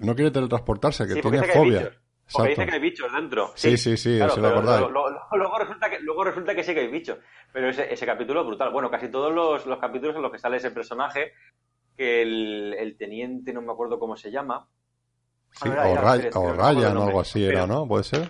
no 0.00 0.14
quiere 0.14 0.30
teletransportarse, 0.30 1.08
que 1.08 1.20
tiene 1.20 1.42
fobia. 1.42 1.90
Porque 2.32 2.50
dice 2.50 2.66
que 2.66 2.72
hay 2.72 2.80
bichos 2.80 3.12
dentro. 3.12 3.52
Sí, 3.54 3.76
sí, 3.76 3.96
sí, 3.96 4.18
lo 4.18 4.26
luego, 4.26 5.58
resulta 5.58 5.88
que, 5.88 6.00
luego 6.00 6.24
resulta 6.24 6.54
que 6.54 6.64
sí 6.64 6.74
que 6.74 6.80
hay 6.80 6.88
bichos. 6.88 7.18
Pero 7.52 7.68
ese, 7.68 7.92
ese 7.92 8.04
capítulo 8.04 8.40
es 8.40 8.46
brutal. 8.46 8.72
Bueno, 8.72 8.90
casi 8.90 9.08
todos 9.08 9.32
los, 9.32 9.64
los, 9.66 9.78
capítulos 9.78 10.16
en 10.16 10.22
los 10.22 10.32
que 10.32 10.38
sale 10.38 10.56
ese 10.56 10.72
personaje, 10.72 11.32
que 11.96 12.22
el, 12.22 12.74
el 12.78 12.96
teniente, 12.96 13.52
no 13.52 13.62
me 13.62 13.72
acuerdo 13.72 13.98
cómo 13.98 14.16
se 14.16 14.30
llama. 14.30 14.68
Sí, 15.52 15.68
o, 15.68 16.52
Ryan 16.52 16.96
o 16.96 17.02
algo 17.04 17.20
así 17.20 17.44
era, 17.44 17.66
¿no? 17.66 17.86
¿Puede 17.86 18.04
ser? 18.04 18.28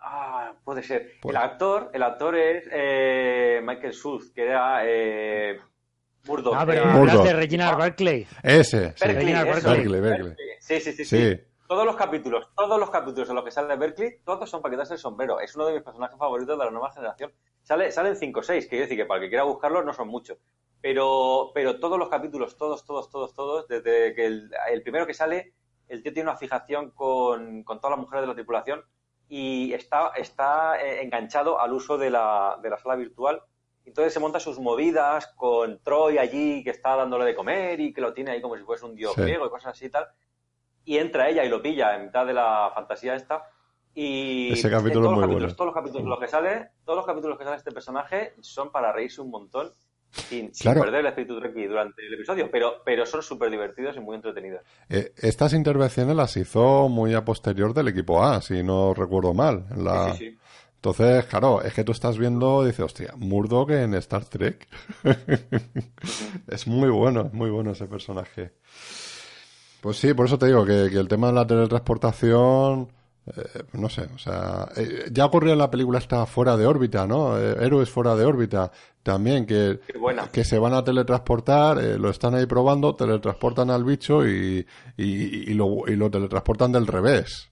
Ah, 0.00 0.54
puede 0.64 0.82
ser. 0.82 1.12
El 1.22 1.36
actor, 1.36 1.90
el 1.92 2.02
actor 2.02 2.36
es 2.36 2.64
eh, 2.72 3.60
Michael 3.62 3.92
Suz, 3.92 4.32
que 4.32 4.44
era 4.44 4.80
eh, 4.86 5.60
Murdoch. 6.26 6.54
Ah, 6.56 6.64
pero 6.64 7.04
eh, 7.04 7.24
de 7.24 7.32
Reginald 7.34 7.76
Barclay. 7.76 8.26
Ese, 8.42 8.92
sí. 8.92 9.06
Berkeley, 9.06 10.00
Berkeley. 10.00 10.34
Sí, 10.60 10.80
sí, 10.80 10.92
sí, 10.92 11.04
sí, 11.04 11.40
Todos 11.68 11.84
los 11.84 11.96
capítulos, 11.96 12.48
todos 12.56 12.80
los 12.80 12.88
capítulos 12.88 13.28
en 13.28 13.34
los 13.34 13.44
que 13.44 13.50
sale 13.50 13.76
Berkeley, 13.76 14.20
todos 14.24 14.48
son 14.48 14.62
para 14.62 14.72
quitarse 14.72 14.94
el 14.94 14.98
sombrero. 14.98 15.38
Es 15.38 15.54
uno 15.54 15.66
de 15.66 15.74
mis 15.74 15.82
personajes 15.82 16.16
favoritos 16.18 16.58
de 16.58 16.64
la 16.64 16.70
nueva 16.70 16.90
generación. 16.92 17.30
Sale, 17.62 17.92
salen 17.92 18.16
5 18.16 18.40
o 18.40 18.42
6, 18.42 18.68
quiere 18.68 18.84
decir 18.84 18.96
que 18.96 19.04
para 19.04 19.18
el 19.18 19.26
que 19.26 19.28
quiera 19.28 19.44
buscarlo 19.44 19.82
no 19.82 19.92
son 19.92 20.08
muchos. 20.08 20.38
Pero, 20.80 21.50
pero 21.52 21.78
todos 21.78 21.98
los 21.98 22.08
capítulos, 22.08 22.56
todos, 22.56 22.86
todos, 22.86 23.10
todos, 23.10 23.34
todos, 23.34 23.68
desde 23.68 24.14
que 24.14 24.24
el, 24.24 24.82
primero 24.82 25.06
que 25.06 25.12
sale, 25.12 25.52
el 25.88 26.02
tío 26.02 26.14
tiene 26.14 26.30
una 26.30 26.38
fijación 26.38 26.92
con, 26.92 27.62
con 27.64 27.80
todas 27.80 27.98
las 27.98 28.00
mujeres 28.00 28.22
de 28.22 28.28
la 28.28 28.34
tripulación 28.34 28.82
y 29.28 29.74
está, 29.74 30.12
está 30.16 30.82
eh, 30.82 31.02
enganchado 31.02 31.60
al 31.60 31.74
uso 31.74 31.98
de 31.98 32.08
la, 32.08 32.58
de 32.62 32.70
la 32.70 32.78
sala 32.78 32.96
virtual. 32.96 33.42
Entonces 33.84 34.14
se 34.14 34.20
monta 34.20 34.40
sus 34.40 34.58
movidas 34.58 35.26
con 35.36 35.82
Troy 35.82 36.16
allí 36.16 36.64
que 36.64 36.70
está 36.70 36.96
dándole 36.96 37.26
de 37.26 37.34
comer 37.34 37.78
y 37.78 37.92
que 37.92 38.00
lo 38.00 38.14
tiene 38.14 38.30
ahí 38.30 38.40
como 38.40 38.56
si 38.56 38.62
fuese 38.62 38.86
un 38.86 38.94
dios 38.94 39.14
griego 39.16 39.44
y 39.44 39.50
cosas 39.50 39.74
así 39.74 39.84
y 39.84 39.90
tal 39.90 40.08
y 40.88 40.96
entra 40.96 41.28
ella 41.28 41.44
y 41.44 41.50
lo 41.50 41.60
pilla 41.60 41.94
en 41.94 42.06
mitad 42.06 42.24
de 42.24 42.32
la 42.32 42.72
fantasía 42.74 43.14
esta. 43.14 43.42
Y 43.94 44.54
Ese 44.54 44.70
capítulo 44.70 45.10
todos, 45.10 45.18
muy 45.18 45.26
bueno. 45.26 45.54
todos 45.54 45.66
los 45.66 45.74
capítulos 45.74 46.08
los 46.08 46.18
que 46.18 46.28
sale, 46.28 46.70
todos 46.82 46.96
los 46.96 47.04
capítulos 47.04 47.36
que 47.36 47.44
sale 47.44 47.58
este 47.58 47.72
personaje 47.72 48.32
son 48.40 48.72
para 48.72 48.90
reírse 48.90 49.20
un 49.20 49.30
montón 49.30 49.70
sin, 50.10 50.50
perder 50.50 51.00
el 51.00 51.06
espíritu 51.08 51.38
Treki 51.38 51.66
durante 51.66 52.06
el 52.06 52.14
episodio, 52.14 52.50
pero, 52.50 52.80
pero 52.86 53.04
son 53.04 53.22
súper 53.22 53.50
divertidos 53.50 53.98
y 53.98 54.00
muy 54.00 54.16
entretenidos. 54.16 54.62
Eh, 54.88 55.12
estas 55.18 55.52
intervenciones 55.52 56.16
las 56.16 56.34
hizo 56.38 56.88
muy 56.88 57.12
a 57.12 57.22
posterior 57.22 57.74
del 57.74 57.88
equipo 57.88 58.24
A, 58.24 58.40
si 58.40 58.62
no 58.62 58.94
recuerdo 58.94 59.34
mal. 59.34 59.66
La, 59.76 60.16
Entonces, 60.76 61.26
claro, 61.26 61.60
es 61.60 61.74
que 61.74 61.84
tú 61.84 61.92
estás 61.92 62.16
viendo, 62.16 62.64
dices, 62.64 62.80
hostia, 62.80 63.12
Murdoch 63.18 63.68
en 63.72 63.92
Star 63.92 64.24
Trek. 64.24 64.66
es 66.48 66.66
muy 66.66 66.88
bueno, 66.88 67.26
es 67.26 67.32
muy 67.34 67.50
bueno 67.50 67.72
ese 67.72 67.86
personaje. 67.86 68.52
Pues 69.80 69.96
sí, 69.96 70.12
por 70.14 70.26
eso 70.26 70.38
te 70.38 70.46
digo 70.46 70.64
que, 70.64 70.86
el 70.86 71.08
tema 71.08 71.28
de 71.28 71.32
la 71.34 71.46
teletransportación, 71.46 72.88
eh, 73.26 73.62
no 73.74 73.88
sé, 73.88 74.08
o 74.14 74.18
sea, 74.18 74.68
eh, 74.76 75.08
ya 75.12 75.26
ocurrió 75.26 75.52
en 75.52 75.58
la 75.58 75.70
película 75.70 75.98
esta 75.98 76.26
fuera 76.26 76.56
de 76.56 76.66
órbita, 76.66 77.06
¿no? 77.06 77.38
Eh, 77.38 77.56
Héroes 77.60 77.88
fuera 77.88 78.16
de 78.16 78.24
órbita, 78.24 78.72
también, 79.02 79.46
que, 79.46 79.80
que 80.32 80.44
se 80.44 80.58
van 80.58 80.74
a 80.74 80.82
teletransportar, 80.82 81.76
lo 81.98 82.10
están 82.10 82.34
ahí 82.34 82.46
probando, 82.46 82.96
teletransportan 82.96 83.70
al 83.70 83.84
bicho 83.84 84.26
y, 84.26 84.66
y, 84.96 85.54
lo, 85.54 85.86
y 85.86 85.94
lo 85.94 86.10
teletransportan 86.10 86.72
del 86.72 86.86
revés. 86.86 87.50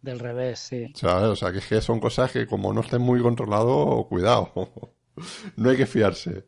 Del 0.00 0.18
revés, 0.18 0.60
sí. 0.60 0.92
O 1.02 1.36
sea, 1.36 1.52
que, 1.52 1.60
que 1.60 1.80
son 1.80 2.00
cosas 2.00 2.32
que 2.32 2.46
como 2.46 2.72
no 2.72 2.80
estén 2.80 3.02
muy 3.02 3.20
controlado, 3.20 4.06
cuidado. 4.08 4.50
no 5.56 5.70
hay 5.70 5.76
que 5.76 5.86
fiarse. 5.86 6.46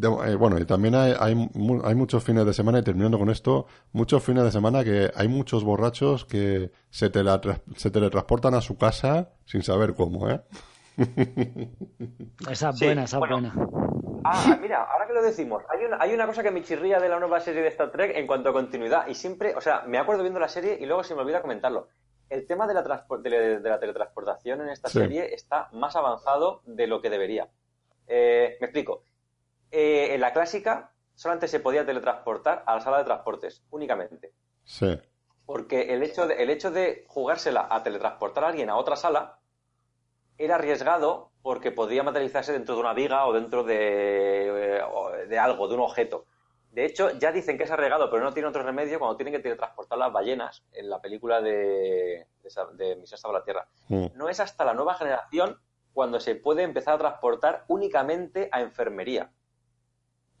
Eh, 0.00 0.34
bueno, 0.36 0.58
y 0.58 0.64
también 0.64 0.94
hay, 0.94 1.14
hay, 1.18 1.94
muchos 1.94 2.24
fines 2.24 2.46
de 2.46 2.54
semana, 2.54 2.78
y 2.78 2.82
terminando 2.82 3.18
con 3.18 3.28
esto, 3.28 3.66
muchos 3.92 4.22
fines 4.22 4.42
de 4.42 4.50
semana 4.50 4.82
que 4.84 5.10
hay 5.14 5.28
muchos 5.28 5.64
borrachos 5.64 6.24
que 6.24 6.72
se, 6.88 7.10
se 7.76 7.90
teletransportan 7.90 8.54
a 8.54 8.62
su 8.62 8.78
casa 8.78 9.30
sin 9.44 9.62
saber 9.62 9.94
cómo, 9.94 10.30
¿eh? 10.30 10.40
esa 12.50 12.70
es 12.70 12.80
buena, 12.80 13.04
esa 13.04 13.18
es 13.18 13.20
buena. 13.20 13.54
Ah, 14.24 14.58
mira, 14.60 14.84
ahora 14.84 15.06
que 15.06 15.12
lo 15.12 15.22
decimos, 15.22 15.62
hay 15.68 15.84
una, 15.84 15.98
hay 16.00 16.14
una 16.14 16.26
cosa 16.26 16.42
que 16.42 16.50
me 16.50 16.62
chirría 16.62 16.98
de 16.98 17.08
la 17.08 17.18
nueva 17.18 17.40
serie 17.40 17.60
de 17.60 17.68
Star 17.68 17.90
Trek 17.90 18.16
en 18.16 18.26
cuanto 18.26 18.48
a 18.48 18.52
continuidad, 18.52 19.06
y 19.08 19.14
siempre, 19.14 19.54
o 19.54 19.60
sea, 19.60 19.82
me 19.86 19.98
acuerdo 19.98 20.22
viendo 20.22 20.40
la 20.40 20.48
serie 20.48 20.78
y 20.80 20.86
luego 20.86 21.04
se 21.04 21.14
me 21.14 21.20
olvida 21.20 21.42
comentarlo. 21.42 21.88
El 22.30 22.46
tema 22.46 22.66
de 22.66 22.72
la, 22.72 22.82
de, 22.82 23.60
la 23.62 23.78
teletransportación 23.78 24.62
en 24.62 24.70
esta 24.70 24.88
serie 24.88 25.34
está 25.34 25.68
más 25.72 25.96
avanzado 25.96 26.62
de 26.64 26.86
lo 26.86 27.02
que 27.02 27.10
debería. 27.10 27.50
Eh, 28.06 28.56
me 28.58 28.68
explico 28.68 29.04
eh, 29.72 30.14
en 30.14 30.20
la 30.20 30.32
clásica 30.32 30.92
solamente 31.14 31.48
se 31.48 31.60
podía 31.60 31.86
teletransportar 31.86 32.62
a 32.66 32.74
la 32.74 32.80
sala 32.82 32.98
de 32.98 33.04
transportes, 33.04 33.64
únicamente. 33.70 34.32
Sí. 34.64 35.00
Porque 35.46 35.94
el 35.94 36.02
hecho 36.02 36.26
de, 36.26 36.42
el 36.42 36.50
hecho 36.50 36.70
de 36.70 37.04
jugársela 37.08 37.66
a 37.70 37.82
teletransportar 37.82 38.44
a 38.44 38.48
alguien 38.48 38.70
a 38.70 38.76
otra 38.76 38.96
sala 38.96 39.38
era 40.36 40.56
arriesgado 40.56 41.30
porque 41.42 41.72
podía 41.72 42.02
materializarse 42.02 42.52
dentro 42.52 42.74
de 42.74 42.80
una 42.82 42.92
viga 42.92 43.26
o 43.26 43.32
dentro 43.32 43.64
de, 43.64 44.76
eh, 44.78 45.26
de 45.28 45.38
algo, 45.38 45.68
de 45.68 45.74
un 45.74 45.80
objeto. 45.80 46.26
De 46.70 46.84
hecho, 46.84 47.10
ya 47.18 47.32
dicen 47.32 47.56
que 47.56 47.64
es 47.64 47.70
arriesgado, 47.70 48.10
pero 48.10 48.24
no 48.24 48.32
tiene 48.32 48.48
otro 48.48 48.62
remedio 48.62 48.98
cuando 48.98 49.16
tienen 49.16 49.34
que 49.34 49.40
teletransportar 49.40 49.98
las 49.98 50.12
ballenas 50.12 50.64
en 50.72 50.88
la 50.88 51.00
película 51.00 51.40
de, 51.40 52.26
de, 52.74 52.96
Misión 52.96 53.20
a 53.24 53.32
la 53.32 53.44
Tierra. 53.44 53.66
Mm. 53.88 54.06
No 54.14 54.28
es 54.28 54.40
hasta 54.40 54.64
la 54.64 54.74
nueva 54.74 54.94
generación 54.94 55.58
cuando 55.92 56.20
se 56.20 56.34
puede 56.34 56.62
empezar 56.62 56.94
a 56.94 56.98
transportar 56.98 57.64
únicamente 57.68 58.48
a 58.52 58.60
enfermería 58.62 59.30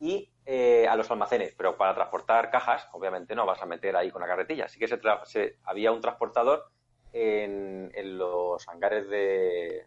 y 0.02 0.28
eh, 0.44 0.88
a 0.88 0.96
los 0.96 1.08
almacenes. 1.12 1.54
Pero 1.56 1.76
para 1.76 1.94
transportar 1.94 2.50
cajas, 2.50 2.88
obviamente 2.92 3.36
no 3.36 3.46
vas 3.46 3.62
a 3.62 3.66
meter 3.66 3.94
ahí 3.94 4.10
con 4.10 4.20
la 4.20 4.26
carretilla. 4.26 4.64
Así 4.64 4.76
que 4.76 4.88
se, 4.88 5.58
había 5.62 5.92
un 5.92 6.00
transportador 6.00 6.64
en, 7.12 8.18
los 8.18 8.68
hangares 8.68 9.08
de 9.08 9.86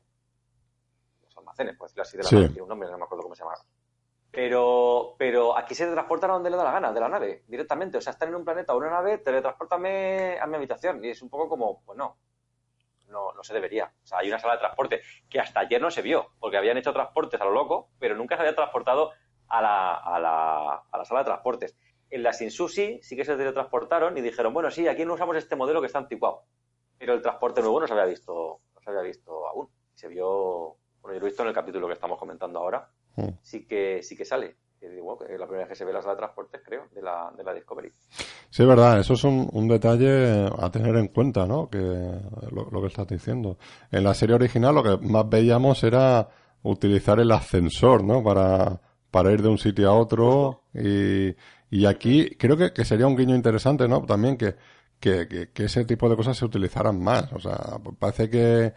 los 1.22 1.38
almacenes, 1.38 1.76
por 1.76 1.90
decirlo 1.90 2.04
así, 2.04 2.16
de 2.16 2.24
la 2.24 2.48
nave. 2.48 2.62
un 2.62 2.70
nombre, 2.70 2.90
no 2.90 2.98
me 2.98 3.04
acuerdo 3.04 3.24
cómo 3.24 3.36
se 3.36 3.44
llama. 3.44 3.56
Pero, 4.32 5.16
pero 5.20 5.58
aquí 5.58 5.76
se 5.76 5.86
transportan 5.92 6.30
a 6.30 6.34
donde 6.34 6.50
le 6.50 6.56
da 6.56 6.64
la 6.64 6.72
gana, 6.72 6.94
de 6.94 7.00
la 7.02 7.10
nave, 7.10 7.44
directamente. 7.48 7.98
O 7.98 8.02
sea, 8.02 8.12
están 8.12 8.30
en 8.30 8.36
un 8.36 8.46
planeta 8.46 8.74
o 8.74 8.78
una 8.78 8.90
nave, 8.90 9.18
teletransportame 9.18 10.40
a 10.40 10.48
mi 10.48 10.56
habitación. 10.56 11.04
Y 11.04 11.10
es 11.10 11.22
un 11.22 11.30
poco 11.30 11.50
como, 11.50 11.84
pues 11.84 11.98
no, 11.98 12.18
no, 13.10 13.34
no 13.34 13.44
se 13.44 13.54
debería. 13.54 13.92
O 14.02 14.08
sea, 14.08 14.20
hay 14.20 14.30
una 14.30 14.40
sala 14.40 14.54
de 14.54 14.60
transporte 14.60 15.02
que 15.30 15.42
hasta 15.42 15.60
ayer 15.60 15.82
no 15.82 15.92
se 15.92 16.02
vio, 16.02 16.32
porque 16.40 16.56
habían 16.56 16.78
hecho 16.78 16.94
transportes 16.94 17.42
a 17.42 17.44
lo 17.44 17.52
loco, 17.52 17.90
pero 18.00 18.16
nunca 18.16 18.38
se 18.38 18.44
había 18.44 18.56
transportado 18.56 19.12
a 19.50 19.62
la, 19.62 19.94
a 19.96 20.20
la, 20.20 20.84
a 20.92 20.98
la 20.98 21.06
sala 21.06 21.22
de 21.22 21.26
transportes. 21.26 21.76
En 22.10 22.24
la 22.24 22.34
Sinsusi 22.34 23.00
sí 23.02 23.16
que 23.16 23.26
se 23.26 23.36
teletransportaron 23.36 24.18
y 24.18 24.22
dijeron, 24.22 24.54
bueno, 24.54 24.72
sí, 24.72 24.88
aquí 24.88 25.06
no 25.06 25.14
usamos 25.14 25.36
este 25.38 25.56
modelo 25.56 25.82
que 25.82 25.88
está 25.88 26.00
anticuado. 26.00 26.44
Pero 26.98 27.14
el 27.14 27.22
transporte 27.22 27.62
nuevo 27.62 27.80
no 27.80 27.88
se 27.88 27.94
había 27.94 28.06
visto, 28.06 28.62
no 28.74 28.82
se 28.82 28.90
había 28.90 29.02
visto 29.02 29.48
aún. 29.48 29.68
Se 29.94 30.08
vio, 30.08 30.78
bueno, 31.02 31.16
yo 31.16 31.20
lo 31.20 31.26
he 31.26 31.30
visto 31.30 31.44
en 31.44 31.50
el 31.50 31.56
capítulo 31.56 31.88
que 31.88 31.94
estamos 31.94 32.18
comentando 32.18 32.60
ahora, 32.60 32.88
mm. 33.16 33.30
sí 33.42 33.66
que 33.66 34.02
sí 34.04 34.16
que 34.16 34.26
sale. 34.26 34.58
Que, 34.80 34.88
la 34.88 35.48
primera 35.48 35.60
vez 35.60 35.70
que 35.70 35.76
se 35.76 35.86
ve 35.86 35.94
la 35.94 36.02
sala 36.02 36.14
de 36.14 36.20
transportes, 36.20 36.62
creo, 36.64 36.88
de 36.94 37.02
la, 37.02 37.32
de 37.36 37.44
la 37.44 37.54
Discovery. 37.54 37.92
Sí, 38.50 38.62
es 38.62 38.68
verdad, 38.68 39.00
eso 39.00 39.14
es 39.14 39.24
un, 39.24 39.50
un 39.52 39.68
detalle 39.68 40.48
a 40.58 40.70
tener 40.70 40.96
en 40.98 41.08
cuenta, 41.08 41.46
¿no? 41.48 41.70
Que 41.70 41.80
lo, 41.80 42.70
lo, 42.70 42.82
que 42.82 42.88
estás 42.88 43.08
diciendo. 43.08 43.58
En 43.90 44.04
la 44.04 44.14
serie 44.14 44.36
original 44.36 44.76
lo 44.76 44.84
que 44.84 44.98
más 45.08 45.28
veíamos 45.28 45.84
era 45.84 46.28
utilizar 46.62 47.20
el 47.20 47.32
ascensor, 47.32 48.04
¿no? 48.04 48.22
Para, 48.22 48.80
para 49.16 49.32
ir 49.32 49.42
de 49.42 49.48
un 49.48 49.58
sitio 49.58 49.90
a 49.90 49.94
otro. 49.94 50.64
Y, 50.74 51.34
y 51.70 51.86
aquí 51.86 52.36
creo 52.38 52.58
que, 52.58 52.84
sería 52.84 53.08
un 53.08 53.16
guiño 53.16 53.34
interesante, 53.34 53.88
¿no? 53.88 54.06
También 54.06 54.36
que, 54.36 54.56
que, 55.00 55.50
que, 55.54 55.64
ese 55.64 55.86
tipo 55.86 56.10
de 56.10 56.18
cosas 56.18 56.36
se 56.36 56.44
utilizaran 56.44 57.02
más. 57.02 57.32
O 57.32 57.40
sea, 57.40 57.80
parece 57.98 58.30
que, 58.30 58.74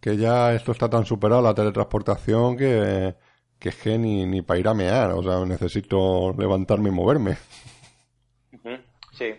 que 0.00 0.16
ya 0.16 0.52
esto 0.54 0.72
está 0.72 0.90
tan 0.90 1.06
superado, 1.06 1.40
la 1.40 1.54
teletransportación, 1.54 2.56
que, 2.56 3.14
que 3.60 3.68
es 3.68 3.76
que 3.76 3.96
ni, 3.96 4.26
ni 4.26 4.42
para 4.42 4.58
ir 4.58 4.66
a 4.66 4.74
mear. 4.74 5.12
O 5.12 5.22
sea, 5.22 5.44
necesito 5.44 6.34
levantarme 6.36 6.88
y 6.88 6.92
moverme. 6.92 7.36
Sí. 9.12 9.34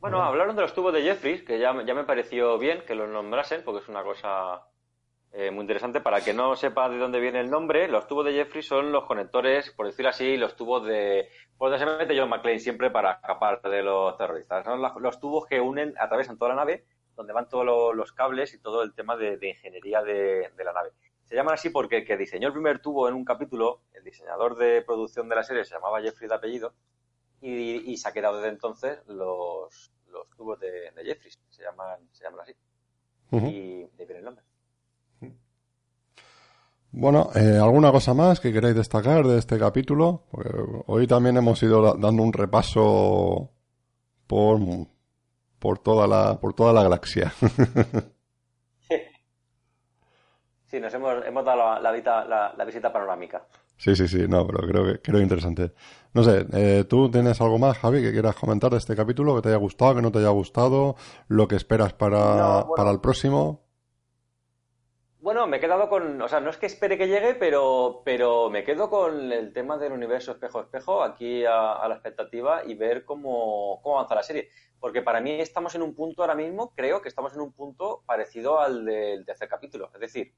Bueno, 0.00 0.22
hablaron 0.22 0.54
de 0.54 0.60
los 0.60 0.74
tubos 0.74 0.92
de 0.92 1.00
Jeffries, 1.00 1.44
que 1.44 1.58
ya, 1.58 1.74
ya 1.86 1.94
me 1.94 2.04
pareció 2.04 2.58
bien 2.58 2.82
que 2.86 2.94
los 2.94 3.08
nombrasen, 3.08 3.62
porque 3.64 3.82
es 3.82 3.88
una 3.88 4.02
cosa 4.02 4.66
eh, 5.32 5.50
muy 5.50 5.62
interesante. 5.62 6.00
Para 6.00 6.20
que 6.22 6.34
no 6.34 6.56
sepa 6.56 6.88
de 6.88 6.98
dónde 6.98 7.20
viene 7.20 7.40
el 7.40 7.50
nombre, 7.50 7.88
los 7.88 8.06
tubos 8.06 8.24
de 8.24 8.32
Jeffrey 8.32 8.62
son 8.62 8.90
los 8.90 9.04
conectores, 9.04 9.70
por 9.70 9.86
decirlo 9.86 10.10
así, 10.10 10.36
los 10.36 10.56
tubos 10.56 10.84
de. 10.84 11.28
Por 11.56 11.70
donde 11.70 11.84
se 11.84 11.98
mete 11.98 12.18
John 12.18 12.28
McClane 12.28 12.58
siempre 12.58 12.90
para 12.90 13.12
escapar 13.12 13.62
de 13.62 13.82
los 13.82 14.16
terroristas. 14.16 14.64
Son 14.64 14.80
los, 14.80 15.20
tubos 15.20 15.46
que 15.46 15.60
unen, 15.60 15.94
atraviesan 15.98 16.38
toda 16.38 16.50
la 16.50 16.56
nave, 16.56 16.84
donde 17.16 17.32
van 17.32 17.48
todos 17.48 17.94
los, 17.94 18.12
cables 18.12 18.54
y 18.54 18.58
todo 18.58 18.82
el 18.82 18.94
tema 18.94 19.16
de, 19.16 19.38
ingeniería 19.42 20.02
de, 20.02 20.50
la 20.64 20.72
nave. 20.72 20.90
Se 21.26 21.36
llaman 21.36 21.54
así 21.54 21.70
porque 21.70 21.98
el 21.98 22.06
que 22.06 22.16
diseñó 22.16 22.48
el 22.48 22.54
primer 22.54 22.80
tubo 22.80 23.08
en 23.08 23.14
un 23.14 23.24
capítulo, 23.24 23.82
el 23.92 24.02
diseñador 24.02 24.56
de 24.56 24.82
producción 24.82 25.28
de 25.28 25.36
la 25.36 25.44
serie, 25.44 25.64
se 25.64 25.74
llamaba 25.74 26.00
Jeffrey 26.00 26.28
de 26.28 26.34
apellido, 26.34 26.72
y, 27.42 27.96
se 27.96 28.08
ha 28.08 28.12
quedado 28.12 28.38
desde 28.38 28.48
entonces 28.48 28.98
los, 29.06 29.92
los 30.08 30.28
tubos 30.30 30.58
de, 30.58 30.90
de 30.90 31.04
Jeffrey. 31.04 31.32
Se 31.50 31.62
llaman, 31.62 32.08
se 32.12 32.24
llaman 32.24 32.40
así. 32.40 32.54
Y 33.32 33.84
de 33.84 34.06
viene 34.06 34.18
el 34.18 34.24
nombre. 34.24 34.44
Bueno, 36.92 37.30
eh, 37.36 37.56
¿alguna 37.56 37.92
cosa 37.92 38.14
más 38.14 38.40
que 38.40 38.52
queráis 38.52 38.74
destacar 38.74 39.24
de 39.24 39.38
este 39.38 39.58
capítulo? 39.58 40.24
hoy 40.86 41.06
también 41.06 41.36
hemos 41.36 41.62
ido 41.62 41.94
dando 41.94 42.22
un 42.22 42.32
repaso 42.32 43.52
por, 44.26 44.58
por, 45.60 45.78
toda, 45.78 46.08
la, 46.08 46.40
por 46.40 46.52
toda 46.52 46.72
la 46.72 46.82
galaxia. 46.82 47.32
sí, 50.66 50.80
nos 50.80 50.92
hemos, 50.92 51.24
hemos 51.24 51.44
dado 51.44 51.80
la, 51.80 51.92
la, 51.92 52.54
la, 52.56 52.64
visita 52.64 52.92
panorámica. 52.92 53.44
Sí, 53.76 53.94
sí, 53.94 54.08
sí, 54.08 54.26
no, 54.28 54.44
pero 54.44 54.66
creo 54.66 54.84
que 54.84 55.00
creo 55.00 55.20
interesante. 55.20 55.72
No 56.12 56.24
sé, 56.24 56.44
eh, 56.52 56.84
¿tú 56.88 57.08
tienes 57.08 57.40
algo 57.40 57.58
más, 57.58 57.78
Javi, 57.78 58.02
que 58.02 58.10
quieras 58.10 58.34
comentar 58.34 58.72
de 58.72 58.78
este 58.78 58.96
capítulo, 58.96 59.36
que 59.36 59.42
te 59.42 59.48
haya 59.50 59.58
gustado, 59.58 59.94
que 59.94 60.02
no 60.02 60.10
te 60.10 60.18
haya 60.18 60.30
gustado, 60.30 60.96
lo 61.28 61.46
que 61.46 61.54
esperas 61.54 61.92
para, 61.92 62.66
para 62.76 62.90
el 62.90 63.00
próximo? 63.00 63.69
Bueno, 65.20 65.46
me 65.46 65.58
he 65.58 65.60
quedado 65.60 65.90
con, 65.90 66.20
o 66.22 66.28
sea, 66.28 66.40
no 66.40 66.48
es 66.48 66.56
que 66.56 66.64
espere 66.64 66.96
que 66.96 67.06
llegue, 67.06 67.34
pero, 67.34 68.00
pero 68.06 68.48
me 68.48 68.64
quedo 68.64 68.88
con 68.88 69.30
el 69.30 69.52
tema 69.52 69.76
del 69.76 69.92
universo 69.92 70.32
espejo-espejo 70.32 71.02
aquí 71.02 71.44
a, 71.44 71.86
la 71.86 71.94
expectativa 71.94 72.64
y 72.64 72.74
ver 72.74 73.04
cómo, 73.04 73.80
cómo 73.82 73.98
avanza 73.98 74.14
la 74.14 74.22
serie. 74.22 74.48
Porque 74.78 75.02
para 75.02 75.20
mí 75.20 75.32
estamos 75.32 75.74
en 75.74 75.82
un 75.82 75.94
punto 75.94 76.22
ahora 76.22 76.34
mismo, 76.34 76.72
creo 76.74 77.02
que 77.02 77.10
estamos 77.10 77.34
en 77.34 77.42
un 77.42 77.52
punto 77.52 78.02
parecido 78.06 78.60
al 78.60 78.86
del 78.86 79.26
tercer 79.26 79.46
capítulo. 79.46 79.90
Es 79.92 80.00
decir, 80.00 80.32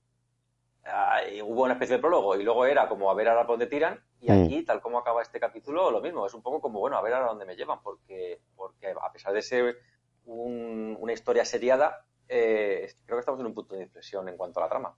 hubo 1.45 1.63
una 1.63 1.75
especie 1.75 1.97
de 1.97 2.03
prólogo 2.03 2.35
y 2.35 2.43
luego 2.43 2.67
era 2.67 2.89
como 2.89 3.09
a 3.09 3.15
ver 3.15 3.29
ahora 3.29 3.47
por 3.47 3.55
dónde 3.55 3.69
tiran 3.69 4.03
y 4.21 4.33
mm. 4.33 4.45
aquí, 4.45 4.63
tal 4.65 4.81
como 4.81 4.99
acaba 4.99 5.23
este 5.23 5.39
capítulo, 5.39 5.93
lo 5.93 6.01
mismo. 6.01 6.27
Es 6.27 6.35
un 6.35 6.43
poco 6.43 6.61
como, 6.61 6.81
bueno, 6.81 6.97
a 6.97 7.03
ver 7.03 7.15
ahora 7.15 7.29
dónde 7.29 7.45
me 7.45 7.55
llevan, 7.55 7.81
porque, 7.85 8.41
porque 8.57 8.89
a 9.01 9.13
pesar 9.13 9.33
de 9.33 9.43
ser 9.43 9.79
una 10.25 11.13
historia 11.13 11.45
seriada, 11.45 12.05
eh, 12.29 12.91
creo 13.05 13.17
que 13.17 13.21
estamos 13.21 13.41
en 13.41 13.47
un 13.47 13.55
punto 13.55 13.75
de 13.75 13.83
inflexión 13.83 14.29
en 14.29 14.37
cuanto 14.37 14.61
a 14.61 14.65
la 14.65 14.69
trama. 14.69 14.95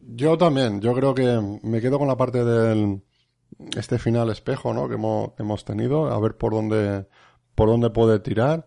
Yo 0.00 0.38
también, 0.38 0.80
yo 0.80 0.94
creo 0.94 1.14
que 1.14 1.60
me 1.62 1.80
quedo 1.80 1.98
con 1.98 2.08
la 2.08 2.16
parte 2.16 2.44
del 2.44 3.02
este 3.76 3.98
final 3.98 4.30
espejo, 4.30 4.72
¿no? 4.72 4.88
Que 4.88 4.94
hemos, 4.94 5.64
tenido, 5.64 6.10
a 6.10 6.18
ver 6.18 6.36
por 6.36 6.52
dónde 6.52 7.06
por 7.54 7.68
dónde 7.68 7.90
puede 7.90 8.20
tirar. 8.20 8.66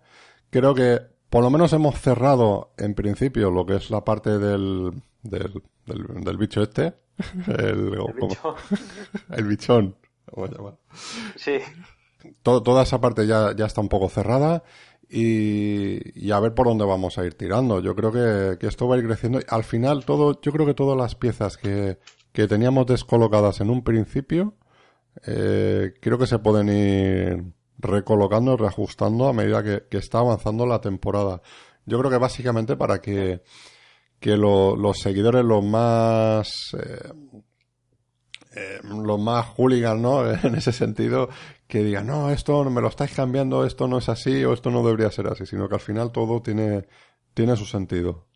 Creo 0.50 0.76
que 0.76 1.02
por 1.30 1.42
lo 1.42 1.50
menos 1.50 1.74
hemos 1.74 2.00
cerrado 2.00 2.74
en 2.78 2.94
principio 2.94 3.50
lo 3.50 3.66
que 3.66 3.78
es 3.78 3.90
la 3.90 4.04
parte 4.04 4.38
del 4.38 5.02
del, 5.24 5.64
del, 5.86 6.38
bicho 6.38 6.62
este, 6.62 6.94
el, 7.48 7.98
el, 9.30 9.46
bichón, 9.48 9.96
Sí. 11.36 11.60
toda 12.42 12.84
esa 12.84 13.02
parte 13.02 13.26
ya, 13.26 13.56
ya 13.56 13.66
está 13.66 13.82
un 13.82 13.90
poco 13.90 14.10
cerrada 14.10 14.64
y, 15.16 16.32
a 16.32 16.40
ver 16.40 16.56
por 16.56 16.68
dónde 16.68 16.86
vamos 16.86 17.18
a 17.20 17.26
ir 17.26 17.36
tirando. 17.36 17.80
Yo 17.80 17.96
creo 17.96 18.12
que, 18.12 18.68
esto 18.68 18.88
va 18.88 18.96
a 18.96 18.98
ir 18.98 19.06
creciendo. 19.06 19.40
Al 19.48 19.64
final, 19.64 20.06
todo, 20.06 20.40
yo 20.42 20.52
creo 20.52 20.66
que 20.66 20.74
todas 20.74 20.98
las 20.98 21.14
piezas 21.14 21.58
que, 21.58 22.00
que 22.32 22.48
teníamos 22.48 22.88
descolocadas 22.88 23.62
en 23.62 23.70
un 23.70 23.84
principio, 23.84 24.56
eh, 25.28 25.94
creo 26.02 26.18
que 26.18 26.26
se 26.26 26.40
pueden 26.40 26.70
ir 26.70 27.44
recolocando, 27.78 28.58
reajustando 28.58 29.28
a 29.28 29.34
medida 29.34 29.64
que, 29.64 29.98
está 29.98 30.20
avanzando 30.20 30.66
la 30.66 30.82
temporada. 30.82 31.44
Yo 31.86 32.00
creo 32.00 32.10
que 32.10 32.18
básicamente 32.18 32.76
para 32.76 33.00
que, 33.00 33.44
que 34.20 34.36
los 34.36 34.98
seguidores, 34.98 35.46
los 35.46 35.64
más, 35.64 36.76
eh, 36.80 37.44
eh, 38.56 38.80
los 38.84 39.20
más 39.20 39.46
hooligans, 39.48 40.02
¿no? 40.02 40.30
en 40.44 40.56
ese 40.56 40.72
sentido, 40.72 41.30
que 41.68 41.84
digan, 41.84 42.08
no, 42.08 42.30
esto 42.30 42.64
me 42.66 42.82
lo 42.82 42.88
estáis 42.88 43.14
cambiando, 43.14 43.66
esto 43.66 43.88
no 43.88 43.98
es 43.98 44.10
así 44.10 44.44
o 44.46 44.54
esto 44.54 44.70
no 44.70 44.84
debería 44.84 45.12
ser 45.12 45.28
así, 45.28 45.46
sino 45.46 45.68
que 45.68 45.76
al 45.76 45.82
final 45.82 46.12
todo 46.12 46.42
tiene, 46.42 46.88
tiene 47.34 47.56
su 47.56 47.66
sentido. 47.66 48.28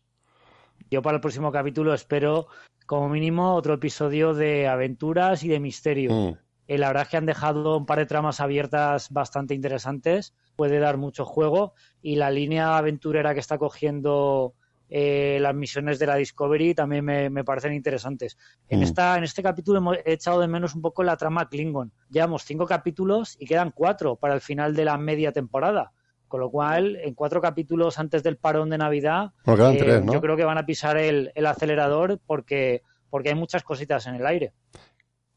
Yo 0.90 1.02
para 1.02 1.16
el 1.16 1.20
próximo 1.20 1.52
capítulo 1.52 1.92
espero 1.92 2.48
como 2.86 3.08
mínimo 3.08 3.54
otro 3.54 3.74
episodio 3.74 4.32
de 4.32 4.66
aventuras 4.66 5.44
y 5.44 5.48
de 5.48 5.60
misterio. 5.60 6.10
Mm. 6.12 6.38
Eh, 6.68 6.78
la 6.78 6.88
verdad 6.88 7.04
es 7.04 7.08
que 7.10 7.16
han 7.16 7.26
dejado 7.26 7.76
un 7.76 7.86
par 7.86 7.98
de 7.98 8.06
tramas 8.06 8.40
abiertas 8.40 9.10
bastante 9.10 9.54
interesantes, 9.54 10.34
puede 10.56 10.78
dar 10.78 10.96
mucho 10.96 11.24
juego 11.24 11.74
y 12.02 12.16
la 12.16 12.30
línea 12.30 12.76
aventurera 12.76 13.34
que 13.34 13.40
está 13.40 13.58
cogiendo 13.58 14.54
eh, 14.88 15.38
las 15.40 15.54
misiones 15.54 15.98
de 15.98 16.06
la 16.06 16.16
Discovery 16.16 16.74
también 16.74 17.04
me, 17.04 17.44
parecen 17.44 17.72
interesantes. 17.72 18.38
En, 18.68 18.80
mm. 18.80 18.82
esta, 18.82 19.18
en 19.18 19.24
este 19.24 19.42
capítulo 19.42 19.78
hemos 19.78 19.98
echado 20.04 20.40
de 20.40 20.48
menos 20.48 20.74
un 20.74 20.82
poco 20.82 21.02
la 21.02 21.16
trama 21.16 21.48
Klingon. 21.48 21.92
Llevamos 22.10 22.44
cinco 22.44 22.66
capítulos 22.66 23.36
y 23.38 23.46
quedan 23.46 23.70
cuatro 23.70 24.16
para 24.16 24.34
el 24.34 24.40
final 24.40 24.74
de 24.74 24.84
la 24.84 24.96
media 24.96 25.32
temporada. 25.32 25.92
Con 26.26 26.40
lo 26.40 26.50
cual, 26.50 26.96
en 26.96 27.14
cuatro 27.14 27.40
capítulos 27.40 27.98
antes 27.98 28.22
del 28.22 28.36
parón 28.36 28.68
de 28.68 28.76
Navidad, 28.76 29.32
eh, 29.46 30.02
yo 30.12 30.20
creo 30.20 30.36
que 30.36 30.44
van 30.44 30.58
a 30.58 30.66
pisar 30.66 30.98
el, 30.98 31.32
acelerador 31.46 32.20
porque, 32.26 32.82
porque 33.08 33.30
hay 33.30 33.34
muchas 33.34 33.62
cositas 33.62 34.06
en 34.06 34.16
el 34.16 34.26
aire. 34.26 34.52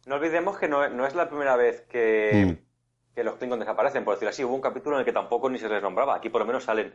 No 0.06 0.16
olvidemos 0.16 0.58
que 0.58 0.68
no, 0.68 0.84
es 0.84 1.16
la 1.16 1.30
primera 1.30 1.56
vez 1.56 1.86
que, 1.88 2.58
mm. 2.60 3.16
que 3.16 3.24
los 3.24 3.36
Klingons 3.36 3.62
desaparecen, 3.62 4.04
por 4.04 4.16
decirlo 4.16 4.32
así. 4.32 4.44
Hubo 4.44 4.54
un 4.54 4.62
capítulo 4.62 4.98
en 4.98 5.02
el 5.02 5.06
que 5.06 5.14
tampoco 5.14 5.50
ni 5.50 5.60
se 5.60 5.70
les 5.70 5.82
nombraba. 5.82 6.16
Aquí 6.16 6.28
por 6.28 6.42
lo 6.42 6.48
menos 6.48 6.66
salen 6.66 6.94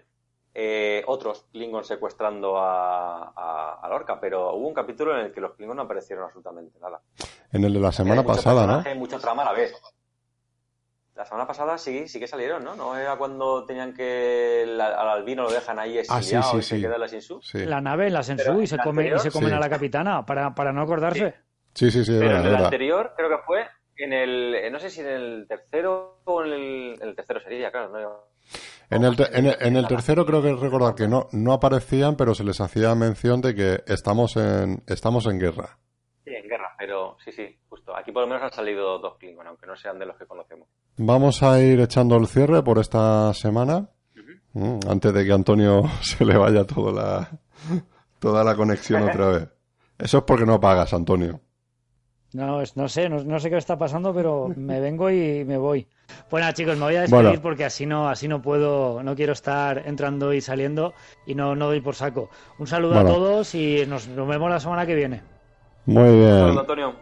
eh, 0.59 1.03
otros 1.07 1.45
Klingons 1.53 1.87
secuestrando 1.87 2.57
a, 2.57 3.79
a, 3.79 3.89
Lorca, 3.91 4.19
pero 4.19 4.55
hubo 4.55 4.67
un 4.67 4.73
capítulo 4.73 5.13
en 5.13 5.27
el 5.27 5.33
que 5.33 5.43
los 5.43 5.53
Klingons 5.53 5.77
no 5.77 5.83
aparecieron 5.83 6.25
absolutamente 6.25 6.79
nada. 6.81 7.03
En 7.53 7.63
el 7.63 7.75
de 7.75 7.81
la 7.81 7.93
semana 7.93 8.23
pasada, 8.23 8.67
¿no? 8.67 8.83
Hay 8.87 8.97
mucha 8.97 9.19
trama 9.19 9.43
a 9.43 9.45
la 9.45 9.53
vez. 9.53 9.75
La 11.15 11.27
semana 11.27 11.47
pasada 11.47 11.77
sí, 11.77 12.09
sí 12.09 12.19
que 12.19 12.27
salieron, 12.27 12.65
¿no? 12.65 12.75
¿No 12.75 12.97
era 12.97 13.17
cuando 13.17 13.67
tenían 13.67 13.93
que 13.93 14.65
al 14.67 14.81
albino 14.81 15.43
lo 15.43 15.53
dejan 15.53 15.79
ahí 15.79 15.99
ah, 15.99 16.01
exiliado 16.01 16.59
y 16.59 16.63
se 16.63 16.81
queda 16.81 16.97
la 16.97 17.09
Sinsu? 17.09 17.39
La 17.53 17.83
nave, 17.83 18.09
la 18.09 18.23
Sensu 18.23 18.63
y 18.63 18.67
se, 18.67 18.79
come, 18.79 19.13
y 19.15 19.19
se 19.19 19.31
comen 19.31 19.53
a 19.53 19.61
la 19.61 19.69
capitana 19.69 20.25
para, 20.25 20.55
para 20.55 20.73
no 20.73 20.81
acordarse. 20.81 21.35
Sí, 21.75 21.91
sí, 21.91 22.03
sí. 22.03 22.17
Pero 22.19 22.39
en 22.39 22.47
el 22.47 22.57
anterior 22.57 23.13
creo 23.15 23.29
que 23.29 23.45
fue 23.45 23.67
en 23.99 24.15
el, 24.15 24.73
no 24.73 24.79
sé 24.79 24.89
si 24.89 25.03
en 25.03 25.09
el 25.09 25.47
tercero 25.47 26.21
o 26.25 26.43
en 26.43 26.53
el, 26.53 26.99
en 26.99 27.09
el 27.09 27.15
tercero 27.15 27.41
sería, 27.41 27.71
claro, 27.71 27.91
no 27.91 28.36
en 28.91 29.05
el, 29.05 29.17
en, 29.33 29.77
el, 29.77 29.87
tercero 29.89 30.25
creo 30.25 30.43
que 30.43 30.55
recordar 30.55 30.95
que 30.95 31.09
no, 31.09 31.29
no 31.33 31.53
aparecían, 31.53 32.17
pero 32.17 32.35
se 32.35 32.45
les 32.45 32.61
hacía 32.61 32.95
mención 32.95 33.41
de 33.41 33.55
que 33.55 33.83
estamos 33.87 34.37
en, 34.37 34.83
estamos 34.87 35.27
en 35.27 35.41
guerra. 35.41 35.79
Sí, 36.25 36.31
en 36.33 36.49
guerra, 36.49 36.75
pero 36.79 37.17
sí, 37.25 37.33
sí, 37.33 37.59
justo. 37.69 37.97
Aquí 37.97 38.13
por 38.13 38.23
lo 38.23 38.29
menos 38.29 38.43
han 38.45 38.53
salido 38.53 38.99
dos 38.99 39.17
Klingon, 39.19 39.47
aunque 39.47 39.67
no 39.67 39.77
sean 39.77 39.99
de 39.99 40.07
los 40.07 40.17
que 40.17 40.27
conocemos. 40.27 40.69
Vamos 40.97 41.43
a 41.43 41.61
ir 41.61 41.81
echando 41.81 42.17
el 42.17 42.29
cierre 42.29 42.63
por 42.63 42.79
esta 42.79 43.35
semana, 43.35 43.91
mm, 44.53 44.79
antes 44.89 45.13
de 45.13 45.25
que 45.25 45.33
Antonio 45.33 45.83
se 46.03 46.25
le 46.25 46.37
vaya 46.37 46.65
toda 46.65 46.93
la, 46.93 47.31
toda 48.21 48.45
la 48.45 48.55
conexión 48.55 49.03
otra 49.09 49.29
vez. 49.29 49.49
Eso 49.99 50.19
es 50.19 50.25
porque 50.25 50.47
no 50.47 50.61
pagas, 50.61 50.93
Antonio. 50.95 51.41
No, 52.37 52.63
no 52.75 52.89
sé, 52.89 53.09
no, 53.09 53.41
sé 53.41 53.49
qué 53.49 53.57
está 53.57 53.79
pasando, 53.79 54.13
pero 54.13 54.53
me 54.55 54.79
vengo 54.87 55.11
y 55.11 55.43
me 55.47 55.57
voy. 55.57 55.87
Bueno, 56.31 56.53
chicos, 56.53 56.77
me 56.77 56.85
voy 56.85 56.97
a 56.97 57.01
despedir 57.01 57.41
porque 57.41 57.65
así 57.65 57.87
no, 57.87 58.11
así 58.11 58.29
no 58.29 58.43
puedo, 58.43 59.03
no 59.03 59.17
quiero 59.17 59.33
estar 59.33 59.83
entrando 59.87 60.35
y 60.35 60.43
saliendo 60.43 60.93
y 61.27 61.35
no, 61.35 61.57
no 61.57 61.67
doy 61.67 61.81
por 61.81 61.95
saco. 61.95 62.29
Un 62.59 62.67
saludo 62.67 62.99
a 62.99 63.05
todos 63.07 63.55
y 63.55 63.87
nos, 63.87 64.07
vemos 64.15 64.51
la 64.51 64.61
semana 64.61 64.85
que 64.85 64.95
viene. 64.95 65.23
Muy 65.87 66.15
bien. 66.19 66.59
Antonio. 66.59 66.95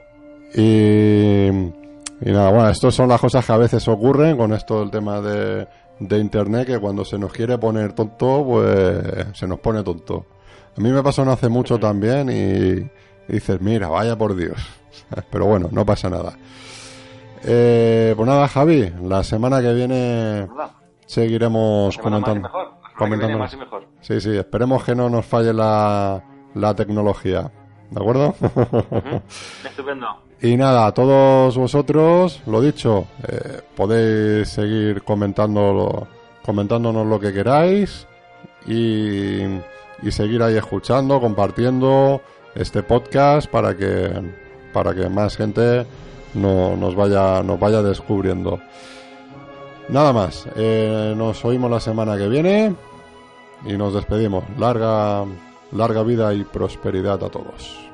Y, 0.55 1.49
y 1.49 2.33
nada, 2.33 2.51
bueno, 2.51 2.69
estas 2.69 2.95
son 2.95 3.09
las 3.09 3.21
cosas 3.21 3.45
que 3.45 3.53
a 3.53 3.57
veces 3.57 3.89
ocurren 3.89 4.37
con 4.37 4.53
esto 4.53 4.79
del 4.79 4.91
tema 4.93 5.21
de, 5.21 5.67
de 5.99 6.19
internet, 6.19 6.69
que 6.69 6.79
cuando 6.79 7.05
se 7.05 7.19
nos 7.19 7.33
quiere 7.33 7.59
poner 7.59 7.93
tonto, 7.93 8.45
pues 8.47 9.27
se 9.33 9.49
nos 9.49 9.59
pone 9.59 9.83
tonto. 9.83 10.27
A 10.79 10.81
mí 10.81 10.93
me 10.93 11.03
pasó 11.03 11.25
no 11.25 11.33
hace 11.33 11.49
mucho 11.49 11.79
también 11.79 12.31
y 12.31 13.33
dices, 13.33 13.61
mira, 13.61 13.89
vaya 13.89 14.17
por 14.17 14.37
Dios. 14.37 14.84
Pero 15.31 15.47
bueno, 15.47 15.69
no 15.71 15.85
pasa 15.85 16.09
nada. 16.11 16.37
Eh, 17.43 18.15
pues 18.17 18.27
nada, 18.27 18.49
Javi, 18.49 18.93
la 19.03 19.23
semana 19.23 19.61
que 19.61 19.75
viene 19.75 20.49
seguiremos 21.07 21.97
comentando. 21.99 22.51
comentando. 22.97 23.47
Sí, 24.01 24.21
sí, 24.21 24.37
esperemos 24.37 24.83
que 24.83 24.95
no 24.95 25.11
nos 25.11 25.27
falle 25.27 25.53
la, 25.53 26.23
la 26.55 26.75
tecnología. 26.75 27.51
¿De 27.91 28.01
acuerdo? 28.01 28.35
Estupendo. 29.65 30.07
Y 30.41 30.57
nada, 30.57 30.87
a 30.87 30.93
todos 30.93 31.57
vosotros, 31.57 32.43
lo 32.47 32.61
dicho, 32.61 33.07
eh, 33.29 33.63
podéis 33.77 34.49
seguir 34.49 35.03
comentando, 35.03 36.07
comentándonos 36.45 37.07
lo 37.07 37.21
que 37.21 37.33
queráis 37.33 38.07
y, 38.67 39.43
y 39.43 40.11
seguir 40.11 40.43
ahí 40.43 40.57
escuchando, 40.57 41.21
compartiendo 41.21 42.21
este 42.55 42.83
podcast 42.83 43.49
para 43.49 43.77
que 43.77 44.44
para 44.75 44.95
que 44.95 45.09
más 45.09 45.37
gente 45.37 45.87
no, 46.35 46.77
nos, 46.77 46.95
vaya, 46.95 47.43
nos 47.43 47.59
vaya 47.59 47.81
descubriendo. 47.81 48.61
Nada 49.89 50.13
más, 50.13 50.47
eh, 50.57 51.15
nos 51.17 51.45
oímos 51.45 51.71
la 51.71 51.81
semana 51.81 52.19
que 52.19 52.29
viene 52.29 52.75
y 53.65 53.75
nos 53.75 53.95
despedimos. 53.95 54.45
Larga, 54.59 55.25
larga 55.73 56.03
vida 56.03 56.35
y 56.35 56.45
prosperidad 56.45 57.23
a 57.25 57.31
todos. 57.31 57.94